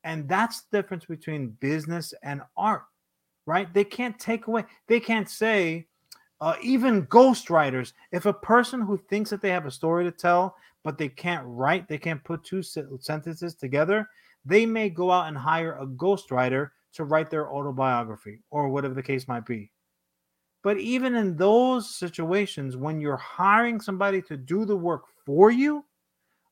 and 0.04 0.28
that's 0.28 0.62
the 0.62 0.82
difference 0.82 1.06
between 1.06 1.58
business 1.60 2.14
and 2.22 2.42
art, 2.58 2.84
right? 3.46 3.74
They 3.74 3.86
can't 3.86 4.20
take 4.20 4.48
away. 4.48 4.66
They 4.88 5.00
can't 5.00 5.30
say. 5.30 5.88
Uh, 6.42 6.56
even 6.62 7.06
ghostwriters, 7.08 7.94
if 8.12 8.26
a 8.26 8.34
person 8.34 8.82
who 8.82 8.98
thinks 8.98 9.30
that 9.30 9.42
they 9.42 9.50
have 9.50 9.66
a 9.66 9.72
story 9.72 10.06
to 10.06 10.12
tell, 10.12 10.56
but 10.84 10.98
they 10.98 11.10
can't 11.10 11.44
write, 11.46 11.88
they 11.88 11.98
can't 11.98 12.24
put 12.24 12.44
two 12.44 12.64
sentences 12.64 13.56
together, 13.56 14.08
they 14.46 14.66
may 14.66 14.90
go 14.90 15.12
out 15.12 15.28
and 15.28 15.38
hire 15.38 15.74
a 15.74 15.86
ghostwriter 15.86 16.72
to 16.94 17.04
write 17.04 17.30
their 17.30 17.52
autobiography 17.52 18.40
or 18.50 18.70
whatever 18.70 18.94
the 18.94 19.04
case 19.04 19.28
might 19.28 19.46
be. 19.46 19.70
But 20.64 20.78
even 20.78 21.16
in 21.16 21.38
those 21.38 21.96
situations, 21.96 22.76
when 22.76 23.00
you're 23.00 23.18
hiring 23.18 23.80
somebody 23.80 24.22
to 24.24 24.38
do 24.38 24.66
the 24.66 24.76
work 24.76 25.04
for 25.26 25.52
you, 25.52 25.86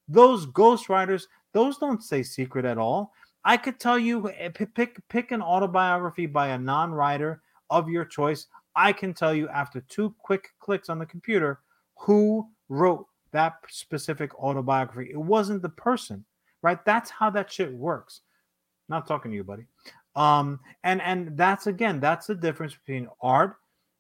those 0.07 0.45
ghostwriters, 0.47 1.27
those 1.53 1.77
don't 1.77 2.03
say 2.03 2.23
secret 2.23 2.65
at 2.65 2.77
all. 2.77 3.14
I 3.43 3.57
could 3.57 3.80
tell 3.80 3.99
you 3.99 4.30
eh, 4.30 4.49
pick 4.49 4.97
pick 5.09 5.31
an 5.31 5.41
autobiography 5.41 6.26
by 6.26 6.49
a 6.49 6.57
non-writer 6.57 7.41
of 7.69 7.89
your 7.89 8.05
choice. 8.05 8.47
I 8.77 8.93
can 8.93 9.13
tell 9.13 9.33
you 9.33 9.49
after 9.49 9.81
two 9.81 10.13
quick 10.19 10.49
clicks 10.59 10.87
on 10.87 10.99
the 10.99 11.05
computer 11.05 11.59
who 11.97 12.47
wrote 12.69 13.07
that 13.31 13.55
specific 13.69 14.33
autobiography. 14.35 15.09
It 15.11 15.17
wasn't 15.17 15.63
the 15.63 15.69
person, 15.69 16.23
right? 16.61 16.83
That's 16.85 17.09
how 17.09 17.31
that 17.31 17.51
shit 17.51 17.73
works. 17.73 18.21
Not 18.87 19.07
talking 19.07 19.31
to 19.31 19.35
you, 19.35 19.43
buddy. 19.43 19.65
Um, 20.15 20.59
and 20.83 21.01
and 21.01 21.35
that's 21.35 21.67
again, 21.67 21.99
that's 21.99 22.27
the 22.27 22.35
difference 22.35 22.75
between 22.75 23.09
art 23.21 23.55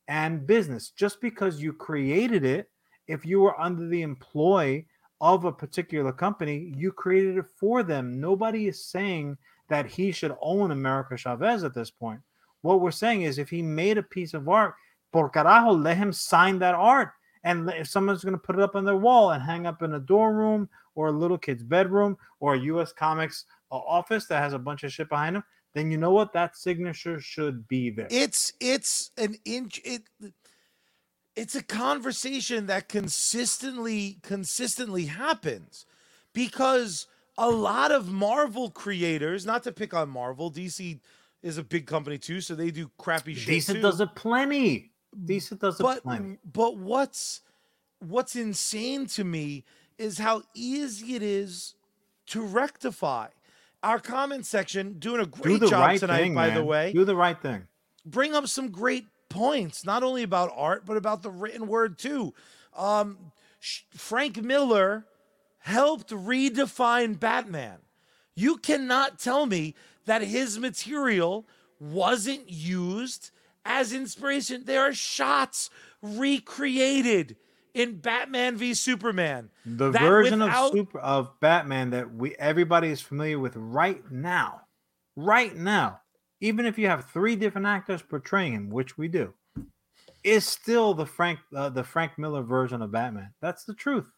and 0.07 0.47
business. 0.47 0.91
Just 0.91 1.19
because 1.21 1.61
you 1.61 1.73
created 1.73 2.45
it, 2.45 2.69
if 3.07 3.25
you 3.25 3.41
were 3.41 3.59
under 3.59 3.87
the 3.87 4.03
employ 4.03 4.85
of 5.21 5.45
a 5.45 5.51
particular 5.51 6.11
company, 6.11 6.73
you 6.77 6.91
created 6.91 7.37
it 7.37 7.45
for 7.59 7.81
them. 7.81 8.21
Nobody 8.21 8.67
is 8.67 8.85
saying 8.85 9.37
that 9.69 9.87
he 9.87 10.11
should 10.11 10.35
own 10.41 10.71
America 10.71 11.17
Chavez 11.17 11.63
at 11.63 11.73
this 11.73 11.89
point. 11.89 12.21
What 12.61 12.81
we're 12.81 12.91
saying 12.91 13.23
is 13.23 13.37
if 13.37 13.49
he 13.49 13.61
made 13.61 13.97
a 13.97 14.03
piece 14.03 14.33
of 14.33 14.49
art, 14.49 14.75
por 15.11 15.29
carajo, 15.29 15.81
let 15.81 15.97
him 15.97 16.11
sign 16.11 16.59
that 16.59 16.75
art. 16.75 17.11
And 17.43 17.69
if 17.69 17.87
someone's 17.87 18.23
going 18.23 18.33
to 18.33 18.39
put 18.39 18.55
it 18.55 18.61
up 18.61 18.75
on 18.75 18.83
their 18.83 18.97
wall 18.97 19.31
and 19.31 19.41
hang 19.41 19.65
up 19.65 19.81
in 19.81 19.93
a 19.93 19.99
dorm 19.99 20.35
room 20.35 20.69
or 20.95 21.07
a 21.07 21.11
little 21.11 21.37
kid's 21.37 21.63
bedroom 21.63 22.17
or 22.39 22.55
a 22.55 22.59
US 22.59 22.91
Comics 22.91 23.45
uh, 23.71 23.75
office 23.75 24.25
that 24.27 24.41
has 24.41 24.53
a 24.53 24.59
bunch 24.59 24.83
of 24.83 24.91
shit 24.91 25.09
behind 25.09 25.35
him, 25.37 25.43
then 25.73 25.91
you 25.91 25.97
know 25.97 26.11
what? 26.11 26.33
That 26.33 26.57
signature 26.57 27.19
should 27.19 27.67
be 27.67 27.89
there. 27.89 28.07
It's 28.09 28.53
it's 28.59 29.11
an 29.17 29.35
inch 29.45 29.79
it 29.85 30.03
it's 31.35 31.55
a 31.55 31.63
conversation 31.63 32.65
that 32.65 32.89
consistently 32.89 34.17
consistently 34.23 35.05
happens 35.05 35.85
because 36.33 37.07
a 37.37 37.49
lot 37.49 37.91
of 37.91 38.11
Marvel 38.11 38.71
creators, 38.71 39.45
not 39.45 39.63
to 39.63 39.71
pick 39.71 39.93
on 39.93 40.09
Marvel, 40.09 40.51
DC 40.51 40.99
is 41.43 41.57
a 41.57 41.63
big 41.63 41.85
company 41.85 42.17
too, 42.17 42.41
so 42.41 42.55
they 42.55 42.71
do 42.71 42.89
crappy 42.97 43.33
shit 43.35 43.47
Decent 43.47 43.77
too. 43.77 43.81
does 43.81 44.01
it 44.01 44.09
plenty. 44.15 44.91
Decent 45.25 45.61
does 45.61 45.79
it 45.79 45.83
but 45.83 46.03
plenty. 46.03 46.37
but 46.51 46.77
what's 46.77 47.41
what's 47.99 48.35
insane 48.35 49.05
to 49.07 49.23
me 49.23 49.63
is 49.97 50.17
how 50.19 50.41
easy 50.53 51.15
it 51.15 51.23
is 51.23 51.75
to 52.27 52.41
rectify. 52.41 53.27
Our 53.83 53.99
comment 53.99 54.45
section 54.45 54.99
doing 54.99 55.21
a 55.21 55.25
great 55.25 55.61
job 55.61 55.71
right 55.73 55.99
tonight, 55.99 56.17
thing, 56.19 56.35
by 56.35 56.47
the 56.49 56.55
man. 56.55 56.65
way. 56.65 56.93
Do 56.93 57.05
the 57.05 57.15
right 57.15 57.39
thing. 57.39 57.67
bring 58.05 58.33
up 58.35 58.47
some 58.47 58.69
great 58.69 59.05
points, 59.29 59.85
not 59.85 60.03
only 60.03 60.23
about 60.23 60.51
art, 60.55 60.85
but 60.85 60.97
about 60.97 61.21
the 61.21 61.29
written 61.29 61.67
word 61.67 61.97
too. 61.97 62.33
Um, 62.75 63.17
Frank 63.91 64.41
Miller 64.41 65.05
helped 65.59 66.09
redefine 66.11 67.19
Batman. 67.19 67.77
You 68.35 68.57
cannot 68.57 69.19
tell 69.19 69.45
me 69.45 69.73
that 70.07 70.23
his 70.23 70.57
material 70.57 71.47
wasn't 71.79 72.49
used 72.49 73.29
as 73.63 73.93
inspiration. 73.93 74.63
There 74.65 74.81
are 74.81 74.93
shots 74.93 75.69
recreated 76.01 77.35
in 77.73 77.99
Batman 77.99 78.57
v 78.57 78.73
Superman. 78.73 79.49
The 79.65 79.91
version 79.91 80.39
without- 80.39 80.71
of 80.71 80.77
super 80.77 80.99
of 80.99 81.39
Batman 81.39 81.91
that 81.91 82.11
we 82.13 82.33
everybody 82.35 82.89
is 82.89 83.01
familiar 83.01 83.37
with 83.37 83.55
right 83.55 84.01
now, 84.09 84.61
right 85.15 85.55
now, 85.55 86.01
even 86.41 86.65
if 86.65 86.79
you 86.79 86.87
have 86.87 87.05
three 87.11 87.35
different 87.35 87.67
actors 87.67 88.01
portraying 88.01 88.53
him, 88.53 88.69
which 88.69 88.97
we 88.97 89.07
do, 89.07 89.33
is 90.23 90.45
still 90.45 90.93
the 90.93 91.05
Frank 91.05 91.39
uh, 91.55 91.69
the 91.69 91.83
Frank 91.83 92.17
Miller 92.17 92.41
version 92.41 92.81
of 92.81 92.91
Batman. 92.91 93.33
That's 93.41 93.65
the 93.65 93.73
truth. 93.75 94.09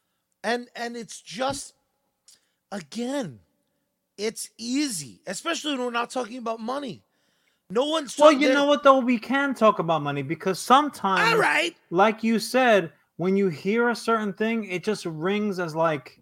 and 0.43 0.69
and 0.75 0.95
it's 0.95 1.19
just 1.19 1.73
again 2.71 3.39
it's 4.19 4.49
easy 4.57 5.21
especially 5.27 5.71
when 5.71 5.85
we're 5.85 5.91
not 5.91 6.09
talking 6.09 6.37
about 6.37 6.59
money 6.59 7.03
no 7.71 7.85
one's 7.85 8.17
Well, 8.17 8.31
you 8.31 8.47
there- 8.47 8.53
know 8.53 8.65
what 8.65 8.83
though, 8.83 8.99
we 8.99 9.17
can 9.17 9.53
talk 9.53 9.79
about 9.79 10.01
money 10.01 10.21
because 10.23 10.59
sometimes, 10.59 11.33
all 11.33 11.39
right 11.39 11.75
like 11.91 12.23
you 12.23 12.37
said, 12.39 12.91
when 13.17 13.35
you 13.37 13.47
hear 13.49 13.89
a 13.89 13.95
certain 13.95 14.33
thing, 14.33 14.65
it 14.65 14.83
just 14.83 15.05
rings 15.05 15.59
as 15.59 15.75
like 15.75 16.19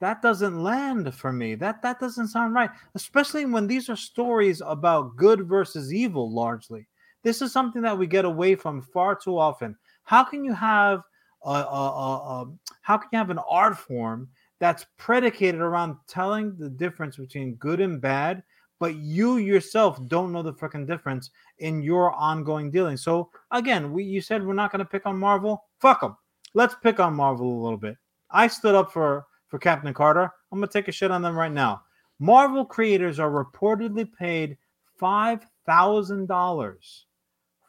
that 0.00 0.20
doesn't 0.20 0.62
land 0.62 1.14
for 1.14 1.32
me. 1.32 1.54
That 1.54 1.80
that 1.82 1.98
doesn't 2.00 2.28
sound 2.28 2.54
right. 2.54 2.70
Especially 2.94 3.46
when 3.46 3.66
these 3.66 3.88
are 3.88 3.96
stories 3.96 4.60
about 4.64 5.16
good 5.16 5.48
versus 5.48 5.92
evil 5.94 6.30
largely. 6.30 6.86
This 7.22 7.40
is 7.40 7.52
something 7.52 7.82
that 7.82 7.96
we 7.96 8.06
get 8.06 8.24
away 8.24 8.54
from 8.54 8.82
far 8.82 9.14
too 9.14 9.38
often. 9.38 9.76
How 10.04 10.22
can 10.22 10.44
you 10.44 10.52
have 10.52 11.02
a, 11.44 11.50
a, 11.50 11.54
a, 11.54 12.42
a 12.42 12.52
how 12.82 12.98
can 12.98 13.08
you 13.12 13.18
have 13.18 13.30
an 13.30 13.40
art 13.48 13.76
form 13.78 14.28
that's 14.58 14.86
predicated 14.98 15.60
around 15.60 15.96
telling 16.08 16.56
the 16.56 16.68
difference 16.70 17.16
between 17.16 17.54
good 17.56 17.80
and 17.80 18.00
bad, 18.00 18.42
but 18.78 18.94
you 18.96 19.36
yourself 19.36 19.98
don't 20.08 20.32
know 20.32 20.42
the 20.42 20.52
freaking 20.52 20.86
difference 20.86 21.30
in 21.58 21.82
your 21.82 22.12
ongoing 22.12 22.70
dealing. 22.70 22.96
So 22.96 23.30
again, 23.50 23.92
we 23.92 24.04
you 24.04 24.20
said 24.20 24.44
we're 24.44 24.54
not 24.54 24.72
going 24.72 24.80
to 24.80 24.84
pick 24.84 25.06
on 25.06 25.18
Marvel. 25.18 25.64
Fuck 25.80 26.00
them. 26.00 26.16
Let's 26.54 26.74
pick 26.82 27.00
on 27.00 27.14
Marvel 27.14 27.60
a 27.60 27.62
little 27.62 27.78
bit. 27.78 27.96
I 28.30 28.46
stood 28.46 28.74
up 28.74 28.92
for 28.92 29.26
for 29.48 29.58
Captain 29.58 29.92
Carter. 29.94 30.30
I'm 30.50 30.58
gonna 30.58 30.68
take 30.68 30.88
a 30.88 30.92
shit 30.92 31.10
on 31.10 31.22
them 31.22 31.36
right 31.36 31.52
now. 31.52 31.82
Marvel 32.18 32.64
creators 32.64 33.20
are 33.20 33.30
reportedly 33.30 34.08
paid 34.18 34.56
five 34.98 35.46
thousand 35.66 36.26
dollars 36.26 37.06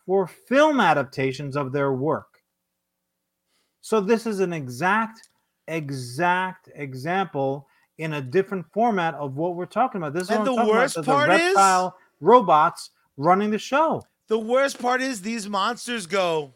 for 0.06 0.26
film 0.26 0.80
adaptations 0.80 1.58
of 1.58 1.72
their 1.72 1.92
work. 1.92 2.40
So 3.82 4.00
this 4.02 4.26
is 4.26 4.40
an 4.40 4.54
exact, 4.54 5.27
exact 5.68 6.70
example 6.76 7.68
in 7.98 8.14
a 8.14 8.22
different 8.22 8.66
format 8.72 9.14
of 9.16 9.36
what 9.36 9.56
we're 9.56 9.66
talking 9.66 10.00
about. 10.00 10.14
This 10.14 10.24
is 10.24 10.30
And 10.30 10.46
the 10.46 10.54
worst 10.56 11.04
part 11.04 11.32
is- 11.32 11.58
robots 12.22 12.92
running 13.18 13.52
the 13.52 13.60
show. 13.60 14.04
the 14.28 14.38
worst 14.40 14.80
part 14.80 15.02
is 15.02 15.22
these 15.22 15.48
monsters 15.48 16.06
go 16.06 16.54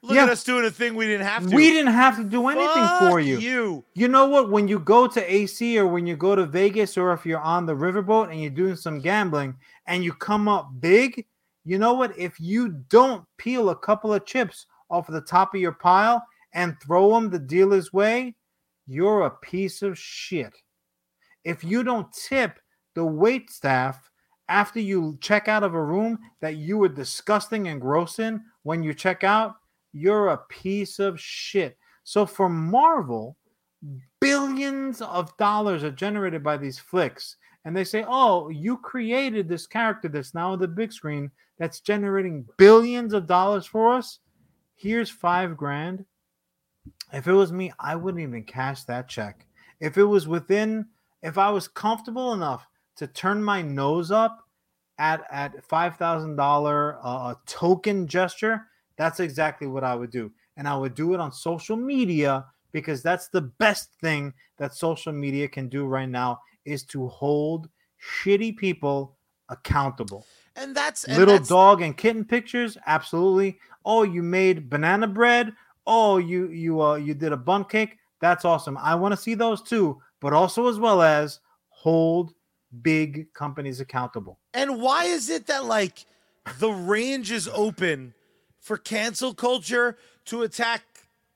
Look 0.00 0.14
Yeah. 0.14 0.22
at 0.24 0.28
us 0.28 0.44
doing 0.44 0.64
a 0.64 0.70
thing 0.70 0.94
we 0.94 1.06
didn't 1.06 1.26
have 1.26 1.48
to. 1.48 1.56
We 1.56 1.70
didn't 1.72 1.92
have 1.92 2.16
to 2.18 2.24
do 2.24 2.46
anything 2.46 2.86
for 3.10 3.18
you. 3.18 3.38
You. 3.38 3.84
You 3.94 4.06
know 4.06 4.26
what? 4.26 4.48
When 4.48 4.68
you 4.68 4.78
go 4.78 5.08
to 5.08 5.32
AC 5.32 5.76
or 5.76 5.88
when 5.88 6.06
you 6.06 6.14
go 6.16 6.36
to 6.36 6.46
Vegas 6.46 6.96
or 6.96 7.12
if 7.12 7.26
you're 7.26 7.40
on 7.40 7.66
the 7.66 7.74
riverboat 7.74 8.30
and 8.30 8.40
you're 8.40 8.48
doing 8.52 8.76
some 8.76 9.00
gambling 9.00 9.56
and 9.86 10.04
you 10.04 10.12
come 10.12 10.46
up 10.46 10.68
big, 10.78 11.26
you 11.64 11.78
know 11.80 11.94
what? 11.94 12.16
If 12.16 12.38
you 12.38 12.68
don't 12.68 13.24
peel 13.38 13.70
a 13.70 13.76
couple 13.76 14.14
of 14.14 14.24
chips 14.24 14.66
off 14.88 15.08
of 15.08 15.14
the 15.14 15.20
top 15.20 15.52
of 15.52 15.60
your 15.60 15.72
pile 15.72 16.22
and 16.52 16.76
throw 16.80 17.12
them 17.12 17.30
the 17.30 17.38
dealer's 17.38 17.92
way, 17.92 18.34
you're 18.86 19.26
a 19.26 19.30
piece 19.30 19.82
of 19.82 19.98
shit. 19.98 20.52
If 21.44 21.62
you 21.62 21.82
don't 21.82 22.12
tip 22.12 22.58
the 22.94 23.04
wait 23.04 23.50
staff 23.50 24.10
after 24.48 24.80
you 24.80 25.18
check 25.20 25.48
out 25.48 25.62
of 25.62 25.74
a 25.74 25.82
room 25.82 26.18
that 26.40 26.56
you 26.56 26.78
were 26.78 26.88
disgusting 26.88 27.68
and 27.68 27.80
gross 27.80 28.18
in 28.18 28.42
when 28.62 28.82
you 28.82 28.94
check 28.94 29.24
out, 29.24 29.56
you're 29.92 30.28
a 30.28 30.38
piece 30.48 30.98
of 30.98 31.20
shit. 31.20 31.76
So 32.04 32.24
for 32.24 32.48
Marvel, 32.48 33.36
billions 34.20 35.02
of 35.02 35.36
dollars 35.36 35.84
are 35.84 35.90
generated 35.90 36.42
by 36.42 36.56
these 36.56 36.78
flicks. 36.78 37.36
And 37.64 37.76
they 37.76 37.84
say, 37.84 38.04
oh, 38.08 38.48
you 38.48 38.78
created 38.78 39.48
this 39.48 39.66
character 39.66 40.08
that's 40.08 40.34
now 40.34 40.52
on 40.52 40.58
the 40.58 40.68
big 40.68 40.92
screen 40.92 41.30
that's 41.58 41.80
generating 41.80 42.46
billions 42.56 43.12
of 43.12 43.26
dollars 43.26 43.66
for 43.66 43.92
us. 43.92 44.20
Here's 44.76 45.10
five 45.10 45.56
grand. 45.56 46.04
If 47.12 47.26
it 47.26 47.32
was 47.32 47.52
me, 47.52 47.72
I 47.78 47.96
wouldn't 47.96 48.22
even 48.22 48.44
cash 48.44 48.84
that 48.84 49.08
check. 49.08 49.46
If 49.80 49.96
it 49.96 50.04
was 50.04 50.28
within, 50.28 50.86
if 51.22 51.38
I 51.38 51.50
was 51.50 51.68
comfortable 51.68 52.32
enough 52.32 52.66
to 52.96 53.06
turn 53.06 53.42
my 53.42 53.62
nose 53.62 54.10
up 54.10 54.44
at 54.98 55.24
at 55.30 55.64
five 55.64 55.96
thousand 55.96 56.36
dollar 56.36 56.98
uh, 57.02 57.34
token 57.46 58.06
gesture, 58.06 58.66
that's 58.96 59.20
exactly 59.20 59.66
what 59.66 59.84
I 59.84 59.94
would 59.94 60.10
do, 60.10 60.32
and 60.56 60.68
I 60.68 60.76
would 60.76 60.94
do 60.94 61.14
it 61.14 61.20
on 61.20 61.32
social 61.32 61.76
media 61.76 62.44
because 62.72 63.02
that's 63.02 63.28
the 63.28 63.40
best 63.42 63.90
thing 64.00 64.34
that 64.58 64.74
social 64.74 65.12
media 65.12 65.48
can 65.48 65.68
do 65.68 65.86
right 65.86 66.08
now 66.08 66.40
is 66.64 66.84
to 66.84 67.08
hold 67.08 67.68
shitty 68.02 68.56
people 68.56 69.16
accountable. 69.48 70.26
And 70.56 70.74
that's 70.74 71.04
and 71.04 71.16
Little 71.16 71.36
that's, 71.36 71.48
dog 71.48 71.82
and 71.82 71.96
kitten 71.96 72.24
pictures, 72.24 72.76
absolutely. 72.86 73.58
Oh, 73.84 74.02
you 74.02 74.22
made 74.22 74.68
banana 74.68 75.06
bread. 75.06 75.52
Oh, 75.88 76.18
you 76.18 76.48
you 76.48 76.80
uh 76.82 76.94
you 76.96 77.14
did 77.14 77.32
a 77.32 77.36
bun 77.36 77.64
cake. 77.64 77.96
That's 78.20 78.44
awesome. 78.44 78.76
I 78.78 78.94
want 78.94 79.12
to 79.12 79.16
see 79.16 79.34
those 79.34 79.62
too, 79.62 80.00
but 80.20 80.32
also 80.32 80.68
as 80.68 80.78
well 80.78 81.02
as 81.02 81.40
hold 81.70 82.34
big 82.82 83.32
companies 83.32 83.80
accountable. 83.80 84.38
And 84.52 84.80
why 84.80 85.04
is 85.04 85.30
it 85.30 85.46
that 85.46 85.64
like 85.64 86.04
the 86.58 86.70
range 86.70 87.32
is 87.32 87.48
open 87.48 88.12
for 88.60 88.76
cancel 88.76 89.32
culture 89.34 89.96
to 90.26 90.42
attack 90.42 90.82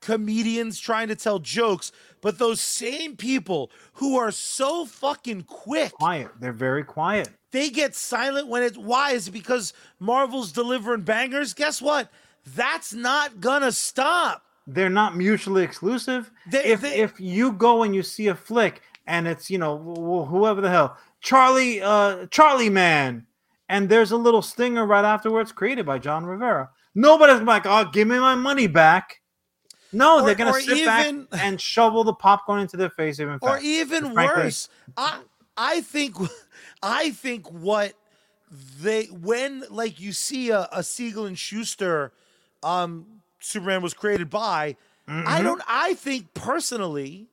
comedians 0.03 0.81
trying 0.81 1.09
to 1.09 1.15
tell 1.17 1.39
jokes, 1.39 1.93
but 2.21 2.39
those 2.39 2.61
same 2.61 3.17
people 3.17 3.71
who 3.95 4.19
are 4.19 4.33
so 4.33 4.85
fucking 4.85 5.43
quick, 5.45 5.93
Quiet. 5.93 6.29
They're 6.41 6.53
very 6.53 6.83
quiet. 6.83 7.29
they 7.53 7.71
get 7.71 7.95
silent 7.95 8.49
when 8.49 8.65
it's 8.65 8.77
why 8.77 9.13
is 9.13 9.29
it 9.29 9.31
because 9.31 9.73
Marvel's 10.01 10.51
delivering 10.53 11.03
bangers? 11.03 11.55
Guess 11.55 11.81
what? 11.81 12.11
That's 12.45 12.93
not 12.93 13.41
gonna 13.41 13.73
stop. 13.73 14.45
They're 14.67 14.89
not 14.91 15.17
mutually 15.17 15.63
exclusive. 15.65 16.31
They- 16.51 16.65
if 16.65 16.81
they- 16.81 17.01
if 17.01 17.19
you 17.21 17.53
go 17.53 17.83
and 17.83 17.95
you 17.95 18.03
see 18.03 18.29
a 18.29 18.35
flick 18.35 18.83
and 19.07 19.27
it's 19.27 19.51
you 19.51 19.59
know 19.59 19.77
wh- 19.79 20.27
wh- 20.27 20.31
whoever 20.31 20.61
the 20.61 20.71
hell 20.71 20.97
Charlie 21.21 21.83
uh 21.83 22.27
Charlie 22.27 22.71
Man 22.71 23.27
and 23.69 23.89
there's 23.89 24.13
a 24.13 24.17
little 24.17 24.43
stinger 24.43 24.87
right 24.87 25.05
afterwards 25.05 25.51
created 25.53 25.87
by 25.87 25.99
Jon 25.99 26.25
Rivera. 26.27 26.71
Nobody's 26.95 27.41
like, 27.43 27.65
"Oh, 27.67 27.85
give 27.87 28.07
me 28.09 28.19
my 28.19 28.35
money 28.35 28.67
back." 28.67 29.21
No, 29.93 30.21
Or- 30.21 30.27
they're 30.27 30.35
gonna 30.35 30.51
or 30.53 30.61
sit 30.61 30.79
even- 30.79 31.25
back 31.25 31.41
and 31.45 31.61
shovel 31.61 32.05
the 32.05 32.15
popcorn 32.15 32.61
into 32.61 32.77
their 32.77 32.91
face 32.91 33.19
even 33.21 33.35
or 33.43 33.49
faster. 33.55 33.65
even 33.65 34.13
frankly- 34.15 34.43
worse 34.45 34.69
i 34.97 35.19
i 35.57 35.81
think 35.83 36.17
i 36.83 37.11
think 37.11 37.51
what 37.51 37.93
they 38.81 39.05
when 39.07 39.65
like 39.71 40.01
you 40.01 40.13
see 40.13 40.51
a, 40.51 40.69
a 40.73 40.83
siegel 40.83 41.27
and 41.27 41.39
shuster 41.39 42.13
um 42.63 43.07
superman 43.41 43.83
was 43.83 43.95
created 43.95 44.31
by 44.31 44.77
i 45.09 45.41
Mhm. 45.41 45.43
don't 45.45 45.63
i 45.67 45.95
think 45.95 46.33
personally 46.35 47.29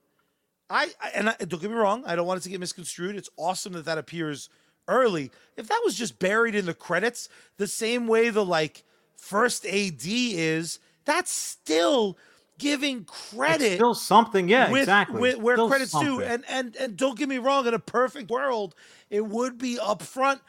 I, 0.72 0.90
I 1.02 1.10
and 1.16 1.30
I, 1.30 1.36
don't 1.40 1.62
get 1.62 1.70
me 1.70 1.78
wrong 1.78 2.04
i 2.06 2.16
don't 2.16 2.26
want 2.28 2.40
it 2.40 2.44
to 2.44 2.50
get 2.50 2.60
misconstrued 2.60 3.16
it's 3.16 3.30
awesome 3.38 3.74
that 3.74 3.86
that 3.86 3.98
appears 3.98 4.50
early 4.88 5.32
if 5.56 5.68
that 5.68 5.82
was 5.86 5.96
just 5.96 6.18
buried 6.20 6.56
in 6.56 6.66
the 6.66 6.74
credits 6.74 7.30
the 7.58 7.68
same 7.68 8.08
way 8.08 8.30
the 8.30 8.44
like 8.46 8.84
first 9.16 9.66
ad 9.66 10.02
is 10.04 10.80
that's 11.06 11.32
still 11.32 12.18
giving 12.58 13.02
It's 13.02 13.32
credit 13.36 13.76
still 13.76 13.94
something, 13.96 14.50
yeah, 14.50 14.70
with, 14.70 14.82
exactly. 14.82 15.22
with- 15.22 15.38
where 15.38 15.56
Still 15.56 15.70
credits 15.70 15.92
due. 15.98 16.22
And 16.22 16.44
and 16.50 16.76
and 16.76 16.98
don't 16.98 17.18
get 17.18 17.30
me 17.30 17.38
wrong, 17.38 17.66
in 17.66 17.74
a 17.74 17.80
perfect 17.80 18.30
world, 18.30 18.76
it 19.10 19.26
would 19.26 19.58
be 19.58 19.78
upfront. 19.78 20.42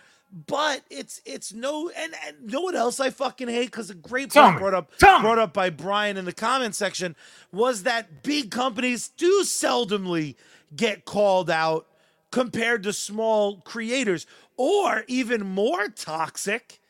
But 0.46 0.82
it's 0.90 1.20
it's 1.24 1.52
no 1.52 1.90
and, 1.96 2.14
and 2.26 2.46
know 2.46 2.60
what 2.60 2.76
else 2.76 3.00
I 3.00 3.10
fucking 3.10 3.48
hate 3.48 3.66
because 3.66 3.90
a 3.90 3.94
great 3.94 4.30
Tell 4.30 4.44
point 4.44 4.56
me. 4.56 4.60
brought 4.60 4.74
up 4.74 4.96
Tell 4.98 5.20
brought 5.20 5.40
up 5.40 5.52
by 5.52 5.70
Brian 5.70 6.16
in 6.16 6.24
the 6.24 6.32
comment 6.32 6.76
section 6.76 7.16
was 7.52 7.82
that 7.82 8.22
big 8.22 8.52
companies 8.52 9.08
do 9.08 9.42
seldomly 9.42 10.36
get 10.74 11.04
called 11.04 11.50
out 11.50 11.86
compared 12.30 12.84
to 12.84 12.92
small 12.92 13.56
creators, 13.62 14.24
or 14.56 15.02
even 15.08 15.44
more 15.44 15.88
toxic 15.88 16.80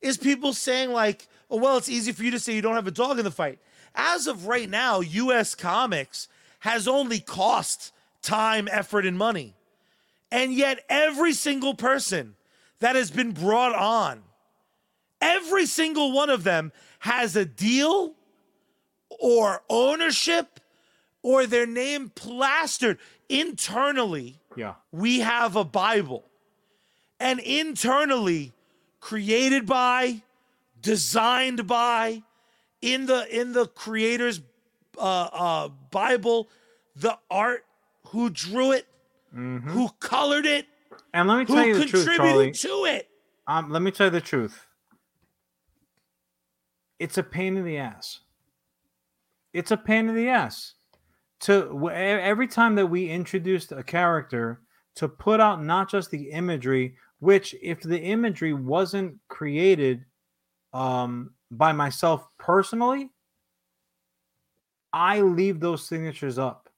is 0.00 0.16
people 0.16 0.52
saying 0.52 0.90
like, 0.90 1.28
"Oh 1.52 1.56
well, 1.56 1.76
it's 1.76 1.88
easy 1.88 2.10
for 2.10 2.24
you 2.24 2.32
to 2.32 2.40
say 2.40 2.54
you 2.54 2.62
don't 2.62 2.74
have 2.74 2.88
a 2.88 2.92
dog 2.92 3.18
in 3.18 3.24
the 3.24 3.30
fight." 3.30 3.60
As 3.94 4.26
of 4.26 4.48
right 4.48 4.68
now, 4.68 5.00
US 5.00 5.54
Comics 5.54 6.26
has 6.60 6.88
only 6.88 7.20
cost 7.20 7.92
time, 8.22 8.68
effort 8.70 9.06
and 9.06 9.16
money. 9.16 9.54
And 10.32 10.52
yet 10.52 10.84
every 10.88 11.32
single 11.32 11.74
person 11.74 12.34
that 12.80 12.96
has 12.96 13.10
been 13.10 13.32
brought 13.32 13.74
on, 13.74 14.22
every 15.20 15.66
single 15.66 16.12
one 16.12 16.30
of 16.30 16.44
them 16.44 16.72
has 17.00 17.36
a 17.36 17.44
deal 17.44 18.14
or 19.20 19.62
ownership 19.68 20.60
or 21.22 21.46
their 21.46 21.66
name 21.66 22.10
plastered 22.14 22.98
internally 23.28 24.40
yeah. 24.56 24.74
we 24.92 25.20
have 25.20 25.56
a 25.56 25.64
Bible. 25.64 26.24
And 27.18 27.38
internally, 27.40 28.52
created 29.00 29.66
by, 29.66 30.22
designed 30.80 31.66
by, 31.66 32.22
in 32.80 33.06
the 33.06 33.26
in 33.28 33.52
the 33.52 33.66
creator's 33.66 34.40
uh, 34.98 35.28
uh, 35.32 35.68
Bible, 35.90 36.48
the 36.96 37.18
art, 37.30 37.64
who 38.06 38.30
drew 38.30 38.72
it, 38.72 38.86
who 39.68 39.90
colored 40.00 40.46
it, 40.46 40.66
And 41.12 41.28
let 41.28 41.38
me 41.38 41.44
tell 41.44 41.66
you 41.66 41.78
the 41.78 41.86
truth, 41.86 42.08
Charlie. 42.16 42.52
to 42.52 42.84
it. 42.86 43.08
Um, 43.46 43.70
let 43.70 43.82
me 43.82 43.90
tell 43.90 44.06
you 44.06 44.10
the 44.10 44.20
truth. 44.20 44.66
It's 46.98 47.18
a 47.18 47.22
pain 47.22 47.56
in 47.56 47.64
the 47.64 47.78
ass. 47.78 48.20
It's 49.52 49.70
a 49.70 49.76
pain 49.76 50.08
in 50.08 50.14
the 50.14 50.28
ass. 50.28 50.74
To 51.40 51.90
every 51.90 52.46
time 52.46 52.74
that 52.74 52.86
we 52.86 53.08
introduced 53.08 53.72
a 53.72 53.82
character 53.82 54.60
to 54.96 55.08
put 55.08 55.40
out 55.40 55.64
not 55.64 55.90
just 55.90 56.10
the 56.10 56.30
imagery, 56.30 56.94
which 57.20 57.54
if 57.62 57.80
the 57.80 57.98
imagery 57.98 58.52
wasn't 58.52 59.16
created 59.28 60.04
um, 60.74 61.30
by 61.50 61.72
myself 61.72 62.26
personally, 62.38 63.10
I 64.92 65.22
leave 65.22 65.60
those 65.60 65.86
signatures 65.86 66.38
up, 66.38 66.68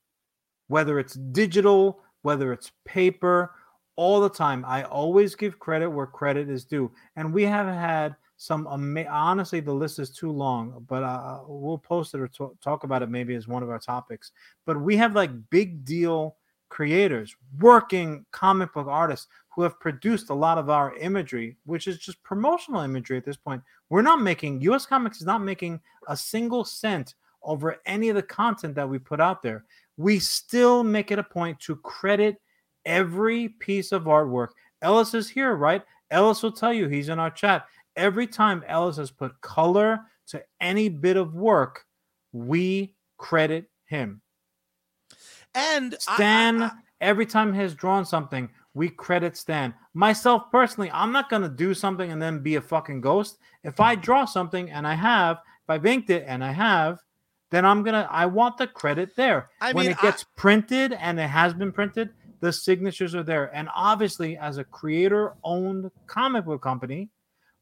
whether 0.68 0.98
it's 0.98 1.14
digital, 1.14 2.00
whether 2.22 2.52
it's 2.52 2.70
paper, 2.84 3.50
all 3.96 4.20
the 4.20 4.30
time. 4.30 4.64
I 4.66 4.84
always 4.84 5.34
give 5.34 5.58
credit 5.58 5.88
where 5.88 6.06
credit 6.06 6.48
is 6.48 6.64
due, 6.64 6.90
and 7.16 7.32
we 7.32 7.44
have 7.44 7.66
had 7.66 8.16
some. 8.36 8.66
Ama- 8.66 9.06
honestly, 9.06 9.60
the 9.60 9.72
list 9.72 9.98
is 9.98 10.10
too 10.10 10.30
long, 10.30 10.84
but 10.88 11.02
uh, 11.02 11.40
we'll 11.46 11.78
post 11.78 12.14
it 12.14 12.20
or 12.20 12.28
to- 12.28 12.56
talk 12.62 12.84
about 12.84 13.02
it 13.02 13.10
maybe 13.10 13.34
as 13.34 13.48
one 13.48 13.62
of 13.62 13.70
our 13.70 13.78
topics. 13.78 14.32
But 14.66 14.80
we 14.80 14.96
have 14.96 15.14
like 15.14 15.30
big 15.50 15.84
deal 15.84 16.36
creators, 16.72 17.36
working 17.60 18.24
comic 18.30 18.72
book 18.72 18.86
artists 18.88 19.26
who 19.54 19.62
have 19.62 19.78
produced 19.78 20.30
a 20.30 20.34
lot 20.34 20.56
of 20.56 20.70
our 20.70 20.96
imagery, 20.96 21.54
which 21.66 21.86
is 21.86 21.98
just 21.98 22.22
promotional 22.22 22.80
imagery 22.80 23.18
at 23.18 23.24
this 23.26 23.36
point. 23.36 23.62
We're 23.90 24.00
not 24.00 24.22
making 24.22 24.62
US 24.62 24.86
Comics 24.86 25.20
is 25.20 25.26
not 25.26 25.42
making 25.42 25.80
a 26.08 26.16
single 26.16 26.64
cent 26.64 27.14
over 27.42 27.76
any 27.84 28.08
of 28.08 28.16
the 28.16 28.22
content 28.22 28.74
that 28.74 28.88
we 28.88 28.98
put 28.98 29.20
out 29.20 29.42
there. 29.42 29.64
We 29.98 30.18
still 30.18 30.82
make 30.82 31.10
it 31.10 31.18
a 31.18 31.22
point 31.22 31.60
to 31.60 31.76
credit 31.76 32.40
every 32.84 33.48
piece 33.48 33.92
of 33.92 34.04
artwork. 34.04 34.48
Ellis 34.80 35.14
is 35.14 35.28
here, 35.28 35.54
right? 35.54 35.82
Ellis 36.10 36.42
will 36.42 36.52
tell 36.52 36.72
you 36.72 36.88
he's 36.88 37.08
in 37.08 37.18
our 37.18 37.30
chat. 37.30 37.66
Every 37.96 38.26
time 38.26 38.64
Ellis 38.66 38.96
has 38.96 39.10
put 39.10 39.40
color 39.40 40.00
to 40.28 40.42
any 40.60 40.88
bit 40.88 41.16
of 41.16 41.34
work, 41.34 41.84
we 42.32 42.94
credit 43.18 43.70
him. 43.86 44.22
And 45.54 45.94
I- 45.94 46.12
I- 46.12 46.14
Stan, 46.14 46.62
I- 46.62 46.72
every 47.00 47.26
time 47.26 47.52
he 47.52 47.60
has 47.60 47.74
drawn 47.74 48.04
something, 48.04 48.50
we 48.74 48.88
credit 48.88 49.36
Stan. 49.36 49.74
Myself 49.94 50.50
personally, 50.50 50.90
I'm 50.92 51.12
not 51.12 51.28
gonna 51.28 51.48
do 51.48 51.74
something 51.74 52.10
and 52.10 52.20
then 52.22 52.40
be 52.40 52.54
a 52.54 52.60
fucking 52.60 53.02
ghost. 53.02 53.38
If 53.62 53.80
I 53.80 53.94
draw 53.94 54.24
something 54.24 54.70
and 54.70 54.86
I 54.86 54.94
have, 54.94 55.36
if 55.36 55.68
I've 55.70 55.84
inked 55.86 56.08
it 56.10 56.24
and 56.26 56.42
I 56.42 56.52
have, 56.52 57.00
then 57.50 57.66
I'm 57.66 57.82
gonna 57.82 58.08
I 58.10 58.24
want 58.26 58.56
the 58.56 58.66
credit 58.66 59.14
there. 59.14 59.50
I 59.60 59.72
when 59.72 59.84
mean, 59.84 59.92
it 59.92 60.00
gets 60.00 60.24
printed 60.24 60.94
and 60.94 61.20
it 61.20 61.28
has 61.28 61.52
been 61.52 61.70
printed, 61.70 62.14
the 62.42 62.52
signatures 62.52 63.14
are 63.14 63.22
there. 63.22 63.54
And 63.54 63.68
obviously, 63.74 64.36
as 64.36 64.58
a 64.58 64.64
creator-owned 64.64 65.90
comic 66.08 66.44
book 66.44 66.60
company, 66.60 67.08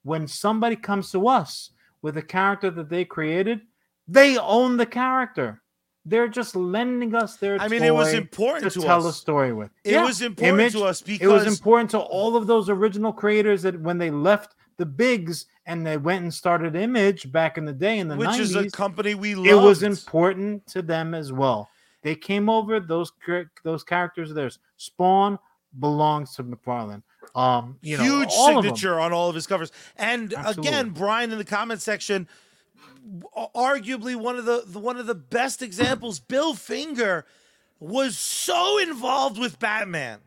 when 0.02 0.27
somebody 0.27 0.74
comes 0.74 1.12
to 1.12 1.28
us 1.28 1.70
with 2.02 2.16
a 2.16 2.23
character 2.23 2.70
that 2.70 2.89
they 2.89 3.05
created, 3.05 3.61
they 4.09 4.39
own 4.39 4.78
the 4.78 4.86
character. 4.86 5.62
They're 6.07 6.28
just 6.28 6.57
lending 6.57 7.15
us 7.15 7.36
their. 7.36 7.61
I 7.61 7.69
mean, 7.69 7.82
it 7.82 7.94
was 7.94 8.15
important 8.15 8.73
to, 8.73 8.81
to 8.81 8.86
tell 8.86 9.07
us. 9.07 9.15
a 9.15 9.19
story 9.19 9.52
with. 9.52 9.70
It 9.85 9.93
Yeah, 9.93 10.05
was 10.07 10.23
important 10.23 10.59
Image, 10.59 10.73
to 10.73 10.85
us 10.85 11.02
because 11.02 11.20
it 11.20 11.27
was 11.28 11.47
important 11.47 11.90
to 11.90 11.98
all 11.98 12.35
of 12.35 12.47
those 12.47 12.70
original 12.70 13.12
creators 13.12 13.61
that 13.62 13.78
when 13.78 13.98
they 13.98 14.11
left 14.11 14.57
the 14.78 14.86
bigs 14.86 15.44
and 15.66 15.86
they 15.86 15.98
went 15.98 16.23
and 16.23 16.32
started 16.32 16.74
Image 16.74 17.31
back 17.31 17.59
in 17.59 17.66
the 17.66 17.73
day 17.74 17.98
in 17.98 18.09
the 18.09 18.16
which 18.16 18.31
90s, 18.31 18.40
is 18.40 18.57
a 18.57 18.70
company 18.70 19.15
we 19.15 19.35
love. 19.35 19.47
it 19.47 19.55
was 19.55 19.82
important 19.82 20.66
to 20.69 20.81
them 20.81 21.12
as 21.12 21.35
well. 21.35 21.69
They 22.03 22.15
came 22.15 22.49
over 22.49 22.81
those 22.81 23.13
those 23.63 23.85
characters 23.85 24.33
There's. 24.33 24.59
Spawn 24.77 25.39
belongs 25.79 26.35
to 26.37 26.45
McFarlane. 26.45 27.03
Um, 27.35 27.79
you 27.83 27.97
know, 27.97 28.03
huge 28.03 28.29
all 28.33 28.59
of 28.59 28.65
them. 28.65 28.75
signature 28.75 28.99
on 28.99 29.13
all 29.13 29.29
of 29.29 29.35
his 29.35 29.47
covers. 29.47 29.71
And 29.97 30.35
Absolutely. 30.35 30.69
again, 30.69 30.91
Brian 30.91 31.31
in 31.31 31.39
the 31.39 31.45
comment 31.45 31.81
section, 31.81 32.27
arguably 33.35 34.17
one 34.17 34.37
of 34.37 34.45
the, 34.45 34.65
the 34.67 34.79
one 34.79 34.97
of 34.97 35.07
the 35.07 35.15
best 35.15 35.63
examples. 35.63 36.19
Bill 36.19 36.55
Finger 36.55 37.25
was 37.79 38.19
so 38.19 38.79
involved 38.79 39.39
with 39.39 39.59
Batman. 39.59 40.21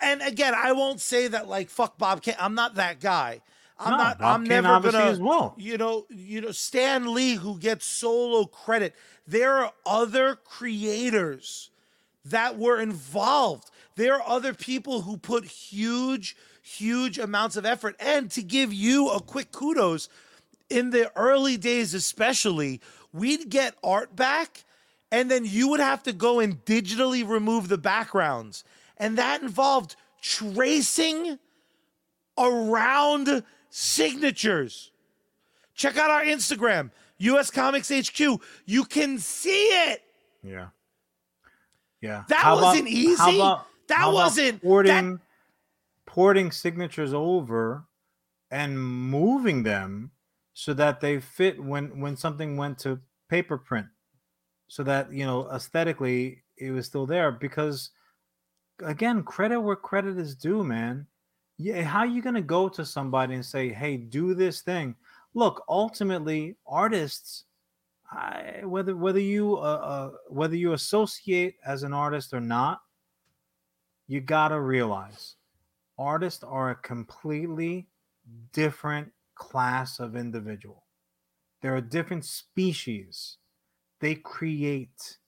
And 0.00 0.22
again, 0.22 0.54
I 0.56 0.72
won't 0.72 1.00
say 1.00 1.28
that 1.28 1.48
like 1.48 1.68
fuck 1.68 1.98
Bob 1.98 2.22
Kane. 2.22 2.36
I'm 2.38 2.54
not 2.54 2.76
that 2.76 3.00
guy. 3.00 3.40
I'm 3.78 3.90
No, 3.92 3.96
not. 3.98 4.18
Bob 4.18 4.34
I'm 4.40 4.46
Kane 4.46 4.62
never 4.62 4.80
gonna. 4.90 5.04
as 5.04 5.18
well. 5.18 5.54
You 5.58 5.76
know. 5.78 6.06
You 6.10 6.40
know. 6.40 6.50
Stan 6.52 7.12
Lee, 7.14 7.34
who 7.34 7.58
gets 7.58 7.86
solo 7.86 8.44
credit. 8.46 8.94
There 9.26 9.54
are 9.58 9.72
other 9.84 10.36
creators 10.36 11.70
that 12.24 12.58
were 12.58 12.80
involved. 12.80 13.70
There 13.96 14.14
are 14.14 14.22
other 14.26 14.54
people 14.54 15.02
who 15.02 15.16
put 15.16 15.44
huge, 15.44 16.36
huge 16.62 17.18
amounts 17.18 17.56
of 17.56 17.66
effort. 17.66 17.96
And 18.00 18.30
to 18.32 18.42
give 18.42 18.72
you 18.72 19.08
a 19.10 19.20
quick 19.20 19.52
kudos, 19.52 20.08
in 20.68 20.90
the 20.90 21.10
early 21.16 21.56
days, 21.56 21.94
especially, 21.94 22.80
we'd 23.12 23.48
get 23.50 23.74
art 23.84 24.16
back, 24.16 24.64
and 25.12 25.30
then 25.30 25.44
you 25.44 25.68
would 25.68 25.80
have 25.80 26.02
to 26.04 26.12
go 26.12 26.40
and 26.40 26.64
digitally 26.64 27.26
remove 27.26 27.68
the 27.68 27.78
backgrounds. 27.78 28.64
And 28.96 29.16
that 29.18 29.42
involved 29.42 29.94
tracing 30.20 31.38
around 32.38 33.42
signatures. 33.76 34.90
Check 35.74 35.98
out 35.98 36.10
our 36.10 36.22
Instagram, 36.22 36.90
US 37.18 37.50
Comics 37.50 37.90
HQ. 37.90 38.40
You 38.64 38.84
can 38.84 39.18
see 39.18 39.64
it. 39.90 40.02
Yeah. 40.42 40.68
Yeah. 42.00 42.24
That 42.28 42.38
How 42.38 42.56
wasn't 42.62 42.88
easy. 42.88 43.16
How 43.16 43.34
about, 43.36 43.66
That 43.88 44.12
wasn't- 44.12 44.62
porting 44.62 45.20
porting 46.06 46.50
signatures 46.50 47.12
over 47.12 47.84
and 48.50 48.80
moving 48.80 49.62
them 49.64 50.12
so 50.54 50.72
that 50.72 51.00
they 51.00 51.20
fit 51.20 51.62
when 51.62 52.00
when 52.00 52.16
something 52.16 52.56
went 52.56 52.78
to 52.78 53.00
paper 53.28 53.58
print 53.58 53.88
so 54.68 54.82
that 54.84 55.12
you 55.12 55.26
know 55.26 55.50
aesthetically 55.50 56.42
it 56.56 56.70
was 56.70 56.86
still 56.86 57.04
there 57.06 57.30
because 57.32 57.90
again 58.82 59.22
credit 59.24 59.60
where 59.60 59.76
credit 59.76 60.16
is 60.16 60.34
due 60.36 60.62
man 60.64 61.06
yeah 61.58 61.82
how 61.82 62.00
are 62.00 62.06
you 62.06 62.22
going 62.22 62.34
to 62.34 62.42
go 62.42 62.68
to 62.68 62.84
somebody 62.84 63.34
and 63.34 63.44
say 63.44 63.72
hey 63.72 63.96
do 63.96 64.34
this 64.34 64.62
thing. 64.62 64.94
Look 65.34 65.64
ultimately 65.68 66.56
artists 66.66 67.44
I, 68.10 68.62
whether 68.64 68.96
whether 68.96 69.20
you 69.20 69.56
uh, 69.56 69.60
uh, 69.60 70.10
whether 70.28 70.56
you 70.56 70.72
associate 70.72 71.56
as 71.66 71.82
an 71.82 71.92
artist 71.92 72.32
or 72.32 72.40
not 72.40 72.80
you 74.06 74.20
got 74.20 74.48
to 74.48 74.60
realize 74.60 75.36
artists 75.98 76.44
are 76.44 76.70
a 76.70 76.76
completely 76.76 77.88
different 78.52 79.10
class 79.34 79.98
of 79.98 80.16
individual. 80.16 80.84
They're 81.60 81.76
a 81.76 81.82
different 81.82 82.24
species. 82.24 83.38
They 84.00 84.14
create 84.14 85.18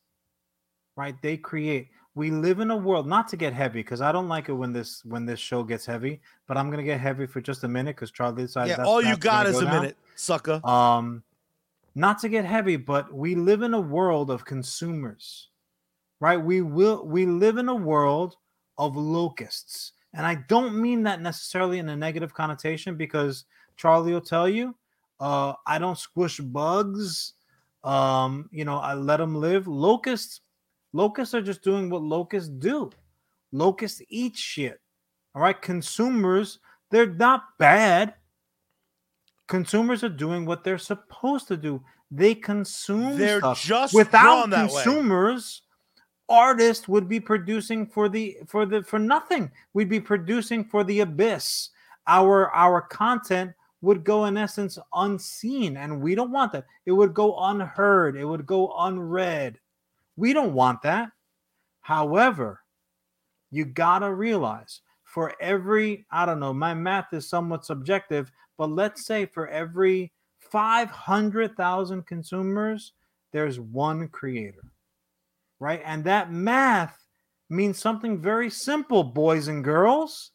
right? 0.98 1.14
They 1.22 1.36
create 1.36 1.90
we 2.18 2.32
live 2.32 2.58
in 2.58 2.72
a 2.72 2.76
world 2.76 3.06
not 3.06 3.28
to 3.28 3.36
get 3.36 3.52
heavy 3.52 3.80
because 3.80 4.00
i 4.00 4.10
don't 4.10 4.28
like 4.28 4.48
it 4.48 4.52
when 4.52 4.72
this 4.72 5.04
when 5.04 5.24
this 5.24 5.38
show 5.38 5.62
gets 5.62 5.86
heavy 5.86 6.20
but 6.48 6.56
i'm 6.56 6.68
gonna 6.70 6.82
get 6.82 7.00
heavy 7.00 7.26
for 7.26 7.40
just 7.40 7.62
a 7.62 7.68
minute 7.68 7.94
because 7.94 8.10
charlie 8.10 8.42
decided 8.42 8.76
Yeah, 8.76 8.84
all 8.84 9.00
you 9.00 9.16
got 9.16 9.46
is 9.46 9.52
go 9.54 9.60
a 9.60 9.64
now. 9.64 9.80
minute, 9.80 9.96
sucker. 10.16 10.60
Um, 10.64 11.22
not 11.94 12.18
to 12.20 12.28
get 12.28 12.44
heavy, 12.44 12.76
but 12.76 13.12
we 13.12 13.34
live 13.34 13.62
in 13.62 13.72
a 13.74 13.80
world 13.80 14.30
of 14.30 14.44
consumers, 14.44 15.48
right? 16.20 16.36
We 16.36 16.60
will 16.60 17.04
we 17.06 17.24
live 17.26 17.56
in 17.56 17.68
a 17.68 17.74
world 17.74 18.36
of 18.76 18.96
locusts, 18.96 19.92
and 20.12 20.26
I 20.26 20.36
don't 20.48 20.74
mean 20.80 21.02
that 21.04 21.20
necessarily 21.20 21.78
in 21.78 21.88
a 21.88 21.96
negative 21.96 22.34
connotation 22.34 22.96
because 22.96 23.44
Charlie 23.76 24.12
will 24.12 24.20
tell 24.20 24.48
you, 24.48 24.74
uh, 25.20 25.54
I 25.66 25.78
don't 25.78 25.98
squish 25.98 26.38
bugs. 26.38 27.34
Um, 27.84 28.48
you 28.52 28.64
know, 28.64 28.78
I 28.78 28.94
let 28.94 29.16
them 29.18 29.34
live. 29.34 29.66
Locusts, 29.66 30.40
locusts 30.98 31.34
are 31.34 31.42
just 31.42 31.62
doing 31.62 31.88
what 31.90 32.02
locusts 32.02 32.48
do. 32.48 32.90
Locusts 33.52 34.02
eat 34.08 34.36
shit. 34.36 34.80
All 35.34 35.42
right, 35.42 35.60
consumers, 35.60 36.58
they're 36.90 37.14
not 37.14 37.56
bad 37.58 38.14
consumers 39.48 40.04
are 40.04 40.08
doing 40.10 40.46
what 40.46 40.62
they're 40.62 40.78
supposed 40.78 41.48
to 41.48 41.56
do. 41.56 41.82
They 42.10 42.34
consume 42.34 43.18
They're 43.18 43.40
stuff. 43.40 43.60
just 43.60 43.94
without 43.94 44.50
that 44.50 44.70
way. 44.70 44.82
consumers. 44.82 45.62
Artists 46.30 46.86
would 46.86 47.08
be 47.08 47.20
producing 47.20 47.86
for 47.86 48.08
the 48.08 48.36
for 48.46 48.66
the 48.66 48.84
for 48.84 48.98
nothing. 48.98 49.50
We'd 49.72 49.88
be 49.88 50.00
producing 50.00 50.62
for 50.62 50.84
the 50.84 51.00
abyss. 51.00 51.70
Our 52.06 52.50
our 52.54 52.82
content 52.82 53.52
would 53.80 54.04
go 54.04 54.26
in 54.26 54.36
essence 54.36 54.78
unseen, 54.92 55.78
and 55.78 56.02
we 56.02 56.14
don't 56.14 56.30
want 56.30 56.52
that. 56.52 56.66
It 56.84 56.92
would 56.92 57.14
go 57.14 57.34
unheard. 57.38 58.16
It 58.16 58.26
would 58.26 58.44
go 58.44 58.74
unread. 58.78 59.58
We 60.18 60.32
don't 60.32 60.52
want 60.52 60.82
that. 60.82 61.10
However, 61.80 62.60
you 63.50 63.64
gotta 63.64 64.12
realize 64.12 64.82
for 65.04 65.32
every 65.40 66.04
i 66.10 66.26
don't 66.26 66.38
know 66.38 66.52
my 66.52 66.74
math 66.74 67.14
is 67.14 67.26
somewhat 67.26 67.64
subjective 67.64 68.30
but 68.58 68.68
let's 68.68 69.06
say 69.06 69.24
for 69.24 69.48
every 69.48 70.12
500000 70.40 72.06
consumers 72.06 72.92
there's 73.32 73.58
one 73.58 74.06
creator 74.08 74.68
right? 75.60 75.82
And 75.84 76.04
that 76.04 76.32
math 76.32 77.04
means 77.50 77.78
something 77.78 78.20
very 78.20 78.50
simple 78.50 79.02
boys 79.02 79.48
and 79.48 79.64
girls. 79.64 80.32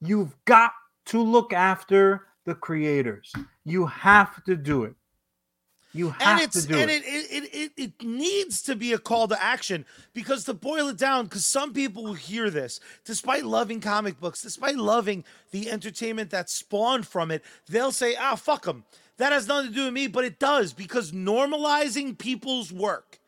You've 0.00 0.34
got 0.44 0.72
to 1.06 1.22
look 1.22 1.52
after 1.52 2.26
the 2.44 2.54
creators. 2.54 3.32
You 3.64 3.86
have 3.86 4.42
to 4.44 4.56
do 4.56 4.84
it 4.84 4.94
you 5.92 6.10
have 6.10 6.38
and 6.38 6.40
it's 6.40 6.62
to 6.62 6.68
do 6.68 6.78
and 6.78 6.90
it. 6.90 7.02
it 7.04 7.06
it, 7.06 7.44
it 7.44 7.52
it 7.54 7.72
it 7.76 8.06
needs 8.06 8.62
to 8.62 8.76
be 8.76 8.92
a 8.92 8.98
call 8.98 9.26
to 9.28 9.42
action 9.42 9.84
because 10.12 10.44
to 10.44 10.54
boil 10.54 10.88
it 10.88 10.98
down 10.98 11.24
because 11.24 11.46
some 11.46 11.72
people 11.72 12.04
will 12.04 12.14
hear 12.14 12.50
this 12.50 12.80
despite 13.04 13.44
loving 13.44 13.80
comic 13.80 14.20
books 14.20 14.42
despite 14.42 14.76
loving 14.76 15.24
the 15.50 15.70
entertainment 15.70 16.30
that 16.30 16.50
spawned 16.50 17.06
from 17.06 17.30
it 17.30 17.42
they'll 17.68 17.92
say 17.92 18.16
ah 18.20 18.34
fuck 18.34 18.64
them 18.64 18.84
that 19.16 19.32
has 19.32 19.48
nothing 19.48 19.70
to 19.70 19.74
do 19.74 19.84
with 19.84 19.94
me 19.94 20.06
but 20.06 20.24
it 20.24 20.38
does 20.38 20.72
because 20.72 21.12
normalizing 21.12 22.16
people's 22.16 22.72
work 22.72 23.18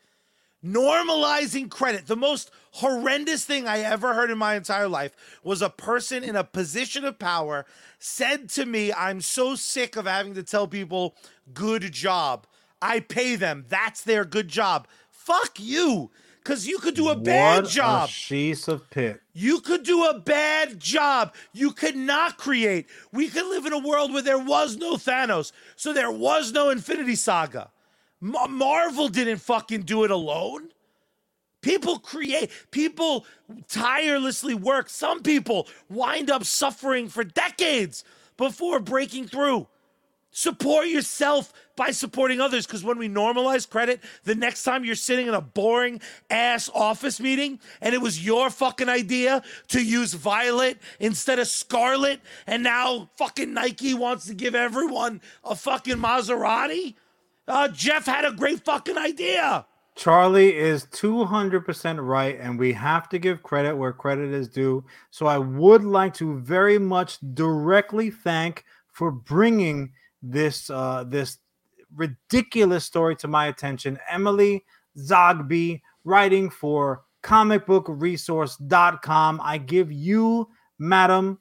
normalizing 0.65 1.71
credit. 1.71 2.07
The 2.07 2.17
most 2.17 2.51
horrendous 2.73 3.45
thing 3.45 3.67
I 3.67 3.81
ever 3.81 4.15
heard 4.15 4.31
in 4.31 4.39
my 4.39 4.55
entire 4.55 4.89
life 4.89 5.17
was 5.43 5.63
a 5.63 5.71
person 5.71 6.23
in 6.23 6.37
a 6.37 6.45
position 6.45 7.05
of 7.05 7.19
power 7.19 7.67
said 7.99 8.49
to 8.51 8.67
me, 8.67 8.93
I'm 8.93 9.21
so 9.21 9.55
sick 9.55 9.97
of 9.97 10.07
having 10.07 10.35
to 10.35 10.43
tell 10.43 10.69
people, 10.69 11.17
good 11.53 11.93
job. 11.93 12.47
I 12.83 13.01
pay 13.01 13.37
them. 13.37 13.65
That's 13.69 14.03
their 14.03 14.25
good 14.25 14.49
job. 14.49 14.89
Fuck 15.11 15.59
you. 15.59 16.11
Because 16.43 16.67
you 16.67 16.79
could 16.79 16.95
do 16.95 17.11
a 17.11 17.17
bad 17.17 17.65
What 17.65 17.71
job. 17.71 18.09
a 18.09 18.13
sheath 18.13 18.67
of 18.67 18.89
pit 18.89 19.21
You 19.35 19.61
could 19.61 19.83
do 19.83 20.05
a 20.07 20.19
bad 20.19 20.81
job. 20.81 21.35
You 21.53 21.71
could 21.73 21.97
not 21.97 22.39
create. 22.39 22.87
We 23.13 23.29
could 23.29 23.47
live 23.47 23.67
in 23.67 23.75
a 23.75 23.79
world 23.79 24.13
where 24.13 24.23
there 24.23 24.39
was 24.39 24.77
no 24.79 24.95
Thanos, 24.95 25.53
so 25.77 25.93
there 25.93 26.11
was 26.11 26.53
no 26.53 26.71
Infinity 26.71 27.15
Saga. 27.17 27.71
Ma- 28.23 28.47
Marvel 28.47 29.09
didn't 29.09 29.37
fucking 29.37 29.83
do 29.83 30.03
it 30.05 30.11
alone. 30.11 30.71
People 31.61 31.99
create, 31.99 32.51
people 32.71 33.27
tirelessly 33.69 34.55
work. 34.55 34.89
Some 34.89 35.23
people 35.23 35.69
wind 35.91 36.31
up 36.31 36.45
suffering 36.45 37.09
for 37.11 37.23
decades 37.23 38.03
before 38.39 38.81
breaking 38.81 39.27
through. 39.29 39.69
Support 40.31 40.87
yourself 40.89 41.53
by 41.81 41.91
supporting 41.93 42.43
others. 42.43 42.67
Because 42.67 42.85
when 42.85 42.99
we 42.99 43.09
normalize 43.09 43.67
credit, 43.67 44.03
the 44.25 44.35
next 44.35 44.65
time 44.65 44.85
you're 44.85 44.95
sitting 44.95 45.29
in 45.29 45.33
a 45.33 45.41
boring 45.41 45.99
ass 46.29 46.69
office 46.75 47.19
meeting 47.19 47.59
and 47.81 47.95
it 47.95 48.03
was 48.03 48.23
your 48.23 48.51
fucking 48.51 48.91
idea 48.91 49.43
to 49.69 49.83
use 49.83 50.13
violet 50.13 50.77
instead 50.99 51.39
of 51.39 51.47
scarlet, 51.47 52.21
and 52.47 52.63
now 52.63 53.09
fucking 53.17 53.55
Nike 53.55 53.95
wants 53.95 54.27
to 54.27 54.35
give 54.35 54.55
everyone 54.55 55.23
a 55.43 55.57
fucking 55.57 55.97
Maserati. 55.97 56.97
Uh, 57.49 57.69
Jeff 57.69 58.05
had 58.05 58.27
a 58.27 58.33
great 58.33 58.63
fucking 58.63 58.99
idea. 58.99 59.65
Charlie 59.97 60.55
is 60.55 60.85
200% 60.85 62.07
right, 62.07 62.39
and 62.39 62.59
we 62.59 62.75
have 62.75 63.09
to 63.09 63.19
give 63.19 63.43
credit 63.43 63.75
where 63.75 63.95
credit 63.95 64.35
is 64.35 64.49
due. 64.49 64.85
So 65.11 65.25
I 65.25 65.39
would 65.39 65.83
like 65.83 66.13
to 66.15 66.39
very 66.41 66.79
much 66.79 67.19
directly 67.33 68.11
thank 68.11 68.67
for 68.93 69.11
bringing 69.11 69.93
this 70.23 70.69
uh, 70.69 71.05
this 71.07 71.39
ridiculous 71.95 72.85
story 72.85 73.15
to 73.17 73.29
my 73.29 73.47
attention. 73.47 73.99
Emily 74.11 74.65
Zogby, 74.99 75.81
writing 76.05 76.51
for 76.51 77.03
comicbookresource.com. 77.23 79.41
I 79.43 79.59
give 79.59 79.93
you, 79.93 80.49
madam, 80.79 81.39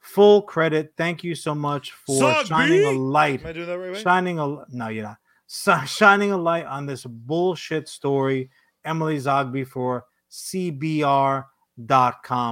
full 0.00 0.42
credit. 0.42 0.92
Thank 0.96 1.24
you 1.24 1.34
so 1.34 1.54
much 1.54 1.92
for 1.92 2.22
Zogby? 2.22 2.44
shining 2.46 2.84
a 2.84 2.90
light. 2.90 3.40
Am 3.40 3.46
I 3.46 3.52
doing 3.52 3.66
that 3.66 3.78
right? 3.78 3.96
Shining 3.96 4.38
a 4.38 4.64
no, 4.70 4.88
you're 4.88 5.04
not. 5.04 5.16
Shi- 5.48 5.86
shining 5.86 6.32
a 6.32 6.36
light 6.36 6.66
on 6.66 6.84
this 6.86 7.04
bullshit 7.04 7.88
story. 7.88 8.50
Emily 8.84 9.16
Zogby 9.18 9.66
for 9.66 10.04
CBR.com. 10.30 11.44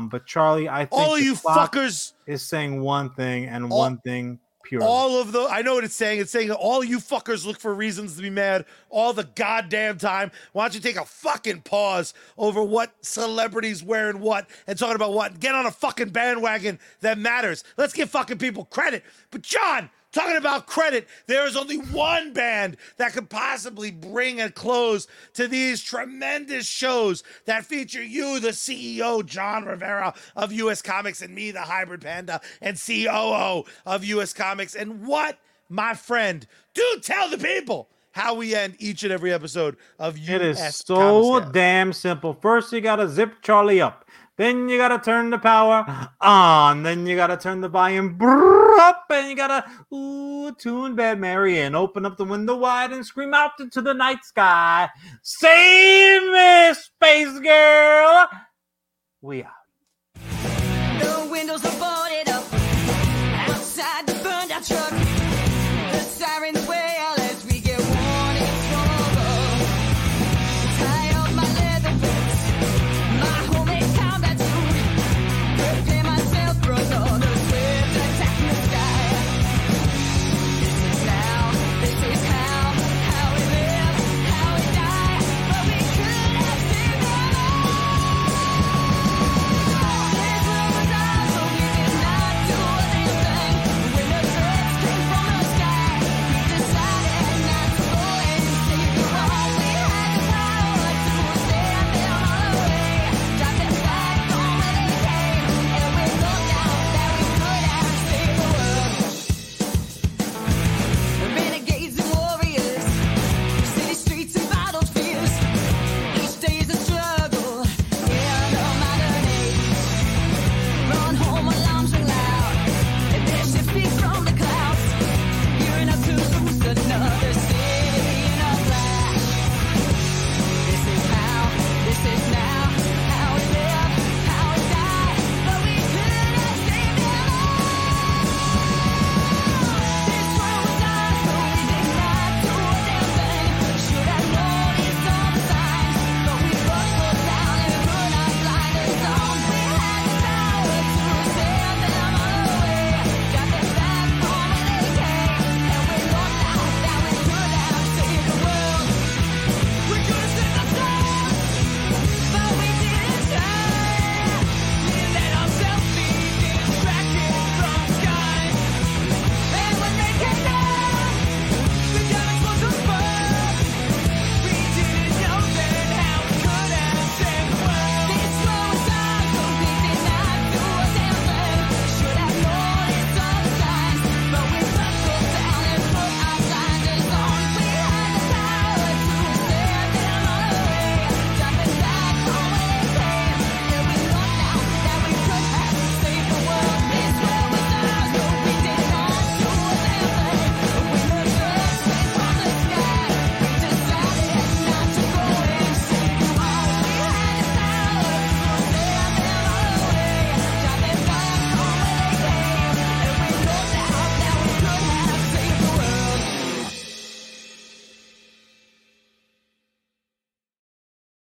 But 0.08 0.26
Charlie, 0.26 0.68
I 0.68 0.86
think 0.86 1.02
All 1.02 1.18
you 1.18 1.34
fuckers, 1.34 2.12
is 2.26 2.42
saying 2.42 2.80
one 2.80 3.10
thing 3.10 3.44
and 3.46 3.70
All- 3.70 3.78
one 3.78 3.98
thing 3.98 4.38
pure. 4.62 4.82
all 4.82 5.20
of 5.20 5.32
the, 5.32 5.46
I 5.50 5.62
know 5.62 5.74
what 5.74 5.84
it's 5.84 5.94
saying. 5.94 6.20
It's 6.20 6.30
saying 6.30 6.50
all 6.50 6.82
you 6.82 6.98
fuckers 6.98 7.46
look 7.46 7.58
for 7.60 7.74
reasons 7.74 8.16
to 8.16 8.22
be 8.22 8.30
mad 8.30 8.64
all 8.90 9.12
the 9.12 9.24
goddamn 9.34 9.98
time. 9.98 10.30
Why 10.52 10.64
don't 10.64 10.74
you 10.74 10.80
take 10.80 10.96
a 10.96 11.04
fucking 11.04 11.62
pause 11.62 12.14
over 12.38 12.62
what 12.62 12.92
celebrities 13.02 13.82
wearing 13.82 14.20
what 14.20 14.48
and 14.66 14.78
talking 14.78 14.96
about 14.96 15.12
what? 15.12 15.40
Get 15.40 15.54
on 15.54 15.66
a 15.66 15.70
fucking 15.70 16.10
bandwagon 16.10 16.78
that 17.00 17.18
matters. 17.18 17.64
Let's 17.76 17.92
give 17.92 18.10
fucking 18.10 18.38
people 18.38 18.64
credit. 18.66 19.04
But 19.30 19.42
Jon, 19.42 19.90
talking 20.12 20.36
about 20.36 20.66
credit, 20.66 21.08
there 21.26 21.46
is 21.46 21.56
only 21.56 21.76
one 21.76 22.32
band 22.32 22.76
that 22.98 23.12
could 23.12 23.28
possibly 23.28 23.90
bring 23.90 24.40
a 24.40 24.50
close 24.50 25.06
to 25.34 25.48
these 25.48 25.82
tremendous 25.82 26.66
shows 26.66 27.22
that 27.46 27.64
feature 27.64 28.02
you, 28.02 28.38
the 28.38 28.48
CEO, 28.48 29.24
Jon 29.24 29.64
Rivera 29.64 30.14
of 30.36 30.52
US 30.52 30.82
Comics, 30.82 31.22
and 31.22 31.34
me, 31.34 31.50
the 31.50 31.62
hybrid 31.62 32.02
panda 32.02 32.40
and 32.60 32.78
COO 32.78 33.64
of 33.86 34.04
US 34.04 34.32
Comics. 34.32 34.74
And 34.74 35.06
what, 35.06 35.38
my 35.68 35.94
friend, 35.94 36.46
do 36.74 36.84
tell 37.02 37.28
the 37.28 37.38
people 37.38 37.88
how 38.12 38.34
we 38.34 38.54
end 38.54 38.76
each 38.78 39.02
and 39.02 39.12
every 39.12 39.32
episode 39.32 39.76
of 39.98 40.18
US 40.18 40.28
It 40.28 40.42
is 40.42 40.76
so 40.76 41.40
damn 41.40 41.92
simple. 41.92 42.34
First, 42.34 42.72
you 42.72 42.80
gotta 42.80 43.08
zip 43.08 43.42
Charlie 43.42 43.80
up. 43.80 44.01
Then 44.42 44.68
you 44.68 44.76
gotta 44.76 44.98
turn 44.98 45.30
the 45.30 45.38
power 45.38 45.86
on. 46.20 46.82
Then 46.82 47.06
you 47.06 47.14
gotta 47.14 47.36
turn 47.36 47.60
the 47.60 47.68
volume 47.68 48.18
up, 48.20 49.04
and 49.08 49.30
you 49.30 49.36
gotta 49.36 49.64
ooh 49.94 50.52
tune 50.58 50.96
Bad 50.96 51.20
Mary 51.20 51.60
and 51.60 51.76
open 51.76 52.04
up 52.04 52.16
the 52.16 52.24
window 52.24 52.56
wide 52.56 52.90
and 52.90 53.06
scream 53.06 53.34
out 53.34 53.52
into 53.60 53.80
the 53.80 53.94
night 53.94 54.24
sky. 54.24 54.88
Save 55.22 56.24
me, 56.24 56.74
space 56.74 57.38
girl. 57.38 58.26
We 59.20 59.44
windows 59.44 59.61